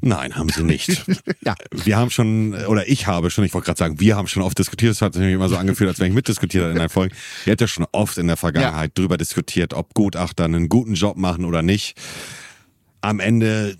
Nein, 0.00 0.36
haben 0.36 0.48
sie 0.48 0.62
nicht. 0.62 1.04
Ja. 1.44 1.54
Wir 1.70 1.96
haben 1.96 2.10
schon, 2.10 2.54
oder 2.66 2.88
ich 2.88 3.06
habe 3.06 3.30
schon, 3.30 3.44
ich 3.44 3.54
wollte 3.54 3.66
gerade 3.66 3.78
sagen, 3.78 4.00
wir 4.00 4.16
haben 4.16 4.26
schon 4.26 4.42
oft 4.42 4.58
diskutiert, 4.58 4.92
es 4.92 5.02
hat 5.02 5.14
sich 5.14 5.22
immer 5.32 5.48
so 5.48 5.56
angefühlt, 5.56 5.88
als 5.88 6.00
wenn 6.00 6.08
ich 6.08 6.14
mitdiskutiert 6.14 6.64
habe 6.64 6.72
in 6.72 6.78
der 6.78 6.88
Folge. 6.88 7.14
Ihr 7.46 7.52
habt 7.52 7.60
ja 7.60 7.68
schon 7.68 7.86
oft 7.92 8.18
in 8.18 8.26
der 8.26 8.36
Vergangenheit 8.36 8.96
drüber 8.98 9.16
diskutiert, 9.16 9.72
ob 9.72 9.94
Gutachter 9.94 10.44
einen 10.44 10.68
guten 10.68 10.94
Job 10.94 11.16
machen 11.16 11.44
oder 11.44 11.62
nicht. 11.62 11.96
Am 13.00 13.20
Ende, 13.20 13.76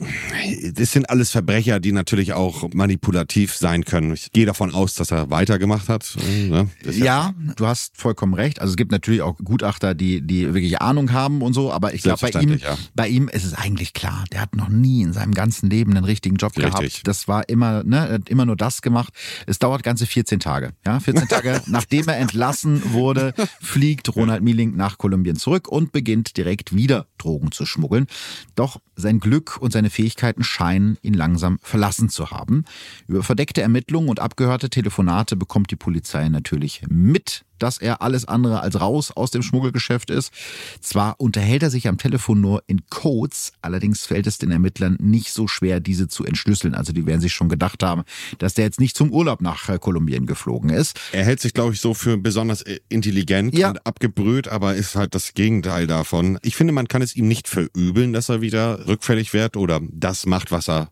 das 0.74 0.92
sind 0.92 1.10
alles 1.10 1.30
Verbrecher, 1.30 1.80
die 1.80 1.92
natürlich 1.92 2.32
auch 2.34 2.72
manipulativ 2.72 3.54
sein 3.54 3.84
können. 3.84 4.12
Ich 4.12 4.32
gehe 4.32 4.46
davon 4.46 4.72
aus, 4.72 4.94
dass 4.94 5.10
er 5.10 5.30
weitergemacht 5.30 5.88
hat. 5.88 6.16
Ne? 6.48 6.68
Ja, 6.90 7.34
du 7.56 7.66
hast 7.66 7.96
vollkommen 7.96 8.34
recht. 8.34 8.60
Also 8.60 8.72
es 8.72 8.76
gibt 8.76 8.92
natürlich 8.92 9.22
auch 9.22 9.36
Gutachter, 9.38 9.94
die, 9.94 10.20
die 10.20 10.54
wirklich 10.54 10.80
Ahnung 10.80 11.12
haben 11.12 11.42
und 11.42 11.52
so, 11.52 11.72
aber 11.72 11.94
ich 11.94 12.02
glaube 12.02 12.30
bei 12.30 12.40
ihm, 12.40 12.58
ja. 12.58 12.78
bei 12.94 13.08
ihm 13.08 13.28
ist 13.28 13.44
es 13.44 13.54
eigentlich 13.54 13.92
klar. 13.92 14.24
Der 14.32 14.40
hat 14.40 14.54
noch 14.54 14.68
nie 14.68 15.02
in 15.02 15.12
seinem 15.12 15.34
ganzen 15.34 15.68
Leben 15.68 15.96
einen 15.96 16.04
richtigen 16.04 16.36
Job 16.36 16.56
Richtig. 16.56 16.72
gehabt. 16.72 17.06
Das 17.08 17.28
war 17.28 17.48
immer, 17.48 17.82
ne, 17.84 18.08
er 18.08 18.14
hat 18.14 18.28
immer 18.28 18.46
nur 18.46 18.56
das 18.56 18.82
gemacht. 18.82 19.12
Es 19.46 19.58
dauert 19.58 19.82
ganze 19.82 20.06
14 20.06 20.40
Tage. 20.40 20.72
Ja, 20.86 21.00
14 21.00 21.28
Tage, 21.28 21.60
nachdem 21.66 22.08
er 22.08 22.18
entlassen 22.18 22.92
wurde, 22.92 23.34
fliegt 23.60 24.14
Ronald 24.14 24.42
Mieling 24.42 24.76
nach 24.76 24.98
Kolumbien 24.98 25.36
zurück 25.36 25.68
und 25.68 25.92
beginnt 25.92 26.36
direkt 26.36 26.74
wieder 26.74 27.06
Drogen 27.18 27.52
zu 27.52 27.66
schmuggeln. 27.66 28.06
Doch 28.54 28.80
sein 29.08 29.20
Glück 29.20 29.56
und 29.58 29.72
seine 29.72 29.88
Fähigkeiten 29.88 30.44
scheinen 30.44 30.98
ihn 31.00 31.14
langsam 31.14 31.58
verlassen 31.62 32.10
zu 32.10 32.30
haben. 32.30 32.64
Über 33.06 33.22
verdeckte 33.22 33.62
Ermittlungen 33.62 34.10
und 34.10 34.20
abgehörte 34.20 34.68
Telefonate 34.68 35.34
bekommt 35.34 35.70
die 35.70 35.76
Polizei 35.76 36.28
natürlich 36.28 36.82
mit, 36.88 37.44
dass 37.58 37.78
er 37.78 38.02
alles 38.02 38.26
andere 38.26 38.60
als 38.60 38.80
raus 38.80 39.10
aus 39.14 39.30
dem 39.30 39.42
Schmuggelgeschäft 39.42 40.10
ist. 40.10 40.32
Zwar 40.80 41.16
unterhält 41.18 41.62
er 41.62 41.70
sich 41.70 41.88
am 41.88 41.98
Telefon 41.98 42.40
nur 42.40 42.62
in 42.66 42.82
Codes, 42.90 43.52
allerdings 43.62 44.06
fällt 44.06 44.26
es 44.26 44.38
den 44.38 44.50
Ermittlern 44.50 44.96
nicht 45.00 45.32
so 45.32 45.48
schwer, 45.48 45.80
diese 45.80 46.08
zu 46.08 46.24
entschlüsseln. 46.24 46.74
Also 46.74 46.92
die 46.92 47.06
werden 47.06 47.20
sich 47.20 47.32
schon 47.34 47.48
gedacht 47.48 47.82
haben, 47.82 48.02
dass 48.38 48.54
der 48.54 48.64
jetzt 48.64 48.80
nicht 48.80 48.96
zum 48.96 49.12
Urlaub 49.12 49.40
nach 49.40 49.68
äh, 49.68 49.78
Kolumbien 49.78 50.26
geflogen 50.26 50.70
ist. 50.70 50.98
Er 51.12 51.24
hält 51.24 51.40
sich, 51.40 51.54
glaube 51.54 51.74
ich, 51.74 51.80
so 51.80 51.94
für 51.94 52.16
besonders 52.18 52.62
äh, 52.62 52.78
intelligent 52.88 53.56
Ja. 53.56 53.70
und 53.70 53.86
abgebrüht, 53.86 54.48
aber 54.48 54.74
ist 54.74 54.94
halt 54.96 55.14
das 55.14 55.34
Gegenteil 55.34 55.86
davon. 55.86 56.38
Ich 56.42 56.56
finde, 56.56 56.72
man 56.72 56.88
kann 56.88 57.02
es 57.02 57.16
ihm 57.16 57.28
nicht 57.28 57.48
verübeln, 57.48 58.12
dass 58.12 58.28
er 58.28 58.40
wieder 58.40 58.86
rückfällig 58.86 59.32
wird 59.32 59.56
oder 59.56 59.80
das 59.90 60.26
macht, 60.26 60.50
was 60.50 60.68
er 60.68 60.90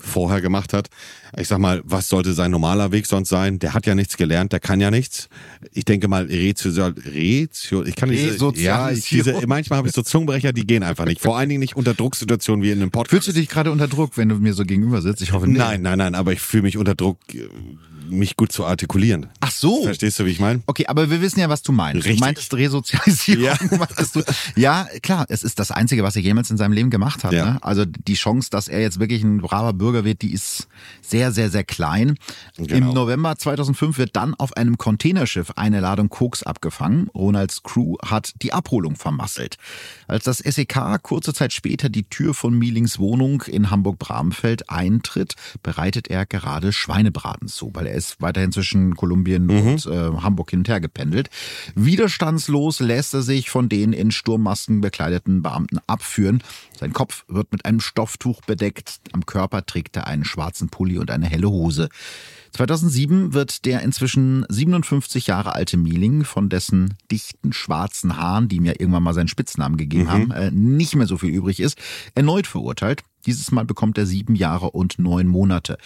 vorher 0.00 0.40
gemacht 0.40 0.72
hat. 0.72 0.88
Ich 1.36 1.48
sag 1.48 1.58
mal, 1.58 1.82
was 1.84 2.08
sollte 2.08 2.32
sein 2.32 2.50
normaler 2.50 2.92
Weg 2.92 3.06
sonst 3.06 3.28
sein? 3.28 3.58
Der 3.58 3.74
hat 3.74 3.86
ja 3.86 3.94
nichts 3.94 4.16
gelernt, 4.16 4.52
der 4.52 4.60
kann 4.60 4.80
ja 4.80 4.90
nichts. 4.90 5.28
Ich 5.72 5.84
denke 5.84 6.08
mal, 6.08 6.24
Rezio, 6.24 6.86
Rezio 6.86 7.84
ich 7.84 7.96
kann 7.96 8.08
nicht, 8.08 8.40
ja, 8.56 8.90
ich, 8.90 9.08
diese, 9.08 9.46
manchmal 9.46 9.78
habe 9.78 9.88
ich 9.88 9.94
so 9.94 10.02
Zungenbrecher, 10.02 10.52
die 10.52 10.66
gehen 10.66 10.82
einfach 10.82 11.04
nicht. 11.04 11.20
Vor 11.20 11.36
allen 11.36 11.48
Dingen 11.48 11.60
nicht 11.60 11.76
unter 11.76 11.94
Drucksituationen 11.94 12.62
wie 12.64 12.70
in 12.70 12.80
einem 12.80 12.90
Podcast. 12.90 13.10
Fühlst 13.10 13.28
du 13.28 13.32
dich 13.32 13.48
gerade 13.48 13.70
unter 13.70 13.88
Druck, 13.88 14.16
wenn 14.16 14.28
du 14.28 14.36
mir 14.36 14.54
so 14.54 14.64
gegenüber 14.64 15.02
sitzt? 15.02 15.22
Ich 15.22 15.32
hoffe 15.32 15.46
nicht. 15.46 15.58
Nein, 15.58 15.82
nein, 15.82 15.98
nein, 15.98 16.14
aber 16.14 16.32
ich 16.32 16.40
fühle 16.40 16.62
mich 16.62 16.76
unter 16.76 16.94
Druck, 16.94 17.18
äh, 17.34 17.48
mich 18.10 18.36
gut 18.36 18.52
zu 18.52 18.64
artikulieren. 18.64 19.26
Ach 19.40 19.50
so. 19.50 19.82
Verstehst 19.84 20.18
du, 20.18 20.26
wie 20.26 20.30
ich 20.30 20.40
meine? 20.40 20.62
Okay, 20.66 20.86
aber 20.86 21.10
wir 21.10 21.20
wissen 21.20 21.40
ja, 21.40 21.48
was 21.48 21.62
du 21.62 21.72
meinst. 21.72 22.04
Richtig. 22.04 22.20
Du 22.20 22.24
meintest 22.24 22.54
Resozialisierung. 22.54 23.44
Ja. 23.44 23.56
ja, 24.56 24.88
klar, 25.02 25.26
es 25.28 25.42
ist 25.42 25.58
das 25.58 25.70
Einzige, 25.70 26.02
was 26.02 26.16
er 26.16 26.22
jemals 26.22 26.50
in 26.50 26.56
seinem 26.56 26.72
Leben 26.72 26.90
gemacht 26.90 27.24
hat. 27.24 27.32
Ja. 27.32 27.52
Ne? 27.52 27.58
Also 27.62 27.84
die 27.84 28.14
Chance, 28.14 28.50
dass 28.50 28.68
er 28.68 28.80
jetzt 28.80 29.00
wirklich 29.00 29.22
ein 29.22 29.38
braver 29.38 29.72
Bürger 29.72 30.04
wird, 30.04 30.22
die 30.22 30.32
ist 30.32 30.68
sehr, 31.00 31.32
sehr, 31.32 31.50
sehr 31.50 31.64
klein. 31.64 32.16
Genau. 32.56 32.74
Im 32.88 32.94
November 32.94 33.36
2005 33.36 33.98
wird 33.98 34.16
dann 34.16 34.34
auf 34.34 34.56
einem 34.56 34.78
Containerschiff 34.78 35.52
eine 35.56 35.80
Ladung 35.80 36.08
Koks 36.08 36.42
abgefangen. 36.42 37.08
Ronalds 37.14 37.62
Crew 37.62 37.96
hat 38.04 38.32
die 38.42 38.52
Abholung 38.52 38.96
vermasselt. 38.96 39.56
Als 40.06 40.24
das 40.24 40.38
SEK 40.38 41.02
kurze 41.02 41.34
Zeit 41.34 41.52
später 41.52 41.88
die 41.88 42.04
Tür 42.04 42.34
von 42.34 42.58
Mielings 42.58 42.98
Wohnung 42.98 43.42
in 43.42 43.70
Hamburg-Bramfeld 43.70 44.70
eintritt, 44.70 45.34
bereitet 45.62 46.08
er 46.08 46.26
gerade 46.26 46.72
Schweinebraten 46.72 47.48
zu, 47.48 47.70
weil 47.74 47.86
er 47.86 47.97
ist 47.98 48.22
weiterhin 48.22 48.52
zwischen 48.52 48.96
Kolumbien 48.96 49.50
und 49.50 49.86
äh, 49.86 50.22
Hamburg 50.22 50.50
hin 50.50 50.60
und 50.60 50.68
her 50.68 50.80
gependelt. 50.80 51.28
Widerstandslos 51.74 52.80
lässt 52.80 53.12
er 53.14 53.22
sich 53.22 53.50
von 53.50 53.68
den 53.68 53.92
in 53.92 54.10
Sturmmasken 54.10 54.80
bekleideten 54.80 55.42
Beamten 55.42 55.78
abführen. 55.86 56.42
Sein 56.78 56.92
Kopf 56.92 57.24
wird 57.28 57.52
mit 57.52 57.64
einem 57.64 57.80
Stofftuch 57.80 58.40
bedeckt. 58.42 59.00
Am 59.12 59.26
Körper 59.26 59.66
trägt 59.66 59.96
er 59.96 60.06
einen 60.06 60.24
schwarzen 60.24 60.68
Pulli 60.68 60.98
und 60.98 61.10
eine 61.10 61.26
helle 61.26 61.50
Hose. 61.50 61.88
2007 62.52 63.34
wird 63.34 63.64
der 63.66 63.82
inzwischen 63.82 64.46
57 64.48 65.26
Jahre 65.26 65.54
alte 65.54 65.76
Mieling 65.76 66.24
von 66.24 66.48
dessen 66.48 66.94
dichten 67.10 67.52
schwarzen 67.52 68.16
Haaren, 68.16 68.48
die 68.48 68.56
ihm 68.56 68.64
ja 68.64 68.72
irgendwann 68.72 69.02
mal 69.02 69.14
seinen 69.14 69.28
Spitznamen 69.28 69.76
gegeben 69.76 70.10
haben, 70.10 70.30
äh, 70.30 70.50
nicht 70.50 70.94
mehr 70.96 71.06
so 71.06 71.18
viel 71.18 71.30
übrig 71.30 71.60
ist, 71.60 71.78
erneut 72.14 72.46
verurteilt. 72.46 73.02
Dieses 73.28 73.52
Mal 73.52 73.66
bekommt 73.66 73.98
er 73.98 74.06
sieben 74.06 74.34
Jahre 74.36 74.70
und 74.70 74.98
neun 74.98 75.26
Monate. 75.26 75.76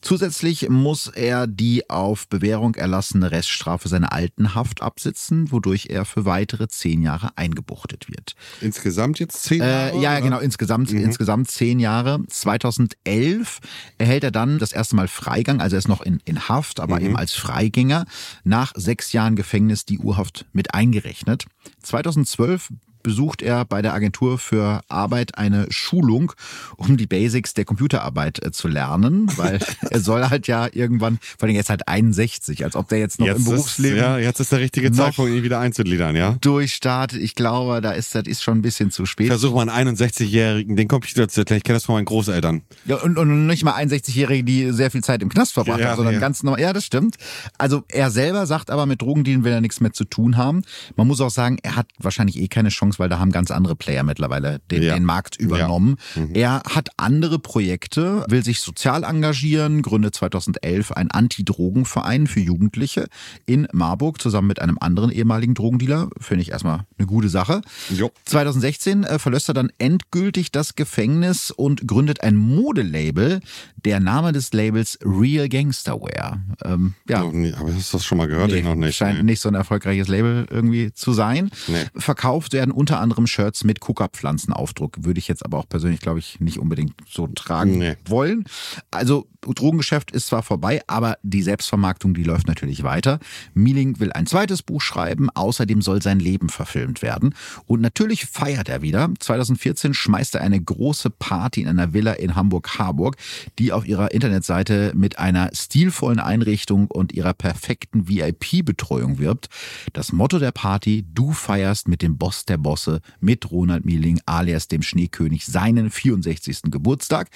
Zusätzlich 0.00 0.68
muss 0.68 1.06
er 1.06 1.46
die 1.46 1.88
auf 1.88 2.26
Bewährung 2.26 2.74
erlassene 2.74 3.30
Reststrafe 3.30 3.88
seiner 3.88 4.12
alten 4.12 4.56
Haft 4.56 4.82
absitzen, 4.82 5.52
wodurch 5.52 5.86
er 5.90 6.04
für 6.04 6.24
weitere 6.24 6.66
zehn 6.66 7.00
Jahre 7.00 7.30
eingebuchtet 7.36 8.08
wird. 8.08 8.34
Insgesamt 8.60 9.20
jetzt 9.20 9.44
zehn 9.44 9.60
Jahre? 9.60 9.92
Äh, 9.92 10.02
ja, 10.02 10.14
oder? 10.14 10.22
genau, 10.22 10.38
insgesamt, 10.40 10.90
insgesamt 10.90 11.48
zehn 11.48 11.78
Jahre. 11.78 12.18
2011 12.26 13.60
erhält 13.98 14.24
er 14.24 14.32
dann 14.32 14.58
das 14.58 14.72
erste 14.72 14.96
Mal 14.96 15.06
Freigang, 15.06 15.60
also 15.60 15.76
er 15.76 15.78
ist 15.78 15.86
noch 15.86 16.02
in, 16.02 16.20
in 16.24 16.48
Haft, 16.48 16.80
aber 16.80 17.00
eben 17.00 17.16
als 17.16 17.32
Freigänger. 17.32 18.06
Nach 18.42 18.72
sechs 18.74 19.12
Jahren 19.12 19.36
Gefängnis 19.36 19.84
die 19.84 20.00
Urhaft 20.00 20.46
mit 20.52 20.74
eingerechnet. 20.74 21.44
2012 21.80 22.70
besucht 23.02 23.42
er 23.42 23.64
bei 23.64 23.82
der 23.82 23.94
Agentur 23.94 24.38
für 24.38 24.82
Arbeit 24.88 25.38
eine 25.38 25.66
Schulung, 25.70 26.32
um 26.76 26.96
die 26.96 27.06
Basics 27.06 27.54
der 27.54 27.64
Computerarbeit 27.64 28.44
äh, 28.44 28.52
zu 28.52 28.68
lernen, 28.68 29.30
weil 29.36 29.58
er 29.90 30.00
soll 30.00 30.28
halt 30.28 30.46
ja 30.46 30.68
irgendwann, 30.72 31.18
vor 31.38 31.48
allem 31.48 31.56
jetzt 31.56 31.70
halt 31.70 31.88
61, 31.88 32.64
als 32.64 32.76
ob 32.76 32.88
der 32.88 32.98
jetzt 32.98 33.18
noch 33.18 33.26
Jetzt 33.26 33.36
im 33.36 33.42
ist, 33.42 33.50
Berufsleben 33.50 33.98
ja, 33.98 34.18
jetzt 34.18 34.40
ist 34.40 34.52
der 34.52 34.60
richtige 34.60 34.92
Zeitpunkt, 34.92 35.32
ihn 35.32 35.42
wieder 35.42 35.60
einzugliedern, 35.60 36.16
ja? 36.16 36.36
durchstartet. 36.40 37.20
Ich 37.20 37.34
glaube, 37.34 37.80
da 37.80 37.92
ist 37.92 38.14
das 38.14 38.26
ist 38.26 38.42
schon 38.42 38.58
ein 38.58 38.62
bisschen 38.62 38.90
zu 38.90 39.06
spät. 39.06 39.28
Versuch 39.28 39.54
mal 39.54 39.68
einen 39.68 39.96
61-Jährigen 39.96 40.76
den 40.76 40.88
Computer 40.88 41.28
zu 41.28 41.40
erklären. 41.40 41.58
Ich 41.58 41.64
kenne 41.64 41.76
das 41.76 41.84
von 41.84 41.96
meinen 41.96 42.04
Großeltern. 42.04 42.62
Ja, 42.86 42.96
und, 42.96 43.18
und 43.18 43.46
nicht 43.46 43.64
mal 43.64 43.74
61-Jährige, 43.74 44.44
die 44.44 44.72
sehr 44.72 44.90
viel 44.90 45.02
Zeit 45.02 45.22
im 45.22 45.28
Knast 45.28 45.52
verbracht 45.52 45.80
Ja, 45.80 45.88
haben, 45.88 45.96
sondern 45.96 46.14
ja. 46.14 46.20
ganz 46.20 46.42
normal. 46.42 46.60
Ja, 46.60 46.72
das 46.72 46.84
stimmt. 46.84 47.16
Also 47.58 47.84
er 47.88 48.10
selber 48.10 48.46
sagt 48.46 48.70
aber, 48.70 48.86
mit 48.86 49.02
Drogendealen 49.02 49.44
will 49.44 49.52
er 49.52 49.60
nichts 49.60 49.80
mehr 49.80 49.92
zu 49.92 50.04
tun 50.04 50.36
haben. 50.36 50.62
Man 50.96 51.06
muss 51.06 51.20
auch 51.20 51.30
sagen, 51.30 51.58
er 51.62 51.76
hat 51.76 51.86
wahrscheinlich 51.98 52.38
eh 52.38 52.48
keine 52.48 52.70
Chance, 52.70 52.87
weil 52.98 53.08
da 53.08 53.18
haben 53.18 53.32
ganz 53.32 53.50
andere 53.50 53.76
Player 53.76 54.02
mittlerweile 54.02 54.60
den, 54.70 54.82
Ja. 54.82 54.94
den 54.94 55.04
Markt 55.04 55.36
übernommen. 55.36 55.96
Mhm. 56.14 56.30
Er 56.34 56.62
hat 56.64 56.90
andere 56.96 57.38
Projekte, 57.38 58.24
will 58.28 58.44
sich 58.44 58.60
sozial 58.60 59.04
engagieren, 59.04 59.82
gründet 59.82 60.14
2011 60.14 60.92
einen 60.92 61.10
Anti-Drogen-Verein 61.10 62.26
für 62.26 62.40
Jugendliche 62.40 63.06
in 63.46 63.66
Marburg 63.72 64.20
zusammen 64.20 64.48
mit 64.48 64.60
einem 64.60 64.78
anderen 64.80 65.10
ehemaligen 65.10 65.54
Drogendealer. 65.54 66.08
Finde 66.20 66.42
ich 66.42 66.50
erstmal 66.50 66.80
eine 66.98 67.06
gute 67.06 67.28
Sache. 67.28 67.60
Jo. 67.90 68.10
2016 68.24 69.04
äh, 69.04 69.18
verlässt 69.18 69.48
er 69.48 69.54
dann 69.54 69.70
endgültig 69.78 70.52
das 70.52 70.74
Gefängnis 70.74 71.50
und 71.50 71.86
gründet 71.86 72.22
ein 72.22 72.36
Modelabel. 72.36 73.40
Der 73.84 74.00
Name 74.00 74.32
des 74.32 74.52
Labels 74.52 74.98
Real 75.04 75.48
Gangsterwear. 75.48 76.40
Ähm, 76.64 76.94
ja, 77.08 77.24
nie, 77.24 77.52
aber 77.54 77.74
hast 77.74 77.92
du 77.92 77.96
das 77.98 78.04
schon 78.04 78.18
mal 78.18 78.26
gehört? 78.26 78.52
ich 78.52 78.64
noch 78.64 78.74
nicht. 78.74 78.96
scheint 78.96 79.18
nee. 79.18 79.24
nicht 79.24 79.40
so 79.40 79.48
ein 79.48 79.54
erfolgreiches 79.54 80.08
Label 80.08 80.46
irgendwie 80.50 80.92
zu 80.92 81.12
sein. 81.12 81.50
Nee. 81.66 81.84
Verkauft 81.96 82.52
werden 82.52 82.72
unter 82.78 83.00
anderem 83.00 83.26
Shirts 83.26 83.64
mit 83.64 83.80
Kuka-Pflanzenaufdruck. 83.80 85.04
Würde 85.04 85.18
ich 85.18 85.26
jetzt 85.26 85.44
aber 85.44 85.58
auch 85.58 85.68
persönlich, 85.68 85.98
glaube 86.00 86.20
ich, 86.20 86.38
nicht 86.38 86.58
unbedingt 86.60 86.94
so 87.10 87.26
tragen 87.26 87.78
Nee. 87.78 87.96
wollen. 88.06 88.44
Also 88.92 89.26
Drogengeschäft 89.42 90.10
ist 90.10 90.26
zwar 90.26 90.42
vorbei, 90.42 90.82
aber 90.88 91.16
die 91.22 91.42
Selbstvermarktung, 91.42 92.12
die 92.14 92.22
läuft 92.24 92.46
natürlich 92.48 92.82
weiter. 92.82 93.18
Mieling 93.54 93.98
will 93.98 94.12
ein 94.12 94.26
zweites 94.26 94.62
Buch 94.62 94.80
schreiben. 94.80 95.28
Außerdem 95.30 95.80
soll 95.80 96.02
sein 96.02 96.20
Leben 96.20 96.48
verfilmt 96.48 97.02
werden. 97.02 97.34
Und 97.66 97.80
natürlich 97.80 98.26
feiert 98.26 98.68
er 98.68 98.82
wieder. 98.82 99.08
2014 99.18 99.94
schmeißt 99.94 100.34
er 100.36 100.42
eine 100.42 100.60
große 100.60 101.10
Party 101.10 101.62
in 101.62 101.68
einer 101.68 101.92
Villa 101.94 102.12
in 102.12 102.34
Hamburg-Harburg, 102.34 103.16
die 103.58 103.72
auf 103.72 103.86
ihrer 103.86 104.12
Internetseite 104.12 104.92
mit 104.94 105.18
einer 105.18 105.50
stilvollen 105.52 106.20
Einrichtung 106.20 106.88
und 106.90 107.12
ihrer 107.12 107.32
perfekten 107.32 108.08
VIP-Betreuung 108.08 109.18
wirbt. 109.18 109.48
Das 109.92 110.12
Motto 110.12 110.38
der 110.38 110.52
Party, 110.52 111.06
du 111.14 111.32
feierst 111.32 111.88
mit 111.88 112.02
dem 112.02 112.18
Boss 112.18 112.44
der 112.44 112.58
Bosse 112.68 113.00
mit 113.18 113.50
Ronald 113.50 113.86
Mieling 113.86 114.20
alias 114.26 114.68
dem 114.68 114.82
Schneekönig 114.82 115.46
seinen 115.46 115.90
64. 115.90 116.64
Geburtstag. 116.64 117.30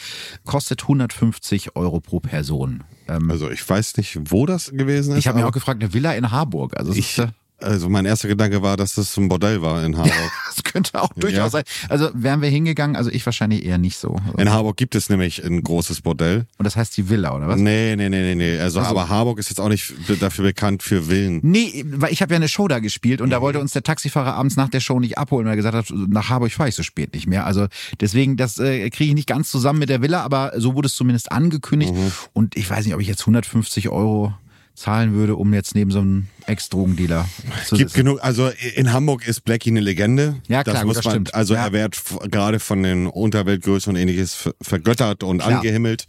Kostet 0.45 0.83
150 0.83 1.75
Euro 1.75 2.01
pro 2.01 2.21
Person. 2.21 2.85
Ähm, 3.09 3.31
also 3.31 3.51
ich 3.51 3.67
weiß 3.67 3.97
nicht, 3.97 4.19
wo 4.31 4.45
das 4.45 4.71
gewesen 4.71 5.13
ist. 5.13 5.21
Ich 5.21 5.29
habe 5.29 5.39
mir 5.39 5.47
auch 5.47 5.53
gefragt, 5.53 5.83
eine 5.83 5.95
Villa 5.95 6.13
in 6.13 6.31
Harburg. 6.31 6.77
Also 6.77 6.93
ich, 6.93 7.17
ist, 7.17 7.29
also 7.63 7.89
mein 7.89 8.05
erster 8.05 8.29
Gedanke 8.29 8.63
war, 8.63 8.77
dass 8.77 8.95
das 8.95 9.17
ein 9.17 9.29
Bordell 9.29 9.63
war 9.63 9.85
in 9.85 9.97
Harburg. 9.97 10.13
das 10.55 10.65
könnte 10.65 11.01
auch 11.01 11.13
durchaus 11.15 11.37
ja. 11.37 11.51
sein. 11.51 11.65
Also 11.89 12.11
wären 12.15 12.43
wir 12.43 12.49
hingegangen, 12.49 12.97
also 12.97 13.11
ich 13.11 13.25
wahrscheinlich 13.25 13.65
eher 13.65 13.79
nicht 13.79 13.97
so. 13.97 14.17
In 14.39 14.51
Harburg 14.51 14.77
gibt 14.77 14.95
es 14.95 15.09
nämlich 15.09 15.45
ein 15.45 15.63
großes 15.63 16.01
Bordell. 16.03 16.47
Und 16.59 16.65
das 16.65 16.77
heißt 16.77 16.97
die 16.97 17.09
Villa, 17.09 17.35
oder 17.35 17.49
was? 17.49 17.59
Nee, 17.59 17.97
nee, 17.97 18.09
nee, 18.09 18.23
nee, 18.23 18.35
nee. 18.35 18.59
Also, 18.59 18.81
also 18.81 18.91
aber 18.91 19.09
Harburg 19.09 19.39
ist 19.39 19.49
jetzt 19.49 19.61
auch 19.61 19.69
nicht 19.69 19.93
dafür 20.21 20.45
bekannt 20.45 20.83
für 20.83 21.09
Villen. 21.09 21.41
Nee, 21.43 21.85
weil 21.87 22.13
ich 22.13 22.23
habe 22.23 22.33
ja 22.33 22.37
eine 22.37 22.49
Show 22.49 22.69
da 22.69 22.79
gespielt 22.79 23.21
und 23.21 23.29
mhm. 23.29 23.33
da 23.33 23.41
wollte 23.41 23.61
uns 23.61 23.73
der 23.73 23.83
Taxifahrer 23.83 24.35
abends 24.35 24.57
nach 24.57 24.69
der 24.69 24.81
Show 24.81 25.01
nicht 25.01 25.19
abholen, 25.19 25.47
weil 25.47 25.55
er 25.55 25.57
gesagt 25.57 25.75
hat, 25.75 25.93
nach 26.09 26.29
Harburg 26.29 26.53
fahre 26.53 26.69
ich 26.69 26.75
so 26.75 26.83
spät 26.83 27.15
nicht 27.15 27.27
mehr. 27.27 27.47
Also 27.47 27.67
deswegen, 28.01 28.37
das 28.37 28.59
äh, 28.59 28.91
kriege 28.91 29.11
ich 29.11 29.15
nicht 29.15 29.29
ganz 29.29 29.51
zusammen 29.51 29.79
mit 29.79 29.89
der 29.89 30.03
Villa, 30.03 30.23
aber 30.23 30.53
so 30.57 30.75
wurde 30.75 30.87
es 30.87 30.95
zumindest 30.95 31.33
angekündigt. 31.33 31.95
Mhm. 31.95 32.13
Und 32.33 32.57
ich 32.57 32.69
weiß 32.69 32.85
nicht, 32.85 32.95
ob 32.95 33.01
ich 33.01 33.09
jetzt 33.09 33.21
150 33.21 33.89
Euro 33.89 34.35
zahlen 34.75 35.13
würde, 35.13 35.37
um 35.37 35.53
jetzt 35.55 35.75
neben 35.75 35.91
so 35.91 36.01
einem 36.01 36.29
Ex-Drogendealer 36.47 37.29
zu 37.67 37.77
Gibt 37.77 37.95
genug, 37.95 38.19
also 38.23 38.51
in 38.75 38.93
Hamburg 38.93 39.27
ist 39.27 39.45
Blackie 39.45 39.71
eine 39.71 39.81
Legende. 39.81 40.37
Ja, 40.49 40.65
klar, 40.65 40.77
das 40.77 40.85
muss 40.85 40.97
das 40.97 41.05
man, 41.05 41.13
stimmt. 41.13 41.35
also 41.35 41.55
ja. 41.55 41.67
er 41.67 41.73
wird 41.73 41.99
gerade 42.31 42.59
von 42.59 42.83
den 42.83 43.07
Unterweltgrößen 43.07 43.93
und 43.93 44.01
ähnliches 44.01 44.51
vergöttert 44.61 45.23
und 45.23 45.39
klar. 45.39 45.59
angehimmelt. 45.59 46.07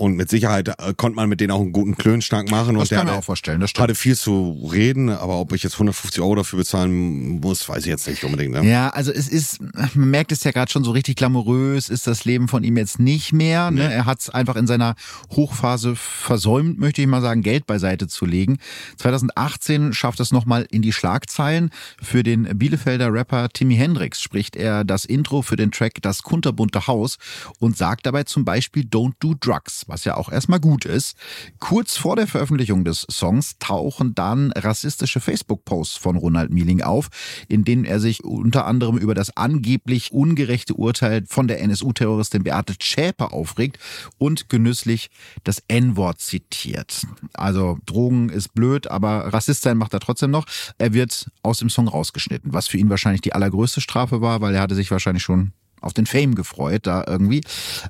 Und 0.00 0.16
mit 0.16 0.30
Sicherheit 0.30 0.68
äh, 0.68 0.94
konnte 0.96 1.16
man 1.16 1.28
mit 1.28 1.42
denen 1.42 1.50
auch 1.50 1.60
einen 1.60 1.72
guten 1.72 1.94
Klönschnack 1.94 2.50
machen. 2.50 2.74
Das 2.74 2.90
und 2.90 2.96
kann 2.96 3.04
der 3.04 3.12
man 3.12 3.20
auch 3.20 3.24
vorstellen, 3.24 3.60
das 3.60 3.68
stimmt. 3.68 3.82
hatte 3.82 3.94
viel 3.94 4.16
zu 4.16 4.70
reden, 4.72 5.10
aber 5.10 5.38
ob 5.38 5.52
ich 5.52 5.62
jetzt 5.62 5.74
150 5.74 6.22
Euro 6.22 6.36
dafür 6.36 6.60
bezahlen 6.60 7.38
muss, 7.38 7.68
weiß 7.68 7.80
ich 7.80 7.90
jetzt 7.90 8.08
nicht 8.08 8.24
unbedingt. 8.24 8.54
Ne? 8.54 8.66
Ja, 8.66 8.88
also 8.88 9.12
es 9.12 9.28
ist, 9.28 9.60
man 9.60 10.08
merkt 10.10 10.32
es 10.32 10.42
ja 10.42 10.52
gerade 10.52 10.72
schon 10.72 10.84
so 10.84 10.92
richtig 10.92 11.16
glamourös, 11.16 11.90
ist 11.90 12.06
das 12.06 12.24
Leben 12.24 12.48
von 12.48 12.64
ihm 12.64 12.78
jetzt 12.78 12.98
nicht 12.98 13.34
mehr. 13.34 13.70
Ne? 13.70 13.92
Er 13.92 14.06
hat 14.06 14.20
es 14.20 14.30
einfach 14.30 14.56
in 14.56 14.66
seiner 14.66 14.94
Hochphase 15.32 15.94
versäumt, 15.96 16.78
möchte 16.78 17.02
ich 17.02 17.06
mal 17.06 17.20
sagen, 17.20 17.42
Geld 17.42 17.66
beiseite 17.66 18.08
zu 18.08 18.24
legen. 18.24 18.56
2018 18.96 19.92
schafft 19.92 20.20
es 20.20 20.32
nochmal 20.32 20.66
in 20.70 20.80
die 20.80 20.94
Schlagzeilen. 20.94 21.68
Für 22.00 22.22
den 22.22 22.44
Bielefelder 22.56 23.12
Rapper 23.12 23.50
Timmy 23.50 23.76
Hendrix 23.76 24.22
spricht 24.22 24.56
er 24.56 24.82
das 24.82 25.04
Intro 25.04 25.42
für 25.42 25.56
den 25.56 25.70
Track 25.72 26.00
Das 26.00 26.22
kunterbunte 26.22 26.86
Haus 26.86 27.18
und 27.58 27.76
sagt 27.76 28.06
dabei 28.06 28.22
zum 28.22 28.46
Beispiel 28.46 28.84
Don't 28.84 29.12
Do 29.20 29.34
Drugs 29.38 29.84
was 29.90 30.04
ja 30.04 30.16
auch 30.16 30.30
erstmal 30.30 30.60
gut 30.60 30.84
ist. 30.84 31.16
Kurz 31.58 31.96
vor 31.96 32.16
der 32.16 32.26
Veröffentlichung 32.26 32.84
des 32.84 33.06
Songs 33.10 33.56
tauchen 33.58 34.14
dann 34.14 34.52
rassistische 34.52 35.20
Facebook-Posts 35.20 35.96
von 35.96 36.16
Ronald 36.16 36.50
Mieling 36.50 36.82
auf, 36.82 37.08
in 37.48 37.64
denen 37.64 37.84
er 37.84 38.00
sich 38.00 38.24
unter 38.24 38.66
anderem 38.66 38.96
über 38.96 39.14
das 39.14 39.36
angeblich 39.36 40.12
ungerechte 40.12 40.74
Urteil 40.74 41.24
von 41.26 41.48
der 41.48 41.60
NSU-Terroristin 41.60 42.44
Beate 42.44 42.74
Schäpe 42.80 43.32
aufregt 43.32 43.78
und 44.18 44.48
genüsslich 44.48 45.10
das 45.44 45.62
N-Wort 45.68 46.20
zitiert. 46.20 47.06
Also 47.34 47.78
Drogen 47.86 48.28
ist 48.30 48.54
blöd, 48.54 48.90
aber 48.90 49.32
Rassist 49.32 49.62
sein 49.62 49.76
macht 49.76 49.92
er 49.92 50.00
trotzdem 50.00 50.30
noch. 50.30 50.46
Er 50.78 50.92
wird 50.92 51.30
aus 51.42 51.58
dem 51.58 51.70
Song 51.70 51.88
rausgeschnitten, 51.88 52.52
was 52.52 52.68
für 52.68 52.78
ihn 52.78 52.90
wahrscheinlich 52.90 53.20
die 53.20 53.32
allergrößte 53.32 53.80
Strafe 53.80 54.20
war, 54.20 54.40
weil 54.40 54.54
er 54.54 54.62
hatte 54.62 54.74
sich 54.74 54.90
wahrscheinlich 54.90 55.22
schon 55.22 55.52
auf 55.80 55.92
den 55.92 56.06
Fame 56.06 56.34
gefreut 56.34 56.86
da 56.86 57.04
irgendwie. 57.06 57.42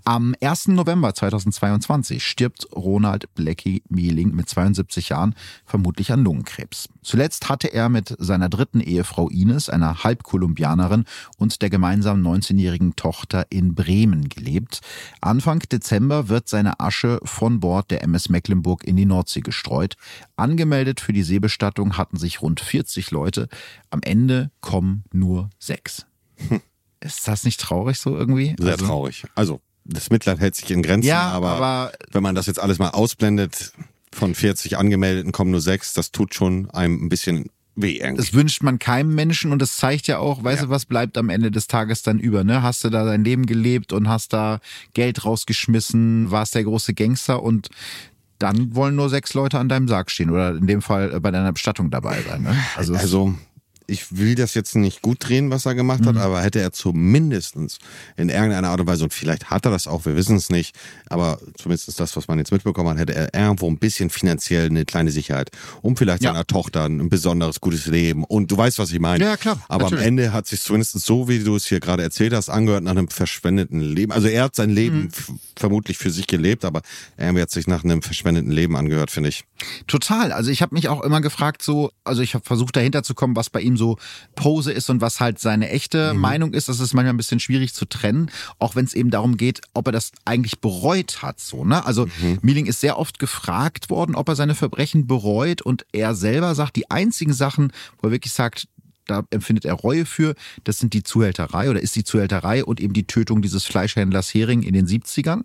Am 0.05 0.35
1. 0.41 0.69
November 0.69 1.15
2022 1.15 2.25
stirbt 2.25 2.67
Ronald 2.75 3.35
Blackie 3.35 3.83
Mieling 3.89 4.35
mit 4.35 4.49
72 4.49 5.11
Jahren 5.11 5.35
vermutlich 5.65 6.13
an 6.13 6.25
Lungenkrebs. 6.25 6.89
Zuletzt 7.03 7.49
hatte 7.49 7.69
er 7.69 7.89
mit 7.89 8.15
seiner 8.19 8.49
dritten 8.49 8.81
Ehefrau 8.81 9.29
Ines, 9.29 9.69
einer 9.69 10.05
Halbkolumbianerin 10.05 11.05
und 11.39 11.63
der 11.63 11.71
gemeinsamen 11.71 12.27
19-jährigen 12.27 12.97
Tochter 12.97 13.47
in 13.51 13.75
Bremen 13.75 14.29
gelebt. 14.29 14.81
Anfang 15.21 15.61
Dezember 15.61 16.29
wird 16.29 16.49
seine 16.49 16.81
Asche 16.81 17.21
von 17.25 17.61
Bord 17.61 17.91
der 17.91 18.03
MS 18.03 18.29
Mecklenburg 18.29 18.85
in 18.85 18.97
die 18.97 19.07
Nordsee 19.07 19.41
gestreut. 19.41 19.97
Angemeldet 20.37 21.01
für 21.01 21.13
die 21.13 21.23
Seebestattung 21.23 21.97
hatten 21.97 22.17
sich 22.17 22.43
rund 22.43 22.61
40 22.61 23.11
Leute. 23.11 23.49
Am 23.91 24.01
Ende 24.03 24.51
kommen 24.61 25.05
nur 25.13 25.51
sechs. 25.59 26.07
Hm. 26.49 26.61
Ist 27.01 27.27
das 27.27 27.45
nicht 27.45 27.61
traurig 27.61 27.99
so 27.99 28.17
irgendwie? 28.17 28.55
Sehr 28.59 28.73
also, 28.73 28.87
traurig. 28.87 29.25
Also, 29.35 29.61
das 29.85 30.11
Mitleid 30.11 30.39
hält 30.39 30.55
sich 30.55 30.71
in 30.71 30.83
Grenzen, 30.83 31.09
ja, 31.09 31.23
aber, 31.23 31.51
aber 31.51 31.93
wenn 32.13 32.23
man 32.23 32.35
das 32.35 32.47
jetzt 32.47 32.61
alles 32.61 32.79
mal 32.79 32.91
ausblendet, 32.91 33.73
von 34.13 34.35
40 34.35 34.77
Angemeldeten 34.77 35.33
kommen 35.33 35.51
nur 35.51 35.61
sechs, 35.61 35.93
das 35.93 36.11
tut 36.11 36.35
schon 36.35 36.69
einem 36.71 37.05
ein 37.05 37.09
bisschen 37.09 37.47
weh 37.77 37.97
irgendwie. 37.97 38.17
Das 38.17 38.35
wünscht 38.35 38.63
man 38.63 38.79
keinem 38.79 39.15
Menschen 39.15 39.53
und 39.53 39.63
das 39.63 39.77
zeigt 39.77 40.07
ja 40.07 40.19
auch, 40.19 40.43
weißt 40.43 40.63
ja. 40.63 40.67
du, 40.67 40.71
was 40.71 40.85
bleibt 40.87 41.17
am 41.17 41.29
Ende 41.29 41.51
des 41.51 41.69
Tages 41.69 42.03
dann 42.03 42.19
über, 42.19 42.45
ne? 42.45 42.63
Hast 42.63 42.85
du 42.85 42.91
da 42.91 43.05
dein 43.05 43.25
Leben 43.25 43.47
gelebt 43.47 43.93
und 43.93 44.09
hast 44.09 44.33
da 44.33 44.61
Geld 44.95 45.25
rausgeschmissen, 45.25 46.31
warst 46.31 46.55
der 46.55 46.65
große 46.65 46.95
Gangster 46.95 47.43
und 47.43 47.69
dann 48.39 48.75
wollen 48.75 48.97
nur 48.97 49.11
sechs 49.11 49.35
Leute 49.35 49.59
an 49.59 49.69
deinem 49.69 49.87
Sarg 49.87 50.11
stehen 50.11 50.31
oder 50.31 50.57
in 50.57 50.67
dem 50.67 50.83
Fall 50.83 51.21
bei 51.21 51.31
deiner 51.31 51.53
Bestattung 51.53 51.91
dabei 51.91 52.23
sein. 52.23 52.43
Ne? 52.43 52.57
Also, 52.77 52.95
also 52.95 53.35
ich 53.91 54.17
will 54.17 54.35
das 54.35 54.55
jetzt 54.55 54.77
nicht 54.77 55.03
gut 55.03 55.19
drehen, 55.21 55.51
was 55.51 55.67
er 55.67 55.75
gemacht 55.75 56.07
hat, 56.07 56.15
mhm. 56.15 56.21
aber 56.21 56.43
hätte 56.43 56.61
er 56.61 56.73
zumindest 56.73 57.57
in 58.17 58.29
irgendeiner 58.29 58.69
Art 58.69 58.81
und 58.81 58.87
Weise, 58.87 59.05
und 59.05 59.13
vielleicht 59.13 59.51
hat 59.51 59.65
er 59.65 59.71
das 59.71 59.87
auch, 59.87 60.05
wir 60.07 60.17
wissen 60.17 60.37
es 60.37 60.49
nicht, 60.49 60.77
aber 61.09 61.39
zumindest 61.57 61.99
das, 61.99 62.17
was 62.17 62.29
man 62.29 62.39
jetzt 62.39 62.53
mitbekommen 62.53 62.91
hat, 62.91 62.99
hätte 62.99 63.15
er 63.15 63.35
irgendwo 63.35 63.69
ein 63.69 63.79
bisschen 63.79 64.11
finanziell 64.11 64.67
eine 64.67 64.85
kleine 64.85 65.11
Sicherheit, 65.11 65.51
um 65.83 65.97
vielleicht 65.97 66.23
ja. 66.23 66.33
seiner 66.33 66.47
Tochter 66.47 66.85
ein 66.85 67.09
besonderes 67.09 67.61
gutes 67.61 67.87
Leben. 67.87 68.25
Und 68.25 68.51
du 68.51 68.57
weißt, 68.57 68.79
was 68.79 68.93
ich 68.93 69.01
meine. 69.01 69.25
Ja, 69.25 69.37
klar. 69.37 69.61
Aber 69.69 69.85
natürlich. 69.85 70.03
am 70.03 70.09
Ende 70.09 70.33
hat 70.33 70.47
sich 70.47 70.61
zumindest 70.61 70.99
so, 71.01 71.29
wie 71.29 71.41
du 71.41 71.57
es 71.57 71.67
hier 71.67 71.81
gerade 71.81 72.03
erzählt 72.03 72.33
hast, 72.33 72.49
angehört 72.49 72.85
nach 72.85 72.93
einem 72.93 73.09
verschwendeten 73.09 73.81
Leben. 73.81 74.13
Also 74.13 74.29
er 74.29 74.45
hat 74.45 74.55
sein 74.55 74.71
Leben 74.71 75.11
mhm. 75.29 75.39
vermutlich 75.57 75.99
für 75.99 76.11
sich 76.11 76.27
gelebt, 76.27 76.65
aber 76.65 76.83
er 77.17 77.35
hat 77.35 77.51
sich 77.51 77.67
nach 77.67 77.85
einem 77.85 78.03
verschwendeten 78.03 78.53
Leben 78.53 78.77
angehört, 78.77 79.11
finde 79.11 79.31
ich. 79.31 79.45
Total. 79.87 80.33
Also 80.33 80.51
ich 80.51 80.63
habe 80.63 80.75
mich 80.75 80.89
auch 80.89 81.03
immer 81.03 81.21
gefragt, 81.21 81.63
so, 81.63 81.91
also 82.05 82.23
ich 82.23 82.35
habe 82.35 82.45
versucht 82.45 82.77
dahinter 82.77 83.03
zu 83.03 83.15
kommen, 83.15 83.37
was 83.37 83.51
bei 83.51 83.61
ihm 83.61 83.77
so 83.81 83.97
Pose 84.37 84.71
ist 84.71 84.91
und 84.91 85.01
was 85.01 85.19
halt 85.19 85.39
seine 85.41 85.71
echte 85.71 86.13
mhm. 86.15 86.21
Meinung 86.21 86.53
ist. 86.53 86.69
Das 86.69 86.79
ist 86.79 86.95
manchmal 86.95 87.15
ein 87.15 87.17
bisschen 87.17 87.41
schwierig 87.41 87.75
zu 87.75 87.87
trennen, 87.87 88.31
auch 88.59 88.77
wenn 88.77 88.85
es 88.85 88.95
eben 88.95 89.11
darum 89.11 89.37
geht, 89.37 89.63
ob 89.75 89.89
er 89.89 89.93
das 89.93 90.13
eigentlich 90.25 90.61
bereut 90.61 91.23
hat. 91.23 91.41
So, 91.41 91.65
ne? 91.65 91.85
Also 91.85 92.07
mhm. 92.07 92.39
Mieling 92.43 92.67
ist 92.67 92.81
sehr 92.81 92.99
oft 92.99 93.19
gefragt 93.19 93.91
worden, 93.91 94.15
ob 94.15 94.29
er 94.29 94.37
seine 94.37 94.55
Verbrechen 94.55 95.07
bereut 95.07 95.63
und 95.63 95.87
er 95.93 96.15
selber 96.15 96.55
sagt, 96.55 96.77
die 96.77 96.91
einzigen 96.91 97.33
Sachen, 97.33 97.73
wo 98.01 98.09
er 98.09 98.13
wirklich 98.13 98.35
sagt, 98.35 98.69
da 99.11 99.25
empfindet 99.31 99.65
er 99.65 99.75
Reue 99.75 100.07
für. 100.07 100.35
Das 100.65 100.79
sind 100.79 100.95
die 100.95 101.03
Zuhälterei 101.03 101.69
oder 101.71 101.81
ist 101.81 101.97
die 101.97 102.05
Zuhälterei 102.05 102.65
und 102.65 102.81
eben 102.81 102.93
die 102.93 103.07
Tötung 103.07 103.43
dieses 103.43 103.65
Fleischhändlers 103.65 104.33
Hering 104.33 104.63
in 104.63 104.73
den 104.73 104.87
70ern. 104.87 105.43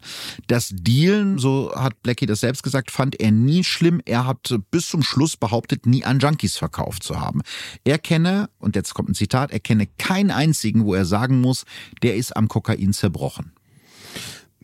Das 0.48 0.70
Dealen, 0.72 1.38
so 1.38 1.74
hat 1.76 2.02
Blackie 2.04 2.26
das 2.26 2.42
selbst 2.42 2.64
gesagt, 2.64 2.92
fand 2.92 3.20
er 3.20 3.32
nie 3.32 3.64
schlimm. 3.64 4.02
Er 4.06 4.26
hat 4.28 4.56
bis 4.72 4.88
zum 4.88 5.04
Schluss 5.04 5.38
behauptet, 5.38 5.86
nie 5.86 6.06
an 6.06 6.20
Junkies 6.20 6.58
verkauft 6.58 7.04
zu 7.04 7.20
haben. 7.20 7.42
Er 7.84 7.98
kenne, 7.98 8.50
und 8.60 8.76
jetzt 8.76 8.94
kommt 8.94 9.10
ein 9.10 9.16
Zitat, 9.16 9.52
er 9.52 9.60
kenne 9.60 9.88
keinen 9.98 10.32
einzigen, 10.32 10.86
wo 10.86 10.94
er 10.94 11.06
sagen 11.06 11.42
muss, 11.42 11.66
der 12.04 12.16
ist 12.16 12.36
am 12.36 12.48
Kokain 12.48 12.94
zerbrochen. 12.94 13.52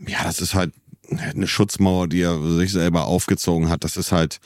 Ja, 0.08 0.24
das 0.24 0.40
ist 0.42 0.54
halt 0.54 0.74
eine 1.10 1.48
Schutzmauer, 1.48 2.08
die 2.08 2.22
er 2.22 2.42
sich 2.58 2.72
selber 2.72 3.06
aufgezogen 3.06 3.70
hat. 3.70 3.84
Das 3.84 3.98
ist 3.98 4.12
halt, 4.12 4.40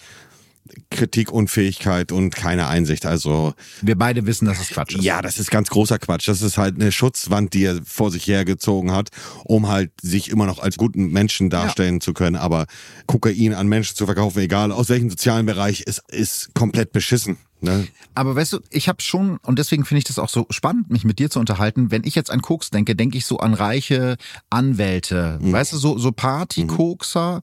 Kritikunfähigkeit 0.90 2.12
und 2.12 2.36
keine 2.36 2.68
Einsicht. 2.68 3.06
Also 3.06 3.54
wir 3.82 3.98
beide 3.98 4.26
wissen, 4.26 4.46
dass 4.46 4.60
es 4.60 4.70
Quatsch 4.70 4.96
ist. 4.96 5.04
Ja, 5.04 5.22
das 5.22 5.40
ist 5.40 5.52
ganz 5.52 5.70
großer 5.70 6.00
Quatsch. 6.00 6.28
Das 6.28 6.42
ist 6.42 6.58
halt 6.58 6.76
eine 6.76 6.92
Schutzwand, 6.92 7.54
die 7.54 7.66
er 7.66 7.82
vor 7.86 8.12
sich 8.12 8.28
hergezogen 8.28 8.92
hat, 8.92 9.10
um 9.44 9.68
halt 9.68 9.92
sich 10.02 10.30
immer 10.30 10.46
noch 10.46 10.60
als 10.60 10.78
guten 10.78 11.12
Menschen 11.12 11.50
darstellen 11.50 11.96
ja. 11.96 12.00
zu 12.00 12.14
können. 12.14 12.36
Aber 12.36 12.66
Kokain 13.08 13.54
an 13.54 13.68
Menschen 13.68 13.96
zu 13.96 14.06
verkaufen, 14.06 14.40
egal 14.40 14.72
aus 14.72 14.90
welchem 14.90 15.10
sozialen 15.10 15.46
Bereich, 15.46 15.82
ist, 15.82 16.02
ist 16.10 16.54
komplett 16.56 16.92
beschissen. 16.92 17.38
Ne? 17.62 17.88
Aber 18.14 18.36
weißt 18.36 18.54
du, 18.54 18.60
ich 18.70 18.88
habe 18.88 19.02
schon, 19.02 19.38
und 19.38 19.60
deswegen 19.60 19.86
finde 19.86 20.00
ich 20.00 20.04
das 20.06 20.20
auch 20.20 20.30
so 20.30 20.46
spannend, 20.50 20.90
mich 20.90 21.04
mit 21.04 21.20
dir 21.20 21.30
zu 21.30 21.40
unterhalten. 21.40 21.92
Wenn 21.92 22.04
ich 22.04 22.16
jetzt 22.16 22.32
an 22.32 22.42
Koks 22.42 22.70
denke, 22.70 22.96
denke 22.96 23.18
ich 23.18 23.26
so 23.26 23.38
an 23.38 23.54
reiche 23.54 24.18
Anwälte. 24.50 25.40
Mhm. 25.42 25.52
Weißt 25.52 25.74
du, 25.74 25.78
so, 25.78 25.98
so 25.98 26.12
Partykokser. 26.12 27.42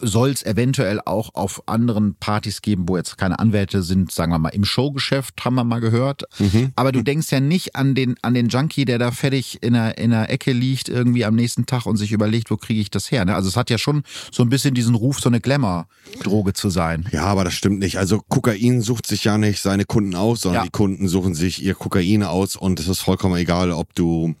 Mhm 0.00 0.04
soll 0.06 0.30
es 0.30 0.44
eventuell 0.44 1.00
auch 1.04 1.34
auf 1.34 1.62
anderen 1.66 2.14
Partys 2.14 2.62
geben, 2.62 2.88
wo 2.88 2.96
jetzt 2.96 3.18
keine 3.18 3.38
Anwälte 3.38 3.82
sind, 3.82 4.12
sagen 4.12 4.32
wir 4.32 4.38
mal 4.38 4.50
im 4.50 4.64
Showgeschäft, 4.64 5.44
haben 5.44 5.54
wir 5.54 5.64
mal 5.64 5.80
gehört. 5.80 6.24
Mhm. 6.38 6.72
Aber 6.76 6.92
du 6.92 7.02
denkst 7.02 7.30
ja 7.30 7.40
nicht 7.40 7.76
an 7.76 7.94
den, 7.94 8.16
an 8.22 8.34
den 8.34 8.48
Junkie, 8.48 8.84
der 8.84 8.98
da 8.98 9.10
fertig 9.10 9.62
in 9.62 9.74
der, 9.74 9.98
in 9.98 10.10
der 10.10 10.30
Ecke 10.30 10.52
liegt, 10.52 10.88
irgendwie 10.88 11.24
am 11.24 11.34
nächsten 11.34 11.66
Tag 11.66 11.86
und 11.86 11.96
sich 11.96 12.12
überlegt, 12.12 12.50
wo 12.50 12.56
kriege 12.56 12.80
ich 12.80 12.90
das 12.90 13.10
her. 13.10 13.24
Ne? 13.24 13.34
Also 13.34 13.48
es 13.48 13.56
hat 13.56 13.70
ja 13.70 13.78
schon 13.78 14.02
so 14.30 14.42
ein 14.42 14.48
bisschen 14.48 14.74
diesen 14.74 14.94
Ruf, 14.94 15.20
so 15.20 15.28
eine 15.28 15.40
Glamour-Droge 15.40 16.52
zu 16.52 16.70
sein. 16.70 17.08
Ja, 17.12 17.24
aber 17.24 17.44
das 17.44 17.54
stimmt 17.54 17.78
nicht. 17.78 17.98
Also 17.98 18.20
Kokain 18.28 18.80
sucht 18.80 19.06
sich 19.06 19.24
ja 19.24 19.38
nicht 19.38 19.60
seine 19.60 19.84
Kunden 19.84 20.14
aus, 20.14 20.42
sondern 20.42 20.62
ja. 20.62 20.64
die 20.64 20.70
Kunden 20.70 21.08
suchen 21.08 21.34
sich 21.34 21.62
ihr 21.62 21.74
Kokain 21.74 22.22
aus 22.22 22.56
und 22.56 22.80
es 22.80 22.88
ist 22.88 23.00
vollkommen 23.00 23.36
egal, 23.36 23.70
ob 23.70 23.94
du 23.94 24.34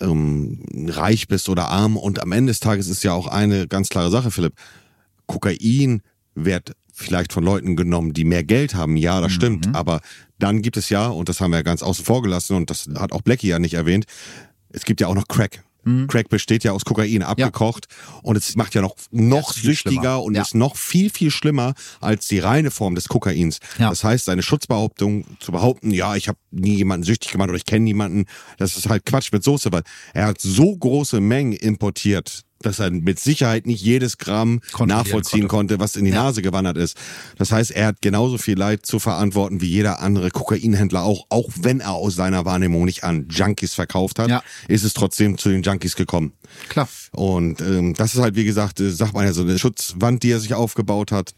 ähm, 0.00 0.62
reich 0.88 1.28
bist 1.28 1.48
oder 1.48 1.68
arm. 1.68 1.96
Und 1.96 2.22
am 2.22 2.32
Ende 2.32 2.50
des 2.50 2.60
Tages 2.60 2.88
ist 2.88 3.02
ja 3.02 3.12
auch 3.12 3.26
eine 3.26 3.68
ganz 3.68 3.88
klare 3.88 4.10
Sache, 4.10 4.30
Philipp. 4.30 4.54
Kokain 5.26 6.02
wird 6.34 6.72
vielleicht 6.92 7.32
von 7.32 7.44
Leuten 7.44 7.76
genommen, 7.76 8.12
die 8.12 8.24
mehr 8.24 8.44
Geld 8.44 8.74
haben. 8.74 8.96
Ja, 8.96 9.20
das 9.20 9.32
stimmt. 9.32 9.68
Aber 9.74 10.00
dann 10.38 10.62
gibt 10.62 10.76
es 10.76 10.88
ja, 10.90 11.08
und 11.08 11.28
das 11.28 11.40
haben 11.40 11.50
wir 11.50 11.58
ja 11.58 11.62
ganz 11.62 11.82
außen 11.82 12.04
vor 12.04 12.22
gelassen, 12.22 12.56
und 12.56 12.70
das 12.70 12.88
hat 12.96 13.12
auch 13.12 13.22
Blackie 13.22 13.48
ja 13.48 13.58
nicht 13.58 13.74
erwähnt, 13.74 14.06
es 14.70 14.84
gibt 14.84 15.00
ja 15.00 15.06
auch 15.06 15.14
noch 15.14 15.28
Crack. 15.28 15.62
Crack 16.08 16.28
besteht 16.28 16.64
ja 16.64 16.72
aus 16.72 16.84
Kokain 16.84 17.22
abgekocht 17.22 17.86
und 18.22 18.36
es 18.36 18.56
macht 18.56 18.74
ja 18.74 18.82
noch 18.82 18.96
noch 19.10 19.52
süchtiger 19.52 20.22
und 20.22 20.34
Ja. 20.34 20.42
ist 20.42 20.54
noch 20.54 20.76
viel 20.76 21.10
viel 21.10 21.30
schlimmer 21.30 21.74
als 22.00 22.28
die 22.28 22.38
reine 22.38 22.70
Form 22.70 22.94
des 22.94 23.08
Kokains. 23.08 23.58
Ja. 23.78 23.90
Das 23.90 24.04
heißt, 24.04 24.24
seine 24.26 24.42
Schutzbehauptung 24.42 25.24
zu 25.40 25.52
behaupten, 25.52 25.90
ja, 25.90 26.16
ich 26.16 26.28
habe 26.28 26.38
nie 26.50 26.76
jemanden 26.76 27.04
süchtig 27.04 27.32
gemacht 27.32 27.48
oder 27.48 27.56
ich 27.56 27.64
kenne 27.64 27.84
niemanden, 27.84 28.26
das 28.58 28.76
ist 28.76 28.88
halt 28.88 29.04
Quatsch 29.06 29.32
mit 29.32 29.42
Soße, 29.44 29.72
weil 29.72 29.82
er 30.14 30.26
hat 30.26 30.40
so 30.40 30.76
große 30.76 31.20
Mengen 31.20 31.52
importiert, 31.52 32.42
dass 32.62 32.78
er 32.78 32.90
mit 32.90 33.18
Sicherheit 33.18 33.66
nicht 33.66 33.82
jedes 33.82 34.18
Gramm 34.18 34.60
nachvollziehen 34.84 35.48
konnte. 35.48 35.78
was 35.80 35.96
in 35.96 36.04
die 36.04 36.10
Nase 36.10 36.42
gewandert 36.42 36.76
ist. 36.76 36.96
Das 37.38 37.52
heißt, 37.52 37.70
er 37.70 37.86
hat 37.88 38.02
genauso 38.02 38.38
viel 38.38 38.58
Leid 38.58 38.84
zu 38.84 38.98
verantworten 38.98 39.60
wie 39.60 39.66
jeder 39.68 40.00
andere 40.00 40.30
Kokainhändler 40.30 41.02
auch, 41.02 41.26
auch 41.30 41.48
wenn 41.60 41.80
er 41.80 41.92
aus 41.92 42.14
seiner 42.16 42.44
Wahrnehmung 42.44 42.84
nicht 42.84 43.02
an 43.04 43.26
Junkies 43.30 43.74
verkauft 43.74 44.18
hat, 44.18 44.28
Ja. 44.28 44.42
ist 44.68 44.84
es 44.84 44.92
trotzdem 44.92 45.38
zu 45.38 45.48
den 45.48 45.62
Junkies 45.62 45.96
gekommen. 45.96 46.32
Klar. 46.68 46.88
Und 47.12 47.60
ähm, 47.60 47.94
das 47.94 48.14
ist 48.14 48.20
halt, 48.20 48.34
wie 48.36 48.44
gesagt, 48.44 48.80
äh, 48.80 48.90
sagt 48.90 49.14
man 49.14 49.24
ja 49.24 49.32
so 49.32 49.42
eine 49.42 49.58
Schutzwand, 49.58 50.22
die 50.22 50.30
er 50.30 50.40
sich 50.40 50.54
aufgebaut 50.54 51.12
hat. 51.12 51.32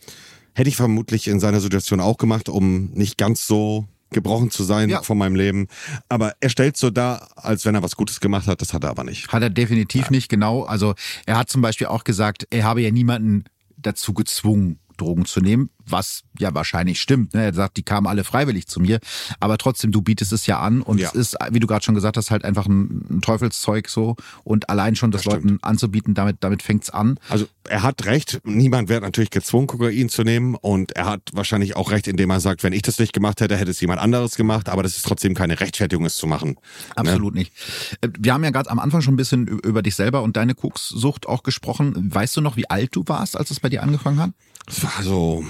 Hätte 0.55 0.69
ich 0.69 0.77
vermutlich 0.77 1.29
in 1.29 1.41
seiner 1.41 1.61
Situation 1.61 2.01
auch 2.01 2.19
gemacht, 2.19 2.49
um 2.49 2.91
nicht 2.93 3.17
ganz 3.17 3.47
so 3.47 3.87
gebrochen 4.13 4.51
zu 4.51 4.63
sein 4.65 4.89
Ja. 4.89 5.03
von 5.03 5.19
meinem 5.19 5.35
Leben. 5.37 5.69
Aber 6.09 6.35
er 6.41 6.49
stellt 6.49 6.77
so 6.77 6.91
dar, 6.91 7.29
als 7.37 7.65
wenn 7.65 7.75
er 7.75 7.83
was 7.83 7.97
Gutes 7.97 8.21
gemacht 8.21 8.47
hat. 8.47 8.61
Das 8.61 8.73
hat 8.75 8.85
er 8.85 8.91
aber 8.91 9.05
nicht. 9.05 9.29
Hat 9.33 9.43
er 9.43 9.51
definitiv 9.51 10.11
nicht, 10.11 10.29
genau. 10.29 10.63
Also 10.65 10.95
er 11.27 11.37
hat 11.37 11.49
zum 11.51 11.63
Beispiel 11.63 11.87
auch 11.89 12.05
gesagt, 12.05 12.47
er 12.51 12.65
habe 12.65 12.81
ja 12.83 12.91
niemanden 12.91 13.45
dazu 13.77 14.15
gezwungen, 14.15 14.79
Drogen 15.03 15.25
zu 15.25 15.41
nehmen, 15.41 15.71
was 15.85 16.23
ja 16.39 16.55
wahrscheinlich 16.55 17.01
stimmt. 17.01 17.35
Ne? 17.35 17.43
Er 17.45 17.55
sagt, 17.55 17.77
die 17.77 17.83
kamen 17.83 18.07
alle 18.07 18.25
freiwillig 18.25 18.67
zu 18.69 18.81
mir, 18.81 19.01
aber 19.41 19.59
trotzdem, 19.59 19.91
du 19.93 20.01
bietest 20.01 20.33
es 20.33 20.47
ja 20.47 20.61
an 20.61 20.81
und 20.81 20.99
Ja. 20.99 21.09
es 21.09 21.15
ist, 21.15 21.37
wie 21.51 21.59
du 21.61 21.67
gerade 21.67 21.85
schon 21.85 21.95
gesagt 21.95 22.17
hast, 22.17 22.31
halt 22.31 22.45
einfach 22.45 22.67
ein, 22.67 23.21
Teufelszeug 23.23 23.89
so 23.89 24.17
und 24.45 24.71
allein 24.71 24.97
schon 24.97 25.11
das, 25.11 25.23
Das 25.23 25.35
Leuten 25.35 25.59
anzubieten, 25.63 26.15
damit, 26.15 26.37
damit 26.41 26.63
fängt's 26.63 26.91
an. 26.91 27.19
Also 27.29 27.47
er 27.69 27.83
hat 27.83 28.05
recht, 28.07 28.41
niemand 28.45 28.89
wird 28.89 29.03
natürlich 29.03 29.31
gezwungen, 29.31 29.67
Kokain 29.67 30.09
zu 30.09 30.23
nehmen 30.23 30.55
und 30.55 30.93
er 30.93 31.07
hat 31.07 31.23
wahrscheinlich 31.33 31.77
auch 31.77 31.91
recht, 31.91 32.07
indem 32.09 32.31
er 32.31 32.41
sagt, 32.41 32.63
wenn 32.63 32.73
ich 32.73 32.83
das 32.83 32.99
nicht 32.99 33.13
gemacht 33.13 33.41
hätte, 33.41 33.57
hätte 33.57 33.71
es 33.71 33.81
jemand 33.81 34.01
anderes 34.01 34.37
gemacht, 34.37 34.69
aber 34.69 34.83
das 34.83 34.97
ist 34.97 35.07
trotzdem 35.07 35.35
keine 35.35 35.61
Rechtfertigung, 35.61 36.05
es 36.07 36.17
zu 36.17 36.27
machen. 36.27 36.57
Absolut 36.97 37.35
nicht. 37.35 37.53
Äh, 38.01 38.09
Wir 38.19 38.35
haben 38.35 38.45
ja 38.45 38.51
gerade 38.51 38.71
am 38.71 38.79
Anfang 38.79 39.01
schon 39.03 39.15
ein 39.15 39.17
bisschen 39.17 39.47
über 39.47 39.83
dich 39.83 39.95
selber 39.95 40.23
und 40.23 40.37
deine 40.37 40.55
Kokssucht 40.55 41.27
auch 41.27 41.43
gesprochen. 41.43 41.95
Weißt 42.15 42.37
du 42.37 42.41
noch, 42.41 42.57
wie 42.57 42.69
alt 42.71 42.95
du 42.95 43.05
warst, 43.07 43.37
als 43.37 43.51
es 43.51 43.61
bei 43.61 43.69
dir 43.69 43.83
angefangen 43.83 44.19
hat? 44.21 44.31
Es 44.67 44.83
war 44.83 45.03
so 45.03 45.45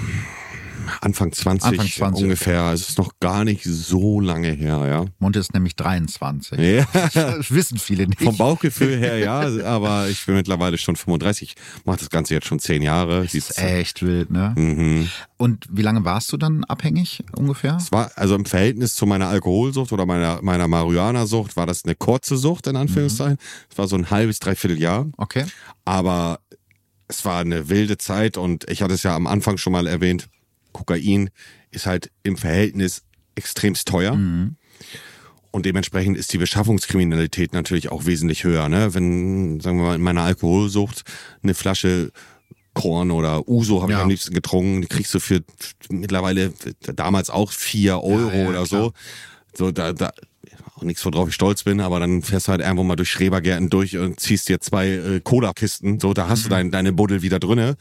Anfang 1.01 1.32
20, 1.32 1.68
Anfang 1.68 1.86
20, 1.86 2.24
ungefähr. 2.24 2.72
Es 2.72 2.89
ist 2.89 2.98
noch 2.98 3.12
gar 3.20 3.44
nicht 3.44 3.64
so 3.64 4.20
lange 4.20 4.51
her, 4.51 4.86
ja. 4.89 5.05
Monte 5.18 5.39
ist 5.39 5.55
nämlich 5.55 5.76
23. 5.76 6.59
Ja. 6.59 6.86
Das 7.12 7.52
wissen 7.52 7.78
viele 7.78 8.06
nicht. 8.06 8.22
Vom 8.22 8.36
Bauchgefühl 8.36 8.98
her, 8.98 9.18
ja, 9.18 9.40
aber 9.64 10.09
ich 10.09 10.24
bin 10.26 10.34
mittlerweile 10.34 10.78
schon 10.78 10.97
35, 10.97 11.55
mache 11.84 11.98
das 11.98 12.10
Ganze 12.10 12.34
jetzt 12.34 12.47
schon 12.47 12.59
zehn 12.59 12.82
Jahre. 12.82 13.22
Das 13.22 13.34
ist 13.34 13.59
echt 13.59 14.02
wild, 14.02 14.30
ne? 14.30 14.55
Mhm. 14.56 15.09
Und 15.36 15.66
wie 15.70 15.82
lange 15.82 16.05
warst 16.05 16.32
du 16.32 16.36
dann 16.36 16.64
abhängig 16.64 17.24
ungefähr? 17.36 17.76
Es 17.76 17.90
war 17.93 18.10
also 18.16 18.34
im 18.34 18.44
Verhältnis 18.44 18.94
zu 18.94 19.06
meiner 19.06 19.28
Alkoholsucht 19.28 19.93
oder 19.93 20.06
meiner, 20.06 20.40
meiner 20.43 20.68
Marihuana-Sucht 20.68 21.56
war 21.56 21.66
das 21.66 21.84
eine 21.84 21.94
kurze 21.94 22.36
Sucht, 22.36 22.66
in 22.66 22.76
Anführungszeichen. 22.76 23.39
Es 23.70 23.78
war 23.78 23.89
so 23.89 23.97
ein 23.97 24.10
halbes, 24.10 24.39
dreiviertel 24.39 24.80
Jahr. 24.80 25.06
Okay. 25.16 25.44
Aber 25.84 26.39
es 27.12 27.24
war 27.24 27.40
eine 27.40 27.68
wilde 27.68 27.98
Zeit 27.98 28.36
und 28.36 28.68
ich 28.70 28.82
hatte 28.82 28.94
es 28.94 29.02
ja 29.02 29.14
am 29.14 29.26
Anfang 29.26 29.59
schon 29.59 29.72
mal 29.72 29.86
erwähnt, 29.86 30.28
Kokain 30.72 31.28
ist 31.70 31.86
halt 31.86 32.10
im 32.22 32.36
Verhältnis 32.36 33.02
extremst 33.34 33.86
teuer. 33.89 34.14
Und 35.51 35.66
dementsprechend 35.66 36.16
ist 36.16 36.32
die 36.32 36.39
Beschaffungskriminalität 36.39 37.52
natürlich 37.52 37.90
auch 37.93 38.06
wesentlich 38.06 38.44
höher. 38.44 38.70
Ne? 38.70 38.94
Wenn, 38.94 39.60
sagen 39.60 39.76
wir 39.78 39.84
mal, 39.89 39.94
in 39.97 40.01
meiner 40.02 40.22
Alkoholsucht 40.22 41.02
eine 41.43 41.52
Flasche 41.55 42.10
Korn 42.72 43.10
oder 43.10 43.47
Uso 43.47 43.82
habe 43.82 43.93
Ja. 43.93 43.98
ich 43.98 44.02
am 44.05 44.09
liebsten 44.09 44.32
getrunken, 44.34 44.80
die 44.80 44.89
kriegst 44.89 45.12
du 45.12 45.20
für 45.20 45.43
mittlerweile 45.90 46.55
damals 46.97 47.28
auch 47.28 47.52
vier 47.52 48.02
Euro 48.02 48.30
ja, 48.34 48.48
oder 48.48 48.64
klar. 48.64 48.66
so. 48.66 48.93
So, 49.55 49.70
da, 49.70 49.93
da, 49.93 50.12
nichts, 50.84 51.04
worauf 51.04 51.28
ich 51.28 51.34
stolz 51.34 51.64
bin, 51.64 51.80
aber 51.80 52.00
dann 52.00 52.22
fährst 52.22 52.48
du 52.48 52.52
halt 52.52 52.60
irgendwo 52.60 52.82
mal 52.82 52.96
durch 52.96 53.10
Schrebergärten 53.10 53.70
durch 53.70 53.96
und 53.96 54.20
ziehst 54.20 54.48
dir 54.48 54.60
zwei 54.60 54.88
äh, 54.88 55.20
Cola-Kisten, 55.20 56.00
so, 56.00 56.14
da 56.14 56.28
hast 56.28 56.44
du 56.44 56.48
dein, 56.48 56.70
deine 56.70 56.92
Buddel 56.92 57.22
wieder 57.22 57.38
drinne. 57.38 57.76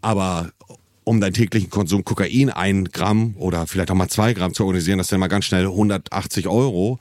Aber 0.00 0.50
um 1.04 1.20
deinen 1.20 1.34
täglichen 1.34 1.70
Konsum 1.70 2.04
Kokain 2.04 2.50
ein 2.50 2.86
Gramm 2.86 3.34
oder 3.38 3.66
vielleicht 3.66 3.90
auch 3.90 3.94
mal 3.94 4.08
zwei 4.08 4.34
Gramm 4.34 4.54
zu 4.54 4.64
organisieren, 4.64 4.98
das 4.98 5.08
sind 5.08 5.20
mal 5.20 5.28
ganz 5.28 5.44
schnell 5.44 5.66
180 5.66 6.48
Euro. 6.48 6.98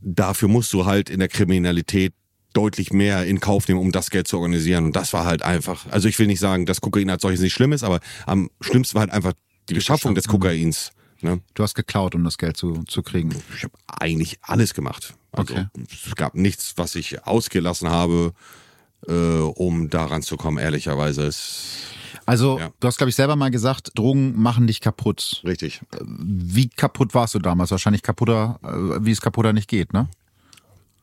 Dafür 0.00 0.48
musst 0.48 0.72
du 0.72 0.84
halt 0.84 1.10
in 1.10 1.18
der 1.18 1.28
Kriminalität 1.28 2.12
deutlich 2.52 2.92
mehr 2.92 3.24
in 3.24 3.40
Kauf 3.40 3.68
nehmen, 3.68 3.80
um 3.80 3.92
das 3.92 4.10
Geld 4.10 4.28
zu 4.28 4.36
organisieren. 4.36 4.84
Und 4.84 4.96
das 4.96 5.12
war 5.12 5.24
halt 5.24 5.42
einfach, 5.42 5.86
also 5.90 6.08
ich 6.08 6.18
will 6.18 6.26
nicht 6.26 6.40
sagen, 6.40 6.66
dass 6.66 6.80
Kokain 6.80 7.08
als 7.08 7.22
solches 7.22 7.40
nicht 7.40 7.54
schlimm 7.54 7.72
ist, 7.72 7.82
aber 7.82 8.00
am 8.26 8.50
schlimmsten 8.60 8.94
war 8.94 9.00
halt 9.02 9.12
einfach 9.12 9.32
die 9.68 9.74
Beschaffung 9.74 10.14
des 10.14 10.28
Kokains. 10.28 10.92
Ne? 11.22 11.40
Du 11.54 11.62
hast 11.62 11.74
geklaut, 11.74 12.14
um 12.14 12.24
das 12.24 12.38
Geld 12.38 12.56
zu, 12.56 12.82
zu 12.84 13.02
kriegen. 13.02 13.30
Ich 13.56 13.62
habe 13.64 13.74
eigentlich 13.86 14.38
alles 14.42 14.74
gemacht. 14.74 15.14
Also 15.32 15.54
Okay. 15.54 15.66
es 16.08 16.14
gab 16.16 16.34
nichts, 16.34 16.74
was 16.76 16.94
ich 16.94 17.24
ausgelassen 17.26 17.88
habe, 17.88 18.32
äh, 19.08 19.12
um 19.12 19.88
daran 19.90 20.22
zu 20.22 20.36
kommen, 20.36 20.58
ehrlicherweise. 20.58 21.22
Es, 21.26 21.82
Also, 22.26 22.58
Ja. 22.58 22.70
du 22.78 22.86
hast, 22.86 22.98
glaube 22.98 23.08
ich, 23.10 23.16
selber 23.16 23.34
mal 23.36 23.50
gesagt, 23.50 23.92
Drogen 23.96 24.40
machen 24.40 24.66
dich 24.66 24.80
kaputt. 24.80 25.40
richtig. 25.44 25.80
Wie 26.00 26.68
kaputt 26.68 27.14
warst 27.14 27.34
du 27.34 27.38
damals? 27.38 27.70
Wahrscheinlich 27.70 28.02
kaputter, 28.02 28.60
äh, 28.62 29.04
wie 29.04 29.10
es 29.10 29.20
kaputter 29.20 29.52
nicht 29.52 29.68
geht, 29.68 29.92
ne? 29.92 30.08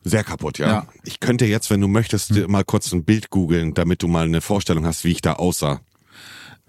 Sehr 0.02 0.24
kaputt, 0.24 0.56
ja. 0.58 0.66
Ja. 0.68 0.86
Ich 1.04 1.20
könnte 1.20 1.44
jetzt, 1.44 1.68
wenn 1.68 1.80
du 1.82 1.88
möchtest, 1.88 2.34
dir 2.34 2.48
mal 2.48 2.64
kurz 2.64 2.90
ein 2.92 3.04
Bild 3.04 3.28
googeln, 3.28 3.74
damit 3.74 4.02
du 4.02 4.08
mal 4.08 4.24
eine 4.24 4.40
Vorstellung 4.40 4.86
hast, 4.86 5.04
wie 5.04 5.10
ich 5.10 5.20
da 5.20 5.34
aussah. 5.34 5.80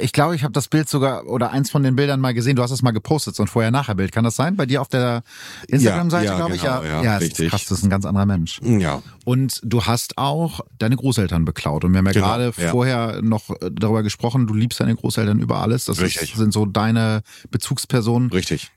Ich 0.01 0.13
glaube, 0.13 0.35
ich 0.35 0.43
habe 0.43 0.51
das 0.53 0.67
Bild 0.67 0.89
sogar 0.89 1.25
oder 1.27 1.51
eins 1.51 1.69
von 1.71 1.83
den 1.83 1.95
Bildern 1.95 2.19
mal 2.19 2.33
gesehen. 2.33 2.55
Du 2.55 2.63
hast 2.63 2.71
es 2.71 2.81
mal 2.81 2.91
gepostet, 2.91 3.35
so 3.35 3.43
ein 3.43 3.47
Vorher-Nachher-Bild. 3.47 4.11
Kann 4.11 4.23
das 4.23 4.35
sein? 4.35 4.55
Bei 4.55 4.65
dir 4.65 4.81
auf 4.81 4.87
der 4.87 5.23
Instagram-Seite, 5.67 6.25
Ja, 6.25 6.31
ja, 6.31 6.37
glaube 6.37 6.55
ich? 6.55 6.61
genau, 6.61 6.83
ja, 6.83 7.03
ja, 7.03 7.17
richtig. 7.17 7.45
ist 7.45 7.49
krass, 7.51 7.65
das 7.65 7.77
ist 7.79 7.83
ein 7.83 7.89
ganz 7.89 8.05
anderer 8.05 8.25
Mensch. 8.25 8.59
Ja. 8.63 9.01
Und 9.25 9.59
du 9.63 9.85
hast 9.85 10.17
auch 10.17 10.61
deine 10.79 10.95
Großeltern 10.95 11.45
beklaut. 11.45 11.83
Und 11.85 11.91
wir 11.93 11.99
haben 11.99 12.05
ja 12.07 12.11
Genau, 12.13 12.25
gerade 12.25 12.53
ja. 12.57 12.71
vorher 12.71 13.21
noch 13.21 13.49
äh, 13.61 13.69
darüber 13.71 14.03
gesprochen, 14.03 14.47
du 14.47 14.53
liebst 14.53 14.79
deine 14.79 14.95
Großeltern 14.95 15.39
über 15.39 15.59
alles. 15.59 15.85
Das 15.85 15.99
Richtig. 16.01 16.31
ist, 16.31 16.37
sind 16.37 16.51
so 16.53 16.65
deine 16.65 17.21
Bezugspersonen. 17.51 18.29
Richtig. 18.31 18.69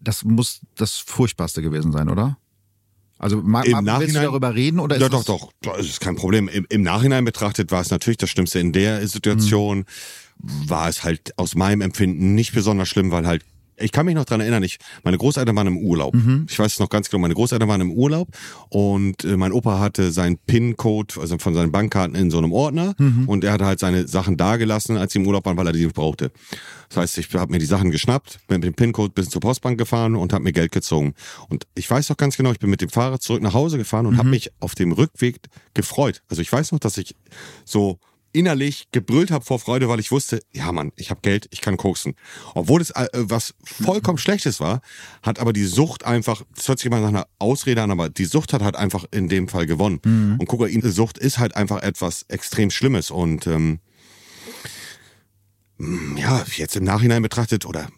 Das 0.00 0.24
muss 0.24 0.60
das 0.76 0.96
Furchtbarste 0.98 1.62
gewesen 1.62 1.92
sein, 1.92 2.08
oder? 2.08 2.36
Also 3.18 3.36
ma, 3.40 3.62
Im 3.62 3.70
ma, 3.70 4.00
willst 4.00 4.16
du 4.16 4.18
Nachhinein- 4.18 4.22
darüber 4.24 4.52
reden 4.52 4.80
oder 4.80 4.96
ist 4.96 5.02
Ja, 5.02 5.08
doch, 5.08 5.22
doch. 5.22 5.52
Das 5.62 5.86
ist 5.86 6.00
kein 6.00 6.16
Problem. 6.16 6.48
Im, 6.48 6.66
Im 6.68 6.82
Nachhinein 6.82 7.24
betrachtet 7.24 7.70
war 7.70 7.80
es 7.80 7.90
natürlich 7.90 8.16
das 8.16 8.28
Schlimmste 8.30 8.58
in 8.58 8.72
der 8.72 9.06
Situation. 9.06 9.84
War 10.42 10.88
es 10.88 11.04
halt 11.04 11.38
aus 11.38 11.54
meinem 11.54 11.80
Empfinden 11.80 12.34
nicht 12.34 12.52
besonders 12.52 12.88
schlimm, 12.88 13.10
weil 13.10 13.26
halt 13.26 13.44
ich 13.78 13.92
kann 13.92 14.06
mich 14.06 14.14
noch 14.14 14.24
dran 14.24 14.40
erinnern, 14.40 14.62
ich, 14.62 14.78
meine 15.02 15.18
Großeltern 15.18 15.56
waren 15.56 15.66
im 15.66 15.78
Urlaub. 15.78 16.14
Ich 16.48 16.58
weiß 16.58 16.74
es 16.74 16.78
noch 16.78 16.88
ganz 16.88 17.08
genau, 17.08 17.20
meine 17.20 17.34
Großeltern 17.34 17.68
waren 17.68 17.80
im 17.80 17.92
Urlaub 17.92 18.28
und 18.68 19.24
äh, 19.24 19.36
mein 19.36 19.52
Opa 19.52 19.78
hatte 19.80 20.12
seinen 20.12 20.38
PIN-Code, 20.38 21.20
also 21.20 21.38
von 21.38 21.54
seinen 21.54 21.72
Bankkarten 21.72 22.14
in 22.14 22.30
so 22.30 22.38
einem 22.38 22.52
Ordner 22.52 22.94
und 23.26 23.44
er 23.44 23.52
hatte 23.52 23.64
halt 23.66 23.78
seine 23.80 24.06
Sachen 24.08 24.36
dagelassen, 24.36 24.96
als 24.96 25.12
sie 25.12 25.20
im 25.20 25.26
Urlaub 25.26 25.46
waren, 25.46 25.56
weil 25.56 25.66
er 25.66 25.72
die 25.72 25.84
nicht 25.84 25.94
brauchte. 25.94 26.30
Das 26.88 26.98
heißt, 26.98 27.18
ich 27.18 27.32
habe 27.34 27.50
mir 27.50 27.58
die 27.58 27.66
Sachen 27.66 27.90
geschnappt, 27.90 28.40
bin 28.48 28.60
mit 28.60 28.64
dem 28.64 28.74
PIN-Code 28.74 29.12
bis 29.14 29.30
zur 29.30 29.40
Postbank 29.40 29.78
gefahren 29.78 30.14
und 30.14 30.32
habe 30.32 30.44
mir 30.44 30.52
Geld 30.52 30.72
gezogen. 30.72 31.14
Und 31.48 31.66
ich 31.74 31.90
weiß 31.90 32.10
noch 32.10 32.18
ganz 32.18 32.36
genau, 32.36 32.52
ich 32.52 32.58
bin 32.58 32.70
mit 32.70 32.82
dem 32.82 32.90
Fahrrad 32.90 33.22
zurück 33.22 33.42
nach 33.42 33.54
Hause 33.54 33.78
gefahren 33.78 34.06
und 34.06 34.18
habe 34.18 34.28
mich 34.28 34.50
auf 34.60 34.74
dem 34.74 34.92
Rückweg 34.92 35.38
gefreut. 35.74 36.22
Also 36.28 36.42
ich 36.42 36.52
weiß 36.52 36.72
noch, 36.72 36.78
dass 36.78 36.98
ich 36.98 37.16
so 37.64 37.98
innerlich 38.32 38.88
gebrüllt 38.92 39.30
habe 39.30 39.44
vor 39.44 39.58
Freude, 39.58 39.88
weil 39.88 40.00
ich 40.00 40.10
wusste, 40.10 40.40
ja 40.52 40.70
Mann, 40.72 40.92
ich 40.96 41.10
habe 41.10 41.20
Geld, 41.22 41.48
ich 41.50 41.60
kann 41.60 41.76
koksen. 41.76 42.14
Obwohl 42.54 42.80
es 42.80 42.90
äh, 42.90 43.08
was 43.12 43.54
vollkommen 43.62 44.18
Schlechtes 44.18 44.60
war, 44.60 44.80
hat 45.22 45.38
aber 45.38 45.52
die 45.52 45.64
Sucht 45.64 46.04
einfach, 46.04 46.42
das 46.54 46.68
hört 46.68 46.78
sich 46.78 46.86
immer 46.86 47.00
nach 47.00 47.08
einer 47.08 47.26
Ausrede 47.38 47.82
an, 47.82 47.90
aber 47.90 48.08
die 48.08 48.24
Sucht 48.24 48.52
hat 48.52 48.62
halt 48.62 48.76
einfach 48.76 49.04
in 49.10 49.28
dem 49.28 49.48
Fall 49.48 49.66
gewonnen. 49.66 50.36
Und 50.38 50.46
Kokainsucht 50.46 51.18
ist 51.18 51.38
halt 51.38 51.56
einfach 51.56 51.82
etwas 51.82 52.24
extrem 52.28 52.70
Schlimmes 52.70 53.10
und 53.10 53.46
ähm, 53.46 53.80
ja, 56.16 56.44
jetzt 56.56 56.76
im 56.76 56.84
Nachhinein 56.84 57.22
betrachtet 57.22 57.66
oder 57.66 57.88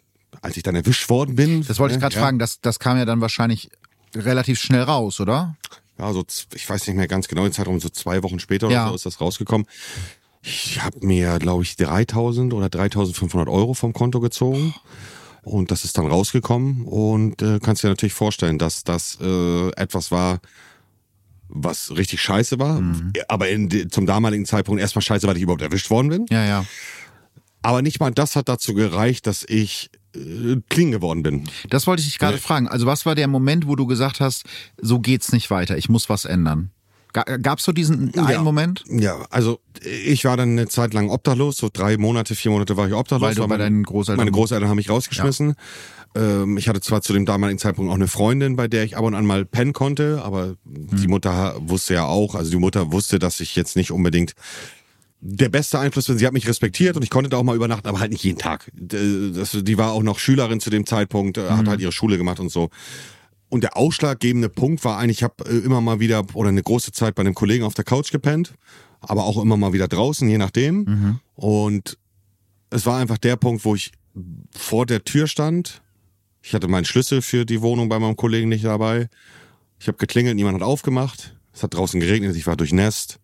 als 0.41 0.57
ich 0.57 0.63
dann 0.63 0.75
erwischt 0.75 1.09
worden 1.09 1.35
bin. 1.35 1.65
Das 1.65 1.79
wollte 1.79 1.93
ich 1.93 1.97
ne, 1.97 2.01
gerade 2.01 2.15
ja, 2.15 2.21
fragen, 2.21 2.39
das, 2.39 2.59
das 2.61 2.79
kam 2.79 2.97
ja 2.97 3.05
dann 3.05 3.21
wahrscheinlich 3.21 3.69
relativ 4.15 4.59
schnell 4.59 4.83
raus, 4.83 5.19
oder? 5.19 5.55
Ja, 5.97 6.11
so, 6.13 6.25
ich 6.53 6.69
weiß 6.69 6.87
nicht 6.87 6.95
mehr 6.95 7.07
ganz 7.07 7.27
genau 7.27 7.43
den 7.43 7.53
Zeitraum, 7.53 7.79
so 7.79 7.89
zwei 7.89 8.21
Wochen 8.23 8.39
später 8.39 8.69
Ja. 8.69 8.83
oder 8.83 8.89
so 8.91 8.95
ist 8.95 9.05
das 9.05 9.21
rausgekommen. 9.21 9.65
Ich 10.45 10.81
habe 10.83 11.05
mir, 11.05 11.39
glaube 11.39 11.63
ich, 11.63 11.75
3000 11.75 12.53
oder 12.53 12.69
3500 12.69 13.49
Euro 13.49 13.73
vom 13.73 13.93
Konto 13.93 14.19
gezogen. 14.19 14.75
Und 15.41 15.71
das 15.71 15.85
ist 15.85 15.97
dann 15.97 16.07
rausgekommen. 16.07 16.85
Und 16.85 17.41
äh, 17.41 17.59
kannst 17.61 17.83
dir 17.83 17.87
natürlich 17.89 18.13
vorstellen, 18.13 18.57
dass 18.57 18.83
das 18.83 19.17
äh, 19.21 19.69
etwas 19.75 20.11
war, 20.11 20.39
was 21.47 21.95
richtig 21.95 22.21
scheiße 22.21 22.57
war. 22.59 22.81
Aber 23.27 23.49
in, 23.49 23.89
zum 23.91 24.05
damaligen 24.05 24.45
Zeitpunkt 24.45 24.81
erstmal 24.81 25.01
scheiße, 25.03 25.27
weil 25.27 25.37
ich 25.37 25.43
überhaupt 25.43 25.61
erwischt 25.61 25.89
worden 25.89 26.09
bin. 26.09 26.25
Ja, 26.29 26.45
ja. 26.45 26.65
Aber 27.61 27.81
nicht 27.81 27.99
mal 27.99 28.11
das 28.11 28.35
hat 28.35 28.49
dazu 28.49 28.73
gereicht, 28.75 29.25
dass 29.27 29.43
ich 29.47 29.89
äh, 30.15 30.57
clean 30.69 30.91
geworden 30.91 31.23
bin. 31.23 31.49
Das 31.69 31.87
wollte 31.87 32.01
ich 32.01 32.07
dich 32.09 32.19
gerade 32.19 32.35
Nee. 32.35 32.41
fragen. 32.41 32.67
Also 32.67 32.85
was 32.85 33.05
war 33.05 33.15
der 33.15 33.27
Moment, 33.27 33.67
wo 33.67 33.75
du 33.75 33.85
gesagt 33.87 34.19
hast, 34.19 34.43
so 34.79 34.99
geht's 34.99 35.31
nicht 35.31 35.49
weiter, 35.49 35.77
ich 35.77 35.89
muss 35.89 36.09
was 36.09 36.25
ändern? 36.25 36.71
Ga- 37.15 37.37
Gab's 37.37 37.63
so 37.63 37.71
diesen 37.71 38.13
einen 38.13 38.29
Ja. 38.29 38.41
Moment? 38.43 38.83
Ja, 38.89 39.25
also 39.29 39.61
ich 40.03 40.25
war 40.25 40.35
dann 40.35 40.49
eine 40.49 40.67
Zeit 40.67 40.93
lang 40.93 41.09
obdachlos, 41.09 41.55
so 41.55 41.69
drei 41.71 41.95
Monate, 41.97 42.35
vier 42.35 42.51
Monate 42.51 42.75
war 42.75 42.89
ich 42.89 42.93
obdachlos. 42.93 43.29
Weil 43.29 43.35
du 43.35 43.41
bei 43.43 43.47
meine- 43.47 43.63
deinen 43.63 43.83
Großeltern- 43.85 44.17
Meine 44.17 44.31
Großeltern 44.31 44.67
haben 44.67 44.75
mich 44.75 44.89
rausgeschmissen. 44.89 45.55
Ähm, 46.13 46.57
ich 46.57 46.67
hatte 46.67 46.81
zwar 46.81 47.01
zu 47.01 47.13
dem 47.13 47.25
damaligen 47.25 47.57
Zeitpunkt 47.57 47.89
auch 47.89 47.95
eine 47.95 48.09
Freundin, 48.09 48.57
bei 48.57 48.67
der 48.67 48.83
ich 48.83 48.97
ab 48.97 49.03
und 49.05 49.15
an 49.15 49.25
mal 49.25 49.45
pennen 49.45 49.71
konnte, 49.71 50.21
aber 50.25 50.47
Hm. 50.47 50.57
die 50.91 51.07
Mutter 51.07 51.55
wusste 51.59 51.93
ja 51.93 52.03
auch, 52.05 52.35
also 52.35 52.51
die 52.51 52.57
Mutter 52.57 52.91
wusste, 52.91 53.17
dass 53.17 53.39
ich 53.39 53.55
jetzt 53.55 53.77
nicht 53.77 53.91
unbedingt 53.91 54.33
der 55.21 55.47
beste 55.49 55.79
Einfluss 55.79 56.07
bin. 56.07 56.17
Sie 56.17 56.25
hat 56.27 56.33
mich 56.33 56.47
respektiert 56.49 56.97
und 56.97 57.03
ich 57.03 57.09
konnte 57.09 57.29
da 57.29 57.37
auch 57.37 57.43
mal 57.43 57.55
übernachten, 57.55 57.87
aber 57.87 57.99
halt 58.01 58.11
nicht 58.11 58.23
jeden 58.25 58.37
Tag. 58.39 58.69
Das, 58.75 59.57
die 59.59 59.77
war 59.77 59.91
auch 59.93 60.03
noch 60.03 60.19
Schülerin 60.19 60.59
zu 60.59 60.69
dem 60.69 60.85
Zeitpunkt, 60.85 61.37
äh, 61.37 61.49
hat 61.49 61.67
halt 61.67 61.79
ihre 61.79 61.93
Schule 61.93 62.17
gemacht 62.17 62.39
und 62.41 62.49
so. 62.51 62.69
Und 63.55 63.61
der 63.61 63.77
ausschlaggebende 63.77 64.49
Punkt 64.49 64.83
war 64.83 64.97
eigentlich, 64.97 65.19
ich 65.19 65.23
habe 65.23 65.45
äh, 65.45 65.59
immer 65.59 65.79
mal 65.79 66.01
wieder 66.01 66.25
oder 66.33 66.49
eine 66.49 66.61
große 66.61 66.91
Zeit 66.91 67.15
bei 67.15 67.21
einem 67.21 67.35
Kollegen 67.35 67.63
auf 67.63 67.73
der 67.73 67.85
Couch 67.85 68.11
gepennt, 68.11 68.53
aber 68.99 69.23
auch 69.23 69.41
immer 69.41 69.55
mal 69.55 69.71
wieder 69.71 69.87
draußen, 69.87 70.27
je 70.27 70.37
nachdem. 70.37 70.83
Und 71.35 71.97
es 72.69 72.85
war 72.85 72.99
einfach 72.99 73.17
der 73.17 73.37
Punkt, 73.37 73.63
wo 73.63 73.73
ich 73.73 73.93
vor 74.51 74.85
der 74.85 75.05
Tür 75.05 75.27
stand. 75.27 75.81
Ich 76.41 76.53
hatte 76.53 76.67
meinen 76.67 76.83
Schlüssel 76.83 77.21
für 77.21 77.45
die 77.45 77.61
Wohnung 77.61 77.87
bei 77.87 77.97
meinem 77.97 78.17
Kollegen 78.17 78.49
nicht 78.49 78.65
dabei. 78.65 79.07
Ich 79.79 79.87
habe 79.87 79.97
geklingelt, 79.99 80.35
niemand 80.35 80.55
hat 80.55 80.67
aufgemacht. 80.67 81.37
Es 81.53 81.63
hat 81.63 81.75
draußen 81.75 82.01
geregnet, 82.01 82.35
ich 82.35 82.47
war 82.47 82.57
durchnässt. 82.57 83.19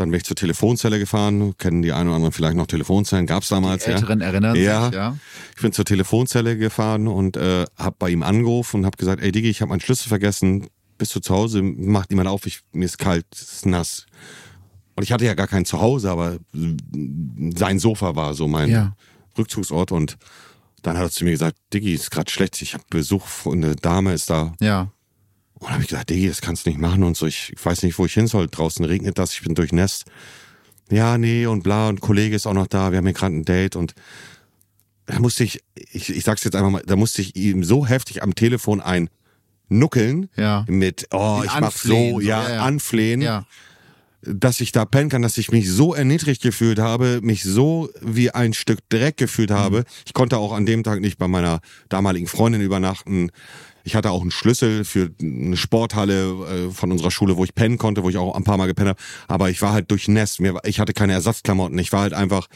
Dann 0.00 0.10
bin 0.10 0.16
ich 0.16 0.24
zur 0.24 0.34
Telefonzelle 0.34 0.98
gefahren. 0.98 1.54
Kennen 1.58 1.82
die 1.82 1.92
einen 1.92 2.08
oder 2.08 2.16
anderen 2.16 2.32
vielleicht 2.32 2.56
noch 2.56 2.66
Telefonzellen? 2.66 3.26
Gab's 3.26 3.48
damals, 3.48 3.84
Die 3.84 3.90
Älteren 3.90 4.20
ja. 4.20 4.26
erinnern 4.26 4.56
ja. 4.56 4.84
sich, 4.86 4.94
ja. 4.94 5.16
Ich 5.54 5.60
bin 5.60 5.72
zur 5.72 5.84
Telefonzelle 5.84 6.56
gefahren 6.56 7.06
und 7.06 7.36
äh, 7.36 7.66
habe 7.76 7.96
bei 7.98 8.08
ihm 8.08 8.22
angerufen 8.22 8.78
und 8.78 8.86
habe 8.86 8.96
gesagt, 8.96 9.22
ey 9.22 9.30
Digi, 9.30 9.50
ich 9.50 9.60
habe 9.60 9.68
meinen 9.68 9.80
Schlüssel 9.80 10.08
vergessen. 10.08 10.68
Bist 10.96 11.14
du 11.14 11.20
zu 11.20 11.34
Hause? 11.34 11.60
Macht 11.60 12.08
niemand 12.08 12.30
auf, 12.30 12.46
ich, 12.46 12.60
mir 12.72 12.86
ist 12.86 12.96
kalt, 12.96 13.26
es 13.34 13.52
ist 13.52 13.66
nass. 13.66 14.06
Und 14.96 15.02
ich 15.02 15.12
hatte 15.12 15.26
ja 15.26 15.34
gar 15.34 15.48
kein 15.48 15.66
Zuhause, 15.66 16.10
aber 16.10 16.38
sein 17.56 17.78
Sofa 17.78 18.16
war 18.16 18.32
so 18.32 18.48
mein 18.48 18.70
Ja. 18.70 18.96
Rückzugsort 19.36 19.92
und 19.92 20.16
dann 20.80 20.96
hat 20.96 21.04
er 21.04 21.10
zu 21.10 21.24
mir 21.24 21.32
gesagt, 21.32 21.58
Diggi, 21.74 21.92
ist 21.92 22.10
gerade 22.10 22.30
schlecht, 22.30 22.62
ich 22.62 22.72
habe 22.72 22.84
Besuch, 22.88 23.24
eine 23.44 23.76
Dame 23.76 24.14
ist 24.14 24.30
da. 24.30 24.54
Ja. 24.60 24.92
Und 25.60 25.66
dann 25.66 25.74
habe 25.74 25.82
ich 25.82 25.88
gesagt, 25.90 26.10
Diggi, 26.10 26.26
das 26.28 26.40
kannst 26.40 26.66
du 26.66 26.70
nicht 26.70 26.80
machen 26.80 27.04
und 27.04 27.16
so, 27.16 27.26
ich, 27.26 27.52
ich 27.54 27.64
weiß 27.64 27.82
nicht, 27.82 27.98
wo 27.98 28.06
ich 28.06 28.14
hin 28.14 28.26
soll. 28.26 28.48
Draußen 28.48 28.84
regnet 28.84 29.18
das, 29.18 29.32
ich 29.32 29.42
bin 29.42 29.54
durchnässt. 29.54 30.06
Ja, 30.90 31.18
nee, 31.18 31.46
und 31.46 31.62
bla, 31.62 31.88
und 31.88 32.00
Kollege 32.00 32.34
ist 32.34 32.46
auch 32.46 32.54
noch 32.54 32.66
da, 32.66 32.90
wir 32.90 32.98
haben 32.98 33.06
hier 33.06 33.14
gerade 33.14 33.36
ein 33.36 33.44
Date 33.44 33.76
und 33.76 33.94
da 35.06 35.20
musste 35.20 35.44
ich, 35.44 35.60
ich, 35.74 36.08
ich 36.10 36.24
sag's 36.24 36.44
jetzt 36.44 36.56
einfach 36.56 36.70
mal, 36.70 36.82
da 36.84 36.96
musste 36.96 37.22
ich 37.22 37.36
ihm 37.36 37.62
so 37.62 37.86
heftig 37.86 38.22
am 38.22 38.34
Telefon 38.34 38.80
ein 38.80 39.08
nuckeln 39.68 40.28
Ja. 40.36 40.64
mit, 40.68 41.06
oh, 41.12 41.42
ich 41.44 41.60
mach 41.60 41.72
so, 41.72 42.20
ja, 42.20 42.42
ja, 42.42 42.54
ja. 42.54 42.62
anflehen 42.62 43.22
Ja. 43.22 43.44
dass 44.22 44.60
ich 44.60 44.72
da 44.72 44.84
pennen 44.84 45.10
kann, 45.10 45.22
dass 45.22 45.38
ich 45.38 45.50
mich 45.52 45.70
so 45.70 45.94
erniedrigt 45.94 46.42
gefühlt 46.42 46.78
habe, 46.78 47.20
mich 47.22 47.42
so 47.44 47.88
wie 48.02 48.30
ein 48.32 48.52
Stück 48.52 48.80
Dreck 48.88 49.16
gefühlt 49.16 49.50
habe. 49.50 49.84
Ich 50.06 50.12
konnte 50.12 50.38
auch 50.38 50.52
an 50.52 50.66
dem 50.66 50.82
Tag 50.82 51.00
nicht 51.00 51.18
bei 51.18 51.28
meiner 51.28 51.60
damaligen 51.88 52.26
Freundin 52.26 52.60
übernachten. 52.60 53.30
Ich 53.84 53.94
hatte 53.94 54.10
auch 54.10 54.20
einen 54.20 54.30
Schlüssel 54.30 54.84
für 54.84 55.10
eine 55.20 55.56
Sporthalle 55.56 56.68
äh, 56.68 56.70
von 56.70 56.92
unserer 56.92 57.10
Schule, 57.10 57.36
wo 57.36 57.44
ich 57.44 57.54
pennen 57.54 57.78
konnte, 57.78 58.02
wo 58.02 58.10
ich 58.10 58.16
auch 58.16 58.34
ein 58.34 58.44
paar 58.44 58.56
Mal 58.56 58.66
gepennt 58.66 58.90
habe. 58.90 59.00
Aber 59.28 59.50
ich 59.50 59.62
war 59.62 59.72
halt 59.72 59.90
durchnässt. 59.90 60.40
Mir, 60.40 60.58
ich 60.64 60.80
hatte 60.80 60.92
keine 60.92 61.12
Ersatzklamotten. 61.12 61.78
Ich 61.78 61.92
war 61.92 62.02
halt 62.02 62.14
einfach 62.14 62.48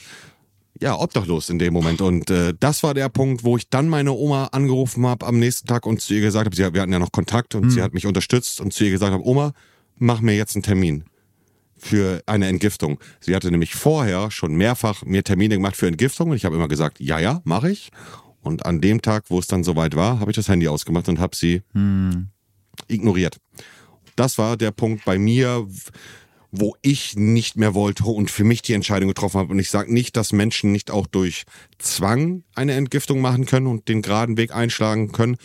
ja, 0.80 0.98
obdachlos 0.98 1.50
in 1.50 1.58
dem 1.58 1.72
Moment. 1.72 2.00
Und 2.00 2.30
äh, 2.30 2.52
das 2.58 2.82
war 2.82 2.94
der 2.94 3.08
Punkt, 3.08 3.44
wo 3.44 3.56
ich 3.56 3.68
dann 3.68 3.88
meine 3.88 4.12
Oma 4.12 4.46
angerufen 4.46 5.06
habe 5.06 5.26
am 5.26 5.38
nächsten 5.38 5.68
Tag 5.68 5.86
und 5.86 6.00
zu 6.00 6.14
ihr 6.14 6.20
gesagt 6.20 6.46
habe, 6.46 6.56
sie, 6.56 6.74
wir 6.74 6.80
hatten 6.80 6.92
ja 6.92 6.98
noch 6.98 7.12
Kontakt 7.12 7.54
und 7.54 7.70
sie 7.70 7.82
hat 7.82 7.94
mich 7.94 8.06
unterstützt 8.06 8.60
und 8.60 8.72
zu 8.72 8.84
ihr 8.84 8.90
gesagt 8.90 9.12
habe, 9.12 9.24
Oma, 9.24 9.52
mach 9.96 10.20
mir 10.20 10.34
jetzt 10.36 10.56
einen 10.56 10.62
Termin 10.62 11.04
für 11.76 12.22
eine 12.26 12.48
Entgiftung. 12.48 12.98
Sie 13.20 13.34
hatte 13.34 13.50
nämlich 13.50 13.74
vorher 13.74 14.30
schon 14.30 14.54
mehrfach 14.54 15.04
mir 15.04 15.22
Termine 15.22 15.56
gemacht 15.56 15.76
für 15.76 15.86
Entgiftung 15.86 16.30
und 16.30 16.36
ich 16.36 16.44
habe 16.44 16.56
immer 16.56 16.68
gesagt, 16.68 16.98
ja, 17.00 17.18
ja, 17.18 17.40
mache 17.44 17.70
ich. 17.70 17.90
Und 18.44 18.64
an 18.66 18.80
dem 18.80 19.02
Tag, 19.02 19.24
wo 19.28 19.38
es 19.38 19.46
dann 19.46 19.64
soweit 19.64 19.96
war, 19.96 20.20
habe 20.20 20.30
ich 20.30 20.36
das 20.36 20.48
Handy 20.48 20.68
ausgemacht 20.68 21.08
und 21.08 21.18
habe 21.18 21.34
sie 21.34 21.62
ignoriert. 22.86 23.38
Das 24.16 24.38
war 24.38 24.56
der 24.56 24.70
Punkt 24.70 25.04
bei 25.04 25.18
mir, 25.18 25.66
wo 26.52 26.76
ich 26.82 27.16
nicht 27.16 27.56
mehr 27.56 27.74
wollte 27.74 28.04
und 28.04 28.30
für 28.30 28.44
mich 28.44 28.62
die 28.62 28.74
Entscheidung 28.74 29.08
getroffen 29.08 29.40
habe. 29.40 29.50
Und 29.50 29.58
ich 29.58 29.70
sage 29.70 29.92
nicht, 29.92 30.16
dass 30.16 30.32
Menschen 30.32 30.70
nicht 30.70 30.92
auch 30.92 31.08
durch 31.08 31.44
Zwang 31.78 32.44
eine 32.54 32.74
Entgiftung 32.74 33.20
machen 33.20 33.44
können 33.44 33.66
und 33.66 33.88
den 33.88 34.02
geraden 34.02 34.36
Weg 34.36 34.54
einschlagen 34.54 35.10
können. 35.10 35.36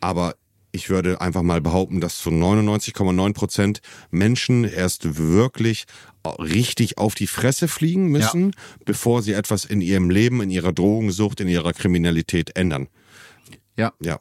Aber 0.00 0.36
ich 0.74 0.90
würde 0.90 1.20
einfach 1.20 1.42
mal 1.42 1.60
behaupten, 1.60 2.00
dass 2.00 2.18
zu 2.18 2.30
99,9 2.30 3.32
Prozent 3.32 3.80
Menschen 4.10 4.64
erst 4.64 5.16
wirklich 5.16 5.84
richtig 6.26 6.98
auf 6.98 7.14
die 7.14 7.26
Fresse 7.26 7.68
fliegen 7.68 8.08
müssen, 8.08 8.52
bevor 8.84 9.22
sie 9.22 9.32
etwas 9.32 9.64
in 9.64 9.80
ihrem 9.80 10.10
Leben, 10.10 10.42
in 10.42 10.50
ihrer 10.50 10.72
Drogensucht, 10.72 11.40
in 11.40 11.48
ihrer 11.48 11.72
Kriminalität 11.72 12.56
ändern. 12.56 12.88
Ja. 13.76 13.92
Ja. 14.00 14.18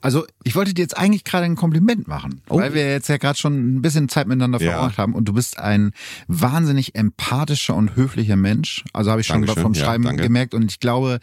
Also, 0.00 0.26
ich 0.44 0.54
wollte 0.54 0.74
dir 0.74 0.82
jetzt 0.82 0.96
eigentlich 0.96 1.24
gerade 1.24 1.44
ein 1.46 1.56
Kompliment 1.56 2.08
machen, 2.08 2.40
weil 2.48 2.74
wir 2.74 2.90
jetzt 2.90 3.08
ja 3.08 3.16
gerade 3.16 3.38
schon 3.38 3.76
ein 3.76 3.82
bisschen 3.82 4.08
Zeit 4.08 4.26
miteinander 4.26 4.58
Oh. 4.60 4.64
Ja. 4.64 4.72
verbracht 4.72 4.98
haben 4.98 5.14
und 5.14 5.26
du 5.26 5.32
bist 5.32 5.58
ein 5.58 5.92
wahnsinnig 6.28 6.94
empathischer 6.94 7.74
und 7.74 7.96
höflicher 7.96 8.36
Mensch. 8.36 8.84
Also 8.92 9.10
habe 9.10 9.20
ich 9.20 9.26
schon 9.26 9.42
Dankeschön. 9.42 9.62
vom 9.62 9.72
Ja, 9.74 9.84
Schreiben 9.84 10.04
danke. 10.04 10.22
gemerkt 10.22 10.54
und 10.54 10.70
ich 10.70 10.80
glaube, 10.80 11.20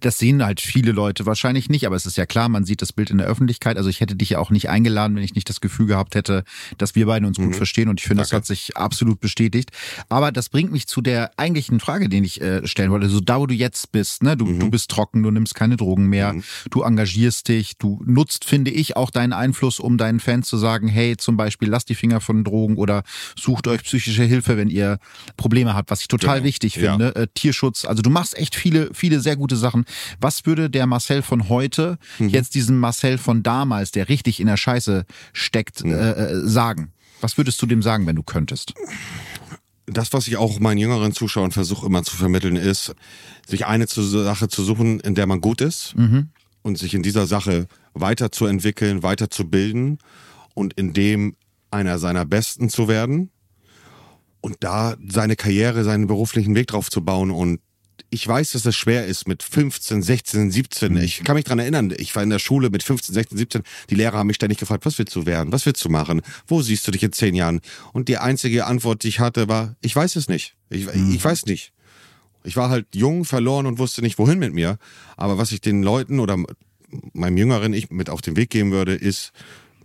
das 0.00 0.18
sehen 0.18 0.44
halt 0.44 0.60
viele 0.60 0.92
Leute 0.92 1.26
wahrscheinlich 1.26 1.68
nicht, 1.68 1.86
aber 1.86 1.96
es 1.96 2.06
ist 2.06 2.16
ja 2.16 2.26
klar, 2.26 2.48
man 2.48 2.64
sieht 2.64 2.82
das 2.82 2.92
Bild 2.92 3.10
in 3.10 3.18
der 3.18 3.26
Öffentlichkeit. 3.26 3.76
Also 3.76 3.88
ich 3.90 4.00
hätte 4.00 4.16
dich 4.16 4.30
ja 4.30 4.38
auch 4.38 4.50
nicht 4.50 4.68
eingeladen, 4.68 5.16
wenn 5.16 5.22
ich 5.22 5.34
nicht 5.34 5.48
das 5.48 5.60
Gefühl 5.60 5.86
gehabt 5.86 6.14
hätte, 6.14 6.44
dass 6.78 6.94
wir 6.94 7.06
beide 7.06 7.26
uns 7.26 7.36
gut 7.36 7.54
verstehen 7.56 7.88
und 7.88 8.00
ich 8.00 8.06
finde, 8.06 8.22
das 8.22 8.32
Mhm. 8.32 8.36
Hat 8.36 8.46
sich 8.46 8.76
absolut 8.76 9.20
bestätigt. 9.20 9.70
Aber 10.08 10.32
das 10.32 10.48
bringt 10.48 10.72
mich 10.72 10.86
zu 10.88 11.00
der 11.00 11.30
eigentlichen 11.36 11.78
Frage, 11.78 12.08
die 12.08 12.18
ich 12.24 12.40
äh, 12.40 12.66
stellen 12.66 12.90
wollte. 12.90 13.08
So 13.08 13.20
da, 13.20 13.38
wo 13.38 13.46
du 13.46 13.54
jetzt 13.54 13.92
bist, 13.92 14.22
ne? 14.24 14.36
Du, 14.36 14.44
Mhm. 14.46 14.58
du 14.58 14.70
bist 14.70 14.90
trocken, 14.90 15.22
du 15.22 15.30
nimmst 15.30 15.54
keine 15.54 15.76
Drogen 15.76 16.06
mehr, 16.08 16.34
du 16.70 16.82
engagierst 16.82 17.48
dich, 17.48 17.76
du 17.84 18.02
nutzt, 18.06 18.46
finde 18.46 18.70
ich, 18.70 18.96
auch 18.96 19.10
deinen 19.10 19.32
Einfluss, 19.34 19.78
um 19.78 19.98
deinen 19.98 20.18
Fans 20.18 20.48
zu 20.48 20.56
sagen, 20.56 20.88
hey, 20.88 21.16
zum 21.18 21.36
Beispiel, 21.36 21.68
lasst 21.68 21.88
die 21.90 21.94
Finger 21.94 22.20
von 22.22 22.42
Drogen 22.44 22.76
oder 22.76 23.02
sucht 23.38 23.66
euch 23.68 23.82
psychische 23.84 24.22
Hilfe, 24.24 24.56
wenn 24.56 24.70
ihr 24.70 24.98
Probleme 25.36 25.74
habt, 25.74 25.90
was 25.90 26.00
ich 26.00 26.08
total 26.08 26.36
Genau. 26.36 26.46
wichtig 26.46 26.76
Ja. 26.76 26.92
finde. 26.92 27.14
Äh, 27.14 27.26
Tierschutz, 27.34 27.84
also 27.84 28.02
du 28.02 28.08
machst 28.10 28.36
echt 28.38 28.54
viele, 28.54 28.90
viele 28.94 29.20
sehr 29.20 29.36
gute 29.36 29.56
Sachen. 29.56 29.84
Was 30.20 30.46
würde 30.46 30.70
der 30.70 30.86
Marcel 30.86 31.20
von 31.22 31.48
heute 31.50 31.98
Mhm. 32.18 32.30
jetzt 32.30 32.54
diesem 32.54 32.78
Marcel 32.78 33.18
von 33.18 33.42
damals, 33.42 33.90
der 33.92 34.08
richtig 34.08 34.40
in 34.40 34.46
der 34.46 34.56
Scheiße 34.56 35.04
steckt, 35.34 35.84
Mhm. 35.84 35.92
äh, 35.92 36.40
sagen? 36.48 36.92
Was 37.20 37.36
würdest 37.36 37.60
du 37.60 37.66
dem 37.66 37.82
sagen, 37.82 38.06
wenn 38.06 38.16
du 38.16 38.22
könntest? 38.22 38.72
das, 39.86 40.14
was 40.14 40.26
ich 40.28 40.38
auch 40.38 40.60
meinen 40.60 40.78
jüngeren 40.78 41.12
Zuschauern 41.12 41.50
versuche 41.50 41.84
immer 41.84 42.02
zu 42.02 42.16
vermitteln, 42.16 42.56
ist, 42.56 42.94
sich 43.46 43.66
eine 43.66 43.86
Sache 43.86 44.48
zu 44.48 44.64
suchen, 44.64 44.98
in 45.00 45.14
der 45.14 45.26
man 45.26 45.42
gut 45.42 45.60
ist 45.60 45.94
und 46.64 46.78
sich 46.78 46.94
in 46.94 47.02
dieser 47.02 47.26
Sache 47.26 47.68
weiterzuentwickeln, 47.92 49.04
weiterzubilden 49.04 49.98
und 50.54 50.72
in 50.74 50.92
dem 50.92 51.36
einer 51.70 51.98
seiner 51.98 52.24
Besten 52.24 52.68
zu 52.68 52.88
werden 52.88 53.30
und 54.40 54.56
da 54.60 54.96
seine 55.06 55.36
Karriere, 55.36 55.84
seinen 55.84 56.06
beruflichen 56.06 56.54
Weg 56.56 56.68
drauf 56.68 56.90
zu 56.90 57.04
bauen 57.04 57.30
und 57.30 57.60
ich 58.10 58.26
weiß, 58.26 58.52
dass 58.52 58.64
es 58.64 58.76
schwer 58.76 59.06
ist 59.06 59.26
mit 59.26 59.42
15, 59.42 60.02
16, 60.02 60.50
17. 60.50 60.96
Ich 60.98 61.24
kann 61.24 61.34
mich 61.34 61.44
dran 61.44 61.58
erinnern, 61.58 61.92
ich 61.96 62.14
war 62.14 62.22
in 62.22 62.30
der 62.30 62.38
Schule 62.38 62.70
mit 62.70 62.82
15, 62.82 63.12
16, 63.12 63.38
17. 63.38 63.62
Die 63.90 63.94
Lehrer 63.94 64.18
haben 64.18 64.28
mich 64.28 64.36
ständig 64.36 64.58
gefragt, 64.58 64.86
was 64.86 64.98
willst 64.98 65.14
du 65.16 65.26
werden? 65.26 65.52
Was 65.52 65.66
willst 65.66 65.84
du 65.84 65.88
machen? 65.88 66.22
Wo 66.46 66.62
siehst 66.62 66.86
du 66.86 66.92
dich 66.92 67.02
in 67.02 67.12
zehn 67.12 67.34
Jahren? 67.34 67.60
Und 67.92 68.08
die 68.08 68.18
einzige 68.18 68.66
Antwort, 68.66 69.02
die 69.02 69.08
ich 69.08 69.20
hatte, 69.20 69.48
war, 69.48 69.76
ich 69.80 69.94
weiß 69.94 70.16
es 70.16 70.28
nicht. 70.28 70.54
Ich, 70.70 70.86
ich 70.86 71.24
weiß 71.24 71.46
nicht. 71.46 71.73
Ich 72.44 72.56
war 72.56 72.70
halt 72.70 72.86
jung, 72.94 73.24
verloren 73.24 73.66
und 73.66 73.78
wusste 73.78 74.02
nicht, 74.02 74.18
wohin 74.18 74.38
mit 74.38 74.52
mir. 74.52 74.78
Aber 75.16 75.38
was 75.38 75.52
ich 75.52 75.60
den 75.60 75.82
Leuten 75.82 76.20
oder 76.20 76.36
meinem 77.12 77.36
jüngeren 77.36 77.72
Ich 77.72 77.90
mit 77.90 78.10
auf 78.10 78.20
den 78.20 78.36
Weg 78.36 78.50
geben 78.50 78.70
würde, 78.70 78.94
ist, 78.94 79.32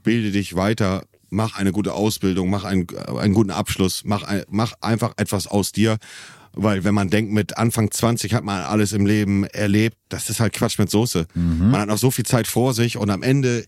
bilde 0.04 0.32
dich 0.32 0.56
weiter, 0.56 1.04
mach 1.30 1.58
eine 1.58 1.72
gute 1.72 1.94
Ausbildung, 1.94 2.50
mach 2.50 2.64
einen, 2.64 2.88
einen 2.98 3.34
guten 3.34 3.52
Abschluss, 3.52 4.04
mach, 4.06 4.24
ein, 4.24 4.44
mach 4.50 4.74
einfach 4.82 5.14
etwas 5.18 5.48
aus 5.48 5.72
dir. 5.72 5.98
Weil 6.54 6.84
wenn 6.84 6.96
man 6.96 7.10
denkt, 7.10 7.32
mit 7.32 7.58
Anfang 7.58 7.92
20 7.92 8.34
hat 8.34 8.44
man 8.44 8.62
alles 8.62 8.92
im 8.92 9.06
Leben 9.06 9.44
erlebt, 9.46 9.98
das 10.10 10.30
ist 10.30 10.40
halt 10.40 10.54
Quatsch 10.54 10.80
mit 10.80 10.90
Soße. 10.90 11.28
Man 11.72 11.82
hat 11.82 11.88
noch 11.88 11.98
so 11.98 12.12
viel 12.12 12.26
Zeit 12.26 12.48
vor 12.48 12.74
sich 12.74 12.98
und 12.98 13.10
am 13.10 13.24
Ende 13.24 13.66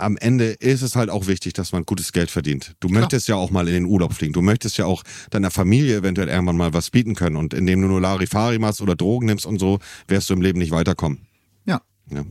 am 0.00 0.16
Ende 0.16 0.46
ist 0.46 0.82
es 0.82 0.96
halt 0.96 1.10
auch 1.10 1.26
wichtig, 1.26 1.52
dass 1.52 1.72
man 1.72 1.84
gutes 1.84 2.12
Geld 2.12 2.30
verdient. 2.30 2.74
Du 2.80 2.88
möchtest 2.88 3.28
ja 3.28 3.36
auch 3.36 3.50
mal 3.50 3.68
in 3.68 3.74
den 3.74 3.84
Urlaub 3.84 4.14
fliegen. 4.14 4.32
Du 4.32 4.42
möchtest 4.42 4.78
ja 4.78 4.86
auch 4.86 5.02
deiner 5.30 5.50
Familie 5.50 5.96
eventuell 5.98 6.28
irgendwann 6.28 6.56
mal 6.56 6.72
was 6.72 6.90
bieten 6.90 7.14
können. 7.14 7.36
Und 7.36 7.54
indem 7.54 7.82
du 7.82 7.88
nur 7.88 8.00
Larifari 8.00 8.58
machst 8.58 8.80
oder 8.80 8.96
Drogen 8.96 9.26
nimmst 9.26 9.46
und 9.46 9.58
so, 9.58 9.78
wirst 10.08 10.30
du 10.30 10.34
im 10.34 10.42
Leben 10.42 10.58
nicht 10.58 10.72
weiterkommen. 10.72 11.26
Ja. 11.66 11.80
Ja. 12.10 12.24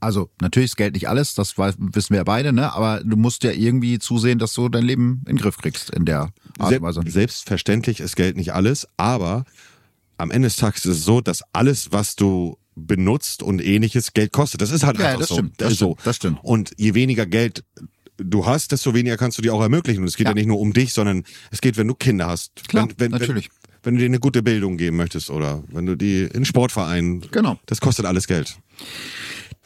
Also 0.00 0.30
natürlich 0.40 0.70
ist 0.70 0.76
Geld 0.76 0.94
nicht 0.94 1.08
alles, 1.08 1.34
das 1.34 1.58
wissen 1.58 2.10
wir 2.10 2.18
ja 2.18 2.24
beide, 2.24 2.52
ne? 2.52 2.72
Aber 2.72 3.02
du 3.02 3.16
musst 3.16 3.42
ja 3.42 3.50
irgendwie 3.50 3.98
zusehen, 3.98 4.38
dass 4.38 4.54
du 4.54 4.68
dein 4.68 4.84
Leben 4.84 5.22
in 5.26 5.36
den 5.36 5.38
Griff 5.38 5.56
kriegst 5.56 5.90
in 5.90 6.04
der 6.04 6.30
Art 6.58 6.72
und 6.72 6.82
Weise. 6.82 7.00
Se 7.04 7.10
selbstverständlich 7.10 7.98
ist 7.98 8.14
Geld 8.14 8.36
nicht 8.36 8.52
alles, 8.52 8.86
aber 8.96 9.44
am 10.16 10.30
Ende 10.30 10.46
des 10.46 10.56
Tages 10.56 10.84
ist 10.84 10.98
es 10.98 11.04
so, 11.04 11.20
dass 11.20 11.42
alles, 11.52 11.90
was 11.90 12.14
du 12.14 12.58
benutzt 12.78 13.42
und 13.42 13.62
ähnliches 13.64 14.12
Geld 14.12 14.32
kostet. 14.32 14.62
Das 14.62 14.70
ist 14.70 14.84
halt 14.84 14.98
Ja, 14.98 15.06
einfach 15.08 15.20
das 15.20 15.28
so. 15.28 15.34
stimmt, 15.34 15.60
das 15.60 15.74
so. 15.74 15.92
stimmt, 15.92 16.06
das 16.06 16.16
stimmt. 16.16 16.38
Und 16.42 16.72
je 16.76 16.94
weniger 16.94 17.26
Geld 17.26 17.64
du 18.16 18.46
hast, 18.46 18.72
desto 18.72 18.94
weniger 18.94 19.16
kannst 19.16 19.38
du 19.38 19.42
dir 19.42 19.54
auch 19.54 19.60
ermöglichen. 19.62 20.00
Und 20.02 20.08
es 20.08 20.16
geht 20.16 20.26
ja, 20.26 20.30
Ja. 20.30 20.34
nicht 20.34 20.46
nur 20.46 20.58
um 20.58 20.72
dich, 20.72 20.92
sondern 20.92 21.24
es 21.50 21.60
geht, 21.60 21.76
wenn 21.76 21.86
du 21.86 21.94
Kinder 21.94 22.26
hast. 22.26 22.68
Klar, 22.68 22.88
wenn, 22.88 22.94
wenn, 22.98 23.10
natürlich. 23.12 23.48
Wenn, 23.48 23.68
wenn 23.84 23.94
du 23.94 24.00
dir 24.00 24.06
eine 24.06 24.18
gute 24.18 24.42
Bildung 24.42 24.76
geben 24.76 24.96
möchtest 24.96 25.30
oder 25.30 25.62
wenn 25.68 25.86
du 25.86 25.94
die 25.96 26.22
in 26.24 26.34
einen 26.34 26.44
Sportverein. 26.44 27.22
Genau. 27.30 27.58
Das 27.66 27.80
kostet 27.80 28.06
alles 28.06 28.26
Geld. 28.26 28.58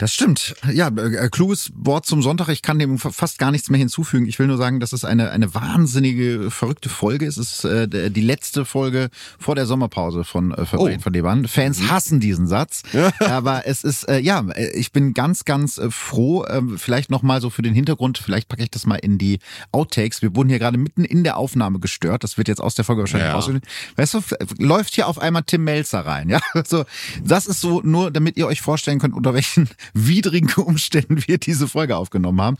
Das 0.03 0.13
stimmt. 0.13 0.53
Ja, 0.69 0.89
äh, 0.89 1.29
kluges 1.29 1.71
Wort 1.75 2.05
zum 2.05 2.21
Sonntag. 2.21 2.49
Ich 2.49 2.61
kann 2.61 2.77
dem 2.77 2.99
fa- 2.99 3.11
fast 3.13 3.39
gar 3.39 3.51
nichts 3.51 3.69
mehr 3.69 3.77
hinzufügen. 3.79 4.25
Ich 4.25 4.37
will 4.37 4.47
nur 4.47 4.57
sagen, 4.57 4.81
dass 4.81 4.91
es 4.91 5.05
eine, 5.05 5.31
eine 5.31 5.55
wahnsinnige, 5.55 6.51
verrückte 6.51 6.89
Folge 6.89 7.25
ist. 7.25 7.37
Es 7.37 7.63
ist 7.63 7.63
äh, 7.63 8.09
die 8.11 8.19
letzte 8.19 8.65
Folge 8.65 9.09
vor 9.39 9.55
der 9.55 9.65
Sommerpause 9.65 10.25
von 10.25 10.51
äh, 10.51 10.65
Verbrechen 10.65 10.99
Oh. 10.99 11.03
von 11.03 11.13
Leban. 11.13 11.47
Fans 11.47 11.89
hassen 11.89 12.19
diesen 12.19 12.47
Satz. 12.47 12.83
Aber 13.19 13.65
es 13.65 13.85
ist, 13.85 14.03
äh, 14.09 14.19
ja, 14.19 14.41
äh, 14.49 14.71
ich 14.77 14.91
bin 14.91 15.13
ganz, 15.13 15.45
ganz 15.45 15.77
äh, 15.77 15.89
froh. 15.89 16.43
Äh, 16.43 16.61
vielleicht 16.75 17.09
nochmal 17.09 17.39
so 17.39 17.49
für 17.49 17.61
den 17.61 17.73
Hintergrund, 17.73 18.17
vielleicht 18.17 18.49
packe 18.49 18.63
ich 18.63 18.71
das 18.71 18.85
mal 18.85 18.95
in 18.97 19.17
die 19.17 19.39
Outtakes. 19.71 20.21
Wir 20.21 20.35
wurden 20.35 20.49
hier 20.49 20.59
gerade 20.59 20.77
mitten 20.77 21.05
in 21.05 21.23
der 21.23 21.37
Aufnahme 21.37 21.79
gestört. 21.79 22.25
Das 22.25 22.37
wird 22.37 22.49
jetzt 22.49 22.59
aus 22.59 22.75
der 22.75 22.83
Folge 22.83 23.03
wahrscheinlich 23.03 23.29
Ja. 23.29 23.35
rausgehen. 23.35 23.61
Weißt 23.95 24.15
du, 24.15 24.17
f- 24.17 24.35
läuft 24.59 24.95
hier 24.95 25.07
auf 25.07 25.17
einmal 25.17 25.43
Tim 25.43 25.63
Melzer 25.63 26.01
rein, 26.05 26.27
ja? 26.27 26.41
So, 26.67 26.83
das 27.23 27.47
ist 27.47 27.61
so 27.61 27.79
nur, 27.81 28.11
damit 28.11 28.35
ihr 28.35 28.47
euch 28.47 28.59
vorstellen 28.59 28.99
könnt, 28.99 29.13
unter 29.13 29.33
welchen 29.33 29.69
widrigen 29.93 30.49
Umständen 30.63 31.23
wir 31.27 31.37
diese 31.37 31.67
Folge 31.67 31.95
aufgenommen 31.97 32.41
haben. 32.41 32.57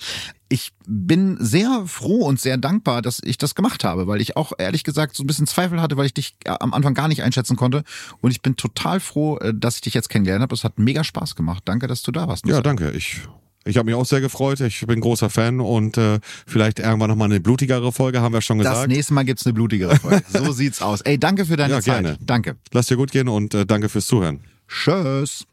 Ich 0.50 0.72
bin 0.86 1.38
sehr 1.40 1.84
froh 1.88 2.26
und 2.26 2.40
sehr 2.40 2.58
dankbar, 2.58 3.02
dass 3.02 3.20
ich 3.24 3.38
das 3.40 3.56
gemacht 3.56 3.84
habe, 3.84 4.06
weil 4.06 4.22
ich 4.22 4.38
auch 4.38 4.54
ehrlich 4.58 4.84
gesagt 4.84 5.16
so 5.16 5.24
ein 5.24 5.28
bisschen 5.28 5.48
Zweifel 5.48 5.82
hatte, 5.82 5.98
weil 5.98 6.06
ich 6.06 6.14
dich 6.14 6.36
äh, 6.46 6.52
am 6.60 6.74
Anfang 6.74 6.94
gar 6.94 7.08
nicht 7.08 7.24
einschätzen 7.24 7.56
konnte. 7.56 7.84
Und 8.22 8.32
ich 8.32 8.42
bin 8.42 8.56
total 8.56 9.00
froh, 9.00 9.38
äh, 9.40 9.54
dass 9.56 9.76
ich 9.76 9.82
dich 9.82 9.94
jetzt 9.96 10.10
kennengelernt 10.10 10.44
habe. 10.44 10.54
Es 10.54 10.64
hat 10.64 10.78
mega 10.78 11.04
Spaß 11.04 11.36
gemacht. 11.36 11.64
Danke, 11.66 11.88
dass 11.88 12.04
du 12.04 12.12
da 12.12 12.28
warst. 12.28 12.46
Ja, 12.46 12.62
danke. 12.62 12.92
Ich, 12.92 13.22
ich 13.66 13.78
habe 13.78 13.88
mich 13.88 13.96
auch 13.96 14.06
sehr 14.06 14.22
gefreut. 14.22 14.60
Ich 14.60 14.86
bin 14.86 15.02
großer 15.02 15.32
Fan 15.32 15.60
und 15.60 15.98
äh, 15.98 16.20
vielleicht 16.46 16.78
irgendwann 16.78 17.10
nochmal 17.10 17.32
eine 17.32 17.40
blutigere 17.40 17.92
Folge, 17.92 18.22
haben 18.22 18.34
wir 18.34 18.42
schon 18.42 18.60
das 18.60 18.70
gesagt. 18.74 18.90
nächste 18.90 19.14
Mal 19.16 19.24
gibt's 19.24 19.48
eine 19.48 19.54
blutigere 19.54 19.96
Folge. 19.96 20.24
So 20.32 20.52
sieht's 20.52 20.84
aus. 20.84 21.02
Ey, 21.02 21.18
danke 21.18 21.46
für 21.46 21.58
deine 21.58 21.74
Ja, 21.76 21.82
Zeit. 21.82 22.04
gerne. 22.04 22.18
Danke. 22.22 22.58
Lass 22.72 22.88
dir 22.88 22.98
gut 22.98 23.12
gehen 23.12 23.28
und 23.28 23.56
äh, 23.56 23.66
danke 23.66 23.90
fürs 23.90 24.06
Zuhören. 24.06 24.42
Tschüss. 24.68 25.46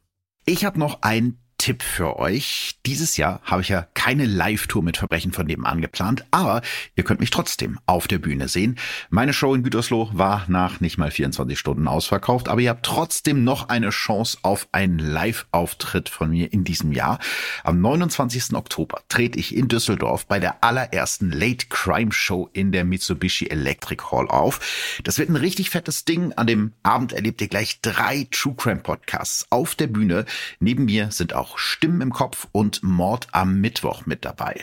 Ich 0.45 0.65
habe 0.65 0.79
noch 0.79 1.03
ein 1.03 1.37
Tipp 1.61 1.83
für 1.83 2.19
euch. 2.19 2.79
Dieses 2.87 3.19
Jahr 3.19 3.43
habe 3.45 3.61
ich 3.61 3.69
ja 3.69 3.87
keine 3.93 4.25
Live-Tour 4.25 4.83
mit 4.83 4.97
Verbrechen 4.97 5.31
von 5.31 5.47
nebenan 5.47 5.83
geplant, 5.83 6.25
aber 6.31 6.63
ihr 6.97 7.05
könnt 7.05 7.21
mich 7.21 7.29
trotzdem 7.29 7.79
auf 7.85 8.09
der 8.09 8.19
Bühne 8.19 8.49
sehen. 8.49 8.79
Meine 9.11 9.35
Show 9.35 9.55
in 9.55 9.63
Gütersloh 9.63 10.09
war 10.15 10.47
nach 10.49 10.81
nicht 10.81 10.97
mal 10.97 11.11
24 11.11 11.59
Stunden 11.59 11.87
ausverkauft, 11.87 12.49
aber 12.49 12.63
ihr 12.63 12.71
habt 12.71 12.87
trotzdem 12.87 13.45
noch 13.45 13.69
eine 13.69 13.91
Chance 13.91 14.39
auf 14.41 14.69
einen 14.73 14.99
Live-Auftritt 14.99 16.09
von 16.09 16.31
mir 16.31 16.51
in 16.51 16.65
diesem 16.65 16.93
Jahr. 16.93 17.19
Am 17.63 17.79
29. 17.83 18.55
Oktober 18.55 19.03
trete 19.11 19.39
ich 19.39 19.55
in 19.55 19.69
Düsseldorf 19.69 20.25
bei 20.25 20.41
der 20.41 20.65
allerersten 20.65 21.31
Late 21.31 21.67
Crime 21.69 22.11
Show 22.11 22.49
in 22.55 22.73
der 22.73 22.87
Mitsubishi 22.87 23.49
Electric 23.49 24.03
Hall 24.11 24.29
auf. 24.29 25.01
Das 25.05 25.19
wird 25.19 25.29
ein 25.29 25.37
richtig 25.37 25.69
fettes 25.69 26.07
Ding. 26.07 26.33
An 26.33 26.47
dem 26.47 26.73
Abend 26.83 27.13
erlebt 27.13 27.43
ihr 27.43 27.49
gleich 27.49 27.83
drei 27.83 28.27
True 28.31 28.55
Crime 28.57 28.81
Podcasts 28.81 29.47
auf 29.51 29.75
der 29.75 29.89
Bühne. 29.89 30.25
Neben 30.59 30.87
mir 30.87 31.11
sind 31.11 31.35
auch 31.35 31.50
Stimmen 31.59 32.01
im 32.01 32.13
Kopf 32.13 32.49
und 32.53 32.83
Mord 32.83 33.29
am 33.33 33.61
Mittwoch 33.61 34.07
mit 34.07 34.25
dabei. 34.25 34.63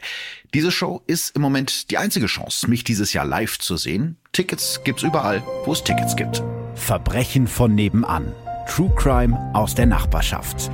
Diese 0.54 0.72
Show 0.72 1.02
ist 1.08 1.36
im 1.36 1.42
Moment 1.42 1.92
die 1.92 1.98
einzige 1.98 2.28
Chance, 2.28 2.70
mich 2.70 2.84
dieses 2.84 3.14
Jahr 3.14 3.26
live 3.26 3.60
zu 3.60 3.78
sehen. 3.78 4.18
Tickets 4.32 4.82
gibt's 4.84 5.04
überall, 5.04 5.44
wo 5.66 5.74
es 5.74 5.84
Tickets 5.84 6.16
gibt. 6.16 6.44
Verbrechen 6.76 7.48
von 7.48 7.74
nebenan. 7.76 8.34
True 8.68 8.92
Crime 8.96 9.38
aus 9.54 9.76
der 9.76 9.86
Nachbarschaft. 9.86 10.70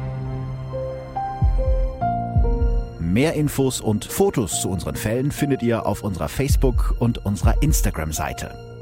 Mehr 3.00 3.34
Infos 3.34 3.80
und 3.80 4.06
Fotos 4.06 4.62
zu 4.62 4.70
unseren 4.70 4.96
Fällen 4.96 5.32
findet 5.32 5.62
ihr 5.62 5.86
auf 5.86 6.04
unserer 6.04 6.30
Facebook- 6.30 6.96
und 6.98 7.24
unserer 7.24 7.62
Instagram-Seite. 7.62 8.73